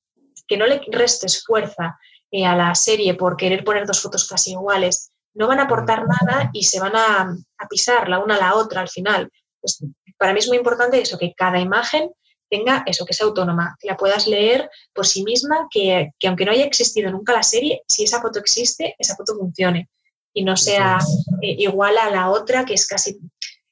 que 0.49 0.57
no 0.57 0.67
le 0.67 0.81
restes 0.91 1.45
fuerza 1.45 1.99
eh, 2.31 2.45
a 2.45 2.57
la 2.57 2.75
serie 2.75 3.15
por 3.15 3.37
querer 3.37 3.63
poner 3.63 3.87
dos 3.87 4.01
fotos 4.01 4.27
casi 4.27 4.53
iguales, 4.53 5.13
no 5.35 5.47
van 5.47 5.61
a 5.61 5.65
aportar 5.65 6.05
nada 6.07 6.51
y 6.53 6.65
se 6.65 6.81
van 6.81 6.97
a, 6.97 7.37
pisar 7.69 8.09
la 8.09 8.19
una 8.19 8.37
a 8.37 8.41
la 8.41 8.55
otra 8.57 8.81
al 8.81 8.89
final. 8.89 9.31
Pues, 9.61 9.85
para 10.17 10.33
mí 10.33 10.41
es 10.41 10.49
muy 10.49 10.57
importante 10.57 11.01
eso, 11.01 11.19
que 11.19 11.35
cada 11.37 11.61
imagen 11.61 12.11
tenga 12.51 12.83
eso, 12.87 13.05
que 13.05 13.13
sea 13.13 13.27
autónoma, 13.27 13.77
que 13.79 13.87
la 13.87 13.97
puedas 13.97 14.27
leer 14.27 14.69
por 14.93 15.07
sí 15.07 15.23
misma, 15.23 15.69
que, 15.71 16.11
aunque 16.27 16.45
no 16.45 16.51
haya 16.51 16.65
existido 16.65 17.11
nunca 17.11 17.35
la 17.35 17.43
serie, 17.43 17.83
si 17.87 18.05
esa 18.05 18.21
foto 18.21 18.41
existe, 18.41 18.97
esa 18.99 19.15
foto 19.15 19.37
funcione. 19.37 19.91
Y 20.33 20.45
no 20.45 20.57
sea 20.57 20.99
eh, 21.43 21.57
igual 21.59 21.99
a 21.99 22.11
la 22.11 22.31
otra, 22.31 22.65
que 22.65 22.75
es 22.75 22.87
casi, 22.87 23.19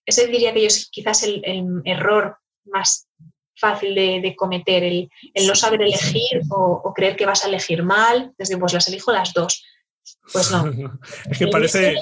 ese 0.04 0.26
diría 0.26 0.52
que 0.52 0.60
yo 0.60 0.66
es 0.66 0.88
quizás 0.90 1.22
el, 1.22 1.42
el 1.44 1.82
error 1.84 2.38
más 2.64 3.05
fácil 3.56 3.94
de, 3.94 4.34
cometer, 4.36 4.84
el, 4.84 5.10
no 5.46 5.54
saber 5.54 5.82
elegir 5.82 6.42
o, 6.50 6.92
creer 6.94 7.16
que 7.16 7.26
vas 7.26 7.44
a 7.44 7.48
elegir 7.48 7.82
mal, 7.82 8.32
desde 8.38 8.56
pues 8.58 8.72
las 8.72 8.88
elijo 8.88 9.12
las 9.12 9.32
dos. 9.32 9.64
Pues 10.32 10.50
no. 10.50 10.64
es 11.30 11.38
que 11.38 11.48
parece, 11.48 11.96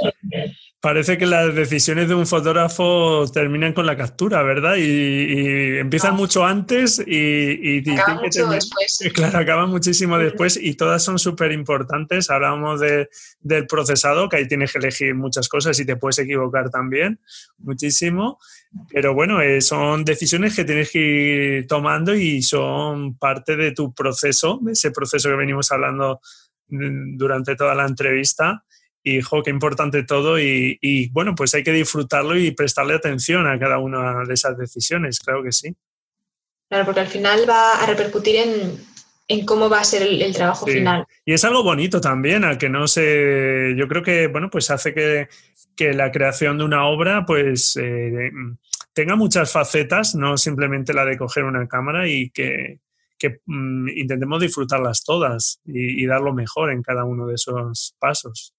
parece 0.85 1.17
que 1.17 1.25
las 1.25 1.55
decisiones 1.55 2.09
de 2.09 2.15
un 2.15 2.27
fotógrafo 2.27 3.25
terminan 3.33 3.73
con 3.73 3.87
la 3.87 3.97
captura, 3.97 4.43
¿verdad? 4.43 4.77
Y, 4.77 5.79
empiezan 5.79 6.15
mucho 6.15 6.45
antes 6.45 7.03
y, 7.07 7.79
y 7.79 7.83
mucho 8.21 8.47
después. 8.49 8.99
Claro, 9.15 9.39
acaban 9.39 9.71
muchísimo 9.71 10.19
después 10.19 10.59
y 10.61 10.75
todas 10.75 11.03
son 11.03 11.19
súper 11.19 11.53
importantes. 11.53 12.29
Hablábamos 12.29 12.81
de, 12.81 13.09
del 13.41 13.67
procesado, 13.67 14.29
que 14.29 14.37
ahí 14.37 14.47
tienes 14.47 14.73
que 14.73 14.79
elegir 14.79 15.15
muchas 15.15 15.49
cosas 15.49 15.81
y 15.81 15.87
te 15.87 15.97
puedes 15.97 16.19
equivocar 16.19 16.69
también 16.69 17.19
muchísimo. 17.57 18.39
Pero 18.91 19.15
bueno, 19.15 19.41
eh, 19.41 19.63
son 19.63 20.05
decisiones 20.05 20.55
que 20.55 20.65
tienes 20.65 20.91
que 20.91 20.99
ir 20.99 21.67
tomando 21.67 22.15
y 22.15 22.43
son 22.43 23.17
parte 23.17 23.57
de 23.57 23.73
tu 23.73 23.95
proceso, 23.95 24.59
de 24.61 24.73
ese 24.73 24.91
proceso 24.91 25.31
que 25.31 25.37
venimos 25.37 25.73
hablando 25.73 26.21
mm, 26.69 27.17
durante 27.17 27.57
toda 27.57 27.75
la 27.75 27.87
entrevista 27.87 28.65
y, 29.05 29.21
jo, 29.21 29.43
qué 29.43 29.51
importante 29.51 30.03
todo. 30.03 30.41
Y, 30.41 31.09
bueno, 31.13 31.35
pues 31.37 31.55
hay 31.55 31.63
que 31.63 31.73
disfrutarlo 31.73 32.37
y 32.37 32.51
prestarle 32.51 32.95
atención 32.95 33.47
a 33.47 33.59
cada 33.59 33.79
una 33.79 34.25
de 34.25 34.35
esas 34.35 34.59
decisiones, 34.59 35.21
claro 35.21 35.45
que 35.45 35.53
sí. 35.53 35.77
Claro, 36.69 36.87
porque 36.87 37.01
al 37.01 37.09
final 37.09 37.49
va 37.49 37.75
a 37.75 37.87
repercutir 37.87 38.37
en, 39.29 39.47
cómo 39.47 39.69
va 39.69 39.81
a 39.81 39.85
ser 39.85 40.03
el, 40.03 40.35
trabajo 40.35 40.67
final. 40.67 41.07
Y 41.25 41.35
es 41.35 41.45
algo 41.45 41.63
bonito 41.63 42.01
también, 42.01 42.45
a 42.45 42.59
que 42.59 42.69
no 42.69 42.89
se. 42.89 43.75
Yo 43.77 43.87
creo 43.87 44.03
que, 44.03 44.27
bueno, 44.27 44.51
pues 44.51 44.71
hace 44.71 44.93
que, 44.93 45.29
la 45.93 46.11
creación 46.11 46.59
de 46.59 46.65
una 46.65 46.87
obra, 46.87 47.25
pues. 47.27 47.77
Eh, 47.77 48.31
tenga 48.95 49.17
muchas 49.17 49.53
facetas, 49.53 50.15
no 50.15 50.39
simplemente 50.39 50.95
la 50.95 51.05
de 51.05 51.19
coger 51.19 51.45
una 51.45 51.69
cámara 51.69 52.09
y 52.09 52.31
que, 52.31 52.79
mm, 53.45 53.89
intentemos 53.89 54.41
disfrutarlas 54.41 55.05
todas 55.05 55.61
y, 55.67 56.07
dar 56.07 56.21
lo 56.21 56.33
mejor 56.33 56.71
en 56.71 56.83
cada 56.83 57.05
uno 57.05 57.27
de 57.27 57.35
esos 57.35 57.95
pasos. 57.99 58.54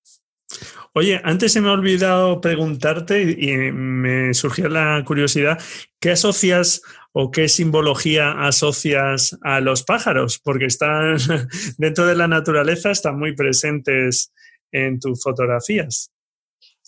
Oye, 0.94 1.22
antes 1.24 1.54
se 1.54 1.62
me 1.62 1.70
ha 1.70 1.74
olvidado 1.74 2.40
preguntarte 2.42 3.22
y 3.22 3.72
me 3.72 4.34
surgió 4.34 4.70
la 4.70 5.04
curiosidad, 5.06 5.60
¿qué 6.00 6.12
asocias 6.12 6.82
o 7.12 7.32
qué 7.32 7.50
simbología 7.50 8.32
asocias 8.32 9.38
a 9.42 9.60
los 9.60 9.84
pájaros? 9.84 10.40
Porque 10.40 10.66
están 10.66 11.18
dentro 11.78 12.06
de 12.06 12.16
la 12.16 12.28
naturaleza, 12.28 12.92
están 12.92 13.20
muy 13.20 13.36
presentes 13.36 14.32
en 14.72 15.00
tus 15.00 15.22
fotografías. 15.22 16.12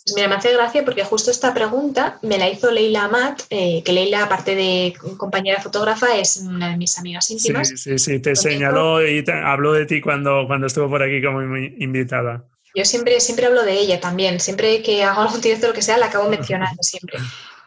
Pues 0.08 0.14
mira, 0.14 0.28
me 0.28 0.36
hace 0.36 0.54
gracia 0.54 0.84
porque 0.86 1.04
justo 1.04 1.30
esta 1.30 1.52
pregunta 1.52 2.18
me 2.22 2.38
la 2.38 2.48
hizo 2.48 2.70
Leila 2.70 3.04
Amat, 3.04 3.42
eh, 3.50 3.82
que 3.84 3.92
Leila, 3.92 4.24
aparte 4.24 4.54
de 4.54 4.94
compañera 5.18 5.60
fotógrafa, 5.60 6.16
es 6.16 6.38
una 6.38 6.70
de 6.70 6.78
mis 6.78 6.98
amigas 6.98 7.30
íntimas. 7.30 7.68
Sí, 7.68 7.76
sí, 7.76 7.98
sí, 7.98 8.18
te 8.18 8.34
señaló 8.34 9.06
y 9.06 9.22
habló 9.28 9.74
de 9.74 9.84
ti 9.84 10.00
cuando, 10.00 10.46
cuando 10.46 10.66
estuvo 10.66 10.88
por 10.88 11.02
aquí 11.02 11.22
como 11.22 11.42
invitada. 11.58 12.42
Yo 12.78 12.84
siempre, 12.84 13.18
siempre 13.18 13.46
hablo 13.46 13.64
de 13.64 13.72
ella 13.72 13.98
también. 13.98 14.38
Siempre 14.38 14.84
que 14.84 15.02
hago 15.02 15.22
algún 15.22 15.40
directo 15.40 15.66
lo 15.66 15.74
que 15.74 15.82
sea, 15.82 15.98
la 15.98 16.06
acabo 16.06 16.28
mencionando 16.28 16.80
siempre. 16.80 17.18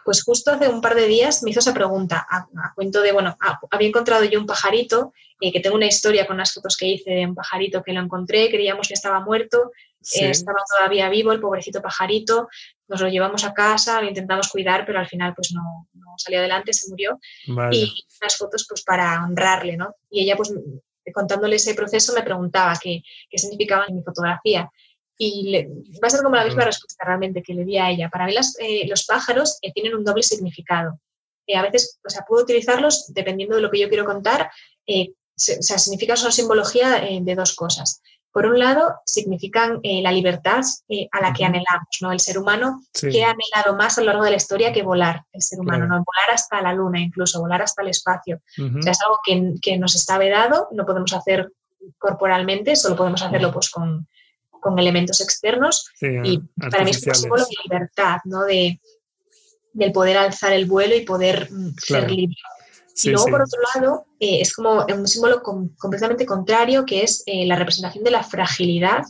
Pues 0.06 0.24
justo 0.24 0.52
hace 0.52 0.70
un 0.70 0.80
par 0.80 0.96
de 0.96 1.06
días 1.06 1.44
me 1.44 1.52
hizo 1.52 1.60
esa 1.60 1.74
pregunta 1.74 2.26
a, 2.30 2.48
cuento 2.74 3.02
de, 3.02 3.12
bueno, 3.12 3.36
había 3.72 3.90
encontrado 3.90 4.24
yo 4.24 4.40
un 4.40 4.46
pajarito, 4.46 5.14
eh, 5.42 5.52
que 5.52 5.60
tengo 5.60 5.76
una 5.76 5.86
historia 5.86 6.26
con 6.26 6.38
las 6.38 6.54
fotos 6.54 6.78
que 6.78 6.88
hice 6.88 7.12
de 7.12 7.26
un 7.26 7.36
pajarito 7.36 7.84
que 7.84 7.92
lo 7.92 8.00
encontré, 8.00 8.50
creíamos 8.50 8.88
que 8.88 8.94
estaba 8.94 9.20
muerto, 9.20 9.72
eh, 10.16 10.30
estaba 10.30 10.60
todavía 10.78 11.10
vivo 11.10 11.34
el 11.34 11.42
pobrecito 11.42 11.82
pajarito, 11.82 12.48
nos 12.88 13.02
lo 13.02 13.10
llevamos 13.10 13.44
a 13.44 13.54
casa, 13.54 14.02
lo 14.02 14.08
intentamos 14.08 14.48
cuidar, 14.48 14.86
pero 14.86 14.98
al 14.98 15.08
final 15.08 15.34
pues 15.36 15.52
no, 15.54 15.90
salió 16.16 16.40
adelante, 16.40 16.72
se 16.72 16.90
murió. 16.90 17.20
Y 17.70 18.06
las 18.22 18.38
fotos 18.38 18.66
pues 18.68 18.82
para 18.82 19.26
honrarle, 19.26 19.76
¿no? 19.76 19.94
Y 20.10 20.24
ella 20.24 20.38
pues 20.38 20.54
contándole 21.14 21.58
ese 21.58 21.74
proceso 21.74 22.14
me 22.14 22.24
preguntaba 22.24 22.80
qué, 22.82 23.04
qué 23.30 23.38
significaba 23.38 23.86
en 23.90 23.98
mi 23.98 24.04
fotografía. 24.04 24.72
Y 25.24 25.54
va 26.04 26.08
a 26.08 26.10
ser 26.10 26.24
como 26.24 26.36
la 26.36 26.46
misma 26.46 26.66
respuesta 26.66 27.06
realmente 27.06 27.44
que 27.44 27.54
le 27.54 27.64
di 27.64 27.78
a 27.78 27.92
ella. 27.92 28.10
Para 28.10 28.26
mí 28.26 28.34
eh, 28.60 28.88
los 28.88 29.06
pájaros 29.06 29.60
eh, 29.62 29.72
tienen 29.72 29.94
un 29.94 30.04
doble 30.04 30.24
significado. 30.24 31.00
a 31.56 31.62
veces, 31.62 32.00
o 32.04 32.10
sea, 32.10 32.24
puedo 32.28 32.44
utilizarlos 32.44 33.14
dependiendo 33.14 33.56
de 33.56 33.62
lo 33.62 33.70
que 33.70 33.80
yo 33.80 33.88
quiero 33.88 34.06
contar. 34.06 34.50
o 34.88 35.14
sea, 35.36 35.78
significan 35.78 36.18
una 36.20 36.32
simbología 36.32 37.02
de 37.22 37.36
dos 37.36 37.54
cosas. 37.54 38.02
Por 38.32 38.46
un 38.46 38.60
lado, 38.60 39.02
significan 39.06 39.82
eh, 39.84 40.02
la 40.02 40.12
libertad 40.12 40.62
eh, 40.88 41.10
a 41.12 41.22
la 41.22 41.34
que 41.34 41.44
anhelamos, 41.44 41.98
¿no? 42.00 42.14
El 42.14 42.22
ser 42.22 42.38
humano 42.38 42.82
que 42.94 43.26
ha 43.26 43.32
anhelado 43.32 43.76
más 43.76 43.98
a 43.98 44.02
lo 44.02 44.08
largo 44.08 44.24
de 44.24 44.32
la 44.32 44.38
historia 44.38 44.72
que 44.72 44.84
volar, 44.84 45.26
el 45.34 45.42
ser 45.42 45.60
humano, 45.60 45.86
¿no? 45.86 45.96
Volar 45.96 46.32
hasta 46.34 46.62
la 46.62 46.74
luna, 46.74 47.02
incluso 47.02 47.42
volar 47.42 47.62
hasta 47.62 47.82
el 47.82 47.90
espacio. 47.90 48.42
O 48.58 48.82
sea, 48.82 48.94
es 48.94 49.02
algo 49.02 49.20
que, 49.62 49.78
nos 49.78 49.96
está 49.96 50.18
vedado, 50.18 50.70
no 50.72 50.86
podemos 50.86 51.12
hacer 51.12 51.52
corporalmente, 51.98 52.78
solo 52.78 52.96
podemos 52.96 53.22
hacerlo 53.22 53.52
pues 53.52 53.70
con, 53.70 54.08
elementos 54.78 55.22
externos. 55.22 55.90
y 56.02 56.40
para 56.70 56.84
mí 56.84 56.92
es 56.92 57.06
un 57.06 57.16
símbolo 57.16 57.44
de 57.44 57.56
libertad, 57.64 58.18
¿no? 58.26 58.44
De, 58.46 58.80
del 59.74 59.92
poder 59.92 60.18
alzar 60.18 60.54
el 60.54 60.66
vuelo 60.66 60.96
y 60.96 61.02
poder 61.02 61.50
mm, 61.52 61.76
ser 61.78 62.12
libre 62.12 62.38
y 63.04 63.10
luego, 63.10 63.26
por 63.28 63.42
otro 63.42 63.60
lado, 63.74 64.06
eh, 64.20 64.42
es 64.42 64.54
como 64.54 64.86
un 64.86 65.08
símbolo 65.08 65.42
completamente 65.42 66.26
contrario, 66.26 66.86
que 66.86 67.04
es 67.04 67.24
eh, 67.26 67.46
la 67.46 67.56
representación 67.56 68.04
de 68.04 68.12
la 68.12 68.24
fragilidad 68.24 69.04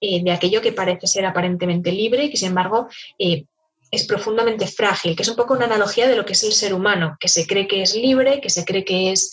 eh, 0.00 0.22
de 0.22 0.32
aquello 0.32 0.60
que 0.60 0.72
parece 0.72 1.06
ser 1.06 1.26
aparentemente 1.26 1.92
libre 1.92 2.24
y 2.24 2.30
que, 2.30 2.36
sin 2.36 2.48
embargo, 2.48 2.88
es 3.92 4.06
profundamente 4.06 4.66
frágil, 4.66 5.14
que 5.14 5.22
es 5.22 5.28
un 5.28 5.36
poco 5.36 5.52
una 5.52 5.66
analogía 5.66 6.08
de 6.08 6.16
lo 6.16 6.24
que 6.24 6.32
es 6.32 6.42
el 6.44 6.52
ser 6.52 6.72
humano, 6.72 7.16
que 7.20 7.28
se 7.28 7.46
cree 7.46 7.68
que 7.68 7.82
es 7.82 7.94
libre, 7.94 8.40
que 8.40 8.48
se 8.48 8.64
cree 8.64 8.86
que 8.86 9.12
es 9.12 9.30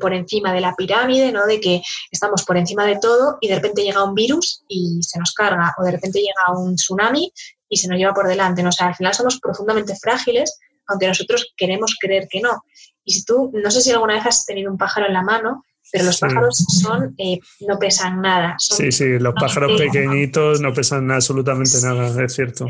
por 0.00 0.14
encima 0.14 0.52
de 0.52 0.60
la 0.60 0.76
pirámide, 0.76 1.32
¿no? 1.32 1.44
de 1.44 1.60
que 1.60 1.82
estamos 2.12 2.44
por 2.44 2.56
encima 2.56 2.86
de 2.86 2.98
todo 3.00 3.38
y 3.40 3.48
de 3.48 3.56
repente 3.56 3.82
llega 3.82 4.04
un 4.04 4.14
virus 4.14 4.62
y 4.68 5.00
se 5.02 5.18
nos 5.18 5.34
carga, 5.34 5.74
o 5.76 5.84
de 5.84 5.90
repente 5.90 6.20
llega 6.20 6.56
un 6.56 6.76
tsunami 6.76 7.32
y 7.68 7.76
se 7.76 7.88
nos 7.88 7.98
lleva 7.98 8.14
por 8.14 8.28
delante. 8.28 8.62
¿no? 8.62 8.68
O 8.68 8.72
sea, 8.72 8.86
al 8.86 8.94
final 8.94 9.12
somos 9.12 9.40
profundamente 9.40 9.96
frágiles 9.96 10.58
aunque 10.88 11.08
nosotros 11.08 11.52
queremos 11.56 11.96
creer 12.00 12.28
que 12.30 12.40
no. 12.40 12.62
Y 13.04 13.12
si 13.12 13.24
tú, 13.24 13.50
no 13.52 13.70
sé 13.70 13.80
si 13.80 13.90
alguna 13.90 14.14
vez 14.14 14.26
has 14.26 14.46
tenido 14.46 14.70
un 14.70 14.78
pájaro 14.78 15.06
en 15.06 15.14
la 15.14 15.22
mano, 15.22 15.64
pero 15.92 16.04
los 16.04 16.18
pájaros 16.18 16.64
son, 16.80 17.14
eh, 17.18 17.38
no 17.66 17.78
pesan 17.78 18.20
nada. 18.20 18.56
sí, 18.58 18.90
sí, 18.90 19.18
los 19.18 19.34
pájaros 19.34 19.78
pequeñitos 19.78 20.60
no 20.60 20.72
pesan 20.72 21.10
absolutamente 21.10 21.80
nada, 21.82 22.24
es 22.24 22.34
cierto. 22.34 22.66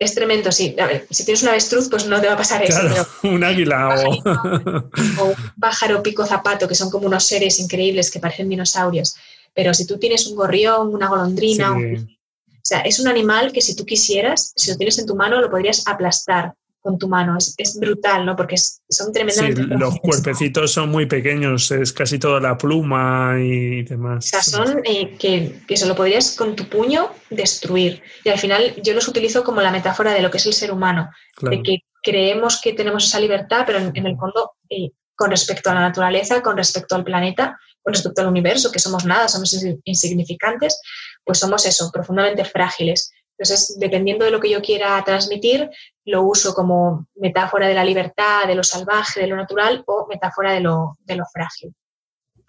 Es, 0.00 0.14
tremendo, 0.14 0.50
sí. 0.50 0.74
A 0.80 0.86
ver, 0.86 1.06
si 1.10 1.24
tienes 1.24 1.42
un 1.42 1.50
avestruz, 1.50 1.88
pues 1.90 2.06
no 2.06 2.20
te 2.20 2.26
va 2.26 2.32
a 2.32 2.36
pasar 2.38 2.62
eso. 2.62 2.80
un 3.22 3.44
águila 3.44 3.94
o... 3.94 4.10
o... 4.10 5.24
un 5.26 5.60
pájaro 5.60 6.02
pico 6.02 6.24
zapato, 6.24 6.66
que 6.66 6.74
son 6.74 6.90
como 6.90 7.06
unos 7.06 7.24
seres 7.24 7.60
increíbles 7.60 8.10
que 8.10 8.18
parecen 8.18 8.48
dinosaurios. 8.48 9.14
Pero 9.54 9.74
si 9.74 9.86
tú 9.86 9.98
tienes 9.98 10.26
un 10.26 10.36
gorrión, 10.36 10.94
una 10.94 11.08
golondrina, 11.08 11.76
o 11.76 12.62
sea, 12.62 12.80
es 12.80 12.98
un 12.98 13.08
animal 13.08 13.52
que 13.52 13.60
si 13.60 13.76
tú 13.76 13.84
quisieras, 13.84 14.52
si 14.56 14.70
lo 14.70 14.76
tienes 14.76 14.98
en 14.98 15.06
tu 15.06 15.14
mano, 15.16 15.40
lo 15.40 15.50
podrías 15.50 15.86
aplastar 15.86 16.54
con 16.80 16.98
tu 16.98 17.08
mano. 17.08 17.36
Es, 17.38 17.78
brutal, 17.78 18.26
¿no? 18.26 18.36
Porque 18.36 18.56
son 18.56 19.12
tremendamente. 19.12 19.62
Sí, 19.62 19.68
los 19.68 19.98
cuerpecitos 20.00 20.72
son 20.72 20.90
muy 20.90 21.06
pequeños, 21.06 21.70
es 21.70 21.92
casi 21.92 22.18
toda 22.18 22.40
la 22.40 22.56
pluma 22.56 23.36
y 23.38 23.82
demás. 23.82 24.26
O 24.26 24.28
sea, 24.28 24.42
son 24.42 24.82
eh, 24.84 25.16
que, 25.18 25.60
que 25.66 25.76
se 25.76 25.86
lo 25.86 25.94
podrías 25.94 26.36
con 26.36 26.56
tu 26.56 26.68
puño 26.68 27.10
destruir. 27.28 28.02
Y 28.24 28.30
al 28.30 28.38
final 28.38 28.74
yo 28.82 28.94
los 28.94 29.08
utilizo 29.08 29.44
como 29.44 29.60
la 29.60 29.70
metáfora 29.70 30.12
de 30.12 30.22
lo 30.22 30.30
que 30.30 30.38
es 30.38 30.46
el 30.46 30.54
ser 30.54 30.72
humano, 30.72 31.10
de 31.42 31.62
que 31.62 31.78
creemos 32.02 32.60
que 32.60 32.72
tenemos 32.72 33.06
esa 33.06 33.20
libertad, 33.20 33.64
pero 33.66 33.78
en, 33.78 34.06
el 34.06 34.16
fondo, 34.16 34.52
eh, 34.68 34.90
con 35.14 35.30
respecto 35.30 35.70
a 35.70 35.74
la 35.74 35.80
naturaleza, 35.80 36.42
con 36.42 36.56
respecto 36.56 36.94
al 36.94 37.04
planeta, 37.04 37.58
con 37.82 37.92
respecto 37.92 38.20
al 38.20 38.28
universo, 38.28 38.72
que 38.72 38.78
somos 38.78 39.04
nada, 39.04 39.28
somos 39.28 39.56
insignificantes, 39.84 40.80
pues 41.24 41.38
somos 41.38 41.66
eso, 41.66 41.90
profundamente 41.92 42.44
frágiles. 42.44 43.12
Entonces, 43.40 43.78
dependiendo 43.78 44.26
de 44.26 44.30
lo 44.30 44.38
que 44.38 44.50
yo 44.50 44.60
quiera 44.60 45.02
transmitir, 45.02 45.70
lo 46.04 46.24
uso 46.24 46.52
como 46.52 47.08
metáfora 47.14 47.68
de 47.68 47.74
la 47.74 47.84
libertad, 47.84 48.46
de 48.46 48.54
lo 48.54 48.62
salvaje, 48.62 49.20
de 49.20 49.28
lo 49.28 49.36
natural 49.36 49.82
o 49.86 50.06
metáfora 50.10 50.52
de 50.52 50.60
lo, 50.60 50.98
de 51.06 51.16
lo 51.16 51.24
frágil. 51.32 51.72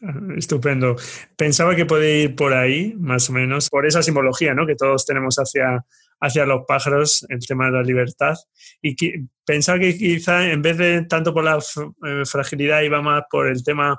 Ah, 0.04 0.34
estupendo. 0.36 0.98
Pensaba 1.38 1.78
que 1.78 1.86
puede 1.86 2.24
ir 2.24 2.36
por 2.36 2.54
ahí, 2.54 2.94
más 2.98 3.30
o 3.30 3.34
menos, 3.34 3.70
por 3.70 3.86
esa 3.86 4.04
simbología 4.04 4.54
¿no? 4.54 4.68
que 4.68 4.76
todos 4.76 5.06
tenemos 5.06 5.38
hacia, 5.38 5.86
hacia 6.20 6.46
los 6.46 6.64
pájaros, 6.68 7.26
el 7.30 7.40
tema 7.40 7.68
de 7.68 7.72
la 7.72 7.84
libertad. 7.84 8.36
Y 8.82 8.98
pensaba 9.46 9.80
que 9.80 9.98
quizá 9.98 10.52
en 10.52 10.62
vez 10.62 10.78
de 10.78 11.04
tanto 11.04 11.34
por 11.34 11.46
la 11.46 11.58
eh, 11.58 12.26
fragilidad 12.26 12.82
iba 12.82 13.02
más 13.02 13.24
por 13.32 13.48
el 13.48 13.64
tema 13.64 13.98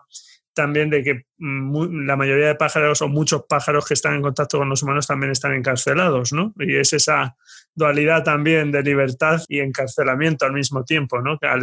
también 0.55 0.91
de 0.91 1.03
que 1.03 1.27
la 1.39 2.17
mayoría 2.17 2.49
de 2.49 2.55
pájaros 2.55 3.03
o 3.03 3.09
muchos 3.09 3.45
pájaros 3.49 3.87
que 3.87 3.95
están 3.95 4.15
en 4.15 4.23
contacto 4.23 4.59
con 4.59 4.69
los 4.69 4.83
humanos 4.83 5.07
también 5.07 5.33
están 5.33 5.55
encarcelados, 5.55 6.33
¿no? 6.33 6.53
Y 6.59 6.77
es 6.77 6.93
esa 6.93 7.37
dualidad 7.75 8.23
también 8.23 8.71
de 8.71 8.83
libertad 8.83 9.41
y 9.49 9.61
encarcelamiento 9.61 10.45
al 10.45 10.53
mismo 10.53 10.85
tiempo, 10.85 11.21
¿no? 11.21 11.39
A, 11.43 11.57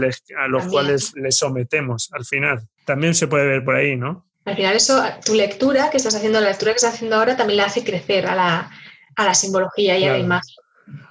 los 0.48 0.68
cuales 0.68 1.14
les 1.16 1.38
sometemos 1.38 2.10
al 2.14 2.26
final. 2.26 2.68
También 2.86 3.14
se 3.14 3.28
puede 3.28 3.48
ver 3.48 3.64
por 3.64 3.76
ahí, 3.76 3.96
¿no? 3.96 4.28
Al 4.46 4.56
final 4.56 4.76
eso, 4.76 5.04
tu 5.24 5.36
lectura 5.36 5.90
que 5.92 5.98
estás 5.98 6.16
haciendo, 6.16 6.42
la 6.42 6.50
lectura 6.50 6.72
que 6.72 6.78
estás 6.78 6.96
haciendo 6.96 7.18
ahora 7.18 7.38
también 7.38 7.58
le 7.58 7.64
hace 7.64 7.84
crecer 7.84 8.26
a 8.26 8.36
la, 8.36 8.72
a 9.16 9.26
la 9.26 9.34
simbología 9.36 9.98
y 9.98 10.06
a 10.06 10.14
la 10.14 10.18
imagen. 10.18 10.56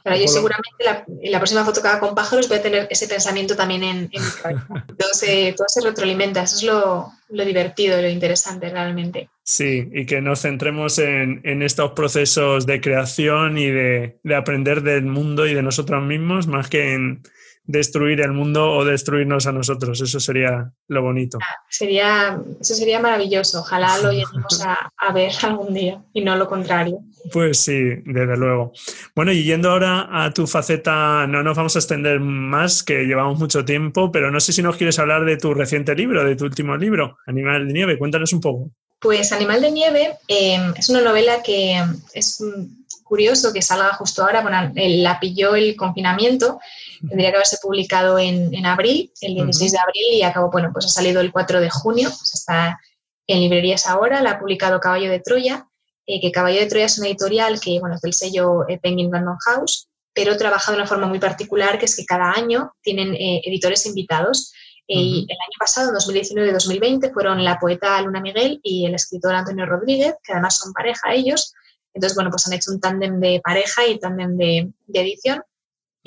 Pero 0.05 0.17
yo 0.17 0.29
seguramente 0.29 0.85
la, 0.85 1.05
en 1.23 1.33
la 1.33 1.39
próxima 1.39 1.65
foto 1.65 1.83
que 1.83 1.89
haga 1.89 2.01
con 2.01 2.15
pájaros 2.15 2.49
voy 2.49 2.59
a 2.59 2.63
tener 2.63 2.89
ese 2.91 3.09
pensamiento 3.09 3.57
también 3.57 3.83
en, 3.83 4.01
mi 4.03 4.19
cabeza. 4.43 4.67
todo, 4.99 5.13
se, 5.13 5.55
todo 5.57 5.67
se 5.69 5.81
retroalimenta, 5.83 6.43
eso 6.43 6.57
es 6.57 6.63
lo, 6.63 7.13
lo 7.31 7.45
divertido, 7.45 8.01
lo 8.01 8.09
interesante 8.09 8.69
realmente. 8.71 9.29
Sí, 9.43 9.89
y 9.93 10.07
que 10.07 10.21
nos 10.21 10.43
centremos 10.43 10.99
en, 10.99 11.41
en 11.45 11.63
estos 11.63 11.93
procesos 11.93 12.67
de 12.67 12.81
creación 12.81 13.59
y 13.59 13.67
de, 13.71 14.19
de, 14.23 14.35
aprender 14.35 14.83
del 14.83 15.05
mundo 15.05 15.47
y 15.47 15.55
de 15.55 15.63
nosotros 15.63 16.03
mismos, 16.03 16.47
más 16.47 16.69
que 16.69 16.95
en, 16.95 17.23
destruir 17.69 18.23
el 18.23 18.33
mundo 18.33 18.73
o 18.73 18.85
destruirnos 18.85 19.47
a 19.47 19.53
nosotros. 19.53 20.01
Eso 20.01 20.19
sería 20.19 20.73
lo 20.89 21.03
bonito. 21.03 21.39
Ah, 21.41 21.55
sería, 21.69 22.41
eso 22.61 22.75
sería 22.75 22.99
maravilloso. 22.99 23.61
Ojalá 23.61 23.99
lo 23.99 24.11
lleguemos 24.13 24.61
a, 24.63 24.91
a, 24.97 25.13
ver 25.13 25.33
algún 25.43 25.75
día 25.75 26.03
y 26.15 26.23
no 26.23 26.35
lo 26.35 26.49
contrario. 26.49 26.99
Pues 27.31 27.59
sí, 27.61 27.79
desde 28.07 28.37
luego. 28.39 28.73
Bueno, 29.15 29.33
y 29.33 29.45
yendo 29.45 29.71
ahora 29.71 30.09
a 30.11 30.33
tu 30.33 30.47
faceta, 30.47 31.27
no 31.27 31.43
nos 31.43 31.57
vamos 31.57 31.77
a 31.77 31.81
extender 31.81 32.21
más, 32.21 32.83
que 32.83 33.05
llevamos 33.05 33.39
mucho 33.39 33.65
tiempo, 33.65 34.11
pero 34.11 34.31
no 34.31 34.41
sé 34.41 34.55
si 34.55 34.63
nos 34.63 34.77
quieres 34.77 34.99
hablar 34.99 35.27
de 35.27 35.37
tu 35.37 35.53
reciente 35.53 35.95
libro, 35.95 36.25
de 36.25 36.37
tu 36.37 36.47
último 36.47 36.75
libro, 36.77 37.19
Animal 37.27 37.69
de 37.69 37.75
Nieve. 37.75 37.99
Cuéntanos 37.99 38.33
un 38.33 38.41
poco. 38.41 38.71
Pues 38.99 39.31
Animal 39.33 39.61
de 39.61 39.71
Nieve 39.71 40.17
eh, 40.27 40.73
es 40.77 40.89
una 40.89 41.03
novela 41.03 41.43
que 41.43 41.81
es 42.15 42.43
curioso 43.05 43.53
que 43.53 43.63
salga 43.63 43.95
justo 43.95 44.23
ahora, 44.23 44.43
bueno, 44.43 44.73
la 44.75 45.19
pilló 45.21 45.55
el 45.55 45.77
confinamiento, 45.77 46.61
tendría 47.07 47.31
que 47.31 47.37
haberse 47.37 47.59
publicado 47.63 48.19
en, 48.19 48.55
en 48.55 48.67
abril, 48.67 49.13
el 49.21 49.35
16 49.35 49.73
de 49.73 49.79
abril, 49.79 50.07
y 50.13 50.23
acabó, 50.23 50.51
bueno, 50.51 50.71
pues 50.73 50.87
ha 50.87 50.89
salido 50.89 51.21
el 51.21 51.33
4 51.33 51.61
de 51.61 51.71
junio, 51.71 52.09
pues 52.09 52.35
está 52.35 52.81
en 53.27 53.41
librerías 53.41 53.87
ahora, 53.87 54.23
la 54.23 54.33
ha 54.33 54.39
publicado 54.39 54.81
Caballo 54.81 55.11
de 55.11 55.21
Troya, 55.21 55.69
eh, 56.07 56.21
que 56.21 56.33
Caballo 56.33 56.61
de 56.61 56.67
Troya 56.67 56.87
es 56.87 56.99
una 56.99 57.09
editorial 57.09 57.61
que, 57.61 57.79
bueno, 57.81 57.97
es 57.97 58.01
del 58.01 58.15
sello 58.15 58.69
eh, 58.69 58.79
Penguin 58.83 59.13
Random 59.13 59.37
House, 59.47 59.89
pero 60.15 60.37
trabaja 60.37 60.73
de 60.73 60.79
una 60.79 60.87
forma 60.87 61.07
muy 61.07 61.19
particular, 61.19 61.79
que 61.79 61.85
es 61.85 61.95
que 61.95 62.05
cada 62.05 62.33
año 62.33 62.73
tienen 62.83 63.15
eh, 63.15 63.43
editores 63.45 63.87
invitados. 63.87 64.53
Y 64.91 65.27
el 65.29 65.37
año 65.37 65.59
pasado, 65.61 65.89
en 65.89 65.95
2019 65.95 66.49
y 66.49 66.53
2020, 66.55 67.11
fueron 67.13 67.45
la 67.45 67.59
poeta 67.59 68.01
Luna 68.01 68.23
Miguel 68.23 68.59
y 68.63 68.87
el 68.87 68.95
escritor 68.95 69.35
Antonio 69.35 69.67
Rodríguez, 69.67 70.15
que 70.25 70.33
además 70.33 70.57
son 70.57 70.73
pareja 70.73 71.13
ellos, 71.13 71.53
entonces, 71.99 72.15
bueno, 72.15 72.31
pues 72.31 72.47
han 72.47 72.53
hecho 72.53 72.71
un 72.71 72.81
tándem 72.81 73.19
de 73.19 73.41
pareja 73.43 73.87
y 73.87 73.99
tándem 73.99 74.37
de, 74.37 74.71
edición 74.93 75.43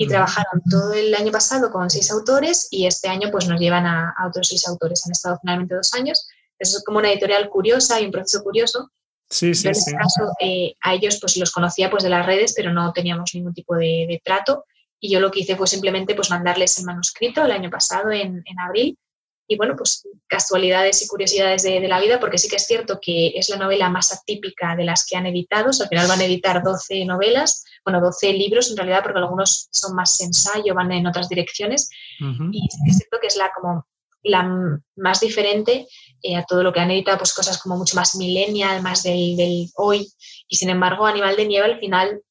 y 0.02 0.08
trabajaron 0.08 0.62
todo 0.68 0.92
el 0.94 1.14
año 1.14 1.30
pasado 1.30 1.70
con 1.70 1.88
seis 1.88 2.10
autores 2.10 2.66
y 2.72 2.86
este 2.86 3.08
año 3.08 3.28
pues 3.30 3.46
nos 3.46 3.60
llevan 3.60 3.86
a, 3.86 4.14
otros 4.28 4.48
seis 4.48 4.66
autores. 4.66 5.06
Han 5.06 5.12
estado 5.12 5.38
finalmente 5.40 5.76
dos 5.76 5.94
años. 5.94 6.28
Eso 6.58 6.78
es 6.78 6.84
como 6.84 6.98
una 6.98 7.10
editorial 7.10 7.48
curiosa 7.48 8.00
y 8.00 8.06
un 8.06 8.10
proceso 8.10 8.42
curioso. 8.42 8.90
Sí, 9.30 9.54
sí, 9.54 9.68
en 9.68 9.72
este 9.72 9.92
caso, 9.92 10.32
eh, 10.40 10.74
a 10.80 10.94
ellos 10.94 11.18
pues 11.20 11.36
los 11.36 11.52
conocía 11.52 11.88
pues 11.88 12.02
de 12.02 12.10
las 12.10 12.26
redes, 12.26 12.52
pero 12.54 12.72
no 12.72 12.92
teníamos 12.92 13.30
ningún 13.34 13.54
tipo 13.54 13.76
de, 13.76 14.20
trato. 14.24 14.64
Y 14.98 15.12
yo 15.12 15.20
lo 15.20 15.30
que 15.30 15.40
hice 15.40 15.56
fue 15.56 15.68
simplemente 15.68 16.16
pues 16.16 16.30
mandarles 16.30 16.78
el 16.78 16.84
manuscrito 16.84 17.44
el 17.44 17.52
año 17.52 17.70
pasado, 17.70 18.10
en, 18.10 18.42
en 18.44 18.60
abril, 18.60 18.98
y 19.46 19.56
bueno, 19.56 19.74
pues 19.76 20.06
casualidades 20.26 21.02
y 21.02 21.08
curiosidades 21.08 21.62
de, 21.62 21.80
la 21.80 22.00
vida, 22.00 22.20
porque 22.20 22.38
sí 22.38 22.48
que 22.48 22.56
es 22.56 22.66
cierto 22.66 22.98
que 23.00 23.32
es 23.34 23.48
la 23.48 23.56
novela 23.56 23.88
más 23.88 24.12
atípica 24.12 24.76
de 24.76 24.84
las 24.84 25.04
que 25.04 25.16
han 25.16 25.26
editado, 25.26 25.70
al 25.78 25.88
final 25.88 26.08
van 26.08 26.20
a 26.20 26.24
editar 26.24 26.62
12 26.62 27.04
novelas, 27.04 27.64
bueno, 27.84 28.00
12 28.00 28.32
libros 28.32 28.70
en 28.70 28.76
realidad, 28.76 29.02
porque 29.02 29.18
algunos 29.18 29.68
son 29.70 29.94
más 29.94 30.20
ensayo, 30.20 30.74
van 30.74 30.92
en 30.92 31.06
otras 31.06 31.28
direcciones, 31.28 31.90
y 32.18 32.60
sí 32.70 32.78
que 32.84 32.90
es 32.90 32.96
cierto 32.96 33.18
que 33.20 33.26
es 33.26 33.36
la 33.36 33.50
como 33.52 33.86
la 34.24 34.78
más 34.96 35.20
diferente 35.20 35.88
eh, 36.22 36.36
a 36.36 36.44
todo 36.44 36.62
lo 36.62 36.72
que 36.72 36.80
han 36.80 36.90
editado, 36.90 37.18
pues 37.18 37.34
cosas 37.34 37.60
como 37.60 37.76
mucho 37.76 37.96
más 37.96 38.14
millennial, 38.14 38.80
más 38.80 39.02
del, 39.02 39.68
hoy, 39.76 40.08
y 40.48 40.56
sin 40.56 40.70
embargo 40.70 41.06
Animal 41.06 41.36
de 41.36 41.46
Nieve 41.46 41.66
al 41.66 41.80
final 41.80 42.22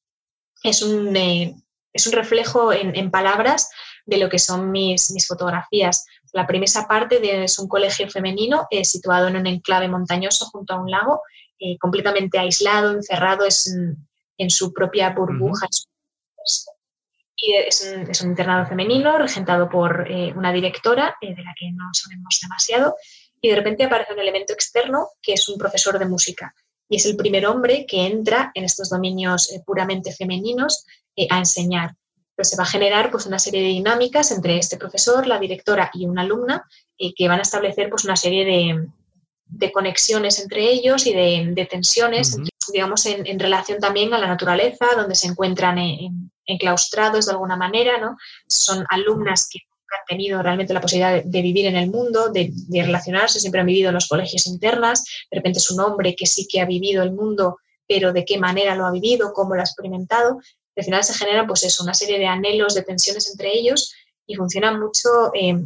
es 0.62 0.80
un, 0.82 1.14
eh, 1.14 1.54
es 1.92 2.06
un 2.06 2.14
reflejo 2.14 2.72
en, 2.72 2.96
en 2.96 3.10
palabras 3.10 3.68
de 4.06 4.18
lo 4.18 4.28
que 4.28 4.38
son 4.38 4.70
mis, 4.70 5.10
mis 5.12 5.26
fotografías. 5.26 6.04
La 6.32 6.46
primera 6.46 6.86
parte 6.88 7.20
de, 7.20 7.44
es 7.44 7.58
un 7.58 7.68
colegio 7.68 8.08
femenino 8.08 8.66
eh, 8.70 8.84
situado 8.84 9.28
en 9.28 9.36
un 9.36 9.46
enclave 9.46 9.88
montañoso 9.88 10.46
junto 10.46 10.74
a 10.74 10.80
un 10.80 10.90
lago, 10.90 11.22
eh, 11.58 11.76
completamente 11.78 12.38
aislado, 12.38 12.92
encerrado 12.92 13.44
es 13.44 13.72
en, 14.38 14.50
su 14.50 14.72
propia 14.72 15.10
burbuja. 15.10 15.68
Y 17.36 17.54
es 17.54 18.22
un, 18.22 18.30
internado 18.30 18.66
femenino 18.66 19.18
regentado 19.18 19.68
por 19.68 20.10
eh, 20.10 20.32
una 20.34 20.52
directora, 20.52 21.16
de 21.20 21.30
la 21.30 21.54
que 21.58 21.70
no 21.72 21.84
sabemos 21.92 22.38
demasiado, 22.42 22.96
y 23.40 23.50
de 23.50 23.56
repente 23.56 23.84
aparece 23.84 24.14
un 24.14 24.20
elemento 24.20 24.52
externo 24.52 25.08
que 25.20 25.34
es 25.34 25.48
un 25.48 25.58
profesor 25.58 25.98
de 25.98 26.06
música. 26.06 26.54
Y 26.88 26.96
es 26.96 27.06
el 27.06 27.16
primer 27.16 27.46
hombre 27.46 27.86
que 27.86 28.06
entra 28.06 28.50
en 28.54 28.64
estos 28.64 28.90
dominios 28.90 29.50
puramente 29.64 30.12
femeninos 30.12 30.84
a 31.30 31.38
enseñar. 31.38 31.94
Pero 32.42 32.50
se 32.50 32.56
va 32.56 32.64
a 32.64 32.66
generar 32.66 33.12
pues, 33.12 33.26
una 33.26 33.38
serie 33.38 33.60
de 33.60 33.68
dinámicas 33.68 34.32
entre 34.32 34.58
este 34.58 34.76
profesor, 34.76 35.28
la 35.28 35.38
directora 35.38 35.90
y 35.94 36.06
una 36.06 36.22
alumna 36.22 36.68
que 36.98 37.28
van 37.28 37.38
a 37.38 37.42
establecer 37.42 37.88
pues, 37.88 38.04
una 38.04 38.16
serie 38.16 38.44
de, 38.44 38.88
de 39.52 39.70
conexiones 39.70 40.40
entre 40.40 40.62
ellos 40.64 41.06
y 41.06 41.12
de, 41.12 41.68
tensiones, 41.70 42.36
digamos, 42.72 43.06
en, 43.06 43.38
relación 43.38 43.78
también 43.78 44.12
a 44.14 44.18
la 44.18 44.26
naturaleza, 44.26 44.86
donde 44.96 45.14
se 45.14 45.28
encuentran 45.28 45.78
enclaustrados 46.46 47.26
de 47.26 47.32
alguna 47.32 47.56
manera, 47.56 47.98
¿no? 47.98 48.16
Son 48.48 48.84
alumnas 48.88 49.48
que 49.50 49.60
han 49.60 50.06
tenido 50.08 50.42
realmente 50.42 50.72
la 50.72 50.80
posibilidad 50.80 51.22
de, 51.22 51.42
vivir 51.42 51.66
en 51.66 51.76
el 51.76 51.90
mundo, 51.90 52.30
de, 52.30 52.52
relacionarse, 52.70 53.40
siempre 53.40 53.60
han 53.60 53.66
vivido 53.66 53.88
en 53.90 53.94
los 53.94 54.08
colegios 54.08 54.46
internas, 54.46 55.04
de 55.30 55.36
repente 55.36 55.58
es 55.58 55.70
un 55.70 55.80
hombre 55.80 56.16
que 56.16 56.26
sí 56.26 56.48
que 56.50 56.60
ha 56.60 56.66
vivido 56.66 57.02
el 57.02 57.12
mundo, 57.12 57.58
pero 57.86 58.12
de 58.12 58.24
qué 58.24 58.38
manera 58.38 58.74
lo 58.74 58.86
ha 58.86 58.90
vivido, 58.90 59.32
cómo 59.34 59.54
lo 59.54 59.60
ha 59.60 59.64
experimentado. 59.64 60.40
Al 60.76 60.84
final 60.84 61.04
se 61.04 61.14
genera, 61.14 61.46
pues 61.46 61.64
eso, 61.64 61.82
una 61.82 61.94
serie 61.94 62.18
de 62.18 62.26
anhelos, 62.26 62.74
de 62.74 62.82
tensiones 62.82 63.30
entre 63.30 63.52
ellos 63.52 63.94
y 64.26 64.34
funciona 64.34 64.76
mucho 64.76 65.08
eh, 65.34 65.56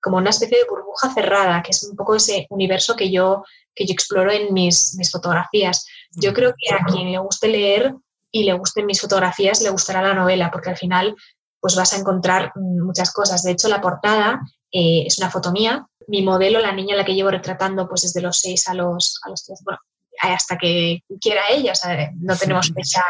como 0.00 0.18
una 0.18 0.30
especie 0.30 0.58
de 0.58 0.68
burbuja 0.68 1.12
cerrada, 1.12 1.62
que 1.62 1.70
es 1.70 1.82
un 1.82 1.96
poco 1.96 2.14
ese 2.14 2.46
universo 2.50 2.94
que 2.96 3.10
yo, 3.10 3.44
que 3.74 3.86
yo 3.86 3.92
exploro 3.92 4.30
en 4.30 4.52
mis, 4.52 4.94
mis 4.96 5.10
fotografías. 5.10 5.86
Yo 6.12 6.32
creo 6.32 6.54
que 6.56 6.74
a 6.74 6.84
quien 6.84 7.10
le 7.10 7.18
guste 7.18 7.48
leer 7.48 7.94
y 8.30 8.44
le 8.44 8.52
gusten 8.52 8.86
mis 8.86 9.00
fotografías, 9.00 9.62
le 9.62 9.70
gustará 9.70 10.02
la 10.02 10.14
novela, 10.14 10.50
porque 10.50 10.70
al 10.70 10.76
final 10.76 11.14
pues 11.60 11.76
vas 11.76 11.94
a 11.94 11.96
encontrar 11.96 12.52
muchas 12.56 13.10
cosas. 13.12 13.42
De 13.42 13.52
hecho, 13.52 13.68
la 13.68 13.80
portada 13.80 14.42
eh, 14.70 15.04
es 15.06 15.18
una 15.18 15.30
foto 15.30 15.50
mía. 15.50 15.86
Mi 16.08 16.20
modelo, 16.20 16.60
la 16.60 16.72
niña 16.72 16.94
a 16.94 16.98
la 16.98 17.04
que 17.06 17.14
llevo 17.14 17.30
retratando, 17.30 17.88
pues 17.88 18.02
desde 18.02 18.20
los 18.20 18.38
6 18.40 18.68
a 18.68 18.74
los, 18.74 19.18
a 19.24 19.30
los 19.30 19.44
3, 19.44 19.60
bueno, 19.64 19.78
hasta 20.20 20.58
que 20.58 21.02
quiera 21.20 21.42
ella, 21.50 21.72
o 21.72 21.74
sea, 21.74 22.10
no 22.16 22.36
tenemos 22.36 22.70
fecha, 22.74 23.02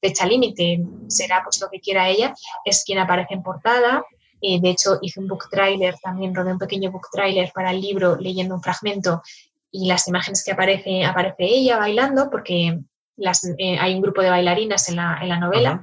fecha 0.00 0.26
límite, 0.26 0.84
será 1.08 1.42
pues 1.42 1.60
lo 1.60 1.68
que 1.68 1.80
quiera 1.80 2.08
ella, 2.08 2.34
es 2.64 2.84
quien 2.84 2.98
aparece 2.98 3.34
en 3.34 3.42
portada. 3.42 4.04
Eh, 4.40 4.60
de 4.60 4.70
hecho, 4.70 4.98
hice 5.02 5.20
un 5.20 5.28
book 5.28 5.48
trailer, 5.50 5.96
también 5.98 6.34
rodé 6.34 6.52
un 6.52 6.58
pequeño 6.58 6.90
book 6.92 7.08
trailer 7.12 7.50
para 7.52 7.72
el 7.72 7.80
libro 7.80 8.16
leyendo 8.16 8.54
un 8.54 8.62
fragmento 8.62 9.22
y 9.70 9.86
las 9.88 10.06
imágenes 10.08 10.44
que 10.44 10.52
aparece, 10.52 11.04
aparece 11.04 11.44
ella 11.44 11.78
bailando, 11.78 12.30
porque 12.30 12.78
las, 13.16 13.44
eh, 13.58 13.76
hay 13.78 13.94
un 13.94 14.00
grupo 14.00 14.22
de 14.22 14.30
bailarinas 14.30 14.88
en 14.88 14.96
la, 14.96 15.18
en 15.20 15.28
la 15.28 15.38
novela. 15.38 15.82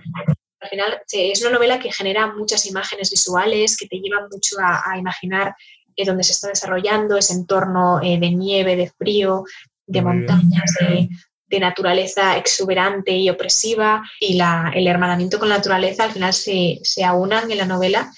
Al 0.62 0.70
final 0.70 1.02
es 1.12 1.42
una 1.42 1.52
novela 1.52 1.80
que 1.80 1.92
genera 1.92 2.34
muchas 2.34 2.66
imágenes 2.66 3.12
visuales, 3.12 3.78
que 3.78 3.88
te 3.88 3.98
llevan 3.98 4.30
mucho 4.32 4.56
a, 4.60 4.98
imaginar 4.98 5.56
eh, 5.96 6.06
dónde 6.06 6.24
se 6.24 6.32
está 6.32 6.48
desarrollando 6.48 7.18
ese 7.18 7.34
entorno 7.34 8.00
de 8.00 8.18
nieve, 8.18 8.76
de 8.76 8.90
frío, 8.90 9.44
de 9.86 10.02
montañas, 10.02 10.74
de, 10.80 11.10
de, 11.56 11.60
naturaleza 11.60 12.38
exuberante 12.38 13.12
y 13.12 13.30
opresiva. 13.30 14.04
Y 14.20 14.36
la, 14.36 14.72
el 14.76 14.88
hermanamiento 14.88 15.40
con 15.40 15.50
la 15.50 15.58
naturaleza 15.58 16.04
al 16.04 16.12
final 16.12 16.34
se, 16.34 16.80
se 16.84 17.04
aunan 17.04 17.50
en 17.52 17.58
la 17.58 17.66
novela 17.66 18.12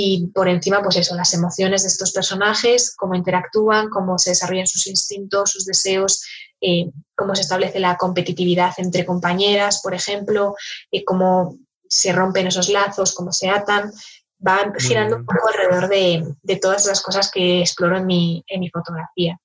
y 0.00 0.28
por 0.28 0.48
encima, 0.48 0.80
pues 0.80 0.96
eso, 0.96 1.16
las 1.16 1.34
emociones 1.34 1.82
de 1.82 1.88
estos 1.88 2.12
personajes, 2.12 2.94
cómo 2.94 3.16
interactúan, 3.16 3.88
cómo 3.88 4.16
se 4.16 4.30
desarrollan 4.30 4.68
sus 4.68 4.86
instintos, 4.86 5.50
sus 5.50 5.66
deseos, 5.66 6.24
eh, 6.60 6.88
cómo 7.16 7.34
se 7.34 7.42
establece 7.42 7.80
la 7.80 7.96
competitividad 7.96 8.72
entre 8.76 9.04
compañeras, 9.04 9.80
por 9.82 9.94
ejemplo, 9.94 10.54
y 10.88 11.02
cómo 11.02 11.56
se 11.88 12.12
rompen 12.12 12.46
esos 12.46 12.68
lazos, 12.68 13.12
cómo 13.12 13.32
se 13.32 13.50
atan. 13.50 13.90
Van 14.38 14.72
girando 14.78 15.16
un 15.16 15.26
poco 15.26 15.48
alrededor 15.48 15.88
de, 15.88 16.32
de, 16.42 16.56
todas 16.56 16.86
las 16.86 17.02
cosas 17.02 17.28
que 17.28 17.58
exploro 17.58 17.96
en 17.96 18.06
mi, 18.06 18.44
en 18.46 18.60
mi 18.60 18.70
fotografía. 18.70 19.36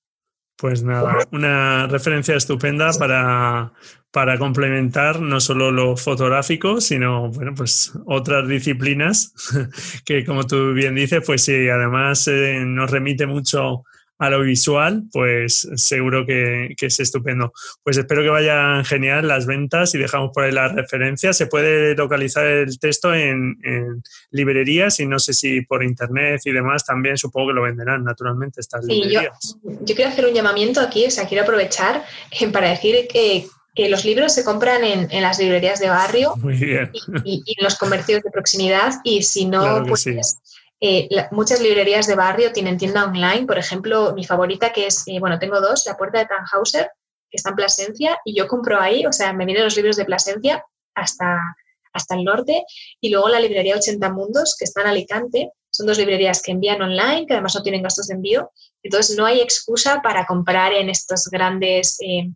Pues 0.63 0.81
nada, 0.81 1.27
una 1.33 1.87
referencia 1.87 2.37
estupenda 2.37 2.91
para, 2.97 3.73
para 4.11 4.37
complementar 4.37 5.19
no 5.19 5.41
solo 5.41 5.73
lo 5.73 5.97
fotográfico, 5.97 6.79
sino 6.79 7.29
bueno, 7.31 7.53
pues 7.53 7.91
otras 8.05 8.47
disciplinas 8.47 9.33
que 10.05 10.23
como 10.23 10.45
tú 10.45 10.71
bien 10.71 10.95
dices, 10.95 11.21
pues 11.25 11.43
sí, 11.43 11.67
además 11.67 12.29
eh, 12.29 12.63
nos 12.65 12.89
remite 12.89 13.27
mucho 13.27 13.83
a 14.19 14.29
lo 14.29 14.41
visual, 14.41 15.03
pues 15.11 15.67
seguro 15.75 16.25
que, 16.25 16.75
es 16.79 16.99
estupendo. 16.99 17.53
Pues 17.83 17.97
espero 17.97 18.21
que 18.21 18.29
vayan 18.29 18.85
genial 18.85 19.27
las 19.27 19.45
ventas 19.45 19.95
y 19.95 19.97
dejamos 19.97 20.31
por 20.33 20.43
ahí 20.43 20.51
las 20.51 20.73
referencias. 20.73 21.37
Se 21.37 21.47
puede 21.47 21.95
localizar 21.95 22.45
el 22.45 22.79
texto 22.79 23.13
en, 23.13 23.57
librerías 24.31 24.99
y 24.99 25.05
no 25.05 25.19
sé 25.19 25.33
si 25.33 25.61
por 25.61 25.83
internet 25.83 26.41
y 26.45 26.51
demás 26.51 26.85
también 26.85 27.17
supongo 27.17 27.49
que 27.49 27.53
lo 27.53 27.63
venderán 27.63 28.03
naturalmente 28.03 28.61
estas 28.61 28.85
librerías. 28.85 29.57
Yo, 29.63 29.71
yo 29.81 29.95
quiero 29.95 30.11
hacer 30.11 30.25
un 30.25 30.33
llamamiento 30.33 30.79
aquí, 30.79 31.05
o 31.05 31.11
sea, 31.11 31.27
quiero 31.27 31.43
aprovechar 31.43 32.03
eh, 32.39 32.47
para 32.47 32.69
decir 32.69 33.07
que 33.11 33.47
que 33.75 33.89
los 33.89 34.05
libros 34.05 34.33
se 34.33 34.43
compran 34.43 34.83
en, 34.83 35.07
en 35.11 35.21
las 35.23 35.39
librerías 35.39 35.79
de 35.79 35.89
barrio 35.89 36.35
Y, 37.25 37.43
en 37.57 37.63
los 37.63 37.75
comercios 37.75 38.21
de 38.21 38.29
proximidad 38.29 38.93
y 39.03 39.23
si 39.23 39.45
no, 39.45 39.83
pues 39.87 40.05
eh, 40.85 41.07
muchas 41.31 41.61
librerías 41.61 42.07
de 42.07 42.15
barrio 42.15 42.51
tienen 42.51 42.77
tienda 42.77 43.05
online, 43.05 43.45
por 43.45 43.57
ejemplo, 43.57 44.11
mi 44.13 44.25
favorita 44.25 44.73
que 44.73 44.87
es, 44.87 45.03
eh, 45.07 45.17
bueno, 45.17 45.39
tengo 45.39 45.61
dos, 45.61 45.85
La 45.85 45.95
Puerta 45.95 46.19
de 46.19 46.25
Tannhauser, 46.25 46.91
que 47.29 47.37
está 47.37 47.51
en 47.51 47.55
Plasencia, 47.55 48.19
y 48.25 48.35
yo 48.35 48.49
compro 48.49 48.81
ahí, 48.81 49.05
o 49.05 49.13
sea, 49.13 49.31
me 49.31 49.45
vienen 49.45 49.63
los 49.63 49.77
libros 49.77 49.95
de 49.95 50.03
Plasencia 50.03 50.65
hasta, 50.93 51.39
hasta 51.93 52.15
el 52.15 52.25
norte, 52.25 52.65
y 52.99 53.11
luego 53.11 53.29
la 53.29 53.39
librería 53.39 53.77
80 53.77 54.09
Mundos, 54.11 54.57
que 54.59 54.65
está 54.65 54.81
en 54.81 54.87
Alicante, 54.87 55.51
son 55.71 55.87
dos 55.87 55.97
librerías 55.97 56.41
que 56.41 56.51
envían 56.51 56.81
online, 56.81 57.27
que 57.27 57.33
además 57.33 57.55
no 57.55 57.63
tienen 57.63 57.81
gastos 57.81 58.07
de 58.07 58.15
envío, 58.15 58.51
entonces 58.83 59.17
no 59.17 59.25
hay 59.25 59.39
excusa 59.39 60.01
para 60.01 60.25
comprar 60.25 60.73
en 60.73 60.89
estos 60.89 61.29
grandes... 61.29 61.95
Eh, 62.01 62.29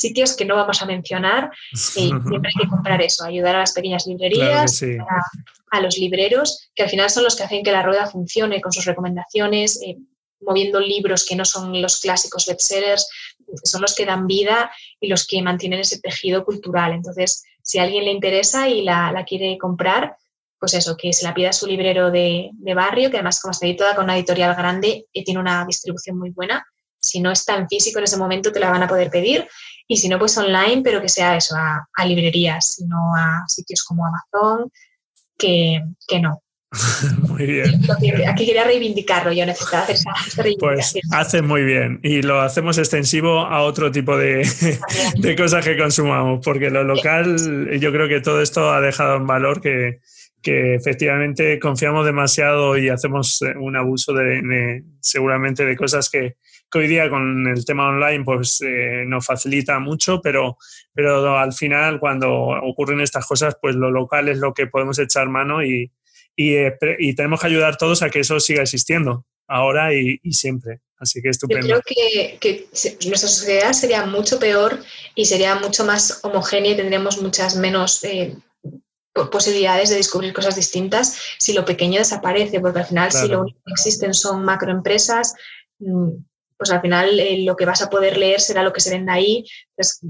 sitios 0.00 0.36
que 0.36 0.44
no 0.44 0.56
vamos 0.56 0.80
a 0.82 0.86
mencionar. 0.86 1.50
y 1.72 1.76
siempre 1.76 2.50
hay 2.54 2.62
que 2.62 2.68
comprar 2.68 3.02
eso, 3.02 3.24
ayudar 3.24 3.56
a 3.56 3.60
las 3.60 3.72
pequeñas 3.72 4.06
librerías, 4.06 4.82
a, 5.70 5.80
los 5.80 5.98
libreros, 5.98 6.70
que 6.74 6.82
al 6.82 6.90
final 6.90 7.10
son 7.10 7.24
los 7.24 7.36
que 7.36 7.44
hacen 7.44 7.62
que 7.62 7.72
la 7.72 7.82
rueda 7.82 8.06
funcione 8.06 8.60
con 8.60 8.72
sus 8.72 8.84
recomendaciones, 8.84 9.80
eh, 9.82 9.96
moviendo 10.40 10.80
libros 10.80 11.24
que 11.24 11.36
no 11.36 11.44
son 11.44 11.80
los 11.80 12.00
clásicos 12.00 12.46
bestsellers, 12.46 13.08
son 13.64 13.82
los 13.82 13.94
que 13.94 14.06
dan 14.06 14.26
vida 14.26 14.70
y 15.00 15.08
los 15.08 15.26
que 15.26 15.42
mantienen 15.42 15.80
ese 15.80 16.00
tejido 16.00 16.44
cultural. 16.44 16.92
Entonces, 16.92 17.44
si 17.62 17.78
a 17.78 17.82
alguien 17.82 18.04
le 18.04 18.12
interesa 18.12 18.68
y 18.68 18.82
la, 18.82 19.24
quiere 19.26 19.56
comprar, 19.58 20.16
pues 20.58 20.74
eso, 20.74 20.96
que 20.96 21.12
se 21.12 21.24
la 21.24 21.34
pida 21.34 21.50
a 21.50 21.54
su 21.54 21.66
librero 21.66 22.10
de, 22.10 22.50
barrio, 22.74 23.10
que 23.10 23.16
además, 23.16 23.40
como 23.40 23.52
está 23.52 23.66
editada 23.66 23.94
con 23.94 24.04
una 24.04 24.16
editorial 24.16 24.54
grande, 24.54 25.06
y 25.12 25.24
tiene 25.24 25.40
una 25.40 25.64
distribución 25.64 26.18
muy 26.18 26.30
buena. 26.30 26.64
Si 27.00 27.20
no 27.20 27.30
está 27.30 27.56
en 27.56 27.68
físico 27.68 27.98
en 27.98 28.04
ese 28.04 28.18
momento, 28.18 28.52
te 28.52 28.60
la 28.60 28.70
van 28.70 28.82
a 28.82 28.88
poder 28.88 29.10
pedir 29.10 29.48
y 29.90 29.96
si 29.96 30.08
no, 30.08 30.20
pues 30.20 30.38
online, 30.38 30.82
pero 30.84 31.02
que 31.02 31.08
sea 31.08 31.36
eso, 31.36 31.56
a, 31.56 32.06
librerías, 32.06 32.80
no 32.86 33.12
a 33.16 33.42
sitios 33.48 33.82
como 33.82 34.06
Amazon, 34.06 34.70
que, 35.36 35.82
no. 36.22 36.40
muy 37.28 37.44
bien. 37.44 37.82
Aquí 38.28 38.46
quería 38.46 38.62
reivindicarlo, 38.62 39.32
yo 39.32 39.44
necesitaba 39.44 39.82
hacer 39.82 39.96
esa, 39.96 40.44
Pues 40.60 40.94
hace 41.10 41.42
muy 41.42 41.64
bien 41.64 41.98
y 42.04 42.22
lo 42.22 42.40
hacemos 42.40 42.78
extensivo 42.78 43.40
a 43.40 43.62
otro 43.62 43.90
tipo 43.90 44.16
de, 44.16 44.48
de, 45.18 45.34
cosas 45.34 45.64
que 45.64 45.76
consumamos, 45.76 46.38
porque 46.44 46.70
lo 46.70 46.84
local, 46.84 47.36
yo 47.80 47.90
creo 47.90 48.06
que 48.06 48.20
todo 48.20 48.42
esto 48.42 48.72
ha 48.72 48.80
dejado 48.80 49.16
en 49.16 49.26
valor 49.26 49.60
que, 49.60 49.98
que 50.40 50.76
efectivamente 50.76 51.58
confiamos 51.58 52.06
demasiado 52.06 52.78
y 52.78 52.90
hacemos 52.90 53.40
un 53.58 53.76
abuso 53.76 54.12
de 54.12 54.84
seguramente 55.00 55.64
de 55.64 55.76
cosas 55.76 56.08
que, 56.08 56.36
que 56.70 56.78
hoy 56.78 56.88
día 56.88 57.08
con 57.10 57.46
el 57.46 57.64
tema 57.64 57.88
online 57.88 58.24
pues 58.24 58.60
eh, 58.62 59.04
nos 59.06 59.26
facilita 59.26 59.78
mucho, 59.78 60.20
pero, 60.22 60.56
pero 60.94 61.38
al 61.38 61.52
final 61.52 61.98
cuando 61.98 62.30
ocurren 62.30 63.00
estas 63.00 63.26
cosas 63.26 63.56
pues 63.60 63.74
lo 63.74 63.90
local 63.90 64.28
es 64.28 64.38
lo 64.38 64.54
que 64.54 64.66
podemos 64.66 64.98
echar 64.98 65.28
mano 65.28 65.64
y, 65.64 65.90
y, 66.36 66.54
eh, 66.54 66.76
tenemos 67.16 67.40
que 67.40 67.46
ayudar 67.46 67.76
todos 67.76 68.02
a 68.02 68.10
que 68.10 68.20
eso 68.20 68.38
siga 68.40 68.62
existiendo 68.62 69.26
ahora 69.50 69.92
y, 69.92 70.18
siempre. 70.32 70.80
Así 70.96 71.20
que 71.20 71.30
estupendo. 71.30 71.66
Yo 71.66 71.80
creo 71.80 72.38
que, 72.38 72.68
nuestra 73.06 73.28
sociedad 73.28 73.72
sería 73.72 74.06
mucho 74.06 74.38
peor 74.38 74.78
y 75.14 75.24
sería 75.24 75.56
mucho 75.56 75.84
más 75.84 76.20
homogénea 76.22 76.72
y 76.72 76.76
tendríamos 76.76 77.20
muchas 77.20 77.56
menos 77.56 78.04
eh, 78.04 78.36
posibilidades 79.30 79.90
de 79.90 79.96
descubrir 79.96 80.32
cosas 80.32 80.56
distintas 80.56 81.18
si 81.38 81.52
lo 81.52 81.64
pequeño 81.64 81.98
desaparece, 81.98 82.60
porque 82.60 82.80
al 82.80 82.86
final 82.86 83.12
si 83.12 83.28
lo 83.28 83.42
único 83.42 83.60
que 83.66 83.72
existen 83.72 84.14
son 84.14 84.44
macroempresas, 84.44 85.34
mm, 85.78 86.10
pues 86.60 86.70
al 86.70 86.82
final 86.82 87.18
eh, 87.18 87.42
lo 87.42 87.56
que 87.56 87.64
vas 87.64 87.80
a 87.80 87.88
poder 87.88 88.18
leer 88.18 88.38
será 88.38 88.62
lo 88.62 88.70
que 88.70 88.82
se 88.82 88.90
venda 88.90 89.14
ahí. 89.14 89.46
Entonces, 89.70 90.00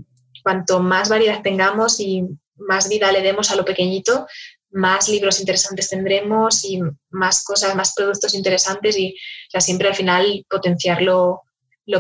cuanto 0.43 0.81
más 0.81 1.09
variedad 1.09 1.43
tengamos 1.43 2.01
y 2.01 2.25
más 2.57 2.89
vida 2.89 3.13
le 3.13 3.23
demos 3.23 3.53
a 3.53 3.55
lo 3.55 3.65
pequeñito, 3.65 4.27
más 4.73 5.09
libros 5.09 5.39
interesantes 5.39 5.89
tendremos 5.89 6.65
y 6.65 6.81
más 7.11 7.45
cosas, 7.45 7.77
más 7.77 7.95
productos 7.95 8.35
interesantes 8.35 8.99
y 8.99 9.17
siempre 9.61 9.87
al 9.87 9.95
final 9.95 10.45
potenciar 10.51 11.03
lo, 11.03 11.43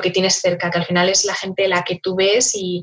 que 0.02 0.10
tienes 0.10 0.40
cerca, 0.40 0.68
que 0.68 0.78
al 0.78 0.86
final 0.86 1.08
es 1.08 1.24
la 1.24 1.34
gente 1.36 1.68
la 1.68 1.84
que 1.84 2.00
tú 2.02 2.16
ves 2.16 2.56
y, 2.56 2.82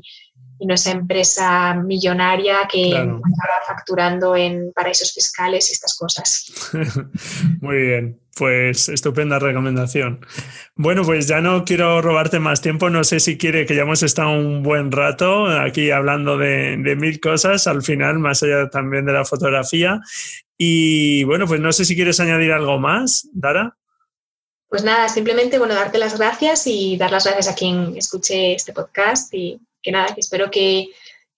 y 0.58 0.66
no 0.66 0.72
esa 0.72 0.92
empresa 0.92 1.74
millonaria 1.74 2.66
que 2.70 2.88
claro. 2.90 3.20
facturando 3.66 4.34
en 4.36 4.72
paraísos 4.72 5.12
fiscales 5.12 5.68
y 5.68 5.74
estas 5.74 5.94
cosas. 5.94 6.46
Muy 7.60 7.76
bien, 7.76 8.20
pues 8.38 8.88
estupenda 8.88 9.38
recomendación. 9.38 10.24
Bueno, 10.76 11.02
pues 11.02 11.26
ya 11.26 11.40
no 11.40 11.64
quiero 11.64 12.00
robarte 12.00 12.38
más 12.38 12.60
tiempo, 12.60 12.88
no 12.88 13.02
sé 13.04 13.20
si 13.20 13.36
quiere 13.36 13.66
que 13.66 13.74
ya 13.74 13.82
hemos 13.82 14.02
estado 14.02 14.30
un 14.30 14.62
buen 14.62 14.92
rato 14.92 15.46
aquí 15.46 15.90
hablando 15.90 16.38
de, 16.38 16.76
mil 16.96 17.20
cosas, 17.20 17.66
al 17.66 17.82
final, 17.82 18.18
más 18.20 18.42
allá 18.42 18.70
también 18.70 19.04
de 19.04 19.12
la 19.12 19.24
fotografía. 19.24 20.00
Y 20.56 21.24
bueno, 21.24 21.46
pues 21.46 21.60
no 21.60 21.72
sé 21.72 21.84
si 21.84 21.96
quieres 21.96 22.20
añadir 22.20 22.52
algo 22.52 22.78
más, 22.78 23.28
Dara. 23.32 23.76
Pues 24.68 24.84
nada, 24.84 25.08
simplemente 25.08 25.58
bueno, 25.58 25.74
darte 25.74 25.98
las 25.98 26.18
gracias 26.18 26.66
y 26.66 26.96
dar 26.96 27.10
las 27.10 27.24
gracias 27.24 27.48
a 27.48 27.54
quien 27.54 27.96
escuche 27.96 28.54
este 28.54 28.72
podcast 28.72 29.32
y 29.34 29.60
que 29.82 29.92
nada, 29.92 30.14
espero 30.16 30.50
que, 30.50 30.88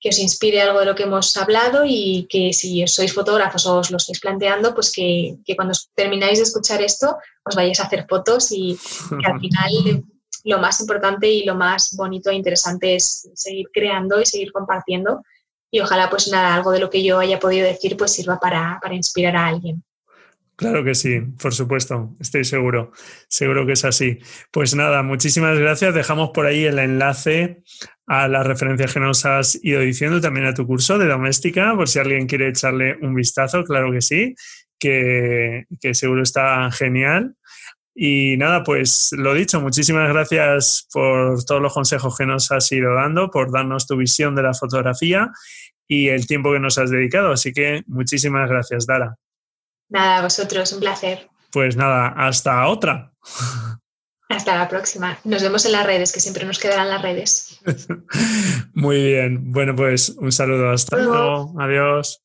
os 0.09 0.19
inspire 0.19 0.63
algo 0.63 0.81
de 0.81 0.87
lo 0.87 0.95
que 0.95 1.03
hemos 1.03 1.37
hablado 1.37 1.85
y 1.85 2.27
que 2.31 2.53
si 2.53 2.87
sois 2.87 3.13
fotógrafos 3.13 3.67
o 3.67 3.79
os 3.79 3.91
lo 3.91 3.99
estáis 3.99 4.21
planteando, 4.21 4.75
pues 4.75 4.91
que, 4.91 5.37
cuando 5.55 5.75
termináis 5.95 6.39
de 6.39 6.45
escuchar 6.45 6.81
esto 6.81 7.19
os 7.45 7.55
vayáis 7.55 7.81
a 7.81 7.85
hacer 7.85 8.07
fotos 8.09 8.51
y 8.51 8.79
que 9.11 9.27
al 9.27 9.39
final 9.39 10.05
lo 10.45 10.59
más 10.59 10.81
importante 10.81 11.31
y 11.31 11.45
lo 11.45 11.55
más 11.55 11.95
bonito 11.97 12.31
e 12.31 12.35
interesante 12.35 12.95
es 12.95 13.29
seguir 13.35 13.67
creando 13.73 14.21
y 14.21 14.27
seguir 14.27 14.53
compartiendo 14.53 15.23
y 15.71 15.81
ojalá 15.81 16.09
pues 16.09 16.29
nada, 16.29 16.55
algo 16.55 16.73
de 16.73 16.81
lo 16.81 16.91
que 16.91 17.03
yo 17.03 17.19
haya 17.19 17.39
podido 17.39 17.67
decir 17.67 17.97
pues 17.97 18.13
sirva 18.13 18.41
para, 18.41 18.79
para 18.83 18.95
inspirar 18.95 19.37
a 19.37 19.47
alguien. 19.47 19.85
Claro 20.57 20.85
que 20.85 20.95
sí, 20.95 21.21
por 21.41 21.55
supuesto, 21.55 22.15
estoy 22.21 22.45
seguro, 22.45 22.93
seguro 23.29 23.65
que 23.65 23.73
es 23.73 23.85
así. 23.87 24.19
Pues 24.51 24.75
nada, 24.75 25.03
muchísimas 25.03 25.59
gracias. 25.59 25.95
Dejamos 25.95 26.31
por 26.35 26.45
ahí 26.45 26.65
el 26.65 26.79
enlace 26.79 27.63
a 28.13 28.27
las 28.27 28.45
referencias 28.45 28.93
que 28.93 28.99
nos 28.99 29.25
has 29.25 29.57
ido 29.63 29.81
diciendo, 29.83 30.21
también 30.21 30.45
a 30.45 30.53
tu 30.53 30.67
curso 30.67 30.99
de 30.99 31.07
doméstica, 31.07 31.77
por 31.77 31.89
si 31.89 32.01
alguien 32.01 32.27
quiere 32.27 32.49
echarle 32.49 32.99
un 33.03 33.15
vistazo, 33.15 33.63
claro 33.63 33.93
que 33.93 34.01
sí, 34.03 34.35
que, 34.81 35.67
que 35.81 35.95
seguro 35.95 36.25
está 36.25 36.69
genial. 36.73 37.37
Y 37.95 38.37
nada, 38.37 38.65
pues 38.65 39.11
lo 39.13 39.33
dicho, 39.33 39.61
muchísimas 39.61 40.09
gracias 40.09 40.89
por 40.93 41.45
todos 41.45 41.63
los 41.63 41.73
consejos 41.73 42.17
que 42.19 42.27
nos 42.27 42.51
has 42.51 42.73
ido 42.73 42.95
dando, 42.95 43.31
por 43.31 43.53
darnos 43.53 43.87
tu 43.87 43.97
visión 43.97 44.35
de 44.35 44.43
la 44.43 44.55
fotografía 44.55 45.31
y 45.87 46.09
el 46.09 46.27
tiempo 46.27 46.53
que 46.53 46.59
nos 46.59 46.79
has 46.79 46.91
dedicado. 46.91 47.31
Así 47.31 47.53
que 47.53 47.85
muchísimas 47.87 48.51
gracias, 48.51 48.87
Dara. 48.87 49.15
Nada, 49.89 50.21
vosotros, 50.23 50.73
un 50.73 50.81
placer. 50.81 51.29
Pues 51.53 51.77
nada, 51.77 52.09
hasta 52.09 52.67
otra. 52.67 53.13
Hasta 54.31 54.57
la 54.57 54.69
próxima. 54.69 55.19
Nos 55.25 55.43
vemos 55.43 55.67
en 55.67 55.73
las 55.73 55.85
redes, 55.85 56.13
que 56.13 56.21
siempre 56.21 56.47
nos 56.47 56.61
quedarán 56.61 56.89
las 56.89 57.03
redes. 57.03 57.61
Muy 58.75 59.03
bien. 59.03 59.53
Bueno, 59.53 59.75
pues 59.75 60.11
un 60.11 60.31
saludo. 60.31 60.71
Hasta 60.71 60.97
luego. 60.99 61.53
Adiós. 61.61 62.23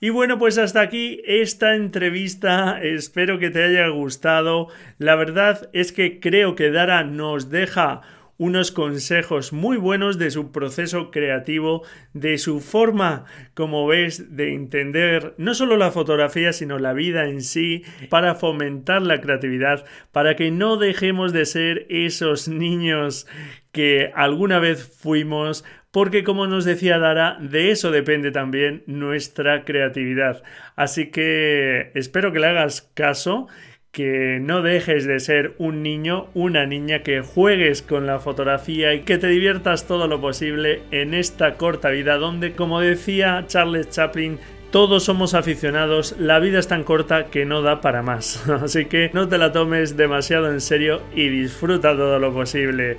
Y 0.00 0.10
bueno, 0.10 0.40
pues 0.40 0.58
hasta 0.58 0.80
aquí 0.80 1.22
esta 1.24 1.76
entrevista. 1.76 2.82
Espero 2.82 3.38
que 3.38 3.50
te 3.50 3.62
haya 3.62 3.86
gustado. 3.88 4.66
La 4.98 5.14
verdad 5.14 5.70
es 5.72 5.92
que 5.92 6.18
creo 6.18 6.56
que 6.56 6.72
Dara 6.72 7.04
nos 7.04 7.50
deja 7.50 8.00
unos 8.38 8.72
consejos 8.72 9.52
muy 9.52 9.76
buenos 9.76 10.18
de 10.18 10.30
su 10.30 10.52
proceso 10.52 11.10
creativo, 11.10 11.82
de 12.12 12.38
su 12.38 12.60
forma, 12.60 13.24
como 13.54 13.86
ves, 13.86 14.36
de 14.36 14.54
entender 14.54 15.34
no 15.38 15.54
solo 15.54 15.76
la 15.76 15.90
fotografía, 15.90 16.52
sino 16.52 16.78
la 16.78 16.92
vida 16.92 17.28
en 17.28 17.42
sí, 17.42 17.84
para 18.08 18.34
fomentar 18.34 19.02
la 19.02 19.20
creatividad, 19.20 19.84
para 20.10 20.34
que 20.36 20.50
no 20.50 20.76
dejemos 20.76 21.32
de 21.32 21.44
ser 21.44 21.86
esos 21.88 22.48
niños 22.48 23.26
que 23.70 24.10
alguna 24.14 24.58
vez 24.58 24.98
fuimos, 25.00 25.64
porque 25.90 26.24
como 26.24 26.46
nos 26.46 26.64
decía 26.64 26.98
Dara, 26.98 27.38
de 27.40 27.70
eso 27.70 27.90
depende 27.90 28.30
también 28.30 28.82
nuestra 28.86 29.64
creatividad. 29.64 30.42
Así 30.74 31.10
que 31.10 31.90
espero 31.94 32.32
que 32.32 32.40
le 32.40 32.46
hagas 32.46 32.82
caso 32.94 33.48
que 33.92 34.38
no 34.40 34.62
dejes 34.62 35.04
de 35.04 35.20
ser 35.20 35.54
un 35.58 35.82
niño, 35.82 36.28
una 36.32 36.64
niña, 36.64 37.02
que 37.02 37.20
juegues 37.20 37.82
con 37.82 38.06
la 38.06 38.20
fotografía 38.20 38.94
y 38.94 39.00
que 39.00 39.18
te 39.18 39.26
diviertas 39.26 39.86
todo 39.86 40.08
lo 40.08 40.18
posible 40.18 40.80
en 40.90 41.12
esta 41.12 41.56
corta 41.58 41.90
vida 41.90 42.16
donde, 42.16 42.52
como 42.52 42.80
decía 42.80 43.44
Charles 43.48 43.90
Chaplin, 43.90 44.38
todos 44.70 45.04
somos 45.04 45.34
aficionados, 45.34 46.16
la 46.18 46.38
vida 46.38 46.58
es 46.58 46.68
tan 46.68 46.84
corta 46.84 47.26
que 47.26 47.44
no 47.44 47.60
da 47.60 47.82
para 47.82 48.00
más. 48.00 48.48
Así 48.62 48.86
que 48.86 49.10
no 49.12 49.28
te 49.28 49.36
la 49.36 49.52
tomes 49.52 49.94
demasiado 49.98 50.50
en 50.50 50.62
serio 50.62 51.02
y 51.14 51.28
disfruta 51.28 51.94
todo 51.94 52.18
lo 52.18 52.32
posible. 52.32 52.96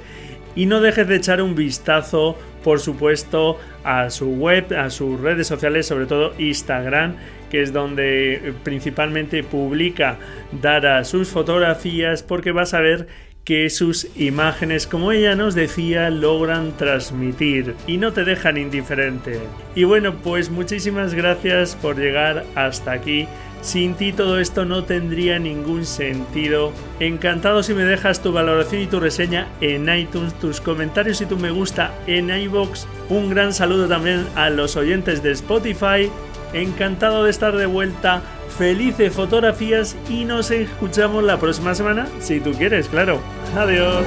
Y 0.55 0.67
no 0.67 0.79
dejes 0.79 1.07
de 1.07 1.15
echar 1.15 1.41
un 1.41 1.55
vistazo, 1.55 2.37
por 2.63 2.79
supuesto, 2.79 3.57
a 3.83 4.11
su 4.11 4.35
web, 4.35 4.71
a 4.77 4.91
sus 4.91 5.19
redes 5.19 5.47
sociales, 5.47 5.87
sobre 5.87 6.05
todo 6.05 6.35
Instagram, 6.37 7.15
que 7.53 7.61
es 7.61 7.71
donde 7.71 8.55
principalmente 8.63 9.43
publica 9.43 10.17
Dara 10.59 11.03
sus 11.03 11.29
fotografías, 11.29 12.23
porque 12.23 12.51
vas 12.51 12.73
a 12.73 12.79
ver 12.79 13.07
que 13.45 13.69
sus 13.69 14.07
imágenes, 14.17 14.87
como 14.87 15.11
ella 15.11 15.35
nos 15.35 15.53
decía, 15.53 16.09
logran 16.09 16.75
transmitir 16.77 17.75
y 17.85 17.97
no 17.97 18.11
te 18.11 18.23
dejan 18.23 18.57
indiferente. 18.57 19.39
Y 19.75 19.83
bueno, 19.83 20.15
pues 20.15 20.49
muchísimas 20.49 21.13
gracias 21.13 21.75
por 21.75 21.95
llegar 21.95 22.43
hasta 22.55 22.93
aquí. 22.93 23.27
Sin 23.61 23.93
ti 23.93 24.13
todo 24.13 24.39
esto 24.39 24.65
no 24.65 24.85
tendría 24.85 25.37
ningún 25.37 25.85
sentido. 25.85 26.73
Encantado 26.99 27.61
si 27.61 27.75
me 27.75 27.83
dejas 27.83 28.23
tu 28.23 28.31
valoración 28.31 28.81
y 28.81 28.87
tu 28.87 28.99
reseña 28.99 29.47
en 29.61 29.87
iTunes, 29.95 30.33
tus 30.39 30.59
comentarios 30.59 31.21
y 31.21 31.27
tu 31.27 31.37
me 31.37 31.51
gusta 31.51 31.93
en 32.07 32.31
iBox. 32.31 32.87
Un 33.09 33.29
gran 33.29 33.53
saludo 33.53 33.87
también 33.87 34.25
a 34.35 34.49
los 34.49 34.75
oyentes 34.75 35.21
de 35.21 35.33
Spotify 35.33 36.09
Encantado 36.53 37.23
de 37.23 37.31
estar 37.31 37.55
de 37.55 37.65
vuelta. 37.65 38.21
Felices 38.57 39.13
fotografías 39.13 39.95
y 40.07 40.25
nos 40.25 40.51
escuchamos 40.51 41.23
la 41.23 41.39
próxima 41.39 41.73
semana, 41.73 42.07
si 42.19 42.39
tú 42.39 42.51
quieres, 42.53 42.87
claro. 42.87 43.19
Adiós. 43.57 44.05